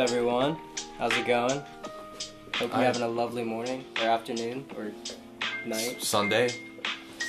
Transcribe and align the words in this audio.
everyone? 0.00 0.56
How's 0.98 1.12
it 1.16 1.26
going? 1.26 1.60
Hope 2.56 2.70
you're 2.72 2.74
I- 2.74 2.84
having 2.84 3.02
a 3.02 3.08
lovely 3.08 3.44
morning 3.44 3.84
or 4.00 4.08
afternoon 4.08 4.66
or 4.76 4.92
night. 5.66 6.02
Sunday 6.02 6.50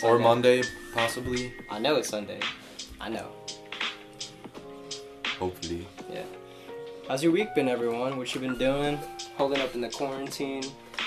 or 0.04 0.18
Monday, 0.20 0.64
possibly. 0.94 1.54
I 1.70 1.80
know 1.80 1.96
it's 1.98 2.10
Sunday. 2.10 2.40
I 3.00 3.10
know. 3.10 3.28
Hopefully. 5.40 5.88
Yeah. 6.12 6.24
How's 7.08 7.24
your 7.24 7.32
week 7.32 7.54
been, 7.56 7.68
everyone? 7.68 8.18
What 8.18 8.34
you 8.34 8.42
been 8.42 8.58
doing? 8.58 8.98
Holding 9.38 9.60
up 9.62 9.74
in 9.76 9.82
the 9.82 9.90
quarantine 9.90 10.64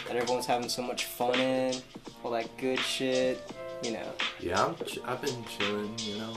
that 0.07 0.17
everyone's 0.17 0.47
having 0.47 0.69
so 0.69 0.83
much 0.83 1.05
fun 1.05 1.39
in. 1.39 1.75
All 2.23 2.31
that 2.33 2.55
good 2.59 2.79
shit. 2.81 3.41
You 3.83 3.93
know. 3.93 4.13
Yeah, 4.41 4.65
I'm 4.65 4.75
ch- 4.87 4.99
I've 5.05 5.21
been 5.21 5.45
chilling. 5.59 5.95
You 5.99 6.19
know, 6.19 6.35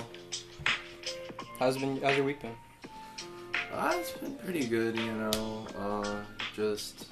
How's 1.60 1.78
been? 1.78 2.00
How's 2.02 2.16
your 2.18 2.26
week 2.26 2.42
been? 2.42 2.56
Uh, 3.78 3.94
it's 3.96 4.12
been 4.12 4.36
pretty 4.36 4.68
good. 4.68 4.98
You 4.98 5.12
know, 5.14 5.68
uh, 5.78 6.22
just 6.56 7.06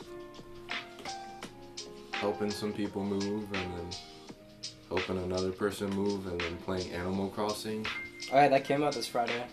helping 2.11 2.49
some 2.49 2.73
people 2.73 3.03
move 3.03 3.43
and 3.53 3.73
then 3.77 3.89
helping 4.87 5.17
another 5.19 5.51
person 5.51 5.89
move 5.91 6.27
and 6.27 6.39
then 6.39 6.57
playing 6.57 6.91
Animal 6.91 7.29
Crossing. 7.29 7.85
All 8.31 8.39
right, 8.39 8.49
that 8.49 8.63
came 8.63 8.83
out 8.83 8.93
this 8.93 9.07
Friday. 9.07 9.43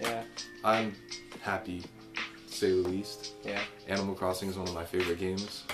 Yeah. 0.00 0.22
I'm 0.64 0.94
happy, 1.40 1.82
to 2.46 2.52
say 2.52 2.70
the 2.70 2.88
least. 2.88 3.32
Yeah. 3.44 3.60
Animal 3.86 4.14
Crossing 4.14 4.50
is 4.50 4.56
one 4.56 4.68
of 4.68 4.74
my 4.74 4.84
favorite 4.84 5.18
games, 5.18 5.64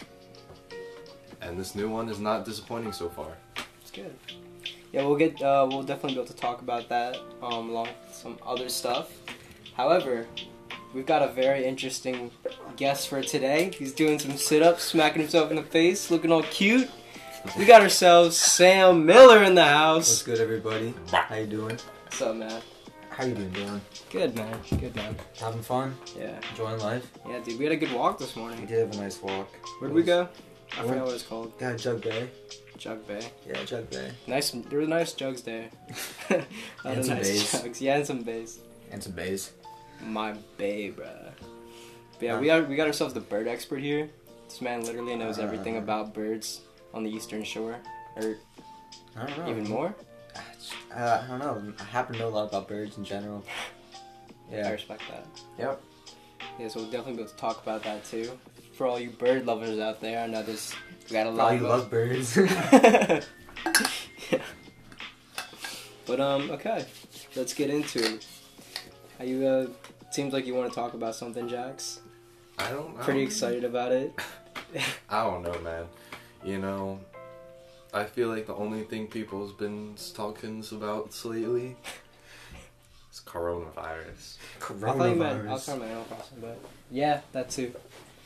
and 1.40 1.58
this 1.58 1.74
new 1.74 1.88
one 1.88 2.08
is 2.08 2.20
not 2.20 2.44
disappointing 2.44 2.92
so 2.92 3.08
far. 3.08 3.36
It's 3.80 3.90
good. 3.90 4.14
Yeah, 4.92 5.04
we'll 5.04 5.16
get 5.16 5.42
uh, 5.42 5.66
we'll 5.68 5.82
definitely 5.82 6.14
be 6.14 6.20
able 6.20 6.32
to 6.32 6.36
talk 6.36 6.62
about 6.62 6.88
that 6.88 7.16
um, 7.42 7.70
along 7.70 7.88
with 8.06 8.14
some 8.14 8.38
other 8.46 8.68
stuff. 8.68 9.10
However, 9.76 10.26
we've 10.94 11.06
got 11.06 11.22
a 11.22 11.28
very 11.32 11.64
interesting 11.64 12.30
guest 12.76 13.08
for 13.08 13.22
today. 13.22 13.70
He's 13.76 13.92
doing 13.92 14.18
some 14.18 14.36
sit-ups, 14.36 14.82
smacking 14.82 15.20
himself 15.22 15.50
in 15.50 15.56
the 15.56 15.62
face, 15.62 16.10
looking 16.10 16.32
all 16.32 16.42
cute. 16.44 16.90
We 17.58 17.66
got 17.66 17.82
ourselves 17.82 18.36
Sam 18.38 19.04
Miller 19.04 19.42
in 19.42 19.54
the 19.54 19.64
house. 19.64 20.08
What's 20.08 20.22
good, 20.22 20.40
everybody? 20.40 20.94
How 21.10 21.34
you 21.36 21.46
doing? 21.46 21.78
What's 22.04 22.22
up, 22.22 22.36
man? 22.36 22.62
How 23.10 23.24
you 23.24 23.34
doing, 23.34 23.50
Dylan? 23.50 23.80
Good, 24.10 24.34
man. 24.34 24.58
Good, 24.80 24.96
man. 24.96 25.14
Having 25.38 25.62
fun? 25.62 25.96
Yeah, 26.18 26.38
Enjoying 26.50 26.80
life? 26.80 27.08
yeah, 27.28 27.38
dude. 27.40 27.58
We 27.58 27.64
had 27.64 27.72
a 27.72 27.76
good 27.76 27.92
walk 27.92 28.18
this 28.18 28.34
morning. 28.34 28.60
We 28.60 28.66
did 28.66 28.78
have 28.88 28.98
a 28.98 29.02
nice 29.02 29.20
walk. 29.22 29.48
Where'd 29.78 29.92
we 29.92 30.02
go? 30.02 30.28
I 30.76 30.80
Went- 30.80 30.88
forgot 30.88 31.04
what 31.06 31.14
it's 31.14 31.22
called. 31.22 31.52
Yeah, 31.60 31.76
Jug 31.76 32.02
Bay. 32.02 32.28
Jug 32.78 33.06
Bay. 33.06 33.20
Yeah, 33.46 33.62
Jug 33.64 33.88
Bay. 33.90 34.10
Nice. 34.26 34.50
There 34.50 34.80
were 34.80 34.86
nice 34.86 35.12
jugs 35.12 35.42
there. 35.42 35.70
And 36.84 37.04
some 37.04 37.16
nice 37.16 37.28
bays. 37.30 37.52
jugs. 37.62 37.80
Yeah, 37.80 37.96
and 37.98 38.06
some 38.06 38.22
bays. 38.22 38.58
And 38.90 39.02
some 39.02 39.12
bays. 39.12 39.52
My 40.02 40.32
bae, 40.58 40.92
bruh. 40.96 41.32
But 42.18 42.22
yeah, 42.22 42.38
we 42.38 42.46
got 42.46 42.68
we 42.68 42.76
got 42.76 42.86
ourselves 42.86 43.14
the 43.14 43.20
bird 43.20 43.46
expert 43.48 43.80
here. 43.80 44.08
This 44.48 44.60
man 44.60 44.84
literally 44.84 45.16
knows 45.16 45.38
Uh. 45.38 45.42
everything 45.42 45.76
about 45.78 46.12
birds 46.14 46.60
on 46.92 47.02
the 47.04 47.10
eastern 47.10 47.42
shore, 47.44 47.76
or 48.16 48.36
I 49.16 49.26
don't 49.26 49.38
know. 49.38 49.50
even 49.50 49.68
more. 49.68 49.94
Uh, 50.94 51.22
I 51.22 51.26
don't 51.28 51.38
know. 51.40 51.72
I 51.80 51.82
happen 51.84 52.14
to 52.14 52.18
know 52.20 52.28
a 52.28 52.30
lot 52.30 52.48
about 52.48 52.68
birds 52.68 52.98
in 52.98 53.04
general. 53.04 53.44
Yeah, 54.50 54.58
I 54.58 54.60
Yeah. 54.60 54.70
respect 54.72 55.02
that. 55.10 55.26
Yep. 55.58 55.82
Yeah, 56.60 56.68
so 56.68 56.80
we'll 56.80 56.90
definitely 56.90 57.14
be 57.14 57.22
able 57.22 57.30
to 57.30 57.36
talk 57.38 57.62
about 57.62 57.82
that 57.84 58.04
too. 58.04 58.30
For 58.74 58.86
all 58.86 59.00
you 59.00 59.08
bird 59.08 59.46
lovers 59.46 59.78
out 59.78 60.02
there, 60.02 60.20
I 60.22 60.26
know 60.26 60.42
this. 60.42 60.74
We 61.08 61.14
got 61.14 61.26
a 61.26 61.30
lot. 61.30 61.36
Probably 61.48 61.56
of 61.56 61.62
love 61.62 61.90
birds. 61.90 62.36
yeah. 62.36 63.20
But 66.06 66.20
um, 66.20 66.50
okay, 66.50 66.84
let's 67.34 67.54
get 67.54 67.70
into 67.70 67.98
it. 68.04 68.26
How 69.18 69.24
you 69.24 69.46
uh? 69.46 69.66
Seems 70.14 70.32
like 70.32 70.46
you 70.46 70.54
want 70.54 70.68
to 70.70 70.74
talk 70.76 70.94
about 70.94 71.16
something, 71.16 71.48
Jax. 71.48 71.98
I 72.56 72.70
don't. 72.70 72.96
I 72.96 73.02
Pretty 73.02 73.18
don't- 73.22 73.26
excited 73.26 73.64
about 73.64 73.90
it. 73.90 74.12
I 75.10 75.24
don't 75.24 75.42
know, 75.42 75.58
man. 75.58 75.86
You 76.44 76.58
know, 76.60 77.00
I 77.92 78.04
feel 78.04 78.28
like 78.28 78.46
the 78.46 78.54
only 78.54 78.84
thing 78.84 79.08
people's 79.08 79.52
been 79.52 79.96
talking 80.14 80.64
about 80.70 81.12
lately 81.24 81.74
is 83.12 83.22
coronavirus. 83.26 84.36
I 84.60 84.92
thought 84.92 85.08
you 85.10 85.16
meant 85.16 85.48
I 85.48 85.52
was 85.52 85.66
talking 85.66 85.80
about 85.82 85.90
Animal 85.90 86.04
Crossing, 86.04 86.38
but 86.40 86.58
yeah, 86.92 87.20
that 87.32 87.50
too. 87.50 87.74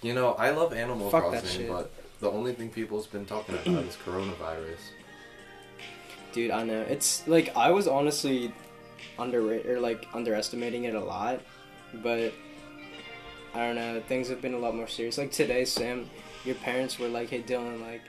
You 0.02 0.12
know, 0.12 0.34
I 0.34 0.50
love 0.50 0.74
Animal 0.74 1.08
Fuck 1.08 1.30
that 1.32 1.40
Crossing, 1.40 1.60
shit. 1.62 1.70
but 1.70 1.90
the 2.20 2.30
only 2.30 2.52
thing 2.52 2.68
people's 2.68 3.06
been 3.06 3.24
talking 3.24 3.54
about 3.54 3.84
is 3.84 3.96
coronavirus. 4.04 4.92
Dude, 6.32 6.50
I 6.50 6.64
know. 6.64 6.82
It's 6.82 7.26
like 7.26 7.56
I 7.56 7.70
was 7.70 7.88
honestly 7.88 8.52
underrated 9.18 9.64
or 9.70 9.80
like 9.80 10.06
underestimating 10.12 10.84
it 10.84 10.94
a 10.94 11.00
lot, 11.00 11.40
but 11.94 12.32
I 13.54 13.66
don't 13.66 13.76
know. 13.76 14.00
Things 14.06 14.28
have 14.28 14.40
been 14.40 14.54
a 14.54 14.58
lot 14.58 14.74
more 14.74 14.88
serious. 14.88 15.18
Like 15.18 15.32
today, 15.32 15.64
Sam, 15.64 16.08
your 16.44 16.54
parents 16.56 16.98
were 16.98 17.08
like, 17.08 17.30
"Hey, 17.30 17.42
Dylan, 17.42 17.80
like 17.80 18.02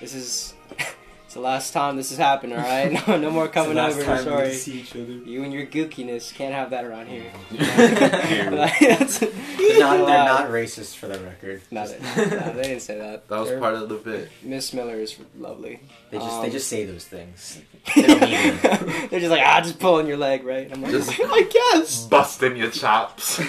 this 0.00 0.14
is 0.14 0.54
it's 1.32 1.38
the 1.38 1.40
last 1.40 1.72
time 1.72 1.96
this 1.96 2.10
has 2.10 2.18
happened. 2.18 2.52
All 2.52 2.58
right, 2.58 2.92
no, 3.08 3.16
no 3.16 3.30
more 3.30 3.48
coming 3.48 3.78
over. 3.78 4.02
Sorry, 4.18 4.52
see 4.52 4.80
each 4.80 4.90
other. 4.94 5.00
you 5.04 5.42
and 5.42 5.50
your 5.50 5.64
gookiness 5.64 6.34
can't 6.34 6.52
have 6.52 6.68
that 6.70 6.84
around 6.84 7.06
here." 7.06 7.32
Like, 7.50 8.78
They're 8.78 9.78
not, 9.80 10.06
they're 10.06 10.24
not 10.26 10.50
racist 10.50 10.96
for 10.96 11.06
the 11.08 11.18
record. 11.20 11.62
No, 11.70 11.86
Just- 11.86 11.98
they, 11.98 12.24
no, 12.36 12.52
they 12.52 12.62
didn't 12.64 12.80
say 12.82 12.98
that. 12.98 13.26
That 13.28 13.38
was 13.38 13.48
They're- 13.48 13.60
part 13.60 13.76
of 13.76 13.88
the 13.88 13.94
bit. 13.94 14.28
Miss 14.42 14.74
Miller 14.74 14.96
is 14.96 15.16
lovely. 15.38 15.80
They 16.10 16.18
just 16.18 16.30
Um, 16.30 16.42
they 16.42 16.50
just 16.50 16.68
say 16.68 16.84
those 16.84 17.06
things. 17.06 17.62
They 17.94 18.02
don't 18.02 18.20
mean 18.20 18.30
it. 18.62 19.10
They're 19.10 19.20
just 19.20 19.30
like, 19.30 19.42
ah, 19.42 19.62
just 19.62 19.78
pulling 19.78 20.06
your 20.06 20.18
leg, 20.18 20.44
right? 20.44 20.70
I'm 20.70 20.82
like, 20.82 20.90
Just- 20.90 21.18
I 21.18 21.70
guess. 21.72 22.04
Busting 22.08 22.58
your 22.58 22.70
chops. 22.70 23.40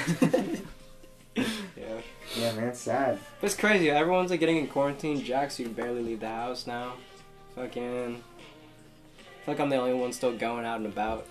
Yeah. 1.36 1.44
yeah, 2.38 2.52
man, 2.54 2.70
it's 2.70 2.80
sad. 2.80 3.20
But 3.42 3.48
it's 3.48 3.58
crazy. 3.58 3.90
Everyone's 3.90 4.32
like 4.32 4.40
getting 4.40 4.56
in 4.56 4.68
quarantine. 4.68 5.22
Jax, 5.22 5.60
you 5.60 5.66
can 5.66 5.74
barely 5.74 6.02
leave 6.02 6.22
the 6.22 6.30
house 6.30 6.66
now. 6.66 6.94
Fucking. 7.56 8.16
I 8.16 9.46
feel 9.46 9.54
like 9.54 9.60
I'm 9.60 9.70
the 9.70 9.76
only 9.78 9.94
one 9.94 10.14
still 10.14 10.36
going 10.38 10.66
out 10.66 10.78
and 10.78 10.88
about. 10.88 11.28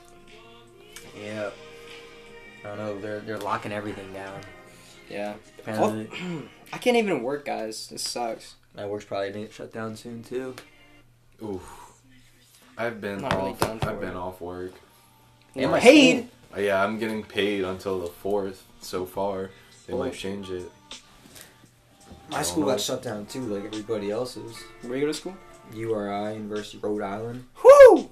Yeah. 1.21 1.51
I 2.65 2.69
don't 2.69 2.79
know. 2.79 3.01
They're 3.01 3.21
they're 3.21 3.39
locking 3.39 3.73
everything 3.73 4.13
down. 4.13 4.41
Yeah. 5.11 5.35
Apparently, 5.59 6.09
I 6.73 6.79
can't 6.79 6.97
even 6.97 7.23
work, 7.23 7.45
guys. 7.45 7.89
This 7.89 8.03
sucks. 8.03 8.55
my 8.77 8.87
work's 8.87 9.05
probably 9.05 9.31
gonna 9.31 9.45
get 9.47 9.53
shut 9.53 9.73
down 9.73 9.97
soon 9.97 10.23
too. 10.23 10.55
Oof. 11.43 11.79
I've 12.79 13.01
been 13.01 13.21
Not 13.21 13.35
really 13.37 13.51
off. 13.51 13.61
done 13.61 13.79
for 13.81 13.91
I've 13.91 14.01
been 14.01 14.17
off 14.17 14.41
work. 14.41 14.73
And 15.57 15.71
my 15.71 15.81
paid. 15.81 16.29
Uh, 16.57 16.61
yeah, 16.61 16.83
I'm 16.83 16.99
getting 16.99 17.23
paid 17.23 17.65
until 17.65 18.01
the 18.01 18.07
fourth 18.07 18.65
so 18.81 19.05
far. 19.05 19.51
They 19.87 19.95
might 19.95 20.13
Oh. 20.13 20.17
change 20.17 20.51
it. 20.51 20.71
My 22.31 22.43
school 22.43 22.63
know. 22.65 22.71
got 22.71 22.81
shut 22.81 23.03
down 23.03 23.27
too, 23.27 23.41
like 23.41 23.65
everybody 23.65 24.11
else's. 24.11 24.57
Where 24.83 24.95
you 24.97 25.03
go 25.03 25.07
to 25.09 25.15
school? 25.15 25.37
URI, 25.75 26.35
University 26.35 26.79
of 26.79 26.85
Rhode 26.85 27.03
Island. 27.03 27.47
Woo! 27.63 28.11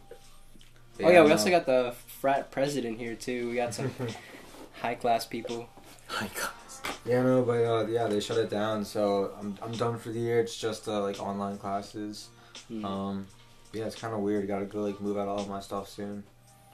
oh 1.02 1.10
yeah, 1.10 1.24
we 1.24 1.30
also 1.30 1.50
got 1.50 1.66
the 1.66 1.94
frat 2.20 2.50
president 2.50 2.98
here 2.98 3.14
too. 3.14 3.48
We 3.48 3.56
got 3.56 3.74
some 3.74 3.90
high 4.82 4.94
class 4.94 5.26
people. 5.26 5.68
High 6.06 6.28
class. 6.28 6.82
Yeah, 7.04 7.22
no, 7.22 7.42
but 7.42 7.64
uh, 7.64 7.86
yeah, 7.86 8.06
they 8.06 8.20
shut 8.20 8.38
it 8.38 8.50
down. 8.50 8.84
So 8.84 9.32
I'm 9.38 9.58
I'm 9.62 9.72
done 9.72 9.98
for 9.98 10.10
the 10.10 10.20
year. 10.20 10.40
It's 10.40 10.56
just 10.56 10.88
uh, 10.88 11.02
like 11.02 11.20
online 11.20 11.58
classes. 11.58 12.28
Hmm. 12.68 12.84
Um, 12.84 13.26
yeah, 13.72 13.84
it's 13.84 13.96
kind 13.96 14.14
of 14.14 14.20
weird. 14.20 14.46
Got 14.48 14.60
to 14.60 14.64
go 14.66 14.82
like 14.82 15.00
move 15.00 15.16
out 15.16 15.28
all 15.28 15.40
of 15.40 15.48
my 15.48 15.60
stuff 15.60 15.88
soon. 15.88 16.24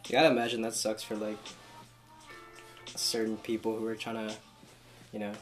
You 0.06 0.12
gotta 0.12 0.28
imagine 0.28 0.62
that 0.62 0.74
sucks 0.74 1.02
for 1.02 1.16
like 1.16 1.38
certain 2.94 3.36
people 3.38 3.76
who 3.76 3.86
are 3.86 3.96
trying 3.96 4.28
to, 4.28 4.34
you 5.12 5.18
know, 5.18 5.32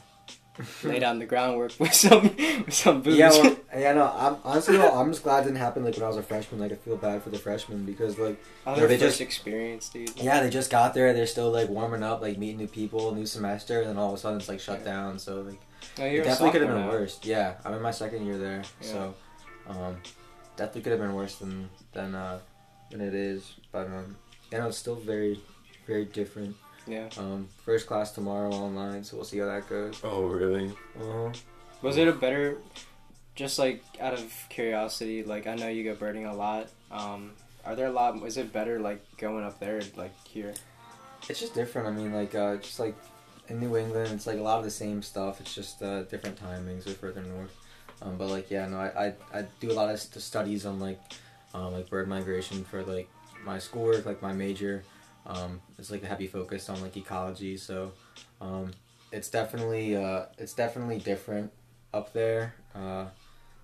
lay 0.83 0.99
down 0.99 1.19
the 1.19 1.25
groundwork 1.25 1.73
with 1.79 1.93
some 1.93 2.23
with 2.23 2.73
some 2.73 3.01
booze. 3.01 3.17
Yeah, 3.17 3.29
well, 3.29 3.57
yeah, 3.77 3.93
no. 3.93 4.11
I'm 4.15 4.37
honestly, 4.43 4.77
though, 4.77 4.91
I'm 4.97 5.11
just 5.11 5.23
glad 5.23 5.41
it 5.41 5.43
didn't 5.47 5.57
happen 5.57 5.83
like 5.83 5.95
when 5.95 6.03
I 6.03 6.07
was 6.07 6.17
a 6.17 6.23
freshman. 6.23 6.61
Like 6.61 6.71
I 6.71 6.75
feel 6.75 6.95
bad 6.97 7.21
for 7.23 7.29
the 7.29 7.37
freshmen 7.37 7.85
because 7.85 8.17
like 8.17 8.41
oh, 8.65 8.71
no, 8.73 8.79
their 8.79 8.87
they 8.87 8.97
just- 8.97 9.21
experienced, 9.21 9.93
dude. 9.93 10.11
yeah, 10.17 10.41
they 10.41 10.49
just 10.49 10.69
got 10.71 10.93
there. 10.93 11.13
They're 11.13 11.25
still 11.27 11.51
like 11.51 11.69
warming 11.69 12.03
up, 12.03 12.21
like 12.21 12.37
meeting 12.37 12.57
new 12.57 12.67
people, 12.67 13.13
new 13.13 13.25
semester, 13.25 13.81
and 13.81 13.89
then 13.89 13.97
all 13.97 14.09
of 14.09 14.15
a 14.15 14.17
sudden 14.17 14.39
it's 14.39 14.47
like 14.49 14.59
shut 14.59 14.79
Yeah. 14.79 14.85
down. 14.85 15.19
So 15.19 15.41
like 15.41 15.59
No, 15.97 16.05
it 16.05 16.23
definitely 16.23 16.51
could 16.51 16.61
have 16.61 16.71
been 16.71 16.85
now. 16.85 16.89
worse. 16.89 17.19
Yeah, 17.23 17.55
I'm 17.65 17.73
in 17.73 17.81
my 17.81 17.91
second 17.91 18.25
year 18.25 18.37
there, 18.37 18.63
Yeah. 18.81 18.87
so 18.87 19.15
um, 19.67 19.97
definitely 20.55 20.81
could 20.83 20.91
have 20.91 21.01
been 21.01 21.13
worse 21.15 21.35
than 21.35 21.69
than 21.93 22.15
uh, 22.15 22.39
than 22.91 23.01
it 23.01 23.13
is. 23.13 23.55
But 23.71 23.87
um, 23.87 24.15
you 24.51 24.57
know, 24.59 24.67
it's 24.69 24.77
still 24.77 24.95
very 24.95 25.41
very 25.87 26.05
different. 26.05 26.55
Yeah. 26.87 27.09
Um, 27.17 27.47
first 27.63 27.87
class 27.87 28.11
tomorrow 28.11 28.51
online, 28.51 29.03
so 29.03 29.17
we'll 29.17 29.25
see 29.25 29.39
how 29.39 29.47
that 29.47 29.67
goes. 29.69 29.99
Oh 30.03 30.25
really? 30.25 30.67
Uh-huh. 30.99 31.31
Was 31.81 31.97
it 31.97 32.07
a 32.07 32.11
better, 32.11 32.57
just 33.35 33.57
like 33.59 33.83
out 33.99 34.13
of 34.13 34.31
curiosity? 34.49 35.23
Like 35.23 35.47
I 35.47 35.55
know 35.55 35.67
you 35.67 35.83
go 35.83 35.95
birding 35.95 36.25
a 36.25 36.33
lot. 36.35 36.69
Um, 36.91 37.31
are 37.65 37.75
there 37.75 37.87
a 37.87 37.91
lot? 37.91 38.21
Is 38.25 38.37
it 38.37 38.53
better 38.53 38.79
like 38.79 39.03
going 39.17 39.43
up 39.43 39.59
there 39.59 39.81
like 39.95 40.13
here? 40.27 40.53
It's 41.27 41.39
just 41.39 41.55
different. 41.55 41.87
I 41.87 41.91
mean, 41.91 42.13
like 42.13 42.35
uh, 42.35 42.57
just 42.57 42.79
like 42.79 42.95
in 43.47 43.59
New 43.59 43.75
England, 43.77 44.11
it's 44.13 44.27
like 44.27 44.37
a 44.37 44.41
lot 44.41 44.59
of 44.59 44.63
the 44.63 44.71
same 44.71 45.01
stuff. 45.01 45.41
It's 45.41 45.53
just 45.53 45.81
uh, 45.81 46.03
different 46.03 46.39
timings 46.39 46.85
or 46.87 46.91
further 46.91 47.21
north. 47.21 47.55
Um, 48.01 48.17
but 48.17 48.27
like 48.27 48.51
yeah, 48.51 48.67
no, 48.67 48.77
I, 48.77 49.07
I 49.07 49.39
I 49.39 49.45
do 49.59 49.71
a 49.71 49.73
lot 49.73 49.89
of 49.89 49.99
st- 49.99 50.21
studies 50.21 50.65
on 50.65 50.79
like 50.79 50.99
um, 51.53 51.73
like 51.73 51.89
bird 51.89 52.07
migration 52.07 52.63
for 52.63 52.83
like 52.83 53.09
my 53.43 53.57
schoolwork, 53.57 54.05
like 54.05 54.21
my 54.21 54.33
major. 54.33 54.83
Um, 55.27 55.61
it's 55.79 55.89
like 55.91 56.03
a 56.03 56.07
heavy 56.07 56.27
focus 56.27 56.69
on 56.69 56.81
like 56.81 56.95
ecology. 56.97 57.57
So 57.57 57.91
um, 58.41 58.71
it's 59.11 59.29
definitely 59.29 59.95
uh, 59.95 60.25
it's 60.37 60.53
definitely 60.53 60.99
different 60.99 61.51
up 61.93 62.13
there. 62.13 62.53
Uh, 62.75 63.05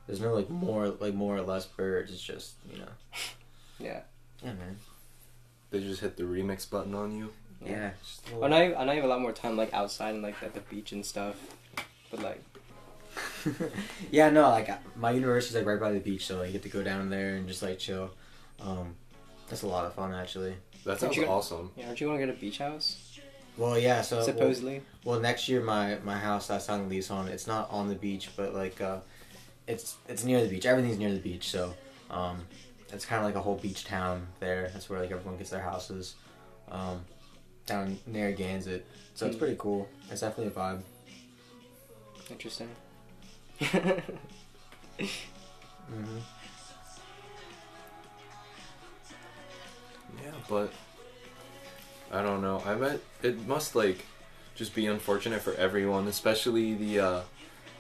there's 0.08 0.22
no 0.22 0.34
like 0.34 0.50
more 0.50 0.88
like 0.90 1.14
more 1.14 1.38
or 1.38 1.42
less 1.42 1.66
birds. 1.66 2.12
It's 2.12 2.22
just 2.22 2.54
you 2.72 2.80
know. 2.80 2.88
Yeah. 3.80 4.02
Yeah, 4.44 4.54
man. 4.54 4.78
They 5.72 5.80
just 5.80 6.02
hit 6.02 6.16
the 6.16 6.22
remix 6.24 6.70
button 6.70 6.94
on 6.94 7.18
you. 7.18 7.32
Yeah. 7.66 7.92
just 8.06 8.28
a 8.28 8.32
I 8.32 8.34
little- 8.36 8.50
know, 8.50 8.76
I 8.78 8.84
know 8.86 8.92
you 8.92 9.02
have 9.02 9.06
a 9.06 9.14
lot 9.14 9.22
more 9.22 9.32
time 9.32 9.58
like 9.58 9.74
outside 9.74 10.14
and 10.14 10.22
like 10.22 10.36
at 10.44 10.54
the 10.54 10.60
beach 10.60 10.92
and 10.92 11.04
stuff. 11.04 11.36
But 12.12 12.22
like, 12.22 12.44
yeah, 14.12 14.30
no, 14.30 14.50
like 14.50 14.70
my 14.98 15.12
university's 15.12 15.56
like 15.58 15.66
right 15.66 15.80
by 15.80 15.92
the 15.92 16.00
beach, 16.00 16.26
so 16.28 16.38
like, 16.38 16.48
you 16.48 16.54
get 16.54 16.64
to 16.64 16.70
go 16.70 16.84
down 16.84 17.10
there 17.10 17.36
and 17.36 17.48
just 17.48 17.62
like 17.64 17.80
chill. 17.80 18.12
Um, 18.60 18.96
that's 19.50 19.64
a 19.64 19.68
lot 19.68 19.86
of 19.86 19.94
fun 19.96 20.14
actually. 20.14 20.54
That 20.86 21.00
sounds 21.00 21.16
you 21.16 21.26
got- 21.26 21.32
awesome. 21.32 21.72
yeah, 21.76 21.88
aren't 21.88 22.02
you 22.02 22.08
want 22.08 22.20
to 22.20 22.26
get 22.26 22.36
a 22.36 22.40
beach 22.40 22.58
house? 22.58 22.98
Well, 23.58 23.78
yeah, 23.78 24.02
so 24.02 24.22
Supposedly. 24.24 24.82
Well, 25.04 25.20
next 25.20 25.48
year 25.50 25.62
my 25.62 25.98
my 26.04 26.18
house 26.18 26.50
I 26.50 26.58
signed 26.58 26.86
a 26.86 26.88
lease 26.88 27.12
on. 27.12 27.28
It's 27.28 27.46
not 27.48 27.70
on 27.70 27.90
the 27.90 27.96
beach, 27.96 28.30
but 28.36 28.56
like 28.56 28.82
uh, 28.82 29.00
it's 29.68 29.98
it's 30.08 30.24
near 30.24 30.42
the 30.42 30.48
beach. 30.50 30.66
Everything's 30.66 30.98
near 30.98 31.12
the 31.14 31.20
beach, 31.20 31.50
so 31.50 31.74
um, 32.10 32.42
it's 32.92 33.06
kind 33.06 33.20
of 33.20 33.26
like 33.26 33.36
a 33.36 33.42
whole 33.42 33.58
beach 33.58 33.84
town 33.86 34.28
there. 34.40 34.70
That's 34.74 34.90
where 34.90 35.00
like 35.02 35.12
everyone 35.12 35.38
gets 35.38 35.50
their 35.52 35.62
houses 35.62 36.16
um, 36.72 37.02
down 37.66 38.00
near 38.08 38.32
Gansett. 38.32 38.84
So 39.16 39.26
it's 39.28 39.36
Hmm. 39.36 39.40
pretty 39.40 39.56
cool. 39.60 39.88
It's 40.10 40.22
definitely 40.22 40.48
a 40.48 40.52
vibe. 40.58 40.82
Interesting. 42.32 42.70
hmm 43.60 44.00
Yeah, 50.24 50.32
but 50.50 50.72
I 52.12 52.22
don't 52.22 52.42
know. 52.42 52.62
I 52.66 52.76
bet 52.76 53.02
it 53.22 53.48
must 53.48 53.76
like 53.76 54.06
just 54.56 54.76
be 54.76 54.86
unfortunate 54.88 55.42
for 55.42 55.54
everyone, 55.56 56.08
especially 56.08 56.74
the 56.74 57.00
uh, 57.00 57.22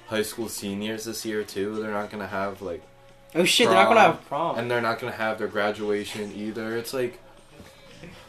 high 0.08 0.24
school 0.24 0.50
seniors 0.50 1.06
this 1.06 1.26
year 1.26 1.44
too. 1.44 1.82
They're 1.82 1.92
not 1.92 2.10
gonna 2.10 2.28
have 2.28 2.62
like, 2.62 2.82
oh 3.36 3.44
shit, 3.44 3.68
they're 3.68 3.76
not 3.76 3.88
gonna 3.88 4.02
have 4.02 4.26
prom. 4.26 4.58
and 4.58 4.70
they're 4.70 4.82
not 4.82 5.00
gonna 5.00 5.12
have 5.14 5.38
their 5.38 5.48
graduation 5.48 6.32
either. 6.36 6.78
It's 6.78 6.94
like, 6.94 7.20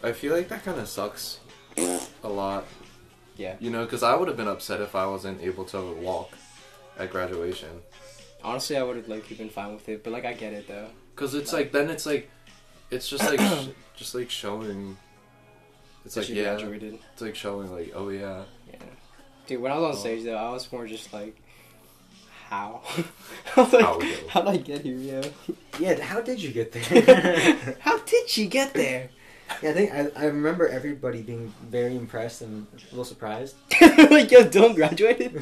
I 0.02 0.12
feel 0.12 0.34
like 0.34 0.49
that 0.49 0.64
kind 0.64 0.78
of 0.81 0.88
sucks 0.88 1.40
a 1.76 2.28
lot. 2.28 2.66
Yeah. 3.37 3.56
You 3.60 3.70
know, 3.70 3.84
because 3.84 4.02
I 4.02 4.14
would 4.14 4.28
have 4.28 4.37
been 4.37 4.49
upset 4.49 4.81
if 4.81 4.94
I 4.94 5.06
wasn't 5.06 5.40
able 5.43 5.64
to 5.66 5.81
walk 5.94 6.32
at 6.99 7.10
graduation. 7.10 7.81
Honestly, 8.44 8.76
I 8.76 8.82
would 8.82 8.96
have 8.96 9.08
like 9.08 9.26
been 9.37 9.49
fine 9.49 9.72
with 9.72 9.88
it, 9.88 10.04
but 10.04 10.12
like 10.12 10.25
I 10.25 10.32
get 10.34 10.52
it 10.52 10.69
though. 10.69 10.88
Cause 11.14 11.34
it's 11.34 11.52
like 11.52 11.72
then 11.72 11.90
it's 11.90 12.06
like, 12.06 12.31
it's 12.93 13.09
just 13.09 13.25
like 13.25 13.41
sh- 13.41 13.69
just 13.97 14.15
like 14.15 14.31
showing. 14.31 14.97
It's 16.05 16.15
that 16.15 16.23
like 16.23 16.29
you 16.31 16.37
yeah, 16.43 16.55
graduated. 16.55 16.99
it's 17.12 17.23
like 17.23 17.35
showing 17.35 17.73
like 17.73 17.93
oh 17.94 18.09
yeah. 18.11 18.43
Yeah. 18.71 18.77
Dude, 19.47 19.61
when 19.61 19.73
I 19.73 19.77
was 19.79 19.85
on 19.85 19.93
Oh. 19.93 19.94
stage 19.97 20.25
though, 20.25 20.37
I 20.37 20.50
was 20.50 20.71
more 20.73 20.87
just 20.87 21.12
like, 21.12 21.37
how? 22.49 22.83
I 23.56 23.61
was 23.62 23.73
like, 23.73 23.85
How 23.85 23.99
we 23.99 24.05
go? 24.06 24.29
how 24.29 24.41
did 24.43 24.49
I 24.50 24.56
get 24.59 24.81
here, 24.83 24.97
yo? 24.97 25.23
Yeah, 25.79 26.00
how 26.03 26.21
did 26.21 26.41
you 26.43 26.50
get 26.50 26.73
there? 26.73 27.77
how 27.81 27.99
did 27.99 28.29
she 28.29 28.47
get 28.47 28.75
there? 28.75 29.11
yeah, 29.62 29.71
I 29.71 29.73
think 29.73 29.93
I, 29.93 30.11
I 30.17 30.25
remember 30.27 30.67
everybody 30.69 31.23
being 31.23 31.53
very 31.69 31.95
impressed 31.97 32.43
and 32.43 32.67
a 32.75 32.91
little 32.91 33.05
surprised. 33.05 33.55
like, 33.81 34.31
yo, 34.31 34.45
Dylan 34.45 34.75
graduated? 34.75 35.37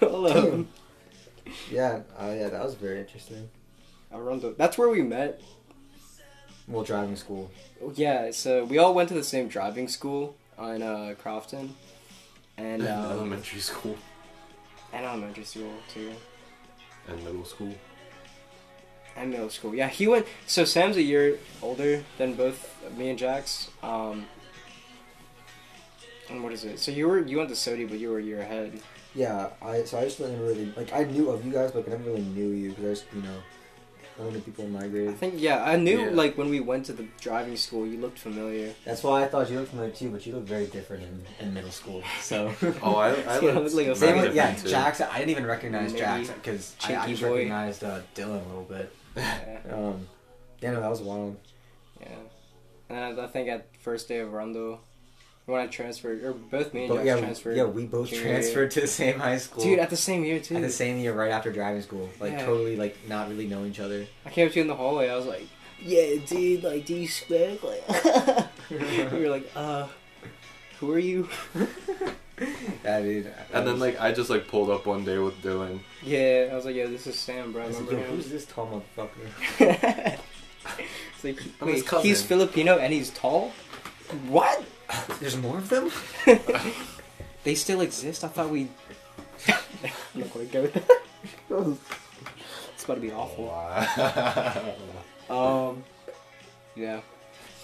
Hold 0.00 0.30
on. 0.30 0.34
Damn. 0.34 0.68
yeah, 1.70 2.00
uh, 2.18 2.32
yeah, 2.36 2.48
that 2.48 2.62
was 2.64 2.74
very 2.74 3.00
interesting. 3.00 3.48
Arondo. 4.12 4.56
That's 4.56 4.76
where 4.78 4.88
we 4.88 5.02
met. 5.02 5.40
Well, 6.66 6.82
driving 6.84 7.16
school. 7.16 7.50
Yeah, 7.94 8.30
so 8.30 8.64
we 8.64 8.78
all 8.78 8.94
went 8.94 9.08
to 9.10 9.14
the 9.14 9.24
same 9.24 9.48
driving 9.48 9.88
school 9.88 10.34
in 10.58 10.82
uh, 10.82 11.14
Crofton. 11.22 11.74
And, 12.56 12.82
In 12.82 12.88
uh, 12.88 13.10
elementary 13.10 13.60
school 13.60 13.96
and 14.92 15.04
elementary 15.04 15.44
school, 15.44 15.72
too. 15.92 16.12
and 17.08 17.22
middle 17.24 17.44
school. 17.44 17.74
And 19.16 19.30
middle 19.30 19.50
school. 19.50 19.74
Yeah, 19.74 19.88
he 19.88 20.06
went. 20.06 20.26
So 20.46 20.64
Sam's 20.64 20.96
a 20.96 21.02
year 21.02 21.38
older 21.62 22.04
than 22.18 22.34
both 22.34 22.74
me 22.96 23.10
and 23.10 23.18
Jax. 23.18 23.70
Um, 23.82 24.26
and 26.30 26.42
what 26.42 26.52
is 26.52 26.64
it? 26.64 26.78
So 26.78 26.90
you 26.92 27.06
were 27.08 27.20
you 27.20 27.38
went 27.38 27.48
to 27.50 27.54
Sodi, 27.56 27.88
but 27.88 27.98
you 27.98 28.10
were 28.10 28.18
a 28.18 28.22
year 28.22 28.40
ahead. 28.40 28.80
Yeah, 29.14 29.50
I 29.62 29.84
so 29.84 29.98
I 29.98 30.04
just 30.04 30.18
never 30.20 30.32
really 30.42 30.72
like 30.76 30.92
I 30.92 31.04
knew 31.04 31.30
of 31.30 31.44
you 31.44 31.52
guys, 31.52 31.70
but 31.72 31.86
I 31.86 31.90
never 31.90 32.04
really 32.04 32.22
knew 32.22 32.48
you 32.48 32.70
because 32.70 32.84
I 32.84 32.88
just 32.88 33.04
you 33.14 33.22
know 33.22 33.38
one 34.16 34.28
of 34.28 34.34
the 34.34 34.40
people 34.40 34.64
in 34.64 34.72
my 34.72 34.84
I 34.84 35.12
think 35.14 35.34
yeah, 35.38 35.64
I 35.64 35.76
knew 35.76 36.00
Yeah. 36.04 36.10
like 36.10 36.38
when 36.38 36.48
we 36.48 36.60
went 36.60 36.86
to 36.86 36.92
the 36.92 37.06
driving 37.20 37.56
school, 37.56 37.86
you 37.86 37.98
looked 37.98 38.18
familiar. 38.18 38.72
That's 38.84 39.02
why 39.02 39.24
I 39.24 39.26
thought 39.26 39.50
you 39.50 39.58
looked 39.58 39.70
familiar 39.70 39.90
too, 39.92 40.10
but 40.10 40.24
you 40.26 40.34
look 40.34 40.44
very 40.44 40.66
different 40.66 41.02
in, 41.02 41.46
in 41.46 41.54
middle 41.54 41.70
school. 41.72 42.02
So 42.20 42.54
Oh, 42.82 42.94
I 42.96 43.10
I 43.10 43.40
Yeah, 43.40 43.52
looked 43.52 43.74
like 43.74 43.86
a 43.88 43.96
same 43.96 44.14
very 44.14 44.26
with 44.28 44.34
yeah, 44.36 44.46
different, 44.50 44.58
too. 44.64 44.68
Jackson. 44.70 45.08
I 45.10 45.18
didn't 45.18 45.30
even 45.30 45.46
recognize 45.46 45.92
Maybe 45.92 46.04
Jackson 46.04 46.34
because 46.42 46.76
I, 46.84 46.96
I 46.96 47.08
just 47.08 47.22
boy. 47.22 47.34
recognized 47.34 47.82
uh, 47.84 48.00
Dylan 48.14 48.44
a 48.44 48.48
little 48.48 48.68
bit. 48.68 48.92
Yeah, 49.16 49.60
Um, 49.72 50.06
yeah, 50.60 50.72
no, 50.72 50.80
that 50.80 50.90
was 50.90 51.00
wild. 51.00 51.36
yeah. 52.00 52.08
And 52.90 53.18
I, 53.20 53.24
I 53.24 53.26
think 53.28 53.48
at 53.48 53.66
first 53.80 54.08
day 54.08 54.18
of 54.18 54.32
Rondo, 54.32 54.80
when 55.46 55.60
I 55.60 55.66
transferred, 55.66 56.24
or 56.24 56.32
both 56.32 56.72
me 56.72 56.80
and 56.84 56.88
But 56.88 56.94
Jax 56.96 57.06
yeah, 57.06 57.16
transferred. 57.18 57.56
yeah, 57.56 57.64
we 57.64 57.84
both 57.86 58.08
junior 58.08 58.24
year. 58.24 58.32
transferred 58.34 58.70
to 58.72 58.80
the 58.82 58.86
same 58.86 59.18
high 59.18 59.36
school. 59.38 59.62
Dude, 59.62 59.78
at 59.78 59.90
the 59.90 59.96
same 59.96 60.24
year 60.24 60.40
too. 60.40 60.56
at 60.56 60.62
the 60.62 60.70
same 60.70 60.98
year, 60.98 61.12
right 61.12 61.30
after 61.30 61.52
driving 61.52 61.82
school, 61.82 62.08
like 62.20 62.32
Yeah. 62.32 62.46
totally 62.46 62.76
like 62.76 62.96
not 63.08 63.28
really 63.28 63.46
knowing 63.46 63.70
each 63.70 63.80
other. 63.80 64.06
I 64.24 64.30
came 64.30 64.46
up 64.46 64.52
to 64.52 64.58
you 64.58 64.62
in 64.62 64.68
the 64.68 64.74
hallway. 64.76 65.08
I 65.10 65.16
was 65.16 65.26
like, 65.26 65.46
"Yeah, 65.82 66.14
dude, 66.26 66.62
like, 66.64 66.86
do 66.86 66.94
you 66.94 67.08
smoke?" 67.08 67.62
Like, 67.62 67.84
you 68.70 69.08
were 69.12 69.28
like, 69.28 69.50
"Uh, 69.54 69.86
who 70.80 70.92
are 70.92 70.98
you?" 70.98 71.28
Yeah, 72.84 73.00
dude. 73.00 73.32
And 73.52 73.64
then 73.64 73.78
like 73.78 74.00
I 74.00 74.10
just 74.10 74.28
like 74.28 74.48
pulled 74.48 74.68
up 74.68 74.86
one 74.86 75.04
day 75.04 75.18
with 75.18 75.40
Dylan. 75.40 75.78
Yeah, 76.02 76.48
I 76.50 76.54
was 76.56 76.64
like, 76.64 76.74
"Yeah, 76.74 76.86
this 76.86 77.06
is 77.06 77.16
Sam, 77.16 77.52
bro." 77.52 77.62
I 77.62 77.66
was 77.68 77.80
like, 77.80 77.92
Yo, 77.92 77.96
him? 77.98 78.16
who's 78.16 78.28
this 78.28 78.44
tall 78.44 78.82
motherfucker? 78.98 80.18
it's 81.14 81.24
like, 81.24 81.40
wait, 81.60 81.88
he's 82.02 82.22
Filipino 82.24 82.78
and 82.78 82.92
he's 82.92 83.10
tall. 83.10 83.52
What? 84.26 84.64
There's 85.20 85.36
more 85.36 85.58
of 85.58 85.68
them. 85.68 85.90
they 87.44 87.54
still 87.54 87.80
exist? 87.80 88.24
I 88.24 88.28
thought 88.28 88.50
we. 88.50 88.68
I'm 89.48 89.54
not 90.14 90.32
gonna 90.32 90.44
go 90.46 90.62
with 90.62 90.74
that. 90.74 91.78
it's 92.74 92.84
about 92.84 92.94
to 92.94 93.00
be 93.00 93.12
awful. 93.12 93.46
Wow. 93.46 94.74
Um, 95.30 95.82
yeah. 96.76 97.00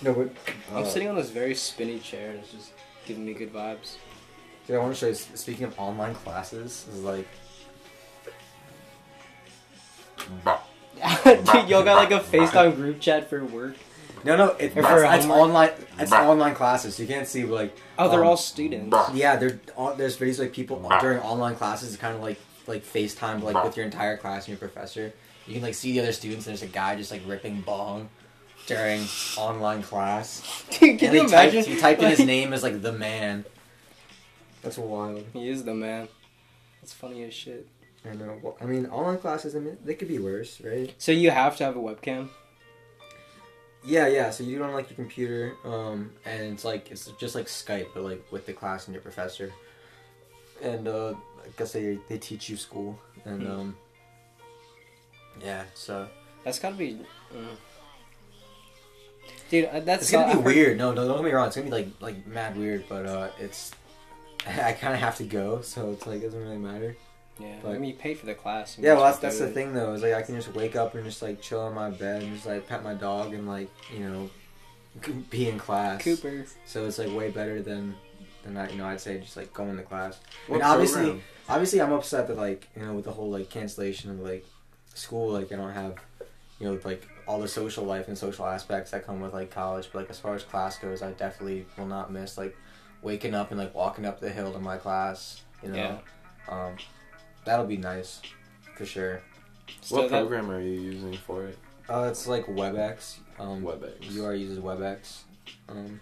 No, 0.01 0.15
but 0.15 0.31
I'm 0.73 0.83
uh, 0.83 0.87
sitting 0.87 1.11
on 1.11 1.15
this 1.15 1.29
very 1.29 1.55
spinny 1.55 1.99
chair 1.99 2.31
and 2.31 2.39
it's 2.39 2.53
just 2.53 2.73
giving 3.05 3.27
me 3.27 3.35
good 3.35 3.53
vibes. 3.53 3.97
Dude, 4.67 4.77
I 4.77 4.79
want 4.79 4.95
to 4.95 4.99
show 4.99 5.09
you. 5.09 5.37
Speaking 5.37 5.67
of 5.67 5.79
online 5.79 6.15
classes, 6.15 6.87
is 6.91 7.03
like 7.03 7.29
Dude, 11.25 11.69
y'all 11.69 11.85
got 11.85 11.97
like 11.97 12.11
a 12.11 12.21
FaceTime 12.21 12.77
group 12.77 13.01
chat 13.01 13.29
for 13.29 13.45
work. 13.45 13.77
No, 14.25 14.37
no. 14.37 14.49
It, 14.53 14.73
Or 14.77 14.83
that's, 14.83 14.89
for 14.89 15.01
that's 15.01 15.25
homework? 15.25 15.41
online. 15.41 15.71
It's 15.99 16.13
online 16.13 16.55
classes. 16.55 16.99
You 16.99 17.07
can't 17.07 17.27
see 17.27 17.45
like. 17.45 17.77
Oh, 17.99 18.09
they're 18.09 18.23
um, 18.23 18.29
all 18.29 18.37
students. 18.37 18.97
Yeah, 19.15 19.37
they're 19.37 19.61
on, 19.77 19.97
there's 19.99 20.17
videos 20.17 20.39
like 20.39 20.53
people 20.53 20.87
during 21.01 21.19
online 21.21 21.57
classes, 21.57 21.93
It's 21.93 22.01
kind 22.01 22.15
of 22.15 22.23
like 22.23 22.39
like 22.67 22.85
FaceTime 22.85 23.43
like 23.43 23.63
with 23.65 23.77
your 23.77 23.85
entire 23.87 24.17
class 24.17 24.47
and 24.47 24.49
your 24.49 24.59
professor. 24.59 25.13
You 25.47 25.55
can 25.55 25.63
like 25.63 25.75
see 25.75 25.93
the 25.93 26.01
other 26.01 26.13
students. 26.13 26.47
And 26.47 26.57
there's 26.57 26.63
a 26.69 26.73
guy 26.73 26.97
just 26.97 27.11
like 27.11 27.23
ripping 27.27 27.61
bong 27.63 28.09
during 28.67 29.05
online 29.37 29.83
class. 29.83 30.65
Dude, 30.71 30.79
can 30.99 31.09
and 31.09 31.17
you 31.17 31.23
he 31.25 31.29
typed- 31.29 31.55
imagine? 31.55 31.73
he 31.75 31.81
typed 31.81 32.03
in 32.03 32.11
his 32.11 32.19
like- 32.21 32.27
name 32.27 32.53
as 32.53 32.63
like 32.63 32.83
the 32.83 32.93
man. 32.93 33.45
That's 34.63 34.77
wild. 34.79 35.25
He 35.33 35.49
is 35.49 35.65
the 35.65 35.75
man. 35.75 36.09
That's 36.81 36.93
funny 36.93 37.25
as 37.25 37.33
shit. 37.35 37.67
I 38.05 38.15
know. 38.15 38.39
Well, 38.43 38.57
I 38.61 38.65
mean, 38.65 38.87
online 38.87 39.19
classes. 39.19 39.55
I 39.55 39.59
mean, 39.59 39.77
they 39.85 39.95
could 39.95 40.09
be 40.09 40.19
worse, 40.19 40.61
right? 40.63 40.95
So 40.99 41.13
you 41.13 41.31
have 41.31 41.57
to 41.59 41.65
have 41.65 41.77
a 41.77 41.81
webcam. 41.81 42.29
Yeah, 43.85 44.09
yeah. 44.09 44.31
So 44.31 44.45
you 44.45 44.57
do 44.59 44.63
it 44.65 44.67
on 44.67 44.73
like 44.75 44.91
your 44.91 44.97
computer, 44.97 45.55
um, 45.65 46.11
and 46.25 46.53
it's 46.53 46.65
like 46.65 46.91
it's 46.91 47.07
just 47.19 47.35
like 47.35 47.47
Skype, 47.47 47.89
but 47.95 48.03
like 48.05 48.23
with 48.31 48.45
the 48.47 48.53
class 48.53 48.87
and 48.87 48.95
your 48.95 49.03
professor. 49.03 49.53
And 50.63 50.87
uh, 50.87 51.15
I 51.43 51.49
guess 51.57 51.73
they 51.73 51.99
they 52.09 52.19
teach 52.19 52.49
you 52.51 52.57
school, 52.57 52.99
and 53.25 53.43
Hmm. 53.43 53.51
um, 53.51 53.77
yeah. 55.43 55.65
So 55.75 56.09
That's 56.45 56.59
gotta 56.59 56.75
be. 56.77 56.99
Mm. 57.35 57.57
Dude, 59.51 59.65
uh, 59.65 59.81
that's 59.81 60.03
it's 60.03 60.11
gonna 60.13 60.37
be 60.37 60.43
weird. 60.43 60.77
No, 60.79 60.93
no, 60.93 61.07
don't 61.09 61.17
get 61.19 61.25
me 61.25 61.31
wrong. 61.33 61.47
It's 61.47 61.57
gonna 61.57 61.67
be 61.67 61.73
like 61.73 61.89
like 62.01 62.27
mad 62.27 62.57
weird, 62.57 62.85
but 62.89 63.07
uh, 63.07 63.31
it's 63.41 63.73
I 64.47 64.73
kind 64.73 64.93
of 64.95 65.01
have 65.01 65.17
to 65.17 65.25
go, 65.25 65.61
so 65.63 65.91
it's 65.93 66.07
like 66.07 66.19
it 66.21 66.27
doesn't 66.27 66.41
really 66.43 66.59
matter. 66.59 66.97
Yeah, 67.41 67.57
but- 67.63 67.71
I 67.71 67.79
mean, 67.79 67.91
you 67.91 67.97
pay 67.97 68.15
for 68.15 68.27
the 68.27 68.35
class. 68.35 68.77
Yeah, 68.79 68.95
well, 68.95 69.05
that's 69.05 69.19
that's 69.19 69.39
the 69.39 69.49
thing 69.49 69.73
though. 69.73 69.93
Is 69.95 70.03
like 70.03 70.15
I 70.15 70.23
can 70.23 70.35
just 70.37 70.55
wake 70.55 70.77
up 70.77 70.95
and 70.95 71.05
just 71.05 71.23
like 71.23 71.41
chill 71.41 71.61
on 71.61 71.75
my 71.75 71.91
bed 71.91 72.23
and 72.23 72.35
just 72.35 72.47
like 72.47 72.67
pet 72.69 72.83
my 72.85 72.95
dog 72.95 73.33
and 73.35 73.49
like 73.49 73.71
you 73.93 74.01
know 74.09 74.31
be 75.31 75.49
in 75.49 75.59
class. 75.59 76.03
Cooper. 76.03 76.45
So 76.67 76.85
it's 76.87 76.99
like 76.99 77.13
way 77.15 77.31
better 77.31 77.63
than 77.63 77.95
than 78.43 78.55
that. 78.55 78.73
You 78.73 78.79
know, 78.79 78.87
I'd 78.87 79.01
say 79.01 79.19
just 79.19 79.37
like 79.37 79.53
going 79.53 79.77
to 79.77 79.83
class. 79.83 80.19
I 80.49 80.51
What 80.53 80.57
mean, 80.59 80.65
obviously, 80.67 81.03
program? 81.03 81.23
obviously, 81.49 81.81
I'm 81.81 81.93
upset 81.93 82.29
that 82.29 82.37
like 82.37 82.69
you 82.77 82.83
know 82.85 82.95
with 82.95 83.05
the 83.05 83.13
whole 83.13 83.31
like 83.31 83.49
cancellation 83.51 84.11
of 84.11 84.21
like 84.21 84.45
school, 84.95 85.31
like 85.33 85.53
I 85.53 85.57
don't 85.57 85.73
have 85.73 85.97
you 86.59 86.67
know 86.69 86.79
like 86.85 87.07
all 87.27 87.41
the 87.41 87.49
social 87.49 87.85
life 87.85 88.09
and 88.09 88.19
social 88.19 88.45
aspects 88.47 88.91
that 88.91 89.07
come 89.07 89.21
with 89.21 89.33
like 89.33 89.51
college. 89.51 89.89
But 89.93 90.01
like 90.01 90.11
as 90.11 90.19
far 90.19 90.35
as 90.35 90.43
class 90.43 90.79
goes, 90.79 91.01
I 91.03 91.13
definitely 91.13 91.67
will 91.79 91.87
not 91.87 92.13
miss 92.13 92.37
like 92.37 92.57
waking 93.03 93.35
up 93.35 93.51
and 93.51 93.59
like 93.59 93.75
walking 93.75 94.05
up 94.05 94.21
the 94.21 94.29
hill 94.31 94.53
to 94.53 94.59
my 94.59 94.77
class 94.77 95.41
You 95.63 95.71
know, 95.71 95.77
Yeah. 95.77 95.99
um, 96.67 96.77
that'll 97.45 97.67
be 97.67 97.77
nice 97.77 98.21
for 98.77 98.85
sure. 98.87 99.23
So 99.83 99.97
what 99.97 100.11
that- 100.11 100.19
program 100.21 100.51
are 100.51 100.61
you 100.61 100.81
using 100.81 101.15
for 101.17 101.47
it? 101.47 101.59
Uh, 101.89 102.07
it's 102.11 102.27
like 102.29 102.47
WebEx. 102.47 103.17
Um, 103.39 103.63
WebEx. 103.63 104.17
UR 104.17 104.35
uses 104.35 104.59
WebEx. 104.59 105.23
Um, 105.69 106.01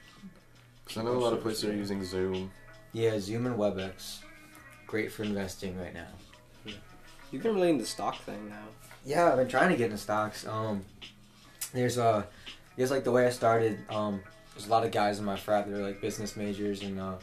Because 0.85 1.01
I 1.01 1.05
know 1.05 1.13
a 1.13 1.19
lot 1.19 1.33
of 1.33 1.41
places 1.43 1.65
are 1.65 1.75
using 1.75 2.05
Zoom. 2.05 2.51
yeah, 2.93 3.19
Zoom 3.19 3.47
and 3.47 3.57
WebEx, 3.59 4.19
great 4.87 5.11
for 5.13 5.23
investing 5.23 5.79
right 5.79 5.95
now. 5.95 6.09
You've 7.31 7.43
been 7.43 7.55
really 7.55 7.69
in 7.71 7.79
the 7.79 7.85
stock 7.87 8.21
thing 8.23 8.49
now. 8.49 8.65
Yeah, 9.05 9.31
I've 9.31 9.37
been 9.37 9.49
trying 9.49 9.69
to 9.71 9.77
get 9.77 9.87
into 9.87 9.99
stocks. 9.99 10.47
Um, 10.47 10.85
there's 11.73 11.99
uh, 11.99 12.25
there's 12.77 12.91
like 12.91 13.05
the 13.05 13.13
way 13.13 13.27
I 13.27 13.31
started. 13.31 13.79
Um, 13.91 14.23
there's 14.55 14.67
a 14.67 14.71
lot 14.71 14.85
of 14.85 14.91
guys 14.93 15.19
in 15.19 15.25
my 15.27 15.37
frat 15.37 15.67
that 15.71 15.79
are 15.79 15.83
like 15.83 16.01
business 16.01 16.37
majors, 16.37 16.83
and 16.83 16.99
uh, 16.99 17.15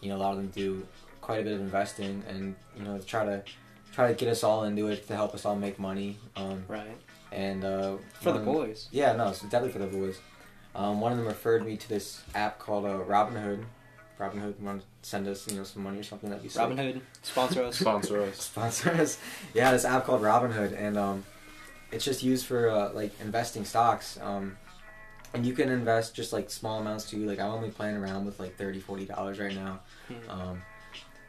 you 0.00 0.08
know, 0.08 0.16
a 0.16 0.18
lot 0.18 0.30
of 0.32 0.38
them 0.38 0.48
do 0.48 0.86
quite 1.30 1.40
a 1.40 1.44
bit 1.44 1.52
of 1.54 1.60
investing, 1.60 2.22
and 2.28 2.54
you 2.76 2.82
know, 2.84 2.98
try 2.98 3.24
to 3.24 3.42
try 3.92 4.08
to 4.08 4.14
get 4.14 4.28
us 4.28 4.42
all 4.44 4.64
into 4.64 4.88
it 4.88 5.06
to 5.08 5.14
help 5.14 5.34
us 5.34 5.44
all 5.44 5.56
make 5.56 5.78
money. 5.78 6.18
Um, 6.36 6.64
Right. 6.68 6.96
and 7.32 7.64
uh, 7.64 7.96
For 8.20 8.32
the 8.32 8.38
one- 8.38 8.44
boys. 8.44 8.88
Yeah, 8.90 9.12
no, 9.14 9.28
it's 9.28 9.40
definitely 9.42 9.72
for 9.72 9.78
the 9.78 9.86
boys. 9.86 10.18
Um, 10.74 11.00
one 11.00 11.10
of 11.12 11.18
them 11.18 11.26
referred 11.26 11.64
me 11.66 11.76
to 11.76 11.88
this 11.88 12.22
app 12.34 12.58
called 12.58 12.84
uh, 12.86 12.98
Robinhood. 13.08 13.64
Robinhood 14.20 14.60
want 14.60 14.82
to 14.82 14.86
send 15.02 15.26
us, 15.26 15.48
you 15.50 15.56
know, 15.56 15.64
some 15.64 15.82
money 15.82 15.98
or 15.98 16.02
something 16.04 16.28
that'd 16.30 16.42
be 16.42 16.48
sick. 16.48 16.60
Robin 16.60 16.76
Hood, 16.78 17.00
sponsor 17.22 17.64
us. 17.64 17.76
Sponsor 17.80 18.22
us. 18.22 18.36
sponsor 18.42 18.90
us. 18.92 19.18
Yeah, 19.54 19.72
this 19.72 19.84
app 19.84 20.04
called 20.04 20.20
Robinhood, 20.22 20.78
and 20.78 20.96
um, 20.98 21.24
it's 21.90 22.04
just 22.04 22.22
used 22.22 22.46
for 22.46 22.68
uh, 22.68 22.92
like 22.92 23.12
investing 23.20 23.64
stocks. 23.64 24.18
Um, 24.22 24.56
and 25.34 25.46
you 25.46 25.52
can 25.54 25.68
invest 25.70 26.14
just 26.14 26.32
like 26.32 26.50
small 26.50 26.80
amounts 26.80 27.08
too. 27.08 27.24
Like 27.24 27.38
I'm 27.40 27.50
only 27.50 27.70
playing 27.70 27.96
around 27.96 28.26
with 28.26 28.38
like 28.38 28.56
30 28.56 28.80
40 28.80 29.06
dollars 29.06 29.38
right 29.40 29.54
now. 29.54 29.80
Hmm. 30.08 30.30
Um, 30.30 30.62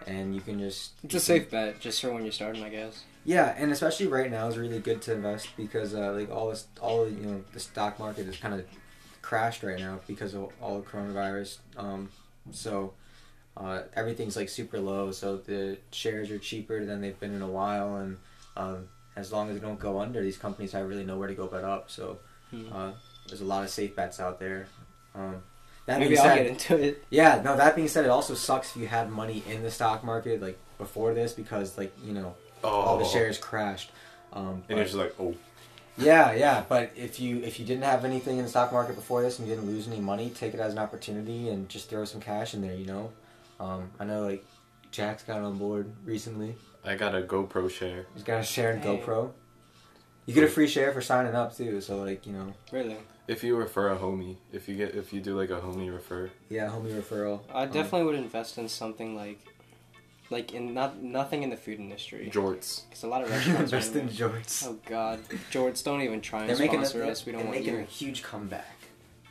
and 0.08 0.34
you 0.36 0.42
can 0.42 0.60
just 0.60 0.92
It's 1.04 1.16
a 1.16 1.20
safe 1.20 1.50
bet, 1.52 1.80
just 1.80 2.02
for 2.02 2.12
when 2.12 2.24
you're 2.24 2.32
starting, 2.32 2.64
I 2.64 2.70
guess. 2.70 3.04
yeah, 3.26 3.54
and 3.58 3.72
especially 3.72 4.08
right 4.08 4.30
now 4.32 4.48
is 4.48 4.58
really 4.58 4.80
good 4.80 5.02
to 5.04 5.14
invest 5.14 5.50
because 5.58 5.94
uh, 5.94 6.12
like 6.14 6.30
all 6.32 6.50
this, 6.50 6.68
all 6.82 7.08
you 7.08 7.26
know, 7.26 7.44
the 7.54 7.60
stock 7.60 8.00
market 8.00 8.28
is 8.28 8.38
kind 8.38 8.54
of 8.54 8.66
crashed 9.22 9.64
right 9.64 9.80
now 9.80 10.00
because 10.08 10.34
of 10.34 10.50
all 10.62 10.80
the 10.80 10.86
coronavirus. 10.88 11.58
Um, 11.78 12.10
so 12.52 12.94
uh, 13.58 13.84
everything's 13.96 14.36
like 14.36 14.50
super 14.50 14.80
low, 14.80 15.12
so 15.12 15.38
the 15.38 15.78
shares 15.92 16.32
are 16.32 16.40
cheaper 16.40 16.84
than 16.86 17.02
they've 17.02 17.20
been 17.20 17.34
in 17.36 17.42
a 17.42 17.48
while, 17.48 17.98
and 17.98 18.18
um, 18.58 18.88
as 19.16 19.32
long 19.32 19.50
as 19.50 19.56
they 19.60 19.62
don't 19.62 19.80
go 19.80 20.00
under, 20.00 20.22
these 20.24 20.38
companies 20.38 20.72
have 20.72 20.88
really 20.88 21.04
nowhere 21.06 21.28
to 21.28 21.36
go 21.36 21.48
but 21.48 21.64
up. 21.64 21.90
So 21.92 22.20
Hmm. 22.50 22.74
uh, 22.74 22.92
there's 23.28 23.40
a 23.42 23.46
lot 23.46 23.64
of 23.64 23.70
safe 23.70 23.96
bets 23.96 24.20
out 24.20 24.40
there. 24.40 24.68
Um, 25.16 25.42
that 25.88 26.00
Maybe 26.00 26.10
being 26.16 26.20
I'll 26.20 26.26
said, 26.36 26.38
get 26.38 26.48
into 26.48 26.78
it. 26.84 27.04
yeah, 27.10 27.42
no. 27.44 27.58
That 27.58 27.76
being 27.76 27.88
said, 27.88 28.06
it 28.06 28.10
also 28.10 28.34
sucks 28.36 28.72
if 28.76 28.78
you 28.82 28.88
had 28.88 29.10
money 29.10 29.44
in 29.50 29.64
the 29.64 29.72
stock 29.72 30.04
market 30.04 30.42
like 30.42 30.58
before 30.78 31.14
this 31.14 31.34
because 31.34 31.78
like 31.78 31.92
you 32.04 32.14
know 32.14 32.36
Oh. 32.64 32.70
all 32.70 32.98
the 33.00 33.06
shares 33.06 33.38
crashed. 33.40 33.92
Um, 34.34 34.64
And 34.70 34.78
you're 34.78 34.86
just 34.86 34.96
like, 34.96 35.16
oh. 35.20 35.34
yeah, 35.98 36.32
yeah, 36.34 36.64
but 36.70 36.92
if 36.96 37.20
you 37.20 37.40
if 37.44 37.60
you 37.60 37.66
didn't 37.66 37.84
have 37.84 38.06
anything 38.06 38.38
in 38.38 38.44
the 38.44 38.50
stock 38.50 38.72
market 38.72 38.96
before 38.96 39.22
this 39.24 39.40
and 39.40 39.48
you 39.48 39.56
didn't 39.56 39.68
lose 39.70 39.88
any 39.88 40.00
money, 40.00 40.30
take 40.30 40.54
it 40.54 40.60
as 40.60 40.72
an 40.74 40.80
opportunity 40.80 41.50
and 41.50 41.68
just 41.68 41.90
throw 41.90 42.06
some 42.06 42.22
cash 42.22 42.54
in 42.54 42.62
there. 42.62 42.76
You 42.76 42.86
know, 42.86 43.12
um, 43.60 43.90
I 44.00 44.06
know 44.06 44.22
like 44.24 44.46
Jack's 44.92 45.24
got 45.24 45.42
on 45.42 45.58
board 45.58 45.92
recently. 46.06 46.56
I 46.86 46.96
got 46.96 47.14
a 47.16 47.22
GoPro 47.22 47.70
share. 47.70 48.06
He's 48.14 48.24
got 48.24 48.40
a 48.40 48.44
share 48.44 48.72
in 48.72 48.80
Hey. 48.82 48.98
GoPro. 49.00 49.32
You 50.28 50.34
get 50.36 50.44
a 50.44 50.48
free 50.48 50.68
share 50.68 50.92
for 50.94 51.02
signing 51.02 51.34
up 51.36 51.56
too. 51.58 51.82
So 51.82 51.98
like 52.04 52.26
you 52.28 52.34
know, 52.34 52.54
Really. 52.72 52.98
If 53.32 53.46
you 53.46 53.56
refer 53.56 53.86
a 53.92 53.98
homie, 53.98 54.36
if 54.52 54.68
you 54.68 54.76
get 54.76 54.94
if 54.94 55.14
you 55.14 55.22
do 55.22 55.38
like 55.40 55.50
a 55.52 55.60
homie 55.62 55.90
refer, 56.00 56.30
yeah, 56.50 56.68
homie 56.68 56.94
referral. 57.02 57.40
I 57.54 57.64
Um, 57.64 57.72
definitely 57.72 58.04
would 58.08 58.16
invest 58.28 58.58
in 58.58 58.68
something 58.68 59.16
like, 59.16 59.40
like 60.30 60.54
in 60.54 60.74
not 60.74 61.02
nothing 61.02 61.42
in 61.44 61.50
the 61.50 61.56
food 61.56 61.80
industry. 61.80 62.30
jorts. 62.34 62.82
Because 62.90 63.04
a 63.04 63.08
lot 63.08 63.22
of 63.24 63.30
restaurants. 63.36 63.72
are 63.72 63.78
invest 63.78 63.96
in 63.96 64.02
in- 64.10 64.10
jorts. 64.10 64.66
Oh 64.68 64.78
God, 64.86 65.20
Jorts, 65.50 65.82
don't 65.82 66.02
even 66.02 66.20
try 66.20 66.42
and 66.42 66.50
They're 66.50 66.58
making 66.58 66.82
a, 66.82 66.86
sponsor 66.86 67.10
us. 67.10 67.26
We 67.26 67.32
don't 67.32 67.44
they're 67.44 67.52
want 67.52 67.60
making 67.62 67.76
you. 67.76 67.80
a 67.82 67.86
huge 67.86 68.22
comeback. 68.22 68.76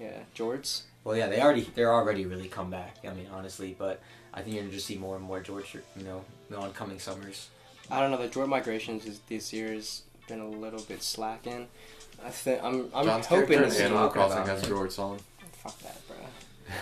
Yeah, 0.00 0.20
Jorts. 0.34 0.82
Well, 1.04 1.14
yeah, 1.16 1.28
they 1.28 1.40
already 1.42 1.68
they're 1.74 1.92
already 1.92 2.24
really 2.24 2.48
come 2.48 2.70
back. 2.70 2.96
I 3.06 3.12
mean, 3.12 3.28
honestly, 3.30 3.76
but 3.78 4.00
I 4.32 4.40
think 4.40 4.54
you're 4.54 4.62
gonna 4.64 4.72
just 4.74 4.86
see 4.86 4.96
more 4.96 5.16
and 5.16 5.24
more 5.24 5.40
George, 5.40 5.74
you 5.74 6.04
know, 6.04 6.24
in 6.48 6.54
the 6.56 6.58
oncoming 6.58 6.98
summers. 7.00 7.48
I 7.90 8.00
don't 8.00 8.10
know. 8.10 8.16
The 8.16 8.28
Jort 8.28 8.48
migrations 8.48 9.04
is, 9.04 9.18
this 9.28 9.52
year 9.52 9.72
has 9.74 10.02
been 10.26 10.40
a 10.40 10.48
little 10.48 10.80
bit 10.80 11.02
slacking. 11.02 11.68
I 12.24 12.30
think 12.30 12.62
I'm. 12.62 12.90
I'm 12.94 13.06
John's 13.06 13.26
hoping 13.26 13.46
character 13.48 13.58
to 13.60 13.64
in 13.66 13.70
see. 13.70 13.82
Animal 13.84 14.00
talking 14.08 14.12
Crossing 14.14 14.38
about, 14.38 14.48
has 14.48 14.62
man. 14.62 14.70
jorts 14.78 14.98
on. 14.98 15.18
Fuck 15.62 15.78
that, 15.80 16.06
bro. 16.08 16.16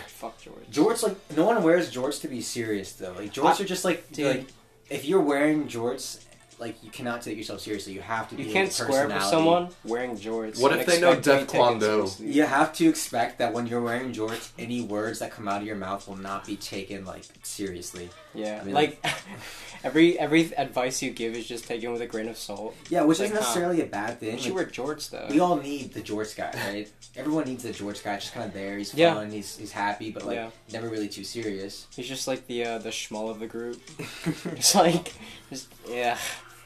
Fuck 0.07 0.41
George. 0.43 0.71
Jorts 0.71 1.03
like 1.03 1.17
no 1.37 1.45
one 1.47 1.63
wears 1.63 1.93
jorts 1.93 2.21
to 2.23 2.29
be 2.29 2.41
serious 2.43 2.93
though. 2.93 3.13
Like 3.13 3.33
jorts 3.33 3.61
I- 3.61 3.63
are 3.63 3.67
just 3.67 3.85
like 3.85 4.11
Dude. 4.13 4.27
like 4.37 4.47
if 4.91 5.05
you're 5.05 5.21
wearing 5.21 5.67
jorts, 5.69 6.25
like 6.59 6.83
you 6.83 6.91
cannot 6.91 7.23
take 7.23 7.37
yourself 7.39 7.61
seriously. 7.61 7.93
You 7.95 8.01
have 8.01 8.29
to. 8.31 8.35
Be 8.35 8.43
You 8.45 8.53
can't 8.53 8.73
square 8.73 9.05
for 9.09 9.15
personality. 9.15 9.31
someone 9.31 9.69
wearing 9.85 10.17
jorts. 10.17 10.61
What 10.61 10.73
and 10.73 10.81
if 10.81 10.87
they 10.87 11.01
know 11.01 11.13
expect 11.13 11.25
Def 11.25 11.41
to 11.41 11.53
take 11.53 11.61
it 11.61 11.63
Kwon 11.65 11.81
Do? 11.81 11.87
seriously. 11.87 12.27
You 12.33 12.43
have 12.45 12.73
to 12.75 12.89
expect 12.89 13.39
that 13.39 13.53
when 13.53 13.67
you're 13.67 13.81
wearing 13.81 14.13
jorts, 14.13 14.51
any 14.59 14.83
words 14.83 15.21
that 15.21 15.31
come 15.31 15.47
out 15.49 15.61
of 15.63 15.67
your 15.67 15.77
mouth 15.77 16.07
will 16.09 16.17
not 16.17 16.45
be 16.47 16.57
taken 16.57 17.05
like 17.05 17.25
seriously. 17.43 18.11
Yeah, 18.39 18.59
I 18.61 18.65
mean, 18.65 18.75
like 18.75 19.05
every 19.85 20.19
every 20.19 20.53
advice 20.57 21.03
you 21.03 21.11
give 21.11 21.35
is 21.35 21.47
just 21.47 21.67
taken 21.67 21.93
with 21.93 22.01
a 22.03 22.07
grain 22.07 22.29
of 22.29 22.37
salt. 22.37 22.75
Yeah, 22.89 23.03
which 23.03 23.19
Like, 23.19 23.27
isn't 23.27 23.37
necessarily 23.41 23.81
a 23.83 23.87
bad 23.87 24.21
thing. 24.21 24.39
You 24.39 24.45
Like, 24.47 24.55
wear 24.55 24.67
jorts 24.67 25.11
though. 25.11 25.27
we 25.31 25.41
all 25.41 25.57
need 25.57 25.93
the 25.93 26.01
jorts 26.01 26.37
guy, 26.37 26.53
right? 26.67 26.89
Everyone 27.17 27.45
needs 27.45 27.63
the 27.65 27.71
jorts 27.71 28.03
guy. 28.05 28.17
Just 28.17 28.33
kind 28.33 28.47
of 28.47 28.53
there. 28.55 28.79
He's 28.79 28.95
Yeah. 28.95 29.15
fun. 29.15 29.31
He's 29.31 29.57
he's 29.57 29.73
happy, 29.73 30.11
but 30.11 30.25
like 30.25 30.37
Yeah. 30.37 30.51
never 30.73 30.89
really 30.89 31.09
too 31.09 31.25
serious. 31.25 31.87
He's 31.97 32.09
just 32.09 32.29
like 32.29 32.47
the 32.47 32.65
uh, 32.65 32.79
the 32.79 32.91
schmull 32.91 33.31
of 33.31 33.41
the 33.41 33.47
group. 33.47 33.81
Just 34.57 34.75
like, 34.75 35.15
just 35.51 35.69
yeah, 35.89 36.17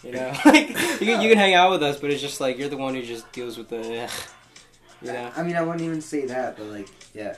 you 0.02 0.12
know, 0.12 0.32
like 0.44 0.68
you 0.68 0.74
can, 1.06 1.20
you 1.22 1.28
can 1.30 1.38
hang 1.38 1.54
out 1.54 1.70
with 1.70 1.82
us, 1.82 1.98
but 2.00 2.10
it's 2.10 2.20
just 2.20 2.40
like 2.40 2.58
you're 2.58 2.68
the 2.68 2.76
one 2.76 2.94
who 2.94 3.02
just 3.02 3.30
deals 3.32 3.56
with 3.56 3.68
the, 3.68 4.02
ugh, 4.04 4.10
you 5.00 5.12
know. 5.12 5.30
I 5.36 5.42
mean, 5.42 5.56
I 5.56 5.62
wouldn't 5.62 5.82
even 5.82 6.00
say 6.02 6.26
that, 6.26 6.56
but 6.56 6.66
like, 6.66 6.88
yeah. 7.14 7.36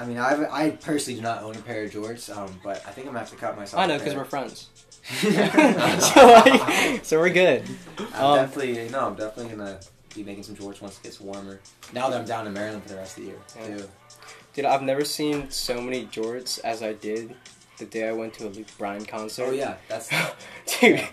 I 0.00 0.06
mean, 0.06 0.18
I 0.18 0.46
I 0.50 0.70
personally 0.70 1.16
do 1.20 1.22
not 1.22 1.42
own 1.42 1.54
a 1.54 1.60
pair 1.60 1.84
of 1.84 1.90
jorts, 1.90 2.34
um, 2.34 2.58
but 2.64 2.78
I 2.86 2.90
think 2.90 3.06
I'm 3.06 3.12
gonna 3.12 3.18
have 3.20 3.30
to 3.30 3.36
cut 3.36 3.56
myself. 3.56 3.82
I 3.82 3.86
know 3.86 3.98
because 3.98 4.14
we're 4.14 4.24
friends, 4.24 4.68
so 5.20 6.26
like, 6.26 7.04
so 7.04 7.18
we're 7.18 7.30
good. 7.30 7.62
um, 8.14 8.36
definitely 8.36 8.88
no. 8.90 9.08
I'm 9.08 9.14
definitely 9.14 9.54
gonna 9.56 9.80
be 10.14 10.22
making 10.24 10.42
some 10.44 10.56
jorts 10.56 10.80
once 10.80 10.98
it 10.98 11.02
gets 11.02 11.20
warmer. 11.20 11.60
Now 11.92 12.08
that 12.10 12.18
I'm 12.20 12.26
down 12.26 12.46
in 12.46 12.52
Maryland 12.52 12.82
for 12.82 12.88
the 12.90 12.96
rest 12.96 13.18
of 13.18 13.24
the 13.24 13.30
year, 13.30 13.38
Yeah. 13.56 13.76
too. 13.78 13.88
Dude, 14.54 14.64
I've 14.64 14.82
never 14.82 15.04
seen 15.04 15.50
so 15.50 15.80
many 15.80 16.06
jorts 16.06 16.58
as 16.64 16.82
I 16.82 16.92
did 16.94 17.36
the 17.78 17.84
day 17.86 18.08
I 18.08 18.12
went 18.12 18.34
to 18.34 18.46
a 18.46 18.50
Luke 18.50 18.66
Bryan 18.78 19.04
concert. 19.06 19.44
Oh 19.48 19.50
yeah, 19.52 19.76
that's 19.88 20.08
Dude, 20.80 20.98
Yeah. 20.98 21.06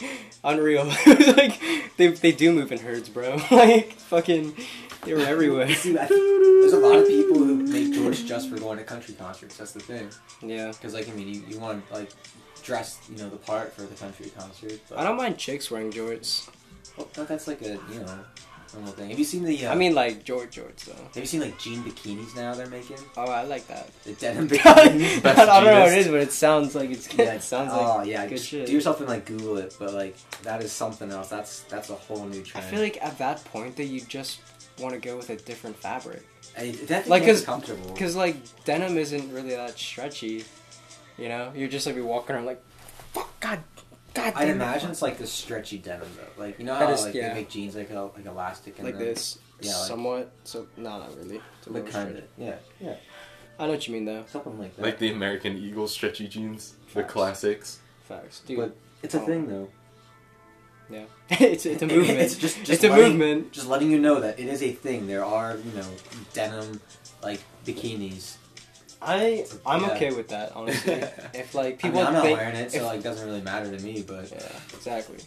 unreal. 0.43 0.85
Like 1.05 1.61
they 1.97 2.07
they 2.07 2.31
do 2.31 2.51
move 2.53 2.71
in 2.71 2.79
herds, 2.79 3.09
bro. 3.09 3.37
like 3.51 3.93
fucking, 3.93 4.55
they 5.03 5.13
were 5.13 5.21
everywhere. 5.21 5.73
See, 5.73 5.97
I 5.97 6.05
there's 6.07 6.73
a 6.73 6.79
lot 6.79 6.97
of 6.97 7.07
people 7.07 7.37
who 7.37 7.55
make 7.55 7.93
jorts 7.93 8.25
just 8.25 8.49
for 8.49 8.57
going 8.59 8.77
to 8.77 8.83
country 8.83 9.13
concerts. 9.13 9.57
That's 9.57 9.71
the 9.71 9.79
thing. 9.79 10.09
Yeah, 10.41 10.67
Because 10.71 10.93
like, 10.93 11.07
I 11.09 11.11
mean, 11.13 11.27
you, 11.27 11.43
you 11.47 11.59
want 11.59 11.87
to 11.87 11.93
like 11.93 12.09
dress, 12.63 12.99
you 13.09 13.17
know, 13.17 13.29
the 13.29 13.37
part 13.37 13.73
for 13.73 13.83
the 13.83 13.95
country 13.95 14.31
concert. 14.37 14.79
But 14.89 14.97
I 14.99 15.03
don't 15.03 15.17
mind 15.17 15.37
chicks 15.37 15.71
wearing 15.71 15.91
jorts. 15.91 16.49
Well, 16.97 17.07
that's 17.13 17.47
like 17.47 17.61
a 17.61 17.79
you 17.91 17.99
know 17.99 18.19
normal 18.73 18.91
thing. 18.93 19.09
Have 19.09 19.19
you 19.19 19.25
seen 19.25 19.43
the? 19.43 19.67
Uh, 19.67 19.71
I 19.71 19.75
mean, 19.75 19.93
like 19.95 20.23
George 20.23 20.55
jorts 20.55 20.85
though. 20.85 20.93
have 20.93 21.15
you 21.15 21.25
seen 21.25 21.41
like 21.41 21.57
jean 21.59 21.83
bikinis 21.83 22.35
now 22.35 22.53
they're 22.53 22.67
making? 22.67 22.97
Oh, 23.15 23.25
I 23.25 23.43
like 23.43 23.67
that. 23.67 23.89
The 24.03 24.13
denim 24.13 24.47
bikinis. 24.49 25.25
I 25.25 25.45
don't 25.45 25.63
know 25.63 25.79
what 25.81 25.91
it 25.93 25.99
is, 25.99 26.07
but 26.07 26.21
it 26.21 26.31
sounds 26.31 26.75
like 26.75 26.89
it's 26.89 27.07
good. 27.07 27.19
Yeah, 27.27 27.33
it 27.33 27.43
sounds 27.43 27.71
oh 27.73 27.97
like 27.97 28.07
yeah, 28.07 28.25
good 28.27 28.39
shit. 28.39 28.67
do 28.67 28.73
yourself 28.73 28.99
and 28.99 29.09
like 29.09 29.25
Google 29.25 29.57
it, 29.57 29.75
but 29.79 29.93
like 29.93 30.15
that 30.41 30.61
is 30.63 30.71
something 30.71 31.11
else. 31.11 31.29
That's 31.29 31.61
that's 31.61 31.89
a 31.89 31.95
whole 31.95 32.25
new 32.25 32.41
trend. 32.43 32.65
I 32.65 32.69
feel 32.69 32.81
like 32.81 32.97
at 33.03 33.17
that 33.19 33.43
point 33.45 33.75
that 33.77 33.85
you 33.85 34.01
just 34.01 34.39
want 34.79 34.93
to 34.93 34.99
go 34.99 35.17
with 35.17 35.29
a 35.29 35.35
different 35.35 35.75
fabric 35.75 36.23
I, 36.57 36.71
definitely 36.71 37.09
like, 37.09 37.21
makes 37.23 37.25
'cause- 37.33 37.41
it 37.41 37.45
comfortable. 37.45 37.91
because 37.93 38.15
like 38.15 38.35
denim 38.65 38.97
isn't 38.97 39.33
really 39.33 39.49
that 39.51 39.77
stretchy. 39.77 40.45
You 41.17 41.29
know, 41.29 41.51
you're 41.55 41.67
just 41.69 41.85
like 41.85 41.95
be 41.95 42.01
walking 42.01 42.35
around 42.35 42.45
like, 42.45 42.61
fuck, 43.13 43.39
god, 43.39 43.59
god. 44.13 44.33
I'd 44.35 44.39
damn 44.41 44.49
it, 44.49 44.51
imagine 44.55 44.91
it's 44.91 45.01
like 45.01 45.17
the 45.17 45.25
stretchy 45.27 45.77
denim 45.79 46.07
though. 46.15 46.41
Like 46.43 46.59
you 46.59 46.65
know 46.65 46.77
That 46.77 46.87
how 46.87 46.93
is- 46.93 47.03
like 47.03 47.13
yeah. 47.15 47.29
they 47.29 47.33
make 47.41 47.49
jeans 47.49 47.75
like 47.75 47.89
a, 47.89 48.01
like 48.15 48.25
elastic 48.25 48.77
and 48.77 48.85
like 48.87 48.97
then, 48.97 49.05
this, 49.07 49.39
Yeah, 49.61 49.75
like- 49.77 49.87
somewhat. 49.87 50.31
So 50.43 50.67
no, 50.77 50.99
not 50.99 51.15
really. 51.17 51.41
It's 51.57 51.67
a 51.67 51.71
Like 51.71 51.85
little 51.85 52.03
kind 52.03 52.17
of 52.17 52.23
yeah 52.37 52.55
yeah 52.79 52.95
I 53.59 53.65
know 53.65 53.71
what 53.71 53.87
you 53.87 53.93
mean 53.95 54.05
though. 54.05 54.23
something 54.27 54.59
like 54.59 54.75
that. 54.75 54.81
Like 54.83 54.99
the 54.99 55.11
American 55.11 55.57
Eagle 55.57 55.87
stretchy 55.87 56.27
jeans, 56.27 56.75
the 56.93 57.03
classics. 57.03 57.79
Facts, 58.03 58.41
dude. 58.45 58.57
But 58.59 58.75
it's 59.03 59.15
a 59.15 59.21
Oh. 59.21 59.25
thing 59.25 59.47
though. 59.47 59.67
Yeah, 60.89 61.03
it's 61.29 61.65
it's 61.65 61.81
a 61.81 61.87
movement. 61.87 62.19
It's 62.19 62.35
just, 62.35 62.57
just 62.59 62.71
it's 62.71 62.83
a 62.83 62.89
letting- 62.89 63.17
movement. 63.17 63.51
Just 63.51 63.67
letting 63.67 63.91
you 63.91 63.99
know 63.99 64.19
that 64.21 64.39
it 64.39 64.47
is 64.47 64.61
a 64.63 64.71
thing. 64.71 65.07
There 65.07 65.25
are 65.25 65.57
you 65.57 65.71
know 65.79 65.87
denim 66.33 66.79
like 67.23 67.41
bikinis. 67.65 68.37
I 69.01 69.45
I'm 69.65 69.81
Yeah. 69.83 69.91
okay 69.91 70.11
with 70.11 70.29
that 70.29 70.53
honestly. 70.55 70.93
if 71.33 71.53
like 71.53 71.73
I 71.75 71.77
people 71.77 71.99
mean, 71.99 72.07
I'm 72.07 72.13
not 72.13 72.23
think, 72.23 72.39
wearing 72.39 72.55
it, 72.55 72.71
so 72.71 72.77
if- 72.77 72.83
like 72.83 73.03
doesn't 73.03 73.27
really 73.27 73.41
matter 73.41 73.75
to 73.75 73.83
me. 73.83 74.03
But 74.05 74.31
yeah, 74.31 74.47
exactly. 74.73 75.17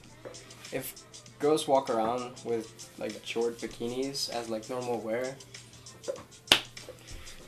If 0.72 1.02
girls 1.38 1.66
walk 1.68 1.88
around 1.90 2.32
with 2.44 2.90
like 2.98 3.14
short 3.24 3.58
bikinis 3.58 4.30
as 4.30 4.48
like 4.48 4.68
normal 4.70 5.00
wear, 5.00 5.36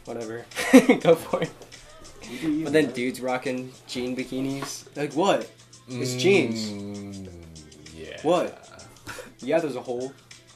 whatever, 0.05 0.45
go 1.01 1.15
for 1.15 1.43
it. 1.43 1.51
You 2.31 2.39
do 2.39 2.51
you, 2.51 2.65
But 2.65 2.73
then 2.73 2.93
dudes 2.93 3.21
rocking 3.21 3.73
jean 3.87 4.17
bikinis, 4.17 4.87
like 4.97 5.13
what? 5.15 5.51
It's 5.89 6.15
jeans. 6.15 6.71
Mm, 6.71 7.25
yeah. 7.25 7.31
What? 8.23 8.69
Yeah, 9.45 9.59
there's 9.59 9.75
a 9.75 9.81
hole. 9.83 10.13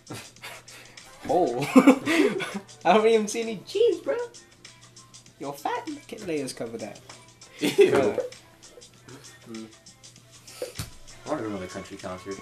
hole. 1.26 1.66
I 1.74 2.92
don't 2.94 3.04
even 3.08 3.26
see 3.26 3.40
any 3.40 3.56
cheese, 3.66 3.98
bro. 3.98 4.16
Your 5.40 5.52
fat 5.52 5.88
kid 6.06 6.24
layers 6.28 6.52
cover 6.52 6.78
that. 6.78 7.00
Ew. 7.58 7.90
Bro. 7.90 8.16
I 9.48 9.56
want 9.56 9.68
to 11.24 11.26
go 11.28 11.36
to 11.38 11.46
another 11.46 11.66
country 11.66 11.96
concert. 11.96 12.36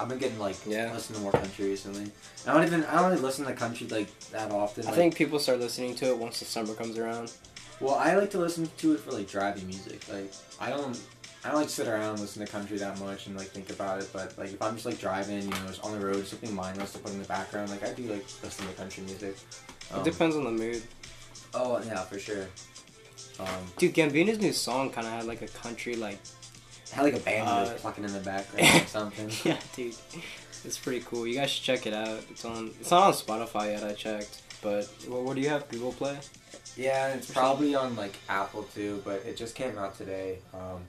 I've 0.00 0.08
been 0.08 0.18
getting 0.18 0.38
like 0.40 0.56
Yeah. 0.66 0.92
listening 0.92 1.18
to 1.18 1.22
more 1.22 1.32
country 1.32 1.66
recently. 1.68 2.10
I 2.46 2.52
don't 2.54 2.64
even 2.66 2.84
I 2.84 2.96
don't 3.00 3.10
really 3.10 3.22
listen 3.22 3.44
to 3.46 3.52
country 3.52 3.86
like 3.86 4.18
that 4.30 4.50
often. 4.50 4.84
I 4.84 4.88
like- 4.88 4.96
think 4.96 5.14
people 5.14 5.38
start 5.38 5.60
listening 5.60 5.94
to 5.96 6.06
it 6.06 6.18
once 6.18 6.40
the 6.40 6.44
summer 6.46 6.74
comes 6.74 6.98
around. 6.98 7.32
Well, 7.80 7.94
I 7.94 8.16
like 8.16 8.30
to 8.30 8.38
listen 8.38 8.68
to 8.78 8.94
it 8.94 9.00
for 9.00 9.12
like 9.12 9.28
driving 9.30 9.66
music. 9.68 10.00
Like 10.12 10.32
I 10.60 10.70
don't, 10.70 10.98
I 11.46 11.50
don't 11.50 11.60
like 11.60 11.68
sit 11.70 11.86
around 11.86 12.10
and 12.10 12.20
listen 12.20 12.44
to 12.44 12.50
country 12.50 12.76
that 12.78 12.98
much 12.98 13.28
and 13.28 13.36
like 13.36 13.48
think 13.48 13.70
about 13.70 14.00
it. 14.02 14.08
But 14.12 14.36
like 14.36 14.52
if 14.52 14.60
I'm 14.60 14.74
just 14.74 14.84
like 14.86 14.98
driving, 15.00 15.42
you 15.42 15.48
know, 15.50 15.66
just 15.68 15.84
on 15.84 15.98
the 15.98 16.04
road, 16.04 16.26
something 16.26 16.52
mindless 16.54 16.92
to 16.94 16.98
put 16.98 17.12
in 17.12 17.22
the 17.22 17.28
background, 17.28 17.70
like 17.70 17.84
I 17.84 17.92
do 17.92 18.02
like 18.04 18.24
listen 18.42 18.66
to 18.66 18.72
country 18.74 19.04
music. 19.04 19.36
Um, 19.92 20.00
it 20.00 20.04
depends 20.10 20.34
on 20.34 20.42
the 20.44 20.50
mood. 20.50 20.82
Oh 21.54 21.80
yeah, 21.86 22.00
for 22.02 22.18
sure. 22.18 22.48
Um, 23.38 23.46
Dude, 23.78 23.94
Gambino's 23.94 24.40
new 24.40 24.52
song 24.52 24.90
kind 24.90 25.06
of 25.06 25.12
had 25.12 25.24
like 25.26 25.42
a 25.42 25.46
country 25.48 25.94
like. 25.94 26.18
had 26.92 27.02
like 27.04 27.14
a 27.14 27.20
band 27.20 27.48
Uh, 27.48 27.70
was 27.72 27.80
plucking 27.80 28.02
in 28.04 28.12
the 28.12 28.20
background 28.20 28.82
or 28.82 28.86
something. 28.86 29.30
Yeah, 29.44 29.58
dude, 29.76 29.94
it's 30.64 30.78
pretty 30.78 31.00
cool. 31.06 31.26
You 31.28 31.34
guys 31.36 31.50
should 31.50 31.62
check 31.64 31.86
it 31.86 31.94
out. 31.94 32.20
It's 32.30 32.44
on. 32.44 32.72
It's 32.80 32.90
not 32.90 33.04
on 33.04 33.12
Spotify 33.12 33.72
yet. 33.72 33.84
I 33.84 33.92
checked, 33.92 34.42
but 34.62 34.86
what, 35.06 35.22
what 35.22 35.36
do 35.36 35.42
you 35.42 35.48
have? 35.50 35.68
Google 35.68 35.92
Play. 35.92 36.18
Yeah, 36.76 37.14
it's 37.14 37.30
probably 37.30 37.74
on 37.76 37.94
like 37.94 38.16
Apple 38.28 38.64
too, 38.74 39.00
but 39.04 39.24
it 39.24 39.36
just 39.36 39.54
came 39.54 39.78
out 39.78 39.96
today. 39.96 40.38
Um, 40.52 40.82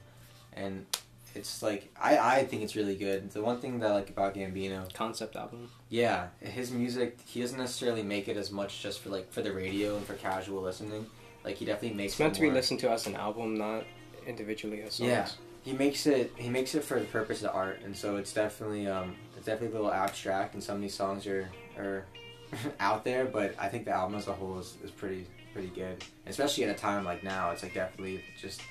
and 0.58 0.86
it's 1.34 1.62
like 1.62 1.90
I, 2.00 2.18
I 2.18 2.44
think 2.44 2.62
it's 2.62 2.76
really 2.76 2.96
good. 2.96 3.30
The 3.30 3.42
one 3.42 3.60
thing 3.60 3.78
that 3.80 3.90
I 3.90 3.94
like 3.94 4.10
about 4.10 4.34
Gambino, 4.34 4.92
Concept 4.92 5.36
album. 5.36 5.70
yeah, 5.88 6.28
his 6.40 6.70
music 6.70 7.18
he 7.24 7.40
doesn't 7.40 7.58
necessarily 7.58 8.02
make 8.02 8.28
it 8.28 8.36
as 8.36 8.50
much 8.50 8.82
just 8.82 9.00
for 9.00 9.10
like 9.10 9.32
for 9.32 9.42
the 9.42 9.52
radio 9.52 9.96
and 9.96 10.06
for 10.06 10.14
casual 10.14 10.62
listening. 10.62 11.06
Like 11.44 11.56
he 11.56 11.64
definitely 11.64 11.96
makes 11.96 12.14
It's 12.14 12.20
meant 12.20 12.32
it 12.32 12.36
to 12.36 12.42
be 12.42 12.50
listened 12.50 12.80
to 12.80 12.90
as 12.90 13.06
an 13.06 13.14
album, 13.14 13.56
not 13.56 13.84
individually 14.26 14.82
as 14.82 14.94
songs. 14.94 15.08
Yeah. 15.08 15.28
He 15.62 15.72
makes 15.72 16.06
it 16.06 16.32
he 16.36 16.48
makes 16.48 16.74
it 16.74 16.84
for 16.84 16.98
the 16.98 17.06
purpose 17.06 17.42
of 17.42 17.54
art, 17.54 17.80
and 17.84 17.96
so 17.96 18.16
it's 18.16 18.32
definitely 18.32 18.86
um 18.86 19.14
it's 19.36 19.46
definitely 19.46 19.76
a 19.76 19.80
little 19.80 19.92
abstract, 19.92 20.54
and 20.54 20.62
some 20.62 20.76
of 20.76 20.82
these 20.82 20.94
songs 20.94 21.26
are 21.26 21.48
are 21.76 22.04
out 22.80 23.04
there, 23.04 23.26
but 23.26 23.54
I 23.58 23.68
think 23.68 23.84
the 23.84 23.92
album 23.92 24.18
as 24.18 24.26
a 24.28 24.32
whole 24.32 24.58
is, 24.58 24.76
is 24.82 24.90
pretty 24.90 25.26
pretty 25.52 25.68
good, 25.68 26.02
especially 26.26 26.64
at 26.64 26.70
a 26.70 26.78
time 26.78 27.04
like 27.04 27.22
now. 27.22 27.50
It's 27.50 27.62
like 27.62 27.74
definitely 27.74 28.24
just 28.40 28.62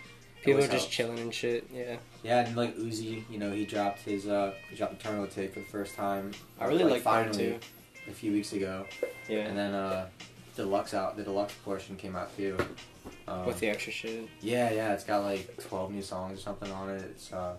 People 0.43 0.59
are 0.59 0.67
just 0.67 0.71
helps. 0.71 0.87
chilling 0.87 1.19
and 1.19 1.33
shit. 1.33 1.67
Yeah. 1.73 1.97
Yeah, 2.23 2.45
and 2.45 2.55
like 2.55 2.75
Uzi, 2.77 3.23
you 3.29 3.37
know, 3.37 3.51
he 3.51 3.65
dropped 3.65 3.99
his 3.99 4.27
uh 4.27 4.53
he 4.69 4.75
dropped 4.75 4.93
Eternal 4.93 5.25
Atake 5.27 5.53
for 5.53 5.59
the 5.59 5.65
first 5.65 5.95
time. 5.95 6.31
I 6.59 6.65
really 6.65 6.83
like, 6.83 7.03
that 7.03 7.03
finally 7.03 7.37
too. 7.37 7.59
a 8.07 8.11
few 8.13 8.31
weeks 8.31 8.53
ago, 8.53 8.85
Yeah. 9.27 9.39
and 9.39 9.57
then 9.57 9.73
uh 9.73 10.07
deluxe 10.55 10.93
out 10.93 11.15
the 11.17 11.23
deluxe 11.23 11.53
portion 11.65 11.95
came 11.95 12.15
out 12.15 12.35
too. 12.37 12.57
Um, 13.27 13.45
With 13.45 13.59
the 13.59 13.67
extra 13.69 13.91
shit. 13.93 14.27
yeah, 14.41 14.71
yeah, 14.71 14.93
it's 14.93 15.03
got 15.03 15.23
like 15.23 15.55
twelve 15.61 15.91
new 15.91 16.01
songs 16.01 16.39
or 16.39 16.41
something 16.41 16.71
on 16.71 16.89
it. 16.89 17.01
It's 17.03 17.31
uh, 17.31 17.55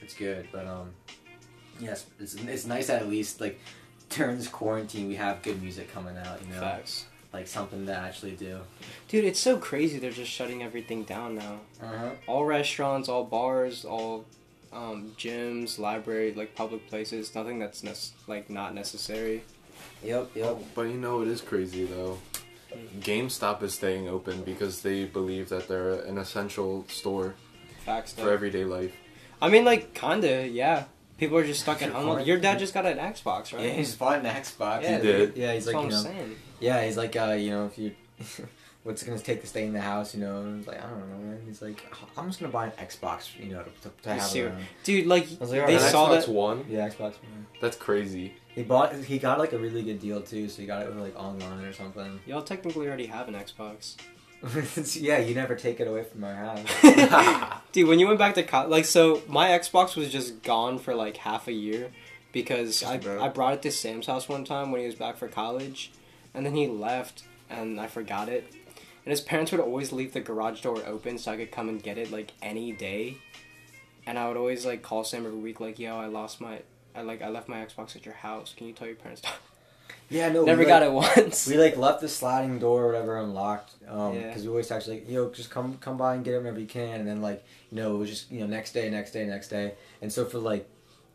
it's 0.00 0.14
good, 0.14 0.48
but 0.52 0.66
um, 0.66 0.90
yes, 1.80 2.06
it's 2.20 2.34
it's 2.34 2.66
nice 2.66 2.88
that 2.88 3.02
at 3.02 3.08
least 3.08 3.40
like 3.40 3.58
during 4.10 4.36
this 4.36 4.48
quarantine 4.48 5.08
we 5.08 5.14
have 5.14 5.40
good 5.42 5.60
music 5.62 5.90
coming 5.92 6.16
out. 6.18 6.40
You 6.46 6.54
know, 6.54 6.60
Facts. 6.60 7.06
Like 7.32 7.46
something 7.46 7.86
to 7.86 7.94
actually 7.94 8.32
do. 8.32 8.60
Dude, 9.08 9.24
it's 9.24 9.40
so 9.40 9.56
crazy. 9.58 9.98
They're 9.98 10.10
just 10.10 10.30
shutting 10.30 10.62
everything 10.62 11.04
down 11.04 11.36
now. 11.36 11.60
Uh 11.82 11.86
huh. 11.86 12.10
All 12.26 12.44
restaurants, 12.44 13.08
all 13.08 13.24
bars, 13.24 13.84
all 13.84 14.24
um, 14.72 15.12
gyms, 15.18 15.78
library, 15.78 16.32
like 16.34 16.54
public 16.54 16.88
places. 16.88 17.34
Nothing 17.34 17.58
that's 17.58 17.82
nec- 17.82 17.96
like 18.26 18.50
not 18.50 18.74
necessary. 18.74 19.44
Yep. 20.04 20.30
Yep. 20.34 20.58
But 20.74 20.82
you 20.82 20.94
know 20.98 21.22
it 21.22 21.28
is 21.28 21.40
crazy 21.40 21.84
though. 21.84 22.18
GameStop 23.00 23.62
is 23.62 23.74
staying 23.74 24.08
open 24.08 24.42
because 24.42 24.80
they 24.80 25.04
believe 25.04 25.50
that 25.50 25.68
they're 25.68 26.00
an 26.04 26.16
essential 26.16 26.86
store 26.88 27.34
Facts. 27.84 28.14
for 28.14 28.30
everyday 28.30 28.64
life. 28.64 28.94
I 29.42 29.48
mean, 29.50 29.64
like 29.64 29.92
kinda, 29.92 30.48
yeah. 30.48 30.84
People 31.22 31.38
are 31.38 31.46
just 31.46 31.60
stuck 31.60 31.80
at 31.82 31.90
Your 31.92 32.00
home. 32.00 32.20
Your 32.26 32.36
dad 32.36 32.58
just 32.58 32.74
got 32.74 32.84
an 32.84 32.98
Xbox, 32.98 33.54
right? 33.54 33.64
Yeah, 33.64 33.70
he's 33.74 33.94
bought 33.94 34.18
an 34.18 34.24
Xbox. 34.24 34.82
Yeah, 34.82 34.96
He 34.96 35.02
did. 35.02 35.36
Yeah, 35.36 35.54
he's 35.54 35.66
That's 35.66 35.74
like 35.76 35.84
what 35.84 35.92
you 35.92 35.96
I'm 35.96 36.02
know. 36.04 36.10
saying. 36.10 36.36
Yeah, 36.58 36.84
he's 36.84 36.96
like 36.96 37.14
uh, 37.14 37.36
you 37.38 37.50
know, 37.50 37.66
if 37.66 37.78
you. 37.78 37.92
What's 38.82 39.04
it 39.04 39.06
gonna 39.06 39.20
take 39.20 39.40
to 39.42 39.46
stay 39.46 39.64
in 39.64 39.72
the 39.72 39.80
house, 39.80 40.16
you 40.16 40.20
know? 40.20 40.40
And 40.40 40.56
he's 40.58 40.66
like, 40.66 40.82
I 40.84 40.88
don't 40.90 41.08
know, 41.08 41.16
man. 41.18 41.40
He's 41.46 41.62
like, 41.62 41.80
I'm 42.18 42.26
just 42.26 42.40
gonna 42.40 42.50
buy 42.50 42.66
an 42.66 42.72
Xbox, 42.72 43.38
you 43.38 43.52
know, 43.52 43.62
to, 43.62 43.70
to, 43.88 44.02
to 44.02 44.08
have 44.14 44.22
See- 44.24 44.42
around. 44.42 44.64
Dude, 44.82 45.06
like 45.06 45.28
was 45.38 45.52
like, 45.52 45.64
they 45.68 45.76
alright. 45.76 45.92
Saw 45.92 46.08
Xbox 46.08 46.26
that. 46.26 46.28
One? 46.32 46.64
Yeah, 46.68 46.88
Xbox 46.88 47.12
One. 47.22 47.46
That's 47.60 47.76
crazy. 47.76 48.34
He 48.48 48.64
bought. 48.64 48.92
He 48.96 49.20
got 49.20 49.38
like 49.38 49.52
a 49.52 49.58
really 49.58 49.84
good 49.84 50.00
deal 50.00 50.20
too. 50.22 50.48
So 50.48 50.60
he 50.60 50.66
got 50.66 50.82
it 50.82 50.88
with 50.88 50.98
like 50.98 51.16
online 51.16 51.64
or 51.64 51.72
something. 51.72 52.18
Y'all 52.26 52.42
technically 52.42 52.88
already 52.88 53.06
have 53.06 53.28
an 53.28 53.34
Xbox. 53.34 53.94
yeah, 54.94 55.18
you 55.18 55.34
never 55.34 55.54
take 55.54 55.78
it 55.80 55.86
away 55.86 56.04
from 56.04 56.24
our 56.24 56.34
house. 56.34 57.60
Dude, 57.72 57.88
when 57.88 57.98
you 57.98 58.06
went 58.06 58.18
back 58.18 58.34
to 58.34 58.42
college, 58.42 58.70
like, 58.70 58.84
so 58.84 59.22
my 59.28 59.50
Xbox 59.50 59.96
was 59.96 60.10
just 60.10 60.42
gone 60.42 60.78
for 60.78 60.94
like 60.94 61.16
half 61.18 61.46
a 61.46 61.52
year 61.52 61.90
because 62.32 62.82
I. 62.82 63.00
I 63.20 63.28
brought 63.28 63.54
it 63.54 63.62
to 63.62 63.70
Sam's 63.70 64.06
house 64.06 64.28
one 64.28 64.44
time 64.44 64.72
when 64.72 64.80
he 64.80 64.86
was 64.86 64.96
back 64.96 65.16
for 65.16 65.28
college, 65.28 65.92
and 66.34 66.44
then 66.44 66.54
he 66.54 66.66
left 66.66 67.24
and 67.52 67.80
I 67.80 67.86
forgot 67.86 68.28
it. 68.28 68.44
And 69.04 69.10
his 69.10 69.20
parents 69.20 69.52
would 69.52 69.60
always 69.60 69.92
leave 69.92 70.12
the 70.12 70.20
garage 70.20 70.62
door 70.62 70.78
open 70.86 71.18
so 71.18 71.32
I 71.32 71.36
could 71.36 71.50
come 71.50 71.68
and 71.68 71.82
get 71.82 71.98
it 71.98 72.10
like 72.10 72.32
any 72.40 72.72
day. 72.72 73.18
And 74.06 74.18
I 74.18 74.28
would 74.28 74.36
always 74.36 74.64
like 74.64 74.82
call 74.82 75.04
Sam 75.04 75.26
every 75.26 75.38
week, 75.38 75.60
like, 75.60 75.78
"Yo, 75.78 75.96
I 75.96 76.06
lost 76.06 76.40
my, 76.40 76.62
I 76.94 77.02
like, 77.02 77.22
I 77.22 77.28
left 77.28 77.48
my 77.48 77.64
Xbox 77.64 77.94
at 77.94 78.04
your 78.04 78.14
house. 78.14 78.54
Can 78.56 78.66
you 78.66 78.72
tell 78.72 78.86
your 78.86 78.96
parents?" 78.96 79.22
Yeah, 80.12 80.28
no, 80.28 80.44
Never 80.44 80.60
we, 80.60 80.66
got 80.66 80.82
like, 80.82 80.90
it 81.16 81.16
once. 81.24 81.46
We 81.46 81.56
like 81.56 81.76
left 81.76 82.00
the 82.00 82.08
sliding 82.08 82.58
door 82.58 82.84
or 82.84 82.86
whatever 82.88 83.18
unlocked. 83.18 83.72
Um, 83.88 84.14
Yeah. 84.14 84.28
because 84.28 84.42
we 84.42 84.48
always 84.48 84.70
actually 84.70 85.00
like, 85.00 85.10
yo, 85.10 85.30
just 85.30 85.50
come 85.50 85.76
come 85.78 85.96
by 85.96 86.14
and 86.14 86.24
get 86.24 86.34
it 86.34 86.38
whenever 86.38 86.60
you 86.60 86.66
can. 86.66 87.00
And 87.00 87.08
then 87.08 87.20
like, 87.22 87.44
you 87.70 87.76
know, 87.76 87.94
it 87.94 87.98
was 87.98 88.10
just 88.10 88.30
you 88.30 88.40
know 88.40 88.46
next 88.46 88.72
day, 88.72 88.88
next 88.90 89.10
day, 89.12 89.26
next 89.26 89.48
day. 89.48 89.74
And 90.00 90.12
so 90.12 90.24
for 90.24 90.38
like 90.38 90.68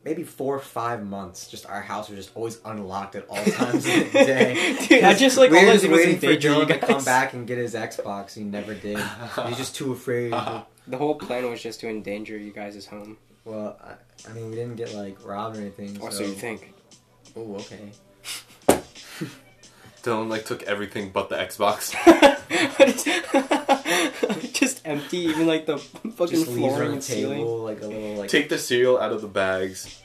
maybe 0.06 0.24
four 0.24 0.56
or 0.56 0.60
five 0.60 1.06
months, 1.06 1.48
just 1.48 1.66
our 1.66 1.82
house 1.82 2.10
was 2.10 2.18
just 2.18 2.32
always 2.36 2.60
unlocked 2.66 3.16
at 3.16 3.28
all 3.30 3.44
times 3.44 3.86
of 3.86 3.94
the 3.94 4.10
day. 4.14 4.78
Dude, 4.88 5.04
I 5.04 5.14
just 5.14 5.38
like 5.38 5.52
we 5.52 5.58
all 5.60 5.64
were 5.66 5.70
I 5.70 5.74
just 5.74 5.84
did 5.84 5.92
was 5.92 6.00
waiting 6.00 6.20
for 6.20 6.26
endanger 6.28 6.50
you 6.50 6.56
Dylan 6.66 6.68
to 6.68 6.78
come 6.88 7.04
back 7.04 7.34
and 7.34 7.46
get 7.48 7.58
his 7.58 7.74
Xbox. 7.74 8.34
He 8.36 8.44
never 8.44 8.74
did. 8.74 8.98
He 9.00 9.42
was 9.42 9.58
just 9.58 9.76
too 9.76 9.92
afraid. 9.92 10.34
The 10.90 10.98
whole 10.98 11.16
plan 11.16 11.50
was 11.50 11.62
just 11.62 11.82
to 11.82 11.90
endanger 11.90 12.38
you 12.38 12.54
guys' 12.54 12.86
home. 12.86 13.18
Well, 13.44 13.78
I, 13.84 14.30
I 14.30 14.34
mean, 14.34 14.50
we 14.50 14.56
didn't 14.56 14.78
get 14.78 14.94
like 14.94 15.18
robbed 15.26 15.58
or 15.58 15.60
anything. 15.60 16.00
Or 16.00 16.12
so, 16.12 16.20
so 16.20 16.24
you 16.24 16.34
think? 16.34 16.74
Oh, 17.36 17.56
okay. 17.56 17.92
Dylan 20.08 20.30
like 20.30 20.46
took 20.46 20.64
everything 20.64 21.10
but 21.12 21.30
the 21.30 21.36
Xbox. 21.36 21.94
just 24.54 24.82
empty, 24.86 25.18
even 25.18 25.48
like 25.48 25.66
the 25.66 25.78
fucking 25.78 26.28
Just 26.28 26.48
leaves 26.48 26.60
it 26.60 26.64
on 26.64 26.70
flooring 26.70 26.88
the 26.90 26.94
and 26.94 27.04
ceiling. 27.04 27.38
table, 27.40 27.58
like 27.60 27.82
a 27.82 27.88
little 27.88 28.16
like. 28.16 28.30
Take 28.30 28.50
the 28.50 28.58
cereal 28.58 29.00
out 29.00 29.12
of 29.12 29.22
the 29.22 29.28
bags. 29.28 30.02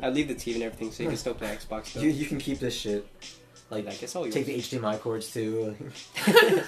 I 0.00 0.10
leave 0.10 0.28
the 0.28 0.34
TV 0.34 0.54
and 0.54 0.64
everything 0.64 0.92
so 0.92 1.02
you 1.02 1.08
can 1.08 1.18
still 1.18 1.34
play 1.34 1.48
Xbox. 1.48 1.92
Though. 1.92 2.02
You, 2.02 2.10
you 2.10 2.26
can 2.26 2.38
keep 2.38 2.58
this 2.58 2.74
shit. 2.74 3.06
Like, 3.70 3.86
I 3.88 3.94
guess 3.94 4.14
I'll 4.14 4.28
take 4.30 4.46
the. 4.46 4.58
HDMI 4.58 5.00
cords 5.00 5.32
too. 5.32 5.74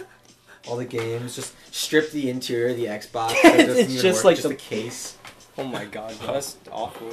All 0.69 0.77
the 0.77 0.85
games, 0.85 1.37
just 1.37 1.55
strip 1.73 2.11
the 2.11 2.29
interior 2.31 2.71
of 2.71 2.77
the 2.77 2.87
Xbox. 2.87 3.31
so 3.31 3.49
it 3.49 3.67
doesn't 3.67 3.77
It's 3.77 3.91
even 3.91 4.03
just 4.03 4.25
like 4.25 4.37
just 4.37 4.49
the- 4.49 4.55
the 4.55 4.61
case. 4.61 5.17
Oh 5.59 5.65
my 5.65 5.87
god, 5.87 6.13
that's 6.21 6.57
awful. 6.71 7.09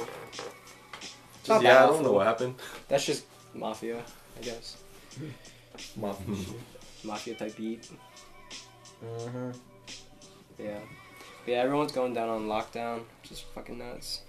Just, 1.00 1.48
Not 1.48 1.62
yeah, 1.62 1.74
that 1.74 1.82
I 1.84 1.86
don't 1.86 2.02
know 2.02 2.12
what 2.12 2.26
happened. 2.26 2.56
That's 2.88 3.06
just 3.06 3.24
mafia, 3.54 4.02
I 4.38 4.44
guess. 4.44 4.76
Mafia. 5.96 6.34
Mafia 7.04 7.34
type 7.34 7.56
beat. 7.56 7.90
Mm-hmm. 9.04 9.50
Yeah. 10.58 10.78
But 11.44 11.52
yeah, 11.52 11.58
everyone's 11.58 11.92
going 11.92 12.14
down 12.14 12.28
on 12.28 12.46
lockdown, 12.46 13.02
which 13.22 13.32
is 13.32 13.40
fucking 13.54 13.78
nuts. 13.78 14.22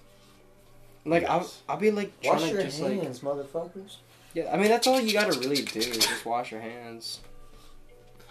Like 1.04 1.24
I'll, 1.24 1.48
I'll 1.68 1.76
be 1.76 1.90
like 1.90 2.20
trying 2.20 2.40
Wash 2.40 2.48
to 2.48 2.54
your 2.54 2.62
just 2.62 2.80
like 2.80 3.00
hands, 3.02 3.20
motherfuckers. 3.20 3.96
yeah. 4.34 4.50
I 4.52 4.56
mean 4.56 4.68
that's 4.68 4.86
all 4.86 5.00
you 5.00 5.12
gotta 5.12 5.38
really 5.38 5.62
do 5.62 5.78
is 5.78 5.98
just 5.98 6.26
wash 6.26 6.50
your 6.50 6.60
hands. 6.60 7.20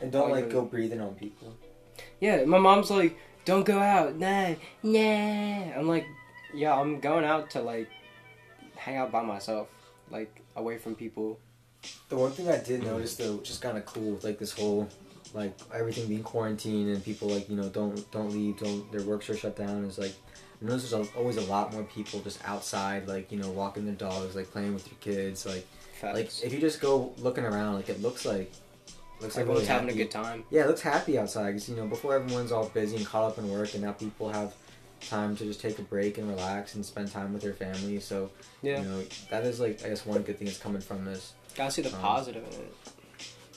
And 0.02 0.12
don't 0.12 0.30
like 0.30 0.50
go 0.50 0.62
breathing 0.64 1.00
on 1.00 1.16
people. 1.16 1.56
Yeah, 2.20 2.44
my 2.44 2.58
mom's 2.60 2.92
like, 2.92 3.18
don't 3.46 3.66
go 3.66 3.80
out. 3.80 4.16
Nah, 4.18 4.56
nah. 4.84 5.00
I'm 5.00 5.88
like, 5.88 6.06
yeah, 6.54 6.78
I'm 6.78 7.00
going 7.00 7.24
out 7.24 7.50
to 7.52 7.62
like 7.62 7.88
hang 8.76 8.98
out 8.98 9.12
by 9.12 9.22
myself, 9.24 9.70
like 10.12 10.42
away 10.58 10.78
from 10.78 10.96
people. 10.96 11.40
The 12.10 12.16
one 12.16 12.32
thing 12.32 12.50
I 12.50 12.58
did 12.58 12.84
notice 12.84 13.16
though, 13.16 13.34
which 13.36 13.50
is 13.50 13.58
kind 13.58 13.78
of 13.78 13.86
cool, 13.86 14.12
with, 14.12 14.24
like 14.24 14.40
this 14.40 14.52
whole, 14.52 14.88
like 15.34 15.54
everything 15.74 16.08
being 16.08 16.24
quarantined 16.24 16.90
and 16.90 17.04
people 17.04 17.30
like 17.30 17.50
you 17.50 17.56
know 17.56 17.70
don't 17.70 18.10
don't 18.12 18.32
leave, 18.32 18.58
don't 18.58 18.92
their 18.92 19.02
works 19.02 19.30
are 19.30 19.38
shut 19.38 19.56
down. 19.56 19.84
Is 19.86 19.98
like 19.98 20.14
I 20.62 20.66
notice 20.66 20.90
there's 20.90 21.10
always 21.16 21.38
a 21.38 21.42
lot 21.42 21.74
more 21.74 21.84
people 21.84 22.20
just 22.22 22.40
outside, 22.48 23.08
like 23.08 23.32
you 23.32 23.40
know 23.40 23.50
walking 23.50 23.86
their 23.86 23.96
dogs, 23.96 24.36
like 24.36 24.52
playing 24.52 24.74
with 24.74 24.88
your 24.88 24.98
kids, 25.00 25.46
like 25.46 25.68
Facts. 26.00 26.16
like 26.16 26.46
if 26.46 26.54
you 26.54 26.60
just 26.60 26.82
go 26.82 27.14
looking 27.18 27.44
around, 27.44 27.76
like 27.76 27.90
it 27.90 28.02
looks 28.02 28.26
like 28.26 28.52
looks 29.22 29.36
like 29.36 29.42
everyone's 29.42 29.68
really 29.68 29.80
having 29.80 29.90
a 29.90 29.94
good 29.94 30.12
time. 30.12 30.44
Yeah, 30.50 30.64
it 30.64 30.68
looks 30.68 30.82
happy 30.82 31.18
outside 31.18 31.52
because 31.52 31.70
you 31.70 31.76
know 31.76 31.88
before 31.88 32.16
everyone's 32.16 32.52
all 32.52 32.70
busy 32.70 32.98
and 32.98 33.06
caught 33.06 33.32
up 33.32 33.38
in 33.38 33.50
work, 33.50 33.74
and 33.74 33.84
now 33.84 33.92
people 33.92 34.30
have 34.30 34.54
time 35.02 35.36
to 35.38 35.44
just 35.46 35.60
take 35.62 35.78
a 35.80 35.84
break 35.84 36.18
and 36.18 36.28
relax 36.30 36.76
and 36.76 36.86
spend 36.86 37.12
time 37.12 37.34
with 37.34 37.42
their 37.42 37.54
family. 37.54 38.00
So 38.00 38.32
Yeah, 38.62 38.82
you 38.82 38.88
know 38.88 39.04
that 39.30 39.44
is 39.44 39.60
like 39.60 39.84
I 39.86 39.90
guess 39.90 40.06
one 40.06 40.22
good 40.24 40.38
thing 40.38 40.48
that's 40.48 40.58
coming 40.60 40.82
from 40.82 41.06
this. 41.06 41.34
gotta 41.56 41.72
see 41.72 41.82
the 41.82 41.94
Um, 41.94 42.02
positive 42.02 42.44
in 42.44 42.54
it. 42.62 42.74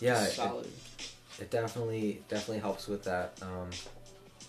Yeah, 0.00 0.22
it, 0.24 0.30
solid. 0.30 0.70
it 1.40 1.50
definitely 1.50 2.22
definitely 2.28 2.60
helps 2.60 2.86
with 2.88 3.04
that. 3.04 3.38
Um, 3.42 3.70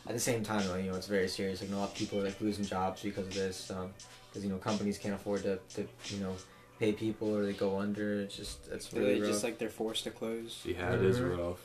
at 0.07 0.13
the 0.13 0.19
same 0.19 0.43
time, 0.43 0.65
though, 0.67 0.75
you 0.75 0.89
know, 0.91 0.97
it's 0.97 1.07
very 1.07 1.27
serious. 1.27 1.61
Like, 1.61 1.71
a 1.71 1.75
lot 1.75 1.89
of 1.89 1.95
people 1.95 2.19
are 2.19 2.23
like 2.23 2.39
losing 2.41 2.65
jobs 2.65 3.01
because 3.03 3.27
of 3.27 3.33
this. 3.33 3.67
Because 3.67 4.43
you 4.43 4.49
know, 4.49 4.57
companies 4.57 4.97
can't 4.97 5.15
afford 5.15 5.43
to, 5.43 5.59
to 5.75 5.87
you 6.13 6.19
know 6.19 6.35
pay 6.79 6.91
people 6.93 7.35
or 7.35 7.45
they 7.45 7.53
go 7.53 7.77
under. 7.79 8.21
It's 8.21 8.35
just 8.35 8.67
it's 8.71 8.91
Really, 8.93 9.05
really 9.07 9.21
rough. 9.21 9.29
just 9.31 9.43
like 9.43 9.57
they're 9.57 9.69
forced 9.69 10.03
to 10.05 10.11
close. 10.11 10.61
Yeah, 10.65 10.93
it 10.93 11.01
is 11.03 11.19
Mhm. 11.19 11.37
rough. 11.37 11.59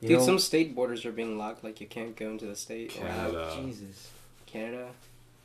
you 0.00 0.08
Dude, 0.08 0.18
know, 0.18 0.24
some 0.26 0.38
state 0.38 0.74
borders 0.74 1.04
are 1.06 1.12
being 1.12 1.38
locked. 1.38 1.64
Like 1.64 1.80
you 1.80 1.86
can't 1.86 2.14
go 2.16 2.30
into 2.30 2.46
the 2.46 2.56
state. 2.56 2.90
Canada. 2.90 3.50
oh, 3.52 3.64
Jesus. 3.64 4.10
Canada. 4.56 4.88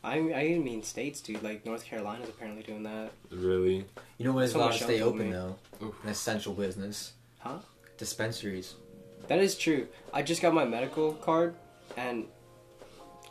I 0.03 0.17
I 0.17 0.45
even 0.47 0.63
mean 0.63 0.83
states, 0.83 1.21
dude. 1.21 1.43
Like 1.43 1.65
North 1.65 1.85
Carolina's 1.85 2.29
apparently 2.29 2.63
doing 2.63 2.83
that. 2.83 3.11
Really? 3.29 3.85
You 4.17 4.25
know 4.25 4.33
what 4.33 4.43
is 4.45 4.53
That's 4.53 4.59
what 4.59 4.69
allowed 4.71 4.77
to 4.77 4.83
stay 4.83 5.01
open 5.01 5.27
me. 5.27 5.31
though? 5.31 5.55
Oof. 5.83 6.03
An 6.03 6.09
essential 6.09 6.53
business. 6.53 7.13
Huh? 7.39 7.59
Dispensaries. 7.97 8.75
That 9.27 9.39
is 9.39 9.55
true. 9.57 9.87
I 10.13 10.23
just 10.23 10.41
got 10.41 10.53
my 10.53 10.65
medical 10.65 11.13
card, 11.13 11.55
and 11.95 12.25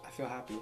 I 0.06 0.10
feel 0.10 0.26
happy. 0.26 0.56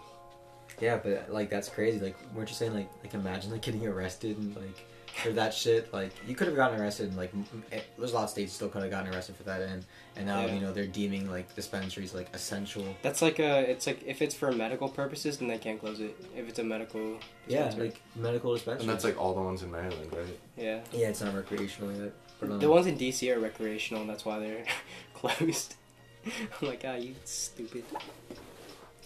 Yeah, 0.81 0.99
but 1.03 1.31
like 1.31 1.51
that's 1.51 1.69
crazy. 1.69 1.99
Like, 1.99 2.17
weren't 2.35 2.49
you 2.49 2.55
saying 2.55 2.75
like 2.75 2.89
like 3.03 3.15
imagine 3.15 3.51
like 3.51 3.63
getting 3.63 3.87
arrested 3.87 4.39
and 4.39 4.57
like 4.57 4.87
for 5.23 5.31
that 5.33 5.53
shit? 5.55 5.93
Like, 5.93 6.13
you 6.27 6.35
could 6.35 6.47
have 6.47 6.57
gotten 6.57 6.81
arrested. 6.81 7.09
And, 7.09 7.17
like, 7.17 7.33
m- 7.35 7.45
m- 7.53 7.65
eh, 7.73 7.81
there's 7.99 8.13
a 8.13 8.15
lot 8.15 8.25
of 8.25 8.31
states 8.31 8.53
still 8.53 8.69
could 8.69 8.83
have 8.83 8.91
gotten 8.91 9.13
arrested 9.13 9.37
for 9.37 9.43
that, 9.45 9.61
and 9.63 9.85
and 10.17 10.27
now 10.27 10.41
Yeah. 10.45 10.55
you 10.55 10.61
know 10.61 10.73
they're 10.73 10.87
deeming 10.87 11.31
like 11.31 11.55
dispensaries 11.55 12.15
like 12.15 12.29
essential. 12.35 12.85
That's 13.03 13.23
like 13.23 13.39
a. 13.39 13.71
It's 13.71 13.87
like 13.87 14.03
if 14.07 14.21
it's 14.23 14.35
for 14.35 14.51
medical 14.53 14.89
purposes, 14.89 15.39
then 15.39 15.49
they 15.49 15.59
can't 15.59 15.79
close 15.81 16.01
it. 16.01 16.17
If 16.37 16.49
it's 16.49 16.59
a 16.59 16.65
medical. 16.65 17.19
Yeah, 17.47 17.73
like 17.79 18.01
medical 18.17 18.53
dispensaries. 18.55 18.83
And 18.83 18.91
that's 18.91 19.05
like 19.05 19.19
all 19.21 19.35
the 19.35 19.41
ones 19.43 19.63
in 19.63 19.71
Maryland, 19.71 20.13
right? 20.13 20.39
yeah. 20.57 20.81
yeah, 20.93 21.09
it's 21.09 21.21
not 21.21 21.35
recreational 21.35 21.93
yet. 21.93 22.13
Um, 22.43 22.59
The 22.59 22.69
ones 22.71 22.87
in 22.87 22.97
DC 22.97 23.35
are 23.35 23.41
recreational, 23.41 24.03
and 24.03 24.11
that's 24.11 24.25
why 24.25 24.39
they're 24.39 24.65
closed. 25.15 25.75
I'm 26.61 26.69
like, 26.69 26.85
ah, 26.87 26.95
you 26.97 27.15
stupid. 27.25 27.85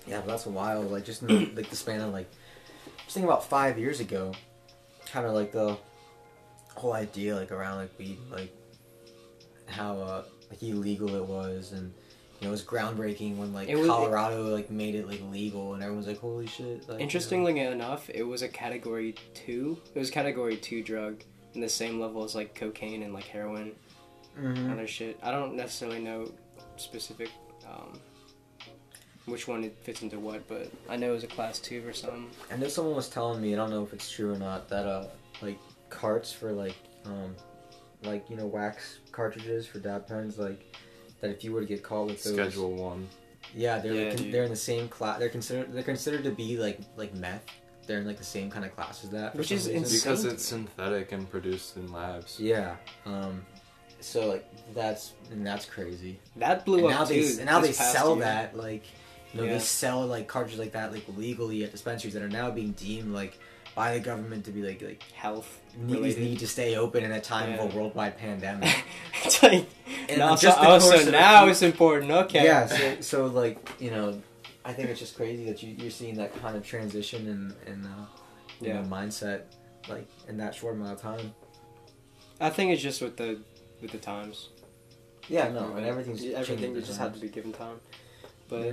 Yeah, 0.06 0.18
but 0.20 0.26
that's 0.26 0.46
wild. 0.46 0.90
Like 0.90 1.04
just 1.04 1.22
in 1.22 1.28
the, 1.28 1.46
like 1.54 1.70
the 1.70 1.76
span 1.76 2.00
of 2.00 2.12
like, 2.12 2.28
just 3.04 3.14
think 3.14 3.24
about 3.24 3.44
five 3.48 3.78
years 3.78 4.00
ago, 4.00 4.32
kind 5.06 5.26
of 5.26 5.32
like 5.34 5.52
the 5.52 5.76
whole 6.74 6.92
idea 6.94 7.34
like 7.36 7.52
around 7.52 7.76
like 7.78 7.98
weed, 7.98 8.18
like 8.30 8.52
how 9.66 9.98
uh 9.98 10.24
like 10.50 10.62
illegal 10.62 11.14
it 11.14 11.24
was, 11.24 11.72
and 11.72 11.92
you 12.40 12.42
know 12.42 12.48
it 12.48 12.50
was 12.50 12.62
groundbreaking 12.62 13.36
when 13.36 13.52
like 13.52 13.68
was- 13.68 13.86
Colorado 13.88 14.44
like 14.54 14.70
made 14.70 14.94
it 14.94 15.06
like 15.08 15.20
legal, 15.30 15.74
and 15.74 15.82
everyone's 15.82 16.06
like, 16.06 16.18
holy 16.20 16.46
shit. 16.46 16.88
Like, 16.88 16.98
you 16.98 17.04
Interestingly 17.04 17.52
enough, 17.72 18.10
it 18.10 18.22
was 18.22 18.42
a 18.42 18.48
category 18.48 19.14
two. 19.34 19.78
It 19.94 19.98
was 19.98 20.10
category 20.10 20.56
two 20.56 20.82
drug, 20.82 21.22
in 21.54 21.60
the 21.60 21.68
same 21.68 22.00
level 22.00 22.24
as 22.24 22.34
like 22.34 22.54
cocaine 22.54 23.02
and 23.02 23.14
like 23.14 23.24
heroin, 23.24 23.72
know? 24.36 24.48
Mhm. 24.50 24.72
other 24.72 24.86
shit. 24.86 25.18
I 25.22 25.30
don't 25.30 25.54
necessarily 25.56 26.00
know 26.00 26.30
specific. 26.76 27.30
Um, 27.66 27.98
which 29.26 29.46
one 29.46 29.62
it 29.62 29.76
fits 29.84 30.02
into 30.02 30.18
what, 30.18 30.46
but 30.48 30.68
I 30.88 30.96
know 30.96 31.10
it 31.10 31.14
was 31.14 31.22
a 31.22 31.28
class 31.28 31.60
two 31.60 31.86
or 31.86 31.92
something. 31.92 32.28
I 32.50 32.56
know 32.56 32.66
someone 32.66 32.96
was 32.96 33.08
telling 33.08 33.40
me, 33.40 33.52
I 33.52 33.56
don't 33.56 33.70
know 33.70 33.84
if 33.84 33.92
it's 33.92 34.10
true 34.10 34.32
or 34.34 34.36
not, 34.36 34.68
that 34.68 34.84
uh 34.84 35.06
like 35.40 35.58
carts 35.92 36.32
for 36.32 36.52
like 36.52 36.76
um 37.04 37.34
like 38.02 38.28
you 38.30 38.36
know 38.36 38.46
wax 38.46 38.98
cartridges 39.12 39.66
for 39.66 39.78
dab 39.78 40.06
pens 40.08 40.38
like 40.38 40.74
that 41.20 41.30
if 41.30 41.44
you 41.44 41.52
were 41.52 41.60
to 41.60 41.66
get 41.66 41.82
caught 41.82 42.06
with 42.06 42.22
those 42.24 42.34
Schedule 42.34 42.72
one. 42.72 43.08
Yeah, 43.54 43.78
they're 43.78 43.92
Yeah, 43.92 44.08
like, 44.08 44.16
dude. 44.16 44.32
they're 44.32 44.44
in 44.44 44.50
the 44.50 44.56
same 44.56 44.88
class. 44.88 45.18
They're 45.18 45.28
considered 45.28 45.72
they're 45.72 45.82
considered 45.82 46.24
to 46.24 46.30
be 46.30 46.56
like 46.56 46.80
like 46.96 47.14
meth. 47.14 47.44
They're 47.86 47.98
in 47.98 48.06
like 48.06 48.18
the 48.18 48.24
same 48.24 48.50
kind 48.50 48.64
of 48.64 48.74
class 48.74 49.04
as 49.04 49.10
that. 49.10 49.34
Which 49.36 49.50
is 49.52 49.66
reason. 49.66 49.82
insane. 49.82 49.98
Because 50.00 50.24
it's 50.24 50.44
synthetic 50.44 51.12
and 51.12 51.28
produced 51.30 51.76
in 51.76 51.92
labs. 51.92 52.38
Yeah. 52.40 52.76
Um. 53.06 53.44
So 54.00 54.26
like 54.28 54.44
that's 54.74 55.12
and 55.30 55.46
that's 55.46 55.64
crazy. 55.66 56.18
That 56.36 56.64
blew 56.64 56.78
And 56.78 56.86
up 56.86 57.00
now 57.00 57.04
they 57.04 57.20
too. 57.22 57.36
and 57.38 57.46
now 57.46 57.60
they 57.60 57.72
sell 57.72 58.16
year. 58.16 58.24
that 58.24 58.56
like 58.56 58.84
you 59.32 59.40
know 59.40 59.46
Yeah. 59.46 59.54
they 59.54 59.58
sell 59.60 60.06
like 60.06 60.26
cartridges 60.28 60.58
like 60.58 60.72
that 60.72 60.92
like 60.92 61.04
legally 61.16 61.62
at 61.64 61.70
dispensaries 61.72 62.14
that 62.14 62.22
are 62.22 62.28
now 62.28 62.50
being 62.50 62.72
deemed 62.72 63.12
like 63.12 63.38
by 63.74 63.94
the 63.94 64.00
government 64.00 64.44
to 64.44 64.50
be 64.50 64.62
like 64.62 64.82
like 64.82 65.02
health 65.12 65.60
need, 65.76 66.18
need 66.18 66.38
to 66.38 66.46
stay 66.46 66.76
open 66.76 67.04
in 67.04 67.12
a 67.12 67.20
time 67.20 67.58
of 67.58 67.72
a 67.72 67.76
worldwide 67.76 68.18
pandemic. 68.18 68.84
it's 69.24 69.42
like 69.42 69.66
And 70.08 70.18
no, 70.18 70.36
just 70.36 70.56
so, 70.58 70.62
the 70.62 70.68
oh, 70.68 70.78
so 70.78 71.00
of- 71.00 71.10
now 71.12 71.46
it's 71.48 71.62
important. 71.62 72.10
Okay. 72.10 72.44
Yeah, 72.44 72.66
so, 72.66 73.00
so 73.00 73.26
like 73.26 73.56
you 73.80 73.90
know, 73.90 74.20
I 74.64 74.72
think 74.72 74.90
it's 74.90 75.00
just 75.00 75.16
crazy 75.16 75.44
that 75.46 75.62
you, 75.62 75.74
you're 75.78 75.90
seeing 75.90 76.16
that 76.16 76.34
kind 76.40 76.56
of 76.56 76.64
transition 76.64 77.26
and 77.28 77.54
and 77.66 77.84
uh, 77.86 77.88
Yeah. 78.60 78.82
know, 78.82 78.88
mindset 78.88 79.42
like 79.88 80.06
in 80.28 80.36
that 80.38 80.54
short 80.54 80.74
amount 80.76 80.92
of 80.92 81.00
time. 81.00 81.34
I 82.40 82.50
think 82.50 82.72
it's 82.72 82.82
just 82.82 83.00
with 83.00 83.16
the 83.16 83.40
with 83.80 83.90
the 83.92 83.98
times. 83.98 84.50
Yeah, 85.28 85.48
no, 85.50 85.74
and 85.76 85.86
everything's 85.86 86.24
everything 86.24 86.74
just 86.74 86.98
had 86.98 87.14
to 87.14 87.20
be 87.20 87.28
given 87.28 87.52
time. 87.52 87.80
But 88.48 88.66
Yeah. 88.66 88.72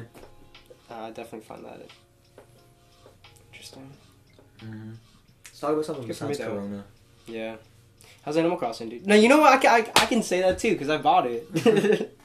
uh, 0.92 0.96
I 1.06 1.12
definitely 1.12 1.42
find 1.48 1.64
that 1.64 1.90
interesting. 3.52 3.90
Let's 4.62 5.60
talk 5.60 5.72
about 5.74 5.86
something 5.86 6.08
Good 6.08 6.16
for 6.16 6.28
besides 6.28 6.48
though. 6.50 6.56
Corona. 6.56 6.84
Yeah. 7.28 7.56
How's 8.24 8.38
Animal 8.38 8.58
Crossing, 8.58 8.90
dude? 8.90 9.08
No, 9.08 9.16
you 9.16 9.30
know 9.30 9.40
what? 9.40 9.54
I 9.54 9.58
can, 9.58 9.72
I, 9.72 10.02
I 10.04 10.06
can 10.06 10.22
say 10.24 10.42
that 10.42 10.60
too 10.60 10.72
because 10.74 10.90
I 10.90 10.98
bought 10.98 11.26
it. 11.28 11.54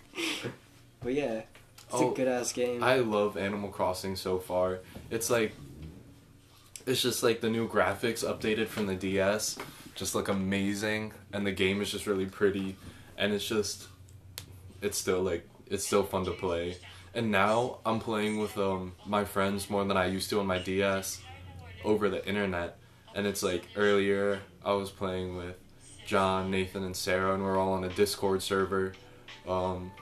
but 1.02 1.14
yeah, 1.14 1.32
it's 1.34 1.44
Oh, 1.92 2.12
a 2.12 2.14
good 2.14 2.26
ass 2.28 2.52
game. 2.52 2.82
I 2.82 2.96
love 2.96 3.36
Animal 3.36 3.70
Crossing 3.70 4.16
so 4.16 4.38
far. 4.38 4.80
It's 5.10 5.30
like 5.30 5.52
it's 6.86 7.00
just 7.00 7.22
like 7.22 7.40
the 7.40 7.48
new 7.48 7.68
graphics 7.68 8.24
updated 8.24 8.66
from 8.66 8.86
the 8.86 8.94
DS 8.94 9.56
just 9.94 10.14
look 10.14 10.28
amazing 10.28 11.12
and 11.32 11.46
the 11.46 11.52
game 11.52 11.80
is 11.80 11.90
just 11.90 12.06
really 12.06 12.26
pretty 12.26 12.76
and 13.16 13.32
it's 13.32 13.46
just 13.46 13.86
it's 14.82 14.98
still 14.98 15.22
like 15.22 15.48
it's 15.70 15.86
still 15.86 16.02
fun 16.02 16.24
to 16.24 16.32
play. 16.32 16.76
And 17.14 17.30
now 17.30 17.78
I'm 17.86 18.00
playing 18.00 18.38
with 18.40 18.58
um 18.58 18.92
my 19.06 19.24
friends 19.24 19.70
more 19.70 19.84
than 19.84 19.96
I 19.96 20.06
used 20.06 20.28
to 20.30 20.40
on 20.40 20.46
my 20.46 20.58
DS 20.58 21.20
over 21.84 22.08
the 22.08 22.26
internet. 22.26 22.78
And 23.14 23.26
it's 23.26 23.42
like 23.42 23.68
earlier 23.76 24.40
I 24.64 24.72
was 24.72 24.90
playing 24.90 25.36
with 25.36 25.56
John, 26.06 26.50
Nathan 26.50 26.84
and 26.84 26.96
Sarah 26.96 27.34
and 27.34 27.42
we're 27.42 27.58
all 27.58 27.72
on 27.72 27.84
a 27.84 27.88
Discord 27.88 28.42
server. 28.42 28.92
Um 29.48 29.92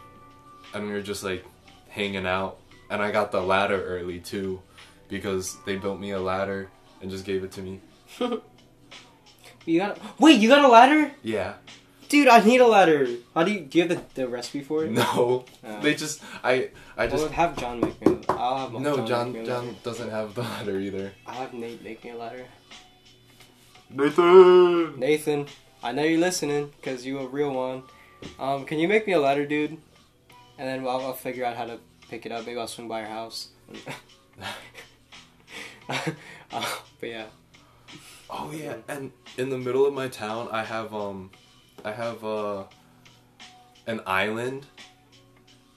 and 0.74 0.86
we 0.86 0.92
were 0.92 1.02
just 1.02 1.22
like 1.22 1.44
hanging 1.88 2.26
out 2.26 2.58
and 2.90 3.02
I 3.02 3.10
got 3.10 3.32
the 3.32 3.40
ladder 3.42 3.82
early 3.84 4.20
too 4.20 4.62
because 5.08 5.56
they 5.66 5.76
built 5.76 6.00
me 6.00 6.12
a 6.12 6.20
ladder 6.20 6.70
and 7.00 7.10
just 7.10 7.24
gave 7.24 7.44
it 7.44 7.52
to 7.52 7.60
me. 7.62 7.80
you 9.66 9.78
got 9.78 9.98
wait, 10.20 10.40
you 10.40 10.48
got 10.48 10.64
a 10.64 10.68
ladder, 10.68 11.12
Yeah. 11.22 11.54
Dude? 12.12 12.28
I 12.28 12.44
need 12.44 12.60
a 12.60 12.66
ladder. 12.66 13.08
How 13.34 13.42
do 13.42 13.50
you 13.52 13.60
do? 13.60 13.78
You 13.78 13.88
have 13.88 13.96
the, 14.14 14.22
the 14.22 14.28
recipe 14.28 14.60
for 14.62 14.84
it? 14.84 14.92
No. 14.92 15.44
Oh. 15.64 15.80
They 15.80 15.94
just 15.94 16.22
I 16.44 16.70
I 16.96 17.06
Well, 17.06 17.16
just 17.16 17.32
have 17.32 17.56
John 17.56 17.80
make 17.80 18.06
me. 18.06 18.18
I'll 18.28 18.58
have 18.70 18.72
No, 18.80 19.04
John 19.06 19.32
make 19.32 19.42
me 19.42 19.46
John 19.48 19.66
ladder. 19.66 19.78
doesn't 19.82 20.10
have 20.10 20.34
the 20.34 20.42
ladder 20.42 20.78
either. 20.78 21.12
I'll 21.26 21.34
have 21.34 21.54
Nate 21.54 21.82
make 21.82 22.04
me 22.04 22.10
a 22.10 22.16
ladder. 22.16 22.44
Nathan. 23.90 24.98
Nathan, 24.98 25.46
I 25.82 25.92
know 25.92 26.02
you're 26.02 26.20
listening 26.20 26.70
because 26.76 27.04
you 27.04 27.18
a 27.18 27.26
real 27.26 27.52
one. 27.52 27.82
Um, 28.38 28.64
can 28.64 28.78
you 28.78 28.88
make 28.88 29.06
me 29.06 29.12
a 29.14 29.20
ladder, 29.20 29.44
dude? 29.44 29.76
And 30.58 30.68
then 30.68 30.80
I'll, 30.86 31.00
I'll 31.00 31.12
figure 31.12 31.44
out 31.44 31.56
how 31.56 31.64
to 31.66 31.78
pick 32.08 32.24
it 32.24 32.32
up. 32.32 32.46
Maybe 32.46 32.58
I'll 32.58 32.68
swing 32.68 32.88
by 32.88 33.00
your 33.00 33.08
house. 33.08 33.48
uh, 35.88 36.76
but 37.00 37.08
yeah, 37.08 37.26
Oh 38.30 38.50
yeah, 38.54 38.76
and 38.88 39.12
in 39.36 39.50
the 39.50 39.58
middle 39.58 39.84
of 39.84 39.92
my 39.92 40.08
town, 40.08 40.48
I 40.50 40.62
have 40.64 40.94
um, 40.94 41.30
I 41.84 41.92
have 41.92 42.24
uh, 42.24 42.64
an 43.86 44.00
island, 44.06 44.66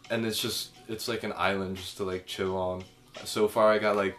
and 0.09 0.25
it's 0.25 0.39
just 0.39 0.71
it's 0.87 1.07
like 1.07 1.23
an 1.23 1.33
island 1.35 1.77
just 1.77 1.97
to 1.97 2.03
like 2.03 2.25
chill 2.25 2.55
on. 2.57 2.83
So 3.23 3.47
far, 3.47 3.71
I 3.71 3.79
got 3.79 3.95
like 3.95 4.17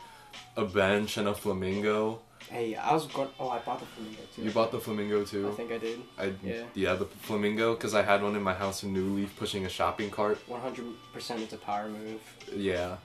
a 0.56 0.64
bench 0.64 1.16
and 1.16 1.28
a 1.28 1.34
flamingo. 1.34 2.22
hey, 2.50 2.74
I 2.74 2.92
was 2.92 3.06
going. 3.06 3.28
Oh, 3.38 3.48
I 3.50 3.58
bought 3.60 3.80
the 3.80 3.86
flamingo 3.86 4.22
too. 4.34 4.42
You 4.42 4.50
bought 4.50 4.72
the 4.72 4.80
flamingo 4.80 5.24
too? 5.24 5.48
I 5.48 5.52
think 5.52 5.72
I 5.72 5.78
did. 5.78 6.00
I 6.18 6.32
Yeah. 6.42 6.62
yeah 6.74 6.94
the 6.94 7.06
flamingo 7.06 7.74
because 7.74 7.94
I 7.94 8.02
had 8.02 8.22
one 8.22 8.34
in 8.36 8.42
my 8.42 8.54
house 8.54 8.82
in 8.82 8.92
New 8.92 9.14
Leaf 9.16 9.36
pushing 9.36 9.66
a 9.66 9.68
shopping 9.68 10.10
cart. 10.10 10.38
One 10.48 10.60
hundred 10.60 10.86
percent, 11.12 11.42
it's 11.42 11.52
a 11.52 11.58
power 11.58 11.88
move. 11.88 12.20
Yeah, 12.54 12.96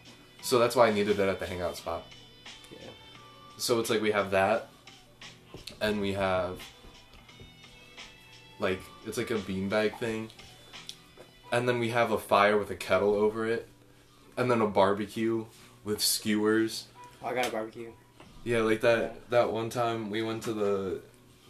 so 0.42 0.58
that's 0.60 0.76
why 0.76 0.88
I 0.88 0.92
needed 0.94 1.20
it 1.20 1.28
at 1.30 1.40
the 1.40 1.46
hangout 1.46 1.78
spot. 1.78 2.04
Yeah. 2.72 2.78
So 3.58 3.80
it's 3.80 3.90
like 3.90 4.02
we 4.02 4.12
have 4.12 4.32
that, 4.32 4.70
and 5.82 6.02
we 6.02 6.14
have 6.14 6.60
like 8.62 8.82
it's 9.06 9.18
like 9.18 9.32
a 9.32 9.36
beanbag 9.36 9.98
thing, 10.00 10.30
and 11.52 11.68
then 11.68 11.80
we 11.80 11.90
have 11.90 12.12
a 12.12 12.18
fire 12.18 12.58
with 12.58 12.70
a 12.70 12.76
kettle 12.76 13.14
over 13.14 13.46
it, 13.46 13.68
and 14.38 14.50
then 14.50 14.62
a 14.62 14.68
barbecue 14.68 15.46
with 15.84 16.02
skewers. 16.02 16.86
Oh, 17.24 17.28
I 17.28 17.34
got 17.34 17.48
a 17.48 17.52
barbecue. 17.52 17.92
Yeah, 18.44 18.62
like 18.62 18.82
that 18.82 19.30
that 19.30 19.52
one 19.52 19.70
time 19.70 20.10
we 20.10 20.22
went 20.22 20.44
to 20.44 20.54
the 20.54 21.02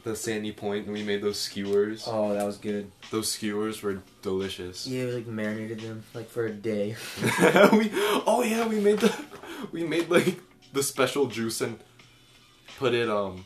the 0.04 0.16
Sandy 0.16 0.52
Point 0.52 0.86
and 0.86 0.94
we 0.94 1.04
made 1.04 1.22
those 1.22 1.40
skewers. 1.40 2.06
Oh, 2.08 2.34
that 2.34 2.46
was 2.46 2.58
good. 2.58 2.92
Those 3.12 3.32
skewers 3.32 3.84
were 3.84 4.02
delicious. 4.22 4.88
Yeah, 4.88 5.06
we 5.06 5.12
like 5.12 5.28
marinated 5.28 5.82
them 5.82 6.04
like 6.14 6.30
for 6.30 6.46
a 6.46 6.52
day. 6.52 6.96
we, 7.72 7.90
oh 8.26 8.44
yeah, 8.46 8.68
we 8.68 8.80
made 8.80 9.00
the 9.00 9.16
we 9.72 9.84
made 9.84 10.10
like 10.10 10.40
the 10.74 10.82
special 10.82 11.28
juice 11.28 11.62
and 11.62 11.80
put 12.78 12.94
it 12.94 13.10
um 13.10 13.46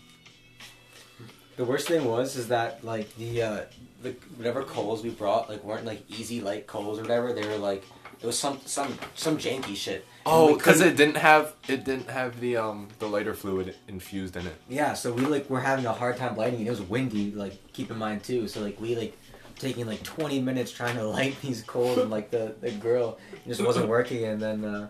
The 1.57 1.65
worst 1.65 1.87
thing 1.87 2.05
was 2.05 2.35
is 2.35 2.49
that 2.49 2.83
like 2.83 3.15
the 3.15 3.41
uh 3.41 3.61
the 4.01 4.11
whatever 4.37 4.63
coals 4.63 5.03
we 5.03 5.09
brought 5.09 5.49
like 5.49 5.63
weren't 5.63 5.85
like 5.85 6.09
easy 6.09 6.41
light 6.41 6.67
coals 6.67 6.99
or 6.99 7.03
whatever. 7.03 7.33
They 7.33 7.47
were 7.47 7.57
like 7.57 7.83
it 8.21 8.25
was 8.25 8.37
some 8.37 8.59
some 8.65 8.97
some 9.15 9.37
janky 9.37 9.75
shit. 9.75 10.05
And 10.25 10.33
oh 10.33 10.55
because 10.55 10.81
it 10.81 10.97
didn't 10.97 11.17
have 11.17 11.53
it 11.67 11.83
didn't 11.85 12.09
have 12.09 12.39
the 12.39 12.57
um 12.57 12.89
the 12.99 13.07
lighter 13.07 13.33
fluid 13.33 13.75
infused 13.87 14.35
in 14.35 14.47
it. 14.47 14.55
Yeah, 14.67 14.93
so 14.93 15.13
we 15.13 15.25
like 15.25 15.49
were 15.49 15.61
having 15.61 15.85
a 15.85 15.93
hard 15.93 16.17
time 16.17 16.35
lighting. 16.35 16.65
It 16.65 16.69
was 16.69 16.81
windy, 16.81 17.31
like 17.31 17.71
keep 17.73 17.91
in 17.91 17.97
mind 17.97 18.23
too. 18.23 18.47
So 18.47 18.61
like 18.61 18.79
we 18.79 18.95
like 18.95 19.17
taking 19.57 19.85
like 19.85 20.03
twenty 20.03 20.41
minutes 20.41 20.71
trying 20.71 20.95
to 20.95 21.07
light 21.17 21.39
these 21.41 21.61
coals 21.63 21.97
and 21.97 22.09
like 22.09 22.31
the 22.31 22.55
the 22.61 22.71
grill 22.71 23.17
just 23.47 23.63
wasn't 23.63 23.87
working. 23.87 24.23
And 24.25 24.41
then 24.41 24.65
uh, 24.65 24.89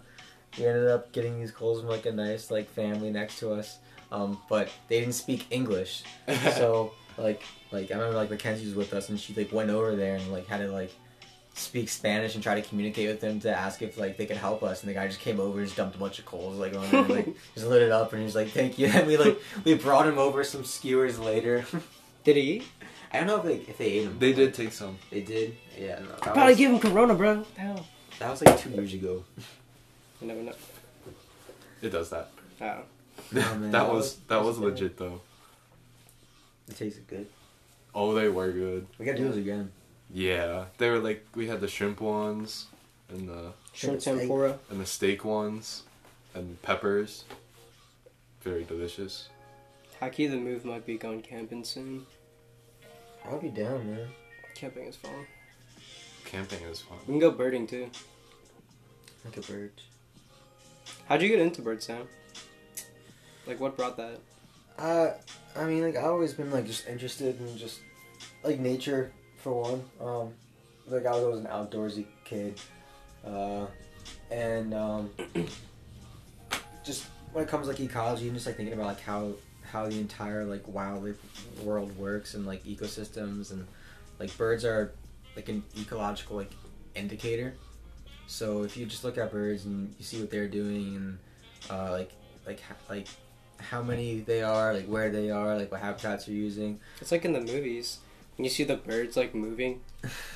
we 0.57 0.65
ended 0.65 0.87
up 0.87 1.11
getting 1.11 1.39
these 1.39 1.51
coals 1.51 1.81
from 1.81 1.89
like 1.89 2.05
a 2.05 2.11
nice 2.11 2.49
like 2.49 2.69
family 2.69 3.11
next 3.11 3.39
to 3.39 3.51
us. 3.53 3.79
Um, 4.11 4.37
but 4.49 4.69
they 4.87 4.99
didn't 4.99 5.15
speak 5.15 5.45
English, 5.49 6.03
so 6.55 6.93
like 7.17 7.41
like 7.71 7.91
I 7.91 7.95
remember 7.95 8.15
like 8.15 8.29
Mackenzie 8.29 8.65
was 8.65 8.75
with 8.75 8.93
us 8.93 9.09
and 9.09 9.19
she 9.19 9.33
like 9.33 9.51
went 9.51 9.69
over 9.69 9.95
there 9.95 10.15
and 10.15 10.31
like 10.31 10.47
had 10.47 10.59
to 10.59 10.71
like 10.71 10.91
speak 11.53 11.87
Spanish 11.87 12.35
and 12.35 12.43
try 12.43 12.55
to 12.55 12.61
communicate 12.61 13.07
with 13.07 13.21
them 13.21 13.39
to 13.39 13.49
ask 13.49 13.81
if 13.81 13.97
like 13.97 14.17
they 14.17 14.25
could 14.25 14.37
help 14.37 14.61
us 14.61 14.81
and 14.81 14.89
the 14.89 14.93
guy 14.93 15.07
just 15.07 15.21
came 15.21 15.39
over 15.39 15.59
and 15.59 15.67
just 15.67 15.77
dumped 15.77 15.95
a 15.95 15.99
bunch 15.99 16.19
of 16.19 16.25
coals 16.25 16.57
like 16.57 16.75
on 16.75 16.89
there 16.91 17.01
and, 17.01 17.09
like 17.09 17.27
just 17.55 17.65
lit 17.67 17.81
it 17.81 17.91
up 17.91 18.11
and 18.13 18.21
he's 18.21 18.35
like 18.35 18.49
thank 18.49 18.77
you 18.77 18.87
and 18.93 19.07
we 19.07 19.15
like 19.17 19.39
we 19.63 19.73
brought 19.73 20.05
him 20.07 20.17
over 20.17 20.43
some 20.43 20.63
skewers 20.65 21.17
later 21.17 21.65
Did 22.23 22.35
he 22.35 22.41
eat? 22.41 22.63
I 23.13 23.19
don't 23.19 23.27
know 23.27 23.37
if 23.37 23.43
they 23.43 23.71
if 23.71 23.77
they 23.77 23.85
ate 23.85 24.03
them 24.05 24.19
They 24.19 24.33
did 24.33 24.53
take 24.53 24.73
some. 24.73 24.97
they 25.09 25.21
did 25.21 25.55
yeah 25.77 25.99
no, 25.99 26.07
that, 26.07 26.21
Probably 26.21 26.51
was, 26.51 26.57
give 26.57 26.71
him 26.71 26.79
Corona, 26.79 27.15
bro. 27.15 27.37
What 27.37 27.55
the 27.55 27.61
hell? 27.61 27.85
that 28.19 28.29
was 28.29 28.41
like 28.43 28.59
two 28.59 28.71
years 28.71 28.93
ago 28.93 29.23
You 30.19 30.27
never 30.27 30.41
know. 30.41 30.53
It 31.81 31.89
does 31.89 32.09
that. 32.09 32.31
Oh. 33.31 33.35
man, 33.35 33.61
that 33.63 33.71
that 33.71 33.87
was 33.89 33.95
was- 34.03 34.15
that 34.15 34.27
that 34.29 34.37
was 34.43 34.59
was 34.59 34.71
legit 34.71 34.97
though. 34.97 35.21
it 36.67 36.75
tasted 36.75 37.07
good 37.07 37.27
Oh, 37.93 38.13
they 38.13 38.27
were 38.27 38.51
good. 38.51 38.87
we 38.99 39.05
gotta 39.05 39.17
do 39.17 39.25
those 39.29 39.37
again 39.37 39.71
Yeah, 40.13 40.65
they 40.77 40.89
were 40.89 40.99
like 40.99 41.25
we 41.35 41.47
had 41.47 41.61
the 41.61 41.67
shrimp 41.67 42.01
ones 42.01 42.65
and 43.09 43.27
the 43.29 43.53
Shrimp 43.73 43.99
tempura. 44.01 44.59
and 44.69 44.79
the 44.81 44.85
steak 44.85 45.23
ones 45.25 45.83
and 46.33 46.61
peppers. 46.61 47.23
Very 48.41 48.63
delicious. 48.63 49.29
Haki 50.01 50.29
the 50.29 50.37
move 50.37 50.65
might 50.65 50.85
be 50.85 50.97
going 50.97 51.21
camping 51.21 51.63
soon. 51.63 52.05
I'll 53.25 53.39
be 53.39 53.49
down 53.49 53.89
man 53.95 54.07
Camping 54.55 54.85
is 54.85 54.95
fun. 54.95 55.25
Camping 56.25 56.61
is 56.63 56.81
fun. 56.81 56.97
We 57.07 57.13
can 57.13 57.19
go 57.19 57.31
birding 57.31 57.65
too. 57.67 57.89
like 59.23 59.37
a 59.37 59.41
bird 59.41 59.71
How'd 61.07 61.21
you 61.21 61.29
get 61.29 61.39
into 61.39 61.61
bird 61.61 61.81
sound? 61.81 62.07
Like, 63.47 63.59
what 63.59 63.77
brought 63.77 63.97
that? 63.97 64.19
Uh, 64.77 65.11
I 65.55 65.65
mean, 65.65 65.83
like 65.83 65.95
I've 65.95 66.05
always 66.05 66.33
been 66.33 66.51
like 66.51 66.65
just 66.65 66.87
interested 66.87 67.39
in 67.39 67.57
just 67.57 67.79
like 68.43 68.59
nature 68.59 69.11
for 69.37 69.61
one. 69.61 69.83
Um, 70.01 70.33
like 70.87 71.05
I 71.05 71.11
was 71.11 71.23
always 71.23 71.39
an 71.39 71.47
outdoorsy 71.47 72.05
kid, 72.25 72.59
uh, 73.25 73.65
and 74.29 74.73
um, 74.73 75.09
just 76.85 77.05
when 77.31 77.43
it 77.43 77.49
comes 77.49 77.67
to, 77.67 77.71
like 77.71 77.79
ecology 77.79 78.25
and 78.25 78.35
just 78.35 78.45
like 78.45 78.57
thinking 78.57 78.73
about 78.73 78.87
like 78.87 79.01
how 79.01 79.31
how 79.63 79.87
the 79.87 79.99
entire 79.99 80.45
like 80.45 80.67
wildlife 80.67 81.17
world 81.63 81.97
works 81.97 82.33
and 82.33 82.45
like 82.45 82.63
ecosystems 82.65 83.51
and 83.51 83.65
like 84.19 84.35
birds 84.37 84.63
are 84.63 84.93
like 85.35 85.49
an 85.49 85.63
ecological 85.79 86.37
like 86.37 86.51
indicator. 86.95 87.53
So 88.27 88.63
if 88.63 88.75
you 88.75 88.85
just 88.85 89.03
look 89.03 89.17
at 89.17 89.31
birds 89.31 89.65
and 89.65 89.93
you 89.97 90.03
see 90.03 90.19
what 90.19 90.31
they're 90.31 90.47
doing 90.47 90.95
and 90.95 91.17
uh, 91.69 91.91
like 91.91 92.11
like 92.45 92.61
like 92.89 93.07
how 93.59 93.81
many 93.81 94.19
they 94.19 94.43
are, 94.43 94.73
like 94.73 94.85
where 94.85 95.09
they 95.09 95.29
are, 95.31 95.57
like 95.57 95.71
what 95.71 95.81
habitats 95.81 96.27
you're 96.27 96.37
using. 96.37 96.79
It's 97.01 97.11
like 97.11 97.25
in 97.25 97.33
the 97.33 97.41
movies 97.41 97.99
when 98.37 98.43
you 98.43 98.49
see 98.49 98.65
the 98.65 98.75
birds 98.75 99.15
like 99.15 99.33
moving, 99.33 99.79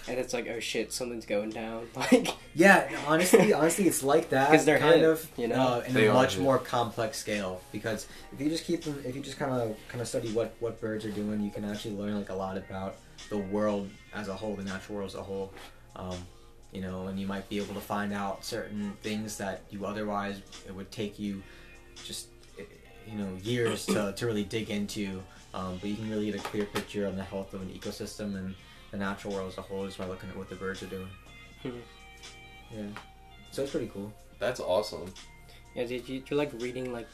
and 0.07 0.17
it's 0.17 0.33
like, 0.33 0.47
oh 0.47 0.59
shit, 0.61 0.93
something's 0.93 1.25
going 1.25 1.49
down. 1.49 1.87
Like, 1.95 2.29
Yeah, 2.55 2.89
honestly, 3.07 3.51
honestly, 3.53 3.87
it's 3.87 4.01
like 4.03 4.29
that 4.29 4.49
'Cause 4.49 4.63
they're 4.65 4.79
kind 4.79 5.01
hip, 5.01 5.09
of, 5.11 5.29
you 5.37 5.47
know? 5.49 5.55
uh, 5.55 5.83
in 5.85 5.93
They 5.93 6.07
a 6.07 6.13
much 6.13 6.35
hip. 6.35 6.43
more 6.43 6.57
complex 6.57 7.17
scale. 7.17 7.61
Because 7.73 8.07
if 8.31 8.39
you 8.39 8.49
just 8.49 8.63
keep 8.63 8.83
them, 8.83 9.01
if 9.05 9.15
you 9.15 9.21
just 9.21 9.37
kind 9.37 9.51
of 9.51 9.75
kind 9.89 10.01
of 10.01 10.07
study 10.07 10.31
what 10.31 10.55
what 10.61 10.79
birds 10.79 11.03
are 11.05 11.11
doing, 11.11 11.41
you 11.41 11.51
can 11.51 11.65
actually 11.65 11.95
learn 11.95 12.17
like 12.17 12.29
a 12.29 12.33
lot 12.35 12.57
about 12.57 12.95
the 13.29 13.37
world 13.37 13.89
as 14.13 14.29
a 14.29 14.33
whole, 14.33 14.55
the 14.55 14.63
natural 14.63 14.97
world 14.97 15.09
as 15.09 15.15
a 15.15 15.21
whole. 15.23 15.51
Um, 15.97 16.17
you 16.71 16.79
know, 16.81 17.07
and 17.07 17.19
you 17.19 17.27
might 17.27 17.49
be 17.49 17.57
able 17.57 17.73
to 17.73 17.81
find 17.81 18.13
out 18.13 18.45
certain 18.45 18.93
things 19.01 19.37
that 19.39 19.63
you 19.71 19.85
otherwise 19.85 20.41
it 20.67 20.73
would 20.73 20.89
take 20.91 21.19
you 21.19 21.43
just 22.05 22.27
you 23.07 23.17
know 23.17 23.29
years 23.43 23.85
to, 23.87 24.13
to 24.15 24.25
really 24.25 24.43
dig 24.43 24.69
into. 24.69 25.21
Um, 25.53 25.77
but 25.81 25.89
you 25.89 25.95
can 25.95 26.09
really 26.11 26.27
get 26.31 26.35
a 26.35 26.43
clear 26.43 26.65
picture 26.65 27.07
on 27.07 27.15
the 27.15 27.23
health 27.23 27.53
of 27.55 27.61
an 27.63 27.69
ecosystem 27.69 28.35
and 28.35 28.53
the 28.91 28.97
natural 28.97 29.33
world 29.33 29.51
as 29.51 29.57
a 29.57 29.61
whole 29.61 29.85
just 29.85 29.97
by 29.97 30.05
looking 30.05 30.29
at 30.29 30.37
what 30.37 30.47
the 30.49 30.55
birds 30.55 30.83
are 30.83 30.87
doing. 30.87 31.07
Hmm. 31.63 31.69
yeah, 32.71 32.83
so 33.51 33.63
it's 33.63 33.71
pretty 33.71 33.87
cool. 33.93 34.13
That's 34.39 34.59
awesome. 34.59 35.11
yeah, 35.75 35.85
dude, 35.85 36.07
you, 36.07 36.23
you're 36.29 36.37
like 36.37 36.51
reading 36.59 36.93
like 36.93 37.07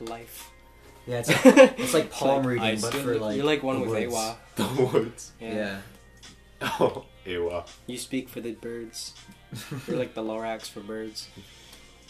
life. 0.00 0.50
Yeah, 1.06 1.20
it's 1.20 1.28
like, 1.44 1.78
it's 1.78 1.94
like 1.94 2.10
palm 2.10 2.40
It's 2.40 2.46
reading, 2.48 2.80
but 2.80 2.94
You're 2.94 3.02
for 3.02 3.12
like- 3.12 3.20
like 3.20 3.36
you're 3.36 3.46
like 3.46 3.62
one 3.62 3.76
the 3.80 3.88
with 3.88 3.90
woods. 4.10 4.14
Awa. 4.14 4.36
The 4.56 4.84
woods. 4.84 5.32
Yeah. 5.40 5.54
Yeah. 5.54 5.78
Oh, 6.80 7.04
ewa. 7.24 7.64
You 7.86 7.96
speak 7.96 8.28
for 8.28 8.40
the 8.40 8.52
birds. 8.52 9.14
You're 9.86 9.96
like 9.96 10.14
the 10.14 10.22
Lorax 10.22 10.62
for 10.68 10.80
birds. 10.80 11.28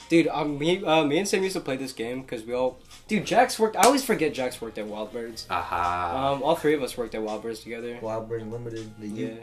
Dude, 0.08 0.26
um, 0.28 0.58
me, 0.58 0.82
uh, 0.82 1.04
me 1.04 1.18
and 1.18 1.28
Sam 1.28 1.42
used 1.42 1.54
to 1.56 1.60
play 1.60 1.76
this 1.76 1.92
game 1.92 2.22
because 2.22 2.42
we 2.44 2.54
all. 2.54 2.78
Dude, 3.08 3.24
Jax 3.24 3.58
worked. 3.58 3.74
I 3.74 3.84
always 3.84 4.04
forget 4.04 4.34
Jax 4.34 4.60
worked 4.60 4.76
at 4.76 4.86
Wild 4.86 5.12
Birds. 5.12 5.46
Aha. 5.48 6.32
Um, 6.34 6.42
all 6.42 6.54
three 6.56 6.74
of 6.74 6.82
us 6.82 6.96
worked 6.96 7.14
at 7.14 7.22
Wild 7.22 7.42
Birds 7.42 7.60
together. 7.60 7.98
Wild 8.02 8.28
Bird 8.28 8.42
Unlimited. 8.42 8.92
The 8.98 9.08
Yeah. 9.08 9.34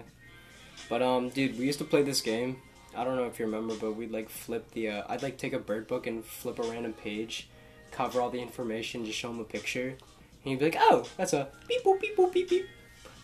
But 0.87 1.01
um, 1.01 1.29
dude, 1.29 1.57
we 1.57 1.65
used 1.65 1.79
to 1.79 1.85
play 1.85 2.03
this 2.03 2.21
game. 2.21 2.61
I 2.95 3.03
don't 3.03 3.15
know 3.15 3.25
if 3.25 3.39
you 3.39 3.45
remember, 3.45 3.73
but 3.75 3.93
we'd 3.93 4.11
like 4.11 4.29
flip 4.29 4.69
the. 4.71 4.89
Uh, 4.89 5.03
I'd 5.09 5.23
like 5.23 5.37
take 5.37 5.53
a 5.53 5.59
bird 5.59 5.87
book 5.87 6.05
and 6.05 6.23
flip 6.23 6.59
a 6.59 6.61
random 6.61 6.93
page, 6.93 7.49
cover 7.91 8.21
all 8.21 8.29
the 8.29 8.39
information, 8.39 9.03
just 9.03 9.17
show 9.17 9.31
him 9.31 9.39
a 9.39 9.43
picture, 9.43 9.87
and 9.89 9.97
he'd 10.43 10.59
be 10.59 10.65
like, 10.65 10.77
"Oh, 10.79 11.05
that's 11.17 11.33
a 11.33 11.49
beep 11.67 11.83
boop 11.83 11.99
beep 11.99 12.15
boop 12.15 12.31
beep 12.31 12.49
beep." 12.49 12.67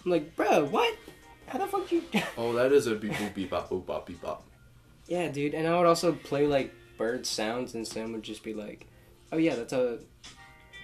I'm 0.04 0.12
like, 0.12 0.36
"Bro, 0.36 0.66
what? 0.66 0.98
How 1.46 1.60
the 1.60 1.68
fuck 1.68 1.92
you?" 1.92 2.04
oh, 2.38 2.54
that 2.54 2.72
is 2.72 2.88
a 2.88 2.96
beep 2.96 3.14
boop 3.14 3.36
beep 3.36 3.52
bop 3.52 3.70
boop 3.70 3.86
bop 3.86 4.08
beep 4.08 4.22
bop. 4.22 4.44
yeah, 5.08 5.28
dude. 5.28 5.54
And 5.54 5.68
I 5.68 5.78
would 5.78 5.88
also 5.88 6.14
play 6.14 6.48
like 6.48 6.74
bird 6.98 7.28
sounds, 7.28 7.76
and 7.76 7.88
Sam 7.88 8.12
would 8.14 8.24
just 8.24 8.44
be 8.44 8.56
like, 8.56 8.88
"Oh 9.32 9.38
yeah, 9.38 9.56
that's 9.56 9.74
a 9.74 10.00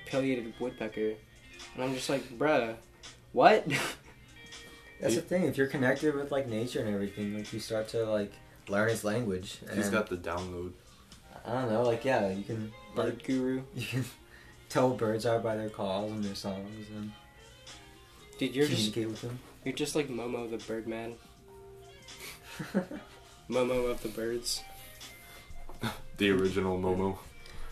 pileated 0.09 0.53
woodpecker," 0.59 1.13
and 1.75 1.83
I'm 1.83 1.93
just 1.93 2.09
like, 2.09 2.23
"Bruh, 2.37 2.75
what?" 3.33 3.67
That's 5.01 5.15
the 5.15 5.21
thing. 5.21 5.43
If 5.43 5.57
you're 5.57 5.67
connected 5.67 6.15
with 6.15 6.31
like 6.31 6.47
nature 6.47 6.79
and 6.79 6.93
everything, 6.93 7.37
like 7.37 7.53
you 7.53 7.59
start 7.59 7.87
to 7.89 8.05
like 8.05 8.33
learn 8.67 8.89
its 8.89 9.03
language. 9.03 9.59
He's 9.73 9.89
got 9.89 10.07
the 10.07 10.17
download. 10.17 10.71
I 11.45 11.53
don't 11.53 11.71
know. 11.71 11.83
Like 11.83 12.03
yeah, 12.03 12.29
you 12.29 12.43
can 12.43 12.71
bird 12.95 13.05
like, 13.15 13.23
guru. 13.23 13.61
you 13.75 13.85
can 13.85 14.05
tell 14.69 14.89
birds 14.91 15.25
are 15.25 15.39
by 15.39 15.55
their 15.55 15.69
calls 15.69 16.11
and 16.11 16.23
their 16.23 16.35
songs 16.35 16.87
and 16.95 17.11
Dude, 18.37 18.55
you're 18.55 18.67
just 18.67 18.93
communicate 18.93 19.07
with 19.07 19.21
them. 19.21 19.39
you're 19.65 19.73
just 19.73 19.95
like 19.95 20.09
Momo 20.09 20.49
the 20.49 20.57
Birdman. 20.57 21.15
Momo 23.49 23.89
of 23.89 24.01
the 24.03 24.09
birds. 24.09 24.61
The 26.17 26.29
original 26.31 26.77
Momo. 26.79 27.17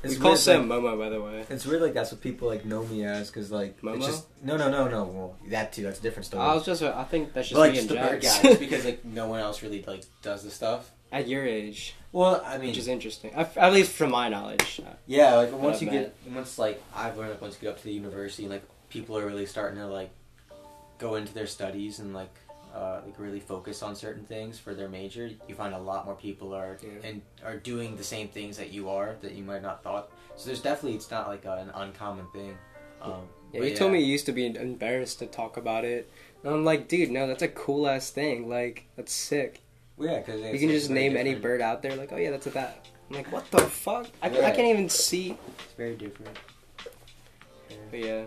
It's 0.06 0.14
we 0.16 0.20
call 0.22 0.32
weird, 0.32 0.40
Sam 0.40 0.70
like- 0.70 0.80
Momo, 0.80 0.98
by 1.00 1.10
the 1.10 1.22
way. 1.22 1.46
It's 1.50 1.66
weird, 1.66 1.82
like 1.82 1.94
that's 1.94 2.12
what 2.12 2.22
people 2.22 2.48
like 2.48 2.66
know 2.66 2.84
me 2.86 3.04
as, 3.06 3.30
because 3.30 3.52
like 3.52 3.82
Momo? 3.82 3.98
it's 3.98 4.06
just 4.06 4.28
no, 4.44 4.56
no, 4.58 4.70
no, 4.70 4.88
no. 4.88 5.04
Well, 5.04 5.36
that 5.50 5.74
too. 5.74 5.84
That's 5.84 6.00
a 6.00 6.02
different 6.04 6.26
story. 6.26 6.44
I 6.44 6.54
was 6.54 6.66
just, 6.66 6.82
I 6.84 7.04
think 7.04 7.34
that's 7.34 7.50
just 7.50 7.56
but, 7.56 7.62
like 7.62 7.72
me 7.72 7.78
just 7.80 7.90
and 7.92 7.98
the 8.00 8.08
bird 8.08 8.22
Jax. 8.22 8.40
guy, 8.42 8.56
because 8.60 8.86
like 8.86 9.04
no 9.06 9.28
one 9.28 9.40
else 9.40 9.62
really 9.64 9.84
like 9.84 10.04
does 10.22 10.44
the 10.44 10.52
stuff. 10.52 10.92
At 11.12 11.28
your 11.28 11.46
age, 11.46 11.96
Well, 12.12 12.44
I 12.46 12.58
mean, 12.58 12.70
which 12.70 12.78
is 12.78 12.88
interesting. 12.88 13.32
At 13.34 13.72
least 13.74 13.92
from 13.94 14.12
my 14.12 14.28
knowledge. 14.28 14.82
Yeah, 15.08 15.36
like 15.36 15.54
once 15.54 15.82
you 15.82 15.88
met. 15.90 16.14
get 16.26 16.34
once 16.34 16.58
like 16.58 16.82
I've 16.96 17.18
learned 17.18 17.32
like 17.32 17.42
once 17.42 17.56
you 17.56 17.62
get 17.62 17.70
up 17.76 17.78
to 17.78 17.84
the 17.86 17.94
university 17.94 18.44
and 18.44 18.52
like 18.52 18.64
people 18.90 19.18
are 19.18 19.26
really 19.26 19.46
starting 19.46 19.78
to 19.80 19.88
like 19.88 20.10
go 20.98 21.16
into 21.16 21.34
their 21.34 21.48
studies 21.48 22.00
and 22.00 22.14
like 22.14 22.34
uh, 22.76 23.00
like 23.06 23.18
really 23.18 23.40
focus 23.40 23.82
on 23.82 23.96
certain 23.96 24.26
things 24.26 24.60
for 24.60 24.74
their 24.74 24.90
major, 24.90 25.32
you 25.48 25.56
find 25.56 25.74
a 25.74 25.80
lot 25.80 26.06
more 26.06 26.16
people 26.16 26.54
are 26.54 26.78
Yeah. 26.84 27.08
and 27.10 27.22
are 27.44 27.56
doing 27.58 27.96
the 27.96 28.04
same 28.04 28.28
things 28.28 28.58
that 28.58 28.72
you 28.72 28.90
are 28.90 29.16
that 29.22 29.32
you 29.32 29.44
might 29.44 29.62
not 29.62 29.82
thought. 29.82 30.12
So 30.36 30.48
there's 30.48 30.62
definitely 30.62 30.98
it's 30.98 31.10
not 31.10 31.28
like 31.28 31.46
a, 31.46 31.54
an 31.54 31.70
uncommon 31.74 32.28
thing. 32.34 32.58
Um, 33.02 33.30
Yeah, 33.54 33.62
you 33.62 33.76
told 33.76 33.94
me 33.94 34.00
you 34.02 34.08
used 34.08 34.26
to 34.26 34.34
be 34.34 34.46
embarrassed 34.46 35.20
to 35.20 35.26
talk 35.26 35.56
about 35.56 35.86
it. 35.86 36.12
And 36.44 36.54
I'm 36.54 36.66
like, 36.66 36.88
dude, 36.90 37.12
no, 37.12 37.28
that's 37.28 37.44
a 37.44 37.48
cool 37.48 37.88
ass 37.88 38.10
thing. 38.10 38.50
Like, 38.50 38.88
that's 38.98 39.14
sick. 39.14 39.62
Well, 39.96 40.10
yeah, 40.10 40.20
because 40.20 40.42
you 40.42 40.60
can 40.60 40.70
just 40.70 40.90
name 40.90 41.16
any 41.16 41.36
bird 41.36 41.62
out 41.62 41.82
there, 41.82 41.96
like, 41.96 42.12
oh 42.12 42.18
yeah, 42.18 42.32
that's 42.32 42.48
a 42.48 42.52
bat. 42.52 42.86
I'm 43.10 43.16
like, 43.16 43.32
what 43.32 43.50
the 43.52 43.60
fuck? 43.60 44.08
I, 44.22 44.28
I 44.28 44.52
can't 44.52 44.68
even 44.68 44.90
see. 44.90 45.38
It's 45.60 45.74
very 45.78 45.96
different. 45.96 46.38
But 47.90 48.00
yeah. 48.00 48.26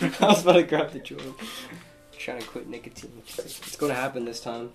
I 0.20 0.26
was 0.26 0.42
about 0.42 0.52
to 0.54 0.62
grab 0.62 0.92
the 0.92 1.00
joint. 1.00 1.20
Trying 2.24 2.40
to 2.40 2.46
quit 2.46 2.66
nicotine. 2.66 3.12
It's 3.26 3.76
going 3.76 3.92
to 3.92 4.00
happen 4.00 4.24
this 4.24 4.40
time. 4.40 4.72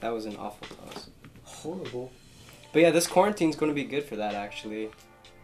That 0.00 0.10
was 0.12 0.26
an 0.26 0.36
awful 0.36 0.66
pause. 0.76 1.08
Horrible. 1.44 2.12
But 2.74 2.82
yeah, 2.82 2.90
this 2.90 3.06
quarantine's 3.06 3.56
going 3.56 3.70
to 3.70 3.74
be 3.74 3.84
good 3.84 4.04
for 4.04 4.16
that 4.16 4.34
actually, 4.34 4.90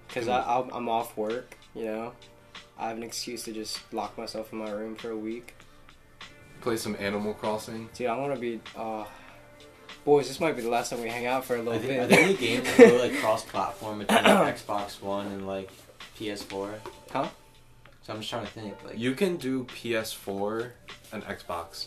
because 0.07 0.27
Cool. 0.27 0.35
I 0.35 0.69
I'm 0.77 0.87
off 0.91 1.17
work. 1.17 1.57
You 1.75 1.85
know, 1.87 2.13
I 2.79 2.89
have 2.89 2.99
an 2.99 3.03
excuse 3.03 3.45
to 3.45 3.53
just 3.53 3.81
lock 3.91 4.19
myself 4.19 4.53
in 4.53 4.59
my 4.59 4.71
room 4.71 4.97
for 4.97 5.09
a 5.09 5.17
week. 5.17 5.55
Play 6.61 6.77
some 6.77 6.95
Animal 7.01 7.33
Crossing. 7.33 7.89
Dude, 7.95 8.09
I 8.09 8.17
want 8.19 8.35
to 8.35 8.39
be. 8.39 8.61
Uh, 8.77 9.07
boys, 10.05 10.29
this 10.29 10.41
might 10.41 10.57
be 10.57 10.61
the 10.61 10.69
last 10.69 10.91
time 10.91 11.01
we 11.01 11.09
hang 11.09 11.25
out 11.25 11.47
for 11.47 11.57
a 11.57 11.61
Are 11.61 11.63
little 11.63 11.81
there, 11.81 12.03
are 12.03 12.07
there 12.07 12.21
any 12.21 12.35
games 12.35 12.65
that 12.77 12.91
go 12.91 12.97
like 12.99 13.17
cross-platform 13.17 14.01
between 14.01 14.25
like, 14.25 14.57
Xbox 14.63 15.01
One 15.01 15.29
and 15.29 15.47
like 15.47 15.71
PS4? 16.19 16.75
Huh? 17.11 17.29
So 18.03 18.13
I'm 18.13 18.19
just 18.21 18.31
trying 18.31 18.45
to 18.47 18.51
think. 18.53 18.75
Like, 18.85 18.99
You 18.99 19.15
can 19.15 19.37
do 19.37 19.65
PS4 19.65 20.71
and 21.13 21.23
Xbox 21.25 21.87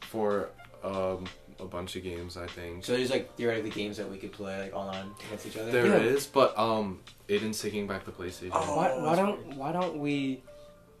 for 0.00 0.50
um, 0.84 1.26
a 1.58 1.64
bunch 1.64 1.96
of 1.96 2.02
games, 2.02 2.36
I 2.36 2.46
think. 2.46 2.84
so 2.84 2.92
there's 2.92 3.10
like 3.10 3.34
theoretically 3.36 3.70
games 3.70 3.96
that 3.96 4.10
we 4.10 4.16
could 4.18 4.32
play 4.32 4.62
like 4.62 4.74
online 4.74 5.10
against 5.26 5.46
each 5.46 5.56
other. 5.56 5.70
There 5.70 5.86
is, 6.00 6.24
Yeah. 6.26 6.30
but 6.34 6.58
um, 6.58 7.00
Aiden's 7.28 7.60
taking 7.60 7.86
back 7.86 8.04
the 8.04 8.12
PlayStation. 8.12 8.50
Oh. 8.52 8.76
why, 8.76 8.96
why 8.98 9.16
don't 9.16 9.56
why 9.56 9.72
don't 9.72 9.98
we, 9.98 10.42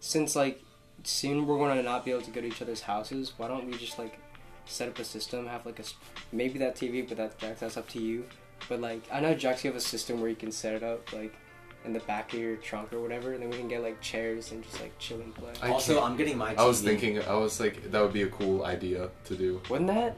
since 0.00 0.36
like 0.36 0.60
soon 1.04 1.46
we're 1.46 1.56
going 1.56 1.76
to 1.76 1.82
not 1.82 2.04
be 2.04 2.10
able 2.10 2.22
to 2.22 2.30
go 2.30 2.40
to 2.40 2.46
each 2.46 2.60
other's 2.62 2.82
houses, 2.82 3.32
why 3.36 3.48
don't 3.48 3.66
we 3.66 3.76
just 3.76 3.98
like 3.98 4.18
set 4.66 4.88
up 4.88 4.98
a 4.98 5.04
system, 5.04 5.46
have 5.46 5.64
like 5.64 5.78
a 5.78 5.84
maybe 6.32 6.58
that 6.58 6.76
TV, 6.76 7.06
but 7.08 7.16
that's 7.16 7.34
Jax, 7.36 7.60
that's 7.60 7.76
up 7.76 7.88
to 7.90 8.00
you. 8.00 8.24
But 8.68 8.80
like 8.80 9.02
I 9.12 9.20
know 9.20 9.34
Jax, 9.34 9.64
you 9.64 9.70
have 9.70 9.76
a 9.76 9.80
system 9.80 10.20
where 10.20 10.28
you 10.28 10.36
can 10.36 10.52
set 10.52 10.74
it 10.74 10.82
up 10.82 11.12
like 11.12 11.34
in 11.84 11.92
the 11.92 12.00
back 12.00 12.32
of 12.34 12.38
your 12.38 12.56
trunk 12.56 12.92
or 12.92 13.00
whatever, 13.00 13.32
and 13.32 13.42
then 13.42 13.50
we 13.50 13.56
can 13.56 13.68
get 13.68 13.82
like 13.82 14.00
chairs 14.00 14.52
and 14.52 14.62
just 14.62 14.80
like 14.80 14.96
chill 14.98 15.20
and 15.20 15.34
play. 15.34 15.52
I 15.62 15.70
also, 15.70 15.94
can't- 15.94 16.06
I'm 16.06 16.16
getting 16.16 16.36
my. 16.38 16.54
TV. 16.54 16.58
I 16.58 16.64
was 16.66 16.82
thinking, 16.82 17.22
I 17.22 17.34
was 17.34 17.58
like, 17.60 17.90
that 17.90 18.02
would 18.02 18.12
be 18.12 18.22
a 18.22 18.28
cool 18.28 18.64
idea 18.64 19.10
to 19.26 19.36
do. 19.36 19.60
Wouldn't 19.70 19.88
that? 19.88 20.16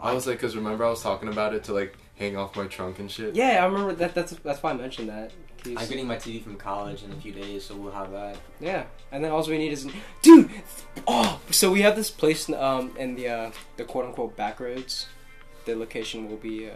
I 0.00 0.12
was 0.12 0.26
like, 0.26 0.38
cause 0.40 0.54
remember 0.56 0.84
I 0.84 0.90
was 0.90 1.02
talking 1.02 1.28
about 1.28 1.54
it 1.54 1.64
to 1.64 1.72
like 1.72 1.96
hang 2.16 2.36
off 2.36 2.54
my 2.56 2.66
trunk 2.66 2.98
and 3.00 3.10
shit. 3.10 3.34
Yeah, 3.34 3.62
I 3.62 3.66
remember 3.66 3.92
that. 3.94 4.14
That's 4.14 4.32
that's 4.44 4.62
why 4.62 4.70
I 4.70 4.74
mentioned 4.74 5.08
that. 5.08 5.32
'cause- 5.64 5.74
I'm 5.76 5.86
getting 5.88 6.06
my 6.08 6.16
TV 6.16 6.42
from 6.42 6.56
college 6.56 7.02
in 7.04 7.12
a 7.12 7.16
few 7.16 7.32
days, 7.32 7.64
so 7.64 7.76
we'll 7.76 7.92
have 7.92 8.10
that. 8.12 8.36
Yeah, 8.60 8.84
and 9.10 9.22
then 9.24 9.30
all 9.32 9.44
we 9.46 9.58
need 9.58 9.72
is, 9.72 9.86
dude. 10.22 10.50
Oh, 11.06 11.40
so 11.50 11.70
we 11.72 11.82
have 11.82 11.96
this 11.96 12.10
place 12.10 12.48
um 12.50 12.96
in 12.96 13.16
the 13.16 13.28
uh, 13.28 13.50
the 13.76 13.84
quote 13.84 14.04
unquote 14.06 14.36
back 14.36 14.60
roads. 14.60 15.06
The 15.64 15.74
location 15.76 16.28
will 16.28 16.36
be 16.36 16.68
uh, 16.68 16.74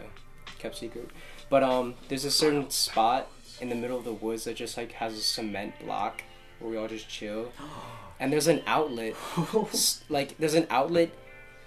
kept 0.59 0.77
secret, 0.77 1.09
but 1.49 1.63
um, 1.63 1.95
there's 2.09 2.23
a 2.25 2.31
certain 2.31 2.69
spot 2.69 3.27
in 3.61 3.69
the 3.69 3.75
middle 3.75 3.97
of 3.97 4.03
the 4.05 4.13
woods 4.13 4.43
that 4.45 4.55
just 4.55 4.77
like 4.77 4.91
has 4.93 5.13
a 5.13 5.21
cement 5.21 5.73
block 5.79 6.23
where 6.59 6.71
we 6.71 6.77
all 6.77 6.87
just 6.87 7.07
chill, 7.09 7.51
and 8.19 8.31
there's 8.31 8.47
an 8.47 8.61
outlet, 8.65 9.15
like 10.09 10.37
there's 10.37 10.53
an 10.55 10.67
outlet 10.69 11.09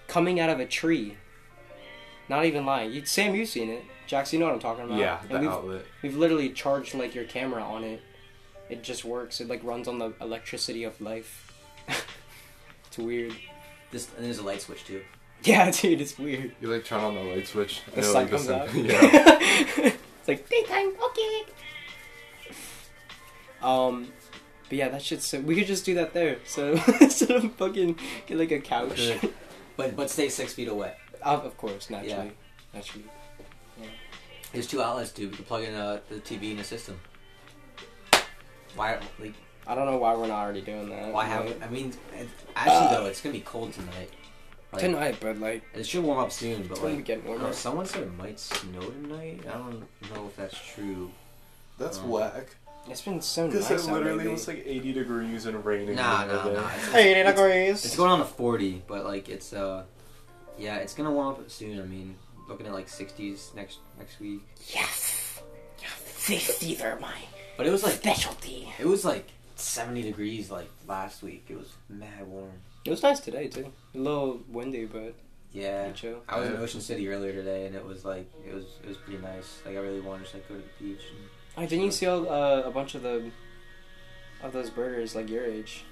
coming 0.08 0.40
out 0.40 0.50
of 0.50 0.60
a 0.60 0.66
tree. 0.66 1.16
Not 2.28 2.44
even 2.44 2.64
lying. 2.64 2.92
You, 2.92 3.04
Sam, 3.04 3.34
you've 3.34 3.48
seen 3.48 3.70
it. 3.70 3.82
Jax, 4.06 4.32
you 4.32 4.38
know 4.38 4.46
what 4.46 4.54
I'm 4.54 4.60
talking 4.60 4.84
about. 4.84 4.98
Yeah, 4.98 5.20
And 5.22 5.30
the 5.30 5.38
we've, 5.40 5.50
outlet. 5.50 5.84
We've 6.02 6.16
literally 6.16 6.50
charged 6.50 6.94
like 6.94 7.14
your 7.14 7.24
camera 7.24 7.62
on 7.62 7.82
it. 7.84 8.00
It 8.68 8.84
just 8.84 9.04
works. 9.04 9.40
It 9.40 9.48
like 9.48 9.62
runs 9.64 9.88
on 9.88 9.98
the 9.98 10.12
electricity 10.20 10.84
of 10.84 11.00
life. 11.00 11.52
it's 12.86 12.98
weird. 12.98 13.34
This 13.90 14.08
and 14.16 14.24
there's 14.24 14.38
a 14.38 14.44
light 14.44 14.62
switch 14.62 14.84
too. 14.84 15.02
Yeah, 15.42 15.70
dude, 15.74 16.00
it's 16.00 16.18
weird. 16.18 16.52
You 16.60 16.68
like 16.72 16.84
turn 16.84 17.00
on 17.00 17.14
the 17.16 17.22
light 17.22 17.46
switch. 17.48 17.82
The 17.86 17.92
and 17.96 18.00
it, 18.04 18.04
sun 18.04 18.14
like, 18.14 18.30
comes 18.30 18.44
sun- 18.44 18.60
out. 18.60 18.74
yeah. 18.74 18.98
it's 20.20 20.28
like 20.28 20.48
daytime. 20.48 20.92
Okay. 21.04 21.42
Um, 23.62 24.12
but 24.68 24.78
yeah, 24.78 24.88
that 24.88 25.02
shit's 25.02 25.26
so. 25.26 25.40
We 25.40 25.54
could 25.56 25.66
just 25.66 25.84
do 25.84 25.94
that 25.94 26.12
there. 26.14 26.38
So 26.46 26.72
instead 27.00 27.30
of 27.32 27.52
fucking 27.54 27.98
get 28.26 28.38
like 28.38 28.50
a 28.52 28.60
couch. 28.60 28.96
Good. 28.96 29.32
But 29.76 29.96
but 29.96 30.10
stay 30.10 30.28
six 30.28 30.52
feet 30.52 30.68
away. 30.68 30.92
of 31.22 31.44
of 31.46 31.56
course, 31.56 31.88
naturally, 31.88 32.26
Yeah. 32.26 32.30
naturally. 32.74 33.04
There's 34.52 34.66
two 34.66 34.82
outlets 34.82 35.10
too. 35.12 35.28
We 35.30 35.36
can 35.36 35.44
plug 35.46 35.62
in 35.64 35.74
uh, 35.74 36.00
the 36.10 36.16
TV 36.16 36.50
in 36.50 36.56
the 36.58 36.64
system. 36.64 37.00
Why 38.76 38.98
like 39.18 39.34
I 39.66 39.74
don't 39.74 39.86
know 39.86 39.96
why 39.96 40.14
we're 40.14 40.26
not 40.26 40.38
already 40.44 40.60
doing 40.60 40.88
that. 40.90 41.12
why 41.12 41.24
but- 41.24 41.28
haven't 41.32 41.62
I 41.62 41.68
mean 41.68 41.92
it, 42.16 42.28
actually 42.56 42.96
though 42.96 43.06
it's 43.06 43.20
gonna 43.20 43.32
be 43.32 43.40
cold 43.40 43.72
tonight. 43.72 44.10
Like, 44.72 44.82
tonight? 44.82 45.16
But 45.20 45.38
like, 45.38 45.62
It 45.74 45.84
should 45.86 46.04
warm 46.04 46.20
up 46.20 46.30
soon, 46.30 46.62
but 46.62 46.72
it's 46.72 46.80
gonna 46.80 46.94
like 46.96 47.04
getting 47.04 47.24
I 47.24 47.26
don't 47.28 47.36
know, 47.38 47.42
warmer. 47.44 47.54
someone 47.56 47.86
said 47.86 48.02
it 48.04 48.16
might 48.16 48.38
snow 48.38 48.80
tonight. 48.82 49.40
I 49.48 49.52
don't 49.58 49.80
know 50.14 50.26
if 50.28 50.36
that's 50.36 50.56
true. 50.74 51.10
That's 51.78 51.98
Um, 51.98 52.08
whack. 52.10 52.54
It's 52.90 53.02
been 53.02 53.20
so 53.20 53.46
nice. 53.46 53.68
Because 53.68 53.86
it 53.88 53.92
literally 53.92 54.18
lately. 54.18 54.32
was 54.32 54.48
like 54.48 54.62
80 54.66 54.92
degrees 54.92 55.46
and 55.46 55.64
raining. 55.64 55.96
Nah, 55.96 56.26
the 56.26 56.40
other 56.40 56.52
nah, 56.54 56.60
nah. 56.62 56.68
It's, 56.74 56.88
Hey, 56.92 57.20
it's, 57.20 57.30
degrees. 57.30 57.84
it's 57.84 57.96
going 57.96 58.10
on 58.10 58.18
to 58.18 58.24
40, 58.24 58.82
but 58.86 59.04
like 59.04 59.28
it's 59.28 59.52
uh, 59.52 59.84
yeah, 60.58 60.76
it's 60.76 60.94
gonna 60.94 61.10
warm 61.12 61.28
up 61.28 61.50
soon. 61.50 61.80
I 61.80 61.84
mean, 61.84 62.16
looking 62.48 62.66
at 62.66 62.72
like 62.72 62.88
60s 62.88 63.54
next 63.54 63.78
next 63.98 64.18
week. 64.20 64.40
Yes. 64.74 65.40
Fifties 66.20 66.80
are 66.82 66.98
my 67.00 67.14
But 67.56 67.66
it 67.66 67.70
was 67.70 67.82
like 67.82 67.94
specialty. 67.94 68.68
it 68.78 68.86
was 68.86 69.04
like 69.04 69.26
70 69.56 70.02
degrees 70.02 70.50
like 70.50 70.68
last 70.86 71.22
week. 71.22 71.46
It 71.48 71.56
was 71.56 71.72
mad 71.88 72.26
warm. 72.26 72.50
It 72.84 72.90
was 72.90 73.02
nice 73.02 73.20
today 73.20 73.48
too. 73.48 73.72
A 73.94 73.98
little 73.98 74.40
windy, 74.48 74.84
but 74.84 75.14
Yeah. 75.52 75.90
chill. 75.92 76.22
I 76.28 76.38
was 76.38 76.48
in 76.50 76.56
Ocean 76.56 76.80
City 76.80 77.08
earlier 77.08 77.32
today, 77.32 77.66
and 77.66 77.74
it 77.74 77.84
was 77.84 78.04
like 78.04 78.30
it 78.46 78.54
was 78.54 78.64
it 78.82 78.88
was 78.88 78.96
pretty 78.98 79.20
nice. 79.22 79.60
Like 79.64 79.76
I 79.76 79.80
really 79.80 80.00
wanted 80.00 80.26
to 80.28 80.36
like 80.36 80.48
go 80.48 80.54
to 80.56 80.60
the 80.60 80.84
beach. 80.84 81.02
And, 81.10 81.28
Oh, 81.60 81.66
didn't 81.66 81.84
you 81.84 81.90
see 81.90 82.06
all, 82.06 82.26
uh, 82.26 82.62
a 82.62 82.70
bunch 82.70 82.94
of 82.94 83.02
the 83.02 83.30
of 84.42 84.52
those 84.54 84.70
burgers 84.70 85.14
like 85.14 85.28
your 85.28 85.44
age? 85.44 85.84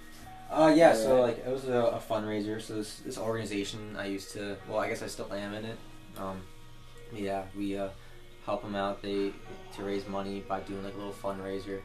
Uh, 0.51 0.73
yeah, 0.75 0.95
so 0.95 1.17
Right. 1.17 1.37
like 1.37 1.47
it 1.47 1.51
was 1.53 1.69
a, 1.69 1.79
a 1.79 1.99
fundraiser. 2.01 2.61
So 2.63 2.77
this 2.77 3.01
this 3.01 3.19
organization 3.19 3.95
I 3.99 4.07
used 4.07 4.33
to, 4.33 4.57
well, 4.67 4.79
I 4.79 4.89
guess 4.89 5.03
I 5.03 5.07
still 5.09 5.31
am 5.33 5.53
in 5.53 5.67
it. 5.67 5.79
Um, 6.17 6.41
yeah, 7.13 7.43
we 7.55 7.77
uh, 7.77 7.91
help 8.47 8.63
them 8.63 8.75
out. 8.75 9.03
They 9.03 9.33
to 9.77 9.83
raise 9.83 10.09
money 10.09 10.43
by 10.49 10.61
doing 10.61 10.83
like 10.85 10.95
a 10.95 10.97
little 10.97 11.13
fundraiser. 11.13 11.81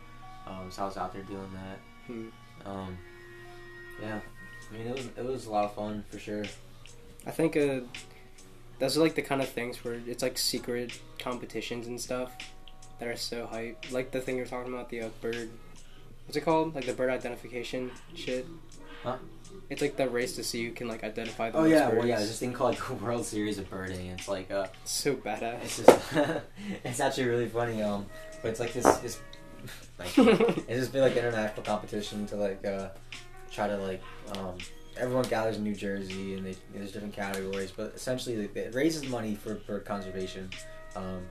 Um, 0.47 0.71
so 0.71 0.83
I 0.83 0.85
was 0.85 0.95
out 0.95 1.11
there 1.11 1.23
doing 1.23 1.49
that. 1.53 1.79
Hmm. 2.07 2.27
Um, 2.65 2.97
yeah, 4.01 4.21
I 4.71 4.77
mean 4.77 4.87
it 4.87 4.95
was 4.95 5.05
it 5.17 5.25
was 5.25 5.45
a 5.47 5.51
lot 5.51 5.65
of 5.65 5.75
fun 5.75 6.05
for 6.09 6.19
sure. 6.19 6.45
I 7.27 7.31
think 7.31 7.57
uh, 7.57 7.81
those 8.79 8.97
are 8.97 9.01
like 9.01 9.15
the 9.15 9.21
kind 9.21 9.41
of 9.41 9.49
things 9.49 9.83
where 9.83 9.99
it's 10.07 10.23
like 10.23 10.37
secret 10.37 10.97
competitions 11.19 11.87
and 11.87 11.99
stuff 11.99 12.31
that 12.99 13.07
are 13.07 13.15
so 13.15 13.45
hype. 13.47 13.85
Like 13.91 14.11
the 14.11 14.21
thing 14.21 14.37
you're 14.37 14.45
talking 14.45 14.73
about, 14.73 14.89
the 14.89 15.01
uh, 15.01 15.09
bird. 15.21 15.49
What's 16.25 16.37
it 16.37 16.41
called? 16.41 16.75
Like 16.75 16.85
the 16.85 16.93
bird 16.93 17.09
identification 17.09 17.91
shit. 18.15 18.45
Huh? 19.03 19.17
It's 19.69 19.81
like 19.81 19.97
the 19.97 20.09
race 20.09 20.35
to 20.35 20.43
see 20.43 20.65
who 20.65 20.71
can 20.71 20.87
like 20.87 21.03
identify 21.03 21.49
the 21.49 21.57
Oh 21.57 21.63
yeah, 21.65 21.85
birds. 21.89 21.97
well 21.99 22.07
yeah, 22.07 22.17
there's 22.17 22.29
this 22.29 22.39
thing 22.39 22.53
called 22.53 22.77
the 22.87 22.93
World 22.95 23.25
Series 23.25 23.57
of 23.57 23.69
Birding. 23.69 24.07
It's 24.07 24.27
like 24.27 24.49
uh, 24.51 24.67
so 24.85 25.15
badass. 25.15 25.63
it's 25.63 25.77
just 25.77 26.13
it's 26.83 26.99
actually 26.99 27.27
really 27.27 27.47
funny. 27.47 27.81
Um, 27.81 28.05
but 28.41 28.49
it's 28.49 28.59
like 28.59 28.73
this 28.73 28.85
this 28.97 29.19
like 29.99 30.17
It's 30.17 30.79
just 30.79 30.91
been 30.93 31.01
like 31.01 31.15
international 31.15 31.63
competition 31.63 32.25
to 32.27 32.35
like 32.35 32.65
uh, 32.65 32.89
try 33.51 33.67
to 33.67 33.77
like 33.77 34.01
um, 34.37 34.57
everyone 34.97 35.23
gathers 35.25 35.57
in 35.57 35.63
New 35.63 35.75
Jersey 35.75 36.35
and 36.35 36.45
they, 36.45 36.55
there's 36.73 36.91
different 36.91 37.13
categories, 37.13 37.71
but 37.71 37.93
essentially 37.95 38.35
like, 38.37 38.55
it 38.55 38.73
raises 38.75 39.07
money 39.07 39.35
for 39.35 39.55
bird 39.55 39.85
conservation, 39.85 40.49
um, 40.95 41.25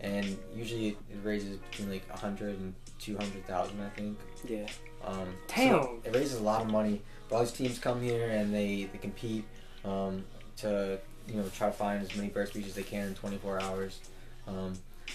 and 0.00 0.38
usually 0.54 0.88
it 0.88 0.96
raises 1.24 1.56
between 1.58 1.90
like 1.90 2.02
a 2.12 2.16
hundred 2.16 2.58
and 2.58 2.74
two 2.98 3.16
hundred 3.16 3.46
thousand, 3.46 3.80
I 3.80 3.88
think. 3.90 4.18
yeah. 4.48 4.66
Um, 5.04 5.28
Damn. 5.46 5.70
so 5.82 5.98
it 6.04 6.14
raises 6.14 6.38
a 6.40 6.42
lot 6.42 6.60
of 6.62 6.70
money. 6.70 7.00
But 7.28 7.36
all 7.36 7.42
these 7.42 7.52
teams 7.52 7.78
come 7.78 8.00
here 8.02 8.28
and 8.30 8.52
they, 8.54 8.88
they 8.92 8.98
compete 8.98 9.44
um, 9.84 10.24
to 10.58 10.98
you 11.28 11.34
know 11.36 11.44
try 11.54 11.68
to 11.68 11.72
find 11.72 12.02
as 12.02 12.14
many 12.16 12.28
bird 12.28 12.48
species 12.48 12.70
as 12.70 12.74
they 12.74 12.82
can 12.82 13.08
in 13.08 13.14
24 13.14 13.60
hours. 13.62 14.00
Um, 14.46 14.72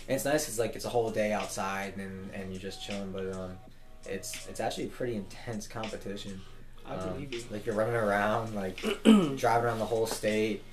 and 0.07 0.15
it's 0.15 0.25
nice 0.25 0.45
because 0.45 0.59
like 0.59 0.75
it's 0.75 0.86
a 0.86 0.89
whole 0.89 1.11
day 1.11 1.34
outside 1.34 1.95
and, 1.97 2.29
and 2.31 2.51
you're 2.51 2.61
just 2.61 2.84
chilling, 2.84 3.11
but 3.11 3.31
um, 3.34 3.57
it's 4.05 4.47
it's 4.47 4.59
actually 4.59 4.86
a 4.86 4.89
pretty 4.89 5.15
intense 5.15 5.67
competition. 5.67 6.39
I 6.86 6.95
Um, 6.95 7.13
believe 7.13 7.34
you. 7.34 7.43
Like 7.51 7.65
you're 7.65 7.75
running 7.75 7.95
around, 7.95 8.53
like 8.55 8.77
driving 9.03 9.65
around 9.65 9.79
the 9.79 9.86
whole 9.86 10.05
state. 10.07 10.63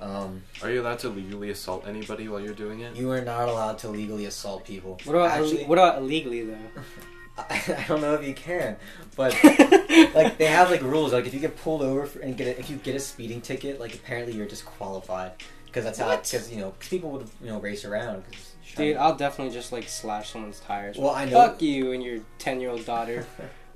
Um, 0.00 0.42
Are 0.62 0.70
you 0.70 0.80
allowed 0.82 0.98
to 1.00 1.08
legally 1.08 1.50
assault 1.50 1.84
anybody 1.86 2.28
while 2.28 2.40
you're 2.40 2.54
doing 2.54 2.80
it? 2.80 2.96
you 2.96 3.10
are 3.12 3.20
not 3.20 3.48
allowed 3.48 3.78
to 3.80 3.88
legally 3.88 4.24
assault 4.26 4.64
people. 4.64 4.98
What 5.04 5.14
about 5.14 5.30
actually? 5.30 5.64
what 5.64 5.78
about 5.78 5.98
illegally 5.98 6.42
though? 6.44 6.58
I, 7.38 7.62
I 7.78 7.84
don't 7.88 8.00
know 8.02 8.14
if 8.14 8.26
you 8.26 8.34
can, 8.34 8.76
but 9.16 9.32
like 10.14 10.36
they 10.38 10.46
have 10.46 10.70
like 10.70 10.82
rules. 10.82 11.12
Like 11.12 11.26
if 11.26 11.32
you 11.32 11.40
get 11.40 11.56
pulled 11.56 11.80
over 11.82 12.04
for, 12.06 12.18
and 12.20 12.36
get 12.36 12.46
a, 12.48 12.58
if 12.58 12.68
you 12.68 12.76
get 12.76 12.94
a 12.94 13.00
speeding 13.00 13.40
ticket, 13.40 13.80
like 13.80 13.94
apparently 13.94 14.34
you're 14.34 14.46
disqualified 14.46 15.32
because 15.66 15.84
that's 15.84 15.98
how 15.98 16.08
What? 16.08 16.24
because 16.24 16.50
you 16.52 16.58
know 16.58 16.72
'cause 16.78 16.88
people 16.88 17.10
would 17.12 17.28
you 17.40 17.46
know 17.48 17.58
race 17.60 17.84
around. 17.84 18.24
'cause 18.30 18.52
Dude, 18.76 18.96
I'll 18.96 19.16
definitely 19.16 19.52
just 19.54 19.70
like 19.72 19.88
slash 19.88 20.30
someone's 20.32 20.60
tires. 20.60 20.96
Well, 20.98 21.10
I 21.14 21.24
know- 21.26 21.36
Fuck 21.48 21.62
you 21.62 21.92
and 21.92 22.02
your 22.02 22.20
ten 22.38 22.60
year 22.60 22.70
old 22.70 22.84
daughter. 22.84 23.24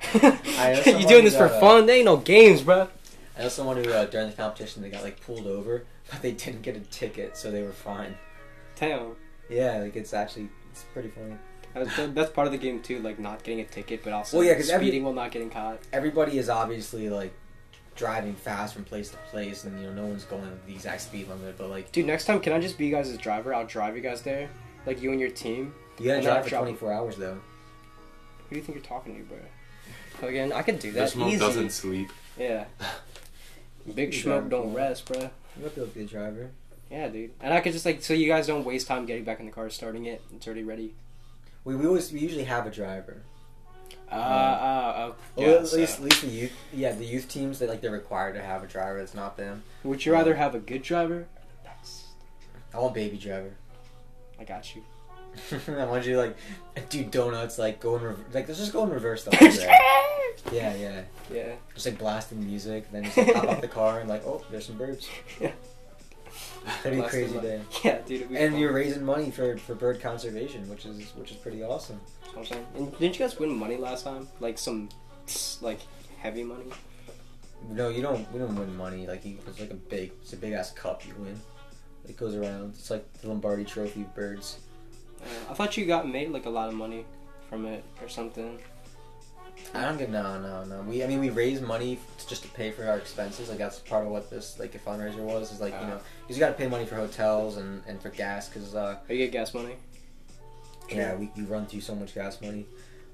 I 0.15 0.75
you 0.77 0.83
someone 0.83 1.07
doing 1.07 1.25
this 1.25 1.37
for 1.37 1.47
uh, 1.47 1.61
fun? 1.61 1.87
They 1.87 1.97
ain't 1.99 2.05
no 2.05 2.17
games, 2.19 2.63
bro. 2.63 2.89
I 3.39 3.43
know 3.43 3.49
someone 3.49 3.83
who 3.83 3.91
uh, 3.91 4.05
during 4.07 4.29
the 4.31 4.37
competition 4.37 4.83
they 4.83 4.91
got 4.91 5.03
like 5.03 5.21
pulled 5.21 5.47
over, 5.47 5.85
but 6.11 6.23
they 6.23 6.33
didn't 6.33 6.63
get 6.63 6.77
a 6.77 6.81
ticket, 6.81 7.37
so 7.37 7.51
they 7.51 7.63
were 7.63 7.73
fine. 7.73 8.17
Damn. 8.79 9.13
Yeah, 9.49 9.79
like 9.79 9.97
it's 9.97 10.13
actually 10.15 10.49
it's 10.71 10.85
pretty 10.93 11.09
funny. 11.11 11.37
That's, 11.75 12.15
that's 12.15 12.31
part 12.31 12.47
of 12.47 12.53
the 12.53 12.59
game 12.59 12.81
too, 12.81 13.01
like 13.01 13.19
not 13.19 13.43
getting 13.43 13.61
a 13.61 13.65
ticket, 13.65 14.03
but 14.03 14.13
also 14.13 14.39
Well, 14.39 14.47
yeah, 14.47 14.55
'cause 14.55 14.69
speeding 14.69 14.87
every- 14.87 15.01
while 15.01 15.13
not 15.13 15.31
getting 15.31 15.51
caught. 15.51 15.79
Everybody 15.93 16.39
is 16.39 16.49
obviously 16.49 17.09
like 17.11 17.33
driving 17.95 18.35
fast 18.35 18.75
from 18.75 18.85
place 18.85 19.11
to 19.11 19.17
place, 19.31 19.65
and 19.65 19.79
you 19.81 19.87
know 19.89 19.93
no 19.95 20.07
one's 20.07 20.25
going 20.25 20.51
the 20.67 20.75
exact 20.75 21.03
speed 21.03 21.29
limit. 21.29 21.57
But 21.59 21.69
like 21.71 21.93
Dude, 21.93 22.07
next 22.07 22.25
time, 22.25 22.41
can 22.41 22.53
I 22.53 22.61
just 22.61 22.79
be 22.79 22.87
you 22.87 22.91
guys' 22.93 23.17
driver? 23.19 23.55
I'll 23.55 23.67
drive 23.67 23.95
you 23.97 24.03
guys 24.03 24.23
there. 24.23 24.49
Like 24.87 25.03
you 25.03 25.11
and 25.13 25.21
your 25.21 25.31
team. 25.31 25.75
you 25.99 26.07
gotta 26.07 26.23
drive 26.23 26.45
for 26.45 26.51
24 26.51 26.93
hours 26.93 27.17
though. 27.17 27.35
Who 28.49 28.51
do 28.51 28.57
you 28.57 28.63
think 28.63 28.77
you're 28.77 28.85
talking 28.85 29.17
to, 29.17 29.23
bro? 29.25 30.29
Again, 30.29 30.53
I 30.53 30.63
could 30.63 30.79
do 30.79 30.93
that. 30.93 31.01
This 31.01 31.13
smoke 31.13 31.29
Easy. 31.29 31.39
doesn't 31.39 31.71
sleep. 31.71 32.09
Yeah. 32.39 32.65
Big 33.95 34.15
You 34.15 34.21
smoke 34.21 34.49
don't 34.49 34.73
rest, 34.73 35.05
bro. 35.07 35.31
You 35.57 35.63
might 35.63 35.75
be 35.75 35.81
able 35.81 35.91
to 35.91 35.99
be 35.99 36.05
a 36.05 36.07
driver. 36.07 36.51
Yeah, 36.91 37.09
dude. 37.09 37.33
And 37.41 37.53
I 37.53 37.61
could 37.61 37.73
just 37.73 37.85
like 37.85 38.03
so 38.03 38.15
you 38.15 38.29
guys 38.29 38.47
don't 38.47 38.65
waste 38.65 38.87
time 38.87 39.07
getting 39.07 39.25
back 39.25 39.41
in 39.41 39.47
the 39.47 39.53
car, 39.53 39.69
starting 39.71 40.07
it. 40.07 40.23
It's 40.35 40.47
already 40.47 40.63
ready. 40.63 40.95
We, 41.65 41.75
we 41.75 41.87
always 41.87 42.13
we 42.13 42.21
usually 42.21 42.45
have 42.45 42.67
a 42.67 42.71
driver. 42.71 43.23
Uh, 44.11 44.15
uh, 44.15 44.17
uh 44.17 45.13
Well, 45.35 45.49
yeah, 45.49 45.55
at 45.55 45.73
least 45.73 45.99
at 45.99 46.05
least 46.05 46.23
the 46.23 46.29
youth 46.29 46.53
yeah 46.73 46.93
the 46.93 47.05
youth 47.05 47.29
teams 47.29 47.59
they 47.59 47.67
like 47.67 47.81
they're 47.81 47.91
required 47.91 48.35
to 48.35 48.43
have 48.43 48.63
a 48.63 48.67
driver. 48.67 48.99
It's 48.99 49.15
not 49.15 49.37
them. 49.37 49.63
Would 49.83 50.07
you 50.07 50.13
rather 50.13 50.35
have 50.35 50.55
a 50.55 50.61
good 50.61 50.83
driver? 50.83 51.27
or 51.37 51.43
the 51.63 51.69
best? 51.69 52.05
I 52.73 52.79
want 52.79 52.95
baby 52.95 53.17
driver. 53.17 53.53
I 54.39 54.45
got 54.45 54.77
you. 54.77 54.83
I 55.69 55.85
want 55.85 56.07
you 56.07 56.15
to 56.15 56.19
like 56.19 56.37
do 56.89 57.05
donuts 57.05 57.59
like 57.59 57.81
go 57.81 57.97
in 57.97 58.03
rev- 58.03 58.25
like 58.33 58.49
let's 58.49 58.61
just 58.61 58.73
go 58.73 58.85
in 58.85 58.91
reverse 58.91 59.25
the 59.25 59.37
whole 59.37 59.49
day. 59.51 59.79
Yeah, 60.53 60.75
yeah. 60.75 61.03
yeah. 61.33 61.53
Just 61.75 61.87
like 61.87 61.99
blasting 61.99 62.45
music, 62.45 62.91
then 62.93 63.05
just 63.05 63.17
like, 63.17 63.35
hop 63.35 63.49
out 63.49 63.61
the 63.61 63.69
car 63.69 64.01
and 64.01 64.09
like, 64.09 64.27
oh, 64.27 64.45
there's 64.51 64.67
some 64.67 64.77
birds. 64.77 65.09
Yeah. 65.41 65.53
That'd 66.83 66.99
be 66.99 67.05
a 67.05 67.09
crazy 67.09 67.39
day. 67.39 67.61
Yeah, 67.85 67.99
dude. 68.05 68.31
And 68.31 68.53
fun. 68.53 68.61
you're 68.61 68.73
raising 68.73 69.05
money 69.05 69.31
for, 69.31 69.57
for 69.57 69.75
bird 69.75 70.01
conservation, 70.01 70.69
which 70.69 70.85
is 70.85 71.15
which 71.15 71.31
is 71.31 71.37
pretty 71.37 71.63
awesome. 71.63 72.01
That's 72.25 72.37
I'm 72.37 72.45
saying. 72.45 72.67
And 72.77 72.99
didn't 72.99 73.19
you 73.19 73.25
guys 73.25 73.39
win 73.39 73.57
money 73.57 73.77
last 73.77 74.05
time? 74.05 74.29
Like 74.41 74.59
some, 74.59 74.89
like 75.61 75.79
heavy 76.19 76.43
money. 76.43 76.67
No, 77.71 77.89
you 77.89 78.03
don't. 78.03 78.31
We 78.33 78.39
don't 78.39 78.55
win 78.55 78.77
money. 78.77 79.07
Like 79.07 79.25
you, 79.25 79.39
it's 79.47 79.61
like 79.61 79.71
a 79.71 79.75
big, 79.75 80.13
it's 80.21 80.33
a 80.33 80.37
big 80.37 80.53
ass 80.53 80.73
cup 80.73 81.07
you 81.07 81.15
win. 81.19 81.41
It 82.09 82.17
goes 82.17 82.35
around. 82.35 82.75
It's 82.75 82.91
like 82.91 83.11
the 83.15 83.29
Lombardi 83.29 83.65
Trophy 83.65 84.03
of 84.03 84.15
birds. 84.15 84.59
I 85.51 85.55
thought 85.55 85.77
you 85.77 85.87
got 85.87 86.09
made 86.09 86.31
like 86.31 86.47
a 86.47 86.51
lot 86.51 86.69
of 86.69 86.75
money 86.75 87.05
from 87.49 87.65
it 87.67 87.85
or 88.03 88.09
something. 88.09 88.59
I 89.75 89.83
don't 89.83 89.99
get 89.99 90.11
no, 90.11 90.41
no, 90.41 90.65
no. 90.65 90.83
We, 90.83 91.03
I 91.03 91.07
mean, 91.07 91.19
we 91.21 91.31
raise 91.31 91.61
money 91.61 91.99
to, 92.19 92.29
just 92.29 92.43
to 92.43 92.49
pay 92.51 92.71
for 92.71 92.85
our 92.87 92.97
expenses. 92.99 93.49
Like 93.49 93.59
that's 93.59 93.79
part 93.81 94.05
of 94.07 94.13
what 94.13 94.31
this 94.31 94.59
like 94.59 94.75
a 94.75 94.79
fundraiser 94.79 95.17
was. 95.19 95.53
Is 95.53 95.61
like 95.61 95.73
you 95.73 95.79
Uh. 95.81 95.89
know, 95.89 96.01
you 96.29 96.37
got 96.39 96.49
to 96.49 96.55
pay 96.55 96.67
money 96.69 96.85
for 96.87 96.95
hotels 96.97 97.57
and, 97.57 97.83
and 97.87 98.01
for 98.01 98.11
gas 98.11 98.49
because 98.49 98.75
uh, 98.75 98.97
Oh, 99.09 99.13
you 99.13 99.19
get 99.19 99.33
gas 99.33 99.55
money. 99.55 99.75
yeah, 100.91 101.15
we, 101.17 101.31
we 101.37 101.43
run 101.45 101.67
through 101.67 101.81
so 101.81 101.95
much 101.95 102.15
gas 102.15 102.41
money. 102.41 102.67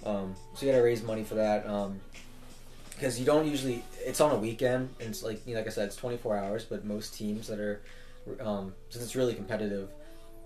Um, 0.04 0.34
so 0.54 0.66
you 0.66 0.72
got 0.72 0.78
to 0.78 0.84
raise 0.84 1.02
money 1.02 1.24
for 1.24 1.36
that. 1.36 1.66
Um, 1.66 2.00
because 2.90 3.18
you 3.18 3.24
don't 3.26 3.46
usually. 3.46 3.82
It's 4.04 4.20
on 4.20 4.30
a 4.32 4.38
weekend, 4.38 4.90
and 5.00 5.08
it's 5.10 5.22
like 5.22 5.46
you 5.46 5.54
know, 5.54 5.60
like 5.60 5.68
I 5.68 5.70
said, 5.70 5.86
it's 5.86 5.96
24 5.96 6.36
hours. 6.36 6.64
But 6.64 6.84
most 6.84 7.14
teams 7.14 7.48
that 7.48 7.58
are, 7.58 7.80
um, 8.40 8.74
since 8.90 9.02
it's 9.04 9.16
really 9.16 9.34
competitive, 9.34 9.88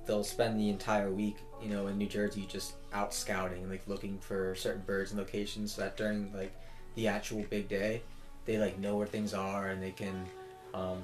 they'll 0.07 0.25
spend 0.25 0.59
the 0.59 0.69
entire 0.71 1.11
week, 1.11 1.37
you 1.63 1.69
know, 1.71 1.87
in 1.89 1.99
New 1.99 2.07
Jersey 2.09 2.47
just 2.49 2.75
out 2.93 3.13
scouting, 3.13 3.69
like 3.69 3.83
looking 3.87 4.19
for 4.19 4.55
certain 4.55 4.83
birds 4.83 5.11
and 5.13 5.19
locations, 5.21 5.73
so 5.75 5.83
that 5.83 5.97
during 5.97 6.33
like 6.35 6.55
the 6.95 7.09
actual 7.09 7.45
big 7.51 7.69
day, 7.69 8.03
they 8.45 8.59
like 8.59 8.79
know 8.79 8.97
where 8.97 9.07
things 9.07 9.35
are 9.35 9.69
and 9.69 9.83
they 9.83 9.91
can, 9.91 10.27
um, 10.75 11.03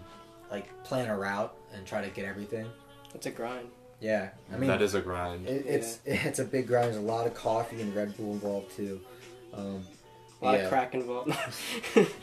like 0.50 0.66
plan 0.84 1.08
a 1.08 1.16
route 1.16 1.54
and 1.74 1.86
try 1.86 2.02
to 2.02 2.10
get 2.10 2.24
everything. 2.24 2.66
It's 3.14 3.26
a 3.26 3.30
grind. 3.30 3.68
Yeah, 4.00 4.30
I 4.52 4.56
mean, 4.56 4.68
that 4.68 4.82
is 4.82 4.94
a 4.94 5.00
grind. 5.00 5.46
it, 5.46 5.64
it's 5.66 6.00
it's 6.06 6.38
a 6.40 6.44
big 6.44 6.66
grind. 6.66 6.86
There's 6.86 6.96
a 6.96 7.00
lot 7.00 7.26
of 7.26 7.34
coffee 7.34 7.80
and 7.80 7.94
Red 7.94 8.16
Bull 8.16 8.32
involved 8.32 8.74
too. 8.76 9.00
Um, 9.54 9.84
A 10.40 10.44
lot 10.44 10.52
yeah. 10.58 10.64
of 10.64 10.70
crack 10.70 10.94
involved. 10.94 11.30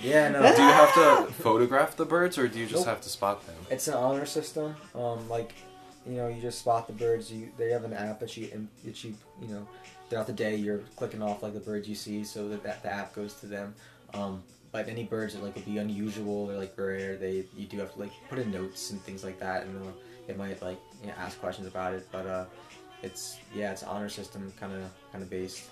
Yeah, 0.02 0.30
no. 0.30 0.42
do 0.42 0.62
you 0.62 0.70
have 0.70 0.94
to 0.96 1.34
photograph 1.34 1.96
the 1.96 2.06
birds, 2.06 2.38
or 2.38 2.48
do 2.48 2.60
you 2.60 2.66
just 2.66 2.80
Nope. 2.82 2.88
have 2.88 3.02
to 3.02 3.10
spot 3.10 3.46
them? 3.46 3.56
It's 3.70 3.88
an 3.88 3.94
honor 3.94 4.26
system. 4.26 4.76
Um, 4.96 5.30
like, 5.30 5.54
you 6.08 6.14
know, 6.14 6.28
you 6.28 6.41
just 6.41 6.60
spot 6.60 6.88
the 6.88 6.93
birds. 6.93 7.32
You 7.32 7.50
they 7.58 7.70
have 7.70 7.84
an 7.84 7.93
app 7.93 8.20
that 8.20 8.36
you 8.38 8.68
that 8.86 9.04
you 9.04 9.16
you 9.41 9.47
know 9.47 9.68
throughout 10.10 10.28
the 10.28 10.34
day 10.34 10.56
you're 10.56 10.80
clicking 10.95 11.22
off 11.22 11.43
like 11.43 11.54
the 11.54 11.60
birds 11.60 11.88
you 11.88 11.95
see, 11.95 12.24
so 12.24 12.50
that, 12.50 12.64
that 12.64 12.84
the 12.84 12.91
app 12.91 13.14
goes 13.14 13.34
to 13.36 13.45
them. 13.45 13.74
Um, 14.14 14.43
but 14.72 14.88
any 14.88 15.04
birds 15.04 15.34
that 15.34 15.43
like 15.43 15.56
would 15.56 15.66
be 15.66 15.78
unusual 15.78 16.50
or 16.50 16.58
like 16.58 16.74
rare, 16.78 17.16
they 17.16 17.45
you 17.58 17.66
do 17.68 17.78
have 17.80 17.93
to 17.93 18.00
like 18.00 18.12
put 18.30 18.39
in 18.39 18.52
notes 18.52 18.91
and 18.91 19.02
things 19.02 19.24
like 19.24 19.39
that, 19.39 19.64
and 19.64 19.84
uh, 19.86 19.91
it 20.28 20.38
might 20.38 20.62
like 20.62 20.80
you 21.02 21.08
know, 21.08 21.14
ask 21.18 21.39
questions 21.39 21.68
about 21.68 21.93
it. 21.93 22.08
But 22.12 22.26
uh, 22.26 22.45
it's 23.04 23.38
yeah, 23.54 23.72
it's 23.72 23.84
honor 23.84 24.10
system 24.10 24.52
kind 24.60 24.74
of 24.74 24.89
kind 25.12 25.24
of 25.24 25.30
based. 25.30 25.70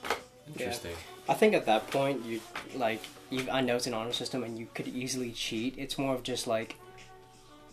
Interesting. 0.47 0.95
I 1.27 1.33
think 1.33 1.53
at 1.53 1.65
that 1.65 1.89
point, 1.91 2.23
you 2.25 2.39
like, 2.75 3.03
you, 3.29 3.49
I 3.51 3.61
know 3.61 3.75
it's 3.75 3.87
an 3.87 3.93
honor 3.93 4.13
system 4.13 4.43
and 4.43 4.57
you 4.57 4.67
could 4.73 4.87
easily 4.87 5.31
cheat. 5.31 5.75
It's 5.77 5.97
more 5.97 6.15
of 6.15 6.23
just 6.23 6.47
like 6.47 6.75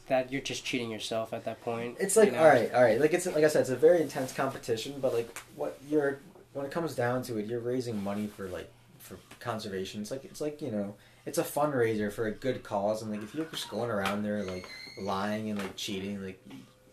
that 0.07 0.31
you're 0.31 0.43
just 0.43 0.65
cheating 0.65 0.91
yourself 0.91 1.33
at 1.33 1.45
that 1.45 1.63
point. 1.63 1.97
It's 1.99 2.17
like 2.17 2.31
you 2.31 2.33
know? 2.33 2.41
all 2.41 2.49
right, 2.49 2.73
all 2.75 2.83
right. 2.83 3.01
Like 3.01 3.13
it's 3.15 3.27
like 3.27 3.45
I 3.45 3.49
said, 3.49 3.63
it's 3.63 3.71
a 3.71 3.77
very 3.77 4.03
intense 4.03 4.33
competition. 4.33 4.97
But 5.01 5.15
like 5.15 5.39
what 5.57 5.79
you're 5.89 6.19
when 6.53 6.67
it 6.67 6.73
comes 6.73 6.95
down 6.95 7.23
to 7.25 7.39
it, 7.39 7.47
you're 7.47 7.61
raising 7.61 8.03
money 8.03 8.27
for 8.27 8.49
like 8.49 8.71
for 8.99 9.19
conservation. 9.41 10.01
It's 10.03 10.11
like 10.11 10.25
it's 10.25 10.41
like 10.41 10.61
you 10.61 10.71
know, 10.71 10.95
it's 11.27 11.39
a 11.39 11.45
fundraiser 11.45 12.13
for 12.13 12.27
a 12.27 12.33
good 12.33 12.63
cause. 12.63 13.03
And 13.03 13.11
like 13.11 13.23
if 13.23 13.35
you're 13.35 13.47
just 13.47 13.71
going 13.71 13.91
around 13.91 14.23
there 14.23 14.43
like 14.45 14.69
lying 15.01 15.51
and 15.51 15.59
like 15.59 15.77
cheating, 15.77 16.23
like 16.23 16.43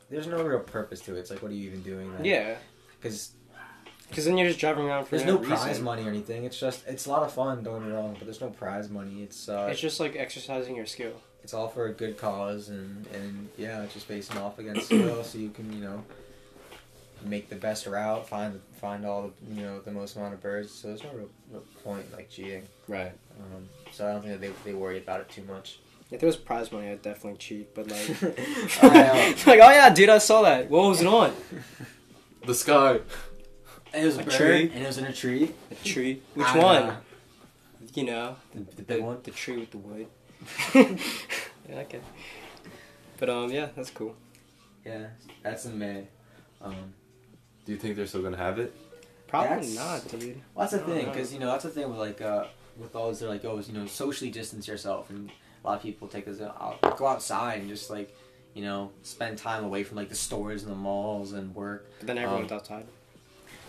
there's 0.10 0.28
no 0.28 0.42
real 0.44 0.60
purpose 0.60 1.02
to 1.02 1.16
it. 1.16 1.20
It's 1.20 1.30
like 1.30 1.42
what 1.42 1.52
are 1.52 1.56
you 1.56 1.68
even 1.68 1.84
doing? 1.84 2.14
Then? 2.14 2.26
Yeah, 2.26 2.56
because 3.00 3.32
because 4.08 4.26
then 4.26 4.38
you're 4.38 4.48
just 4.48 4.60
driving 4.60 4.86
around 4.86 5.06
for 5.06 5.18
there's 5.18 5.26
no 5.26 5.38
prize 5.38 5.80
money 5.80 6.04
or 6.04 6.10
anything. 6.10 6.44
It's 6.46 6.60
just 6.60 6.86
it's 6.88 7.06
a 7.06 7.10
lot 7.10 7.24
of 7.24 7.34
fun. 7.34 7.64
Don't 7.64 7.80
get 7.80 7.88
me 7.88 7.94
wrong, 7.94 8.14
but 8.14 8.26
there's 8.26 8.42
no 8.42 8.50
prize 8.50 8.90
money. 8.90 9.24
It's 9.24 9.50
uh, 9.50 9.68
It's 9.70 9.82
just 9.82 10.00
like 10.00 10.16
exercising 10.16 10.76
your 10.76 10.86
skill. 10.86 11.14
It's 11.44 11.54
all 11.54 11.68
for 11.68 11.86
a 11.88 11.92
good 11.94 12.18
cause 12.18 12.70
and 12.70 13.06
and 13.14 13.50
yeah 13.58 13.82
it's 13.84 13.94
just 13.94 14.06
facing 14.06 14.38
off 14.38 14.60
against 14.60 14.86
skill 14.86 15.24
so 15.24 15.38
you 15.38 15.50
can 15.50 15.72
you 15.74 15.80
know 15.84 16.04
make 17.24 17.50
the 17.50 17.56
best 17.56 17.86
route 17.86 18.28
find 18.28 18.60
find 18.80 19.06
all 19.06 19.24
the 19.48 19.56
you 19.56 19.62
know 19.64 19.80
the 19.82 19.92
most 19.92 20.16
amount 20.16 20.34
of 20.34 20.42
birds 20.42 20.72
so 20.72 20.88
there's 20.88 21.04
no 21.04 21.10
real, 21.12 21.30
real 21.52 21.64
point 21.84 22.06
like 22.14 22.30
cheating 22.30 22.64
Right. 22.88 23.12
um, 23.40 23.68
so 23.92 24.08
i 24.08 24.12
don't 24.14 24.22
think 24.24 24.40
that 24.40 24.42
they, 24.42 24.72
they 24.72 24.74
worry 24.76 24.98
about 24.98 25.22
it 25.22 25.30
too 25.30 25.44
much 25.44 25.80
If 26.12 26.20
there 26.20 26.28
was 26.28 26.36
prize 26.36 26.72
money, 26.74 26.90
I'd 26.92 27.02
definitely 27.02 27.38
cheat. 27.40 27.74
But 27.74 27.88
like, 27.90 28.08
I 28.84 29.30
like, 29.52 29.62
oh 29.66 29.72
yeah, 29.72 29.90
dude, 29.94 30.10
I 30.10 30.18
saw 30.20 30.42
that. 30.42 30.70
What 30.70 30.90
was 30.90 31.00
it 31.00 31.08
on? 31.08 31.32
The 32.46 32.54
sky. 32.54 33.00
it 33.94 34.04
was 34.06 34.18
A 34.18 34.22
a 34.22 34.24
bird 34.26 34.34
tree? 34.34 34.64
and 34.74 34.84
it 34.84 34.88
was 34.88 34.98
in 34.98 35.06
a 35.06 35.14
tree 35.14 35.52
A 35.72 35.76
tree. 35.88 36.22
Which 36.36 36.48
I 36.48 36.58
one? 36.58 36.88
know. 36.88 36.98
You 37.94 38.04
know, 38.12 38.36
the, 38.54 38.60
the 38.76 38.84
big 38.84 39.02
one 39.04 39.20
the 39.24 39.32
tree 39.32 39.58
with 39.64 39.72
the 39.72 39.78
wood. 39.78 40.08
yeah, 40.76 40.96
okay. 41.72 42.02
But 43.20 43.30
um, 43.30 43.52
yeah, 43.52 43.68
that's 43.76 43.92
cool. 43.92 44.16
yeah 44.86 45.08
that's 45.44 45.66
in 45.66 45.78
may 45.78 46.08
um, 46.62 46.76
Do 47.66 47.72
you 47.72 47.78
think 47.78 47.96
they're 47.96 48.08
still 48.08 48.22
gonna 48.24 48.38
have 48.38 48.60
it? 48.60 48.74
Probably 49.28 49.50
That's- 49.74 49.76
not, 49.76 50.20
dude. 50.20 50.42
Well, 50.54 50.68
that's 50.68 50.74
the 50.74 50.82
I 50.82 50.96
thing, 50.98 51.06
know. 51.06 51.12
because 51.14 51.34
you 51.34 51.40
know 51.40 51.48
that's 51.48 51.64
the 51.64 51.70
thing 51.70 51.88
with 51.90 51.98
like 52.00 52.22
uh, 52.22 52.46
with 52.78 52.96
all 52.96 53.10
this. 53.10 53.20
They're 53.20 53.30
like, 53.30 53.46
oh, 53.46 53.60
you 53.66 53.74
know, 53.74 53.86
socially 53.86 54.30
distance 54.30 54.68
yourself, 54.68 55.10
and 55.10 55.32
a 55.64 55.68
lot 55.68 55.78
of 55.78 55.84
people 55.84 56.08
take 56.08 56.26
this 56.26 56.42
out, 56.42 56.80
go 56.98 57.08
outside 57.08 57.60
and 57.62 57.70
just 57.70 57.90
like, 57.90 58.16
you 58.54 58.62
know, 58.64 58.92
spend 59.04 59.38
time 59.38 59.64
away 59.64 59.84
from 59.84 59.96
like 59.98 60.10
the 60.10 60.16
stores 60.16 60.64
and 60.64 60.72
the 60.72 60.76
malls 60.76 61.32
and 61.34 61.56
work. 61.56 61.90
But 62.00 62.08
then 62.08 62.18
everyone's 62.18 62.52
outside. 62.52 62.86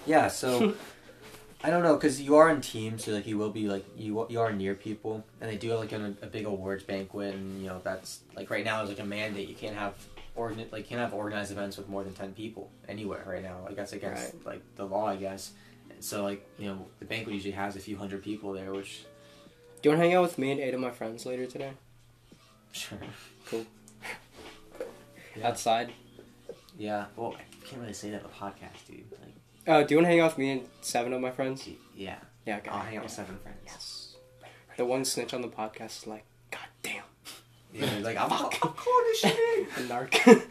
Yeah, 0.06 0.26
so 0.28 0.74
I 1.64 1.70
don't 1.70 1.82
know, 1.84 1.94
because 1.94 2.20
you 2.20 2.34
are 2.36 2.50
in 2.50 2.60
teams, 2.60 3.04
so 3.04 3.12
like 3.12 3.26
you 3.26 3.38
will 3.38 3.50
be 3.50 3.68
like 3.68 3.84
you 3.96 4.26
you 4.28 4.40
are 4.40 4.52
near 4.52 4.74
people, 4.74 5.24
and 5.40 5.50
they 5.50 5.56
do 5.56 5.70
have 5.70 5.80
like 5.80 5.92
a, 5.92 6.14
a 6.22 6.26
big 6.26 6.46
awards 6.46 6.82
banquet, 6.82 7.34
and 7.34 7.60
you 7.62 7.68
know 7.68 7.80
that's 7.84 8.20
like 8.34 8.50
right 8.50 8.64
now 8.64 8.82
is 8.82 8.88
like 8.88 8.98
a 8.98 9.04
mandate. 9.04 9.48
You 9.48 9.54
can't 9.54 9.76
have 9.76 9.94
organ 10.34 10.66
like 10.72 10.88
can't 10.88 11.00
have 11.00 11.14
organized 11.14 11.52
events 11.52 11.76
with 11.76 11.88
more 11.88 12.02
than 12.02 12.14
ten 12.14 12.32
people 12.32 12.70
anywhere 12.88 13.22
right 13.26 13.42
now. 13.42 13.58
Like 13.64 13.76
that's 13.76 13.92
against 13.92 14.44
like 14.44 14.62
the 14.76 14.84
law, 14.84 15.06
I 15.06 15.16
guess. 15.16 15.52
And 15.90 16.02
so 16.02 16.24
like 16.24 16.44
you 16.58 16.66
know 16.66 16.86
the 16.98 17.04
banquet 17.04 17.34
usually 17.34 17.52
has 17.52 17.76
a 17.76 17.80
few 17.80 17.96
hundred 17.96 18.24
people 18.24 18.52
there, 18.52 18.72
which 18.72 19.04
Do 19.82 19.88
you 19.88 19.90
want 19.90 20.02
to 20.02 20.06
hang 20.08 20.16
out 20.16 20.22
with 20.22 20.38
me 20.38 20.50
and 20.50 20.60
eight 20.60 20.74
of 20.74 20.80
my 20.80 20.90
friends 20.90 21.24
later 21.26 21.46
today? 21.46 21.72
sure. 22.72 22.98
Yeah. 25.36 25.48
Outside. 25.48 25.92
Yeah. 26.78 27.06
Well, 27.16 27.34
I 27.38 27.66
can't 27.66 27.80
really 27.80 27.94
say 27.94 28.10
that 28.10 28.22
on 28.22 28.28
the 28.28 28.36
podcast, 28.36 28.86
dude. 28.86 29.10
Like, 29.12 29.34
Oh, 29.66 29.84
do 29.84 29.94
you 29.94 29.98
want 29.98 30.06
to 30.06 30.10
hang 30.10 30.20
out 30.20 30.30
with 30.32 30.38
me 30.38 30.50
and 30.50 30.68
seven 30.80 31.12
of 31.12 31.20
my 31.20 31.30
friends? 31.30 31.68
yeah. 31.96 32.16
Yeah, 32.44 32.56
okay. 32.56 32.70
I'll 32.70 32.80
hang 32.80 32.96
out 32.96 33.04
with 33.04 33.12
seven 33.12 33.38
friends. 33.38 33.58
Yes. 33.64 34.16
The 34.76 34.84
one 34.84 35.04
snitch 35.04 35.32
on 35.32 35.42
the 35.42 35.48
podcast 35.48 35.98
is 36.02 36.06
like, 36.08 36.24
God 36.50 36.66
damn. 36.82 37.02
Yeah, 37.74 37.86
like 38.02 38.16
I'm, 38.18 38.30
I'm 38.32 38.50
calling 38.50 39.04
this 39.06 39.20
shit. 39.20 39.74
The 39.76 39.82
narc. 39.82 40.42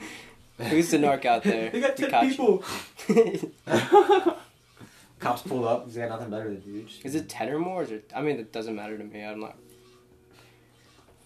Who's 0.70 0.90
the 0.90 0.98
narc 0.98 1.24
out 1.26 1.44
there? 1.44 1.70
They 1.70 1.80
got 1.82 1.96
ten 1.98 2.10
Tekashi. 2.10 2.30
people. 2.30 2.64
Cops 5.20 5.44
pull 5.44 5.68
up. 5.68 5.86
He's 5.86 5.98
got 5.98 6.10
nothing 6.10 6.30
better 6.32 6.50
to 6.50 6.56
do. 6.56 6.84
Just- 6.84 7.06
is 7.06 7.14
it 7.16 7.30
ten 7.30 7.50
or 7.50 7.60
more? 7.60 7.82
Or 7.82 7.84
is 7.84 7.92
it, 7.92 8.12
I 8.16 8.22
mean, 8.22 8.40
it 8.40 8.52
doesn't 8.52 8.76
matter 8.76 8.98
to 8.98 9.04
me. 9.04 9.22
I'm 9.24 9.40
not, 9.40 9.56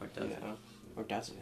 Or 0.01 0.07
you 0.07 0.21
does 0.21 0.31
it? 0.31 0.43
know. 0.43 0.55
Or 0.97 1.03
does 1.03 1.29
it? 1.29 1.35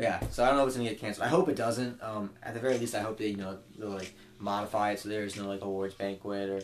Yeah. 0.00 0.20
So 0.30 0.42
I 0.44 0.48
don't 0.48 0.56
know 0.56 0.62
if 0.62 0.68
it's 0.68 0.76
gonna 0.78 0.88
get 0.88 1.00
canceled. 1.00 1.26
I 1.26 1.28
hope 1.28 1.48
it 1.50 1.56
doesn't. 1.56 2.02
Um, 2.02 2.30
at 2.42 2.54
the 2.54 2.60
very 2.60 2.78
least, 2.78 2.94
I 2.94 3.00
hope 3.00 3.18
they 3.18 3.26
you 3.28 3.36
know 3.36 3.58
they'll 3.78 3.90
like 3.90 4.14
modify 4.42 4.92
it 4.92 4.98
so 5.00 5.08
there's 5.08 5.36
no 5.36 5.46
like 5.48 5.62
awards 5.62 5.94
banquet 5.94 6.50
or. 6.50 6.60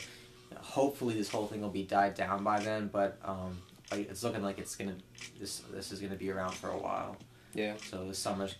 Hopefully, 0.60 1.14
this 1.14 1.28
whole 1.30 1.46
thing 1.46 1.60
will 1.60 1.68
be 1.68 1.82
died 1.84 2.14
down 2.14 2.42
by 2.42 2.58
then. 2.58 2.88
But 2.88 3.18
um, 3.24 3.58
like 3.92 4.10
it's 4.10 4.24
looking 4.24 4.42
like 4.42 4.58
it's 4.58 4.74
gonna 4.74 4.96
this 5.38 5.60
this 5.72 5.92
is 5.92 6.00
gonna 6.00 6.16
be 6.16 6.30
around 6.30 6.54
for 6.54 6.70
a 6.70 6.76
while. 6.78 7.16
Yeah. 7.54 7.74
So 7.90 8.06
the 8.08 8.14
summer's 8.14 8.54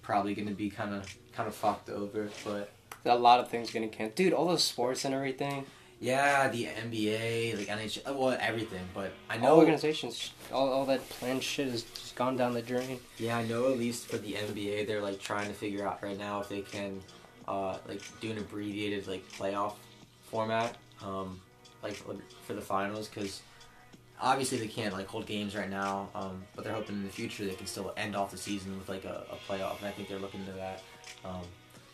probably 0.00 0.34
gonna 0.34 0.52
be 0.52 0.70
kind 0.70 0.94
of 0.94 1.14
kind 1.32 1.46
of 1.48 1.54
fucked 1.54 1.90
over, 1.90 2.28
but 2.44 2.70
A 3.04 3.14
lot 3.14 3.40
of 3.40 3.48
things 3.48 3.70
getting 3.70 3.90
canceled. 3.90 4.14
Dude, 4.16 4.32
all 4.32 4.46
those 4.48 4.64
sports 4.64 5.04
and 5.04 5.14
everything. 5.14 5.66
yeah, 6.00 6.48
the 6.48 6.64
NBA, 6.64 7.58
like 7.58 7.66
NHL, 7.68 8.16
well 8.16 8.36
everything. 8.40 8.82
But 8.94 9.12
I 9.30 9.36
All 9.36 9.42
know 9.42 9.56
organizations, 9.58 10.32
all, 10.52 10.68
all 10.72 10.86
that 10.86 11.06
planned 11.10 11.42
shit 11.44 11.68
has 11.70 11.82
just 11.82 12.16
gone 12.16 12.36
down 12.36 12.54
the 12.54 12.62
drain. 12.62 12.98
Yeah, 13.18 13.36
I 13.36 13.44
know 13.44 13.70
at 13.70 13.78
least 13.78 14.06
for 14.06 14.16
the 14.16 14.32
NBA, 14.32 14.86
they're 14.86 15.02
like 15.02 15.20
trying 15.20 15.48
to 15.48 15.54
figure 15.54 15.86
out 15.86 16.02
right 16.02 16.18
now 16.18 16.40
if 16.40 16.48
they 16.48 16.62
can, 16.62 17.00
uh, 17.48 17.78
like 17.88 18.02
do 18.20 18.30
an 18.30 18.38
abbreviated 18.38 19.06
like 19.08 19.26
playoff 19.32 19.74
format, 20.22 20.76
um, 21.04 21.40
like 21.82 21.94
for 22.46 22.54
the 22.54 22.60
finals, 22.60 23.08
because 23.08 23.42
obviously 24.20 24.58
they 24.58 24.68
can't 24.68 24.92
like 24.94 25.06
hold 25.06 25.26
games 25.26 25.54
right 25.56 25.70
now, 25.70 26.08
um, 26.14 26.42
but 26.54 26.64
they're 26.64 26.74
hoping 26.74 26.96
in 26.96 27.02
the 27.04 27.10
future 27.10 27.44
they 27.44 27.54
can 27.54 27.66
still 27.66 27.92
end 27.96 28.14
off 28.16 28.30
the 28.30 28.38
season 28.38 28.78
with 28.78 28.88
like 28.88 29.04
a, 29.04 29.24
a 29.30 29.52
playoff, 29.52 29.78
and 29.78 29.88
I 29.88 29.90
think 29.90 30.08
they're 30.08 30.18
looking 30.18 30.44
to 30.46 30.52
that. 30.52 30.82
Um, 31.24 31.42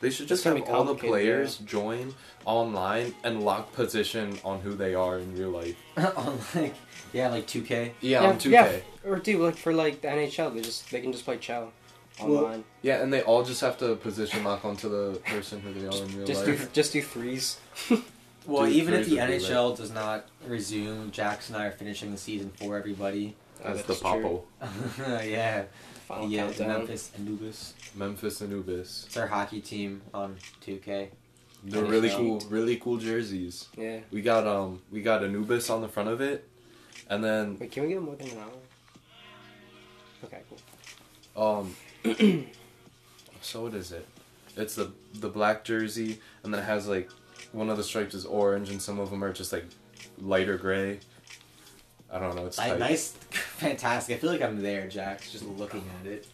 They 0.00 0.10
should 0.10 0.28
just 0.28 0.44
have 0.44 0.54
all 0.54 0.60
the 0.60 0.66
complicated, 0.70 1.08
players 1.10 1.56
join 1.58 2.14
online 2.44 3.14
and 3.24 3.42
lock 3.42 3.72
position 3.72 4.38
on 4.44 4.60
who 4.60 4.74
they 4.74 4.94
are 4.94 5.18
in 5.18 5.34
real 5.36 5.50
life. 5.50 5.76
on 5.96 6.38
like 6.54 6.74
yeah, 7.12 7.28
like 7.28 7.46
two 7.46 7.62
K. 7.62 7.94
Yeah, 8.00 8.22
Yeah, 8.22 8.28
on 8.28 8.36
2K. 8.38 8.50
yeah. 8.50 8.78
Or 9.04 9.16
dude, 9.18 9.40
like 9.40 9.56
for 9.56 9.72
like 9.72 10.02
the 10.02 10.08
NHL, 10.08 10.54
they 10.54 10.60
just 10.60 10.90
they 10.90 11.00
can 11.00 11.10
just 11.12 11.24
play 11.24 11.38
Chow 11.38 11.60
Well, 11.60 11.72
online. 12.20 12.64
Yeah, 12.82 13.02
and 13.02 13.12
they 13.12 13.22
all 13.22 13.44
just 13.44 13.60
have 13.60 13.78
to 13.78 13.96
position 13.96 14.44
lock 14.44 14.64
onto 14.64 14.88
the 14.88 15.18
person 15.20 15.60
who 15.60 15.72
they 15.72 15.86
are 15.86 16.02
in 16.04 16.16
real 16.16 16.26
just 16.26 16.44
do 16.44 16.58
just 16.72 16.92
do 16.92 17.02
threes. 17.02 17.58
Well, 18.46 18.64
Dude, 18.64 18.76
even 18.76 18.94
if 18.94 19.00
the 19.04 19.16
threes 19.16 19.28
would 19.28 19.38
be 19.40 19.44
NHL 19.44 19.76
does 19.76 19.92
not 19.92 20.26
resume, 20.46 21.10
Jax 21.10 21.50
and 21.50 21.58
I 21.58 21.66
are 21.66 21.70
finishing 21.70 22.12
the 22.12 22.16
season 22.16 22.50
for 22.50 22.78
everybody. 22.78 23.36
As 23.62 23.82
the. 23.82 23.92
Popo. 23.92 24.44
yeah, 25.22 25.64
Final 26.06 26.28
yeah, 26.30 26.44
countdown. 26.44 26.68
Memphis 26.68 27.10
Anubis. 27.18 27.74
Memphis 27.94 28.40
Anubis. 28.40 29.04
It's 29.06 29.16
our 29.18 29.26
hockey 29.26 29.60
team 29.60 30.00
on 30.14 30.36
2K. 30.66 31.08
They're 31.64 31.82
NHL. 31.82 31.90
really 31.90 32.08
cool, 32.08 32.40
really 32.48 32.76
cool 32.76 32.96
jerseys. 32.96 33.68
Yeah. 33.76 33.98
We 34.10 34.22
got 34.22 34.46
um, 34.46 34.80
we 34.90 35.02
got 35.02 35.22
Anubis 35.22 35.68
on 35.68 35.82
the 35.82 35.88
front 35.88 36.08
of 36.08 36.22
it, 36.22 36.48
and 37.10 37.22
then 37.22 37.58
Wait, 37.58 37.70
can 37.70 37.82
we 37.82 37.90
get 37.90 38.00
more 38.00 38.16
than 38.16 38.28
an 38.28 38.38
hour? 38.38 38.50
Okay, 40.24 40.40
cool. 40.48 41.58
um, 41.58 41.76
so 43.40 43.62
what 43.62 43.74
is 43.74 43.92
it? 43.92 44.06
It's 44.56 44.74
the 44.74 44.92
the 45.14 45.28
black 45.28 45.64
jersey, 45.64 46.18
and 46.42 46.52
then 46.52 46.60
it 46.62 46.64
has 46.66 46.88
like 46.88 47.10
one 47.52 47.70
of 47.70 47.76
the 47.76 47.84
stripes 47.84 48.14
is 48.14 48.24
orange, 48.24 48.70
and 48.70 48.80
some 48.82 48.98
of 48.98 49.10
them 49.10 49.22
are 49.22 49.32
just 49.32 49.52
like 49.52 49.64
lighter 50.18 50.56
gray. 50.58 51.00
I 52.10 52.18
don't 52.18 52.34
know. 52.36 52.46
It's 52.46 52.58
Ni- 52.58 52.64
tight. 52.68 52.78
nice, 52.78 53.10
fantastic. 53.30 54.16
I 54.16 54.18
feel 54.18 54.30
like 54.30 54.42
I'm 54.42 54.60
there, 54.62 54.88
Jack, 54.88 55.20
just 55.30 55.44
looking 55.44 55.84
at 56.00 56.06
it. 56.10 56.26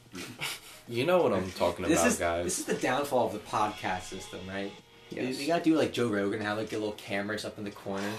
You 0.88 1.04
know 1.06 1.22
what 1.22 1.32
I'm 1.32 1.50
talking 1.52 1.84
This 1.86 1.98
about, 1.98 2.06
is 2.12 2.16
guys. 2.18 2.44
this 2.44 2.58
is 2.60 2.64
the 2.66 2.74
downfall 2.74 3.26
of 3.26 3.32
the 3.32 3.38
podcast 3.40 4.02
system, 4.02 4.40
right? 4.48 4.72
You- 5.10 5.22
Yes. 5.22 5.40
You, 5.40 5.46
gotta 5.46 5.62
do 5.64 5.76
like 5.76 5.92
Joe 5.92 6.08
Rogan, 6.08 6.40
have 6.40 6.58
like 6.58 6.72
a 6.72 6.76
little 6.78 6.92
cameras 6.92 7.44
up 7.44 7.56
in 7.58 7.64
the 7.64 7.70
corner. 7.70 8.10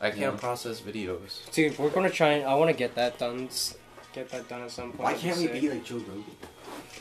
I 0.00 0.10
can't 0.10 0.20
Yeah. 0.20 0.30
process 0.38 0.80
videos. 0.80 1.50
Dude, 1.52 1.78
we're 1.78 1.90
gonna 1.90 2.08
try 2.10 2.28
and 2.32 2.44
I 2.46 2.54
want 2.54 2.70
to 2.70 2.76
get 2.76 2.94
that 2.94 3.18
done. 3.18 3.48
Get 4.12 4.28
that 4.30 4.48
done 4.48 4.62
at 4.62 4.70
some 4.70 4.92
point. 4.92 5.00
Why 5.00 5.14
can't 5.14 5.36
we 5.38 5.44
sick. 5.48 5.60
be 5.60 5.70
like 5.70 5.84
Joe 5.84 5.96
Rogan? 5.96 6.24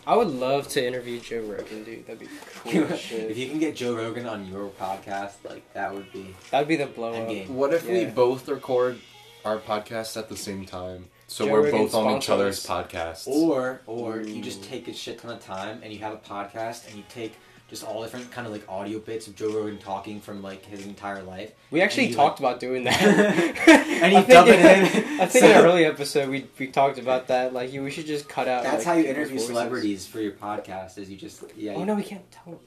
I 0.06 0.16
would 0.16 0.28
love 0.28 0.68
to 0.70 0.86
interview 0.86 1.20
Joe 1.20 1.42
Rogan, 1.42 1.84
dude. 1.84 2.06
That'd 2.06 2.20
be 2.20 2.28
cool 2.64 2.88
shit. 2.98 3.32
if 3.32 3.38
you 3.38 3.48
can 3.50 3.60
get 3.60 3.76
Joe 3.76 3.96
Rogan 3.96 4.26
on 4.26 4.48
your 4.48 4.70
podcast, 4.70 5.34
like 5.48 5.72
that 5.74 5.94
would 5.94 6.12
be 6.12 6.36
That'd 6.52 6.68
be 6.68 6.76
the 6.76 6.86
blow 6.88 7.14
up. 7.14 7.28
Endgame. 7.30 7.50
What 7.50 7.74
if 7.74 7.88
we 7.88 8.02
Yeah. 8.02 8.10
both 8.10 8.48
record 8.48 9.00
our 9.46 9.58
podcast 9.60 10.18
at 10.18 10.30
the 10.30 10.38
same 10.38 10.66
time? 10.66 11.10
So 11.28 11.46
Joe 11.46 11.52
we're 11.54 11.64
Rogan 11.66 11.82
both 11.84 11.94
on 11.96 12.04
each 12.18 12.24
sponsor 12.24 12.34
other's 12.34 12.70
us. 12.70 12.88
podcasts. 12.88 13.28
Or 13.28 13.82
or 13.88 14.22
you 14.22 14.42
just 14.42 14.64
take 14.64 14.88
a 14.88 14.94
shit 14.94 15.20
ton 15.20 15.32
of 15.32 15.44
time 15.44 15.80
and 15.84 15.92
you 15.94 16.00
have 16.00 16.14
a 16.14 16.18
podcast 16.18 16.88
and 16.88 16.98
you 16.98 17.04
take 17.10 17.34
just 17.70 17.84
all 17.84 18.04
different 18.04 18.30
kind 18.32 18.46
of 18.46 18.54
like 18.54 18.64
audio 18.70 19.00
bits 19.00 19.26
of 19.28 19.36
Joe 19.36 19.50
Rogan 19.52 19.78
talking 19.80 20.20
from 20.22 20.44
like 20.44 20.64
his 20.66 20.86
entire 20.86 21.24
life. 21.24 21.52
We 21.72 21.82
actually 21.82 22.04
And 22.04 22.12
you, 22.12 22.16
talked 22.18 22.40
about 22.40 22.60
doing 22.60 22.84
that. 22.84 23.02
And 24.04 24.12
you 24.12 24.18
I 24.20 24.22
think 24.22 24.28
dub 24.28 24.48
it 24.50 24.60
in- 24.60 25.04
in. 25.14 25.22
I 25.22 25.26
think 25.26 25.46
in 25.46 25.52
an 25.52 25.66
early 25.66 25.86
episode 25.86 26.30
we 26.30 26.48
we 26.60 26.68
talked 26.68 27.00
about 27.00 27.28
that. 27.28 27.54
Like, 27.54 27.72
you, 27.74 27.82
we 27.84 27.90
should 27.90 28.06
just 28.06 28.28
cut 28.30 28.48
out. 28.48 28.64
That's 28.64 28.86
like, 28.86 28.86
how 28.86 28.94
you 28.94 29.06
interview 29.06 29.36
voices. 29.38 29.48
celebrities 29.48 30.06
for 30.08 30.20
your 30.20 30.34
podcast. 30.34 30.98
Is 30.98 31.10
you 31.10 31.18
just 31.18 31.44
yeah. 31.58 31.74
Oh 31.76 31.84
no, 31.84 31.96
we 31.96 32.04
can't 32.04 32.30
tell. 32.32 32.60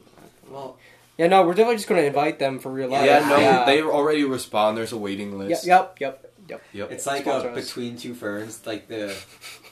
Well, 0.50 0.76
Yeah, 1.18 1.26
no, 1.28 1.42
we're 1.44 1.52
definitely 1.54 1.76
just 1.76 1.88
gonna 1.88 2.02
invite 2.02 2.38
them 2.38 2.58
for 2.58 2.70
real 2.72 2.88
life. 2.88 3.04
yeah, 3.04 3.20
no, 3.28 3.36
yeah. 3.38 3.64
they 3.64 3.82
already 3.82 4.24
respond. 4.24 4.76
There's 4.76 4.92
a 4.92 4.96
waiting 4.98 5.38
list. 5.38 5.66
yep, 5.66 5.96
yep, 6.00 6.32
yep. 6.48 6.62
Yep. 6.72 6.90
it's 6.92 7.06
like 7.06 7.22
Sponsor 7.22 7.50
uh, 7.50 7.54
between 7.54 7.96
two 7.96 8.14
ferns, 8.14 8.64
like 8.66 8.88
the 8.88 9.14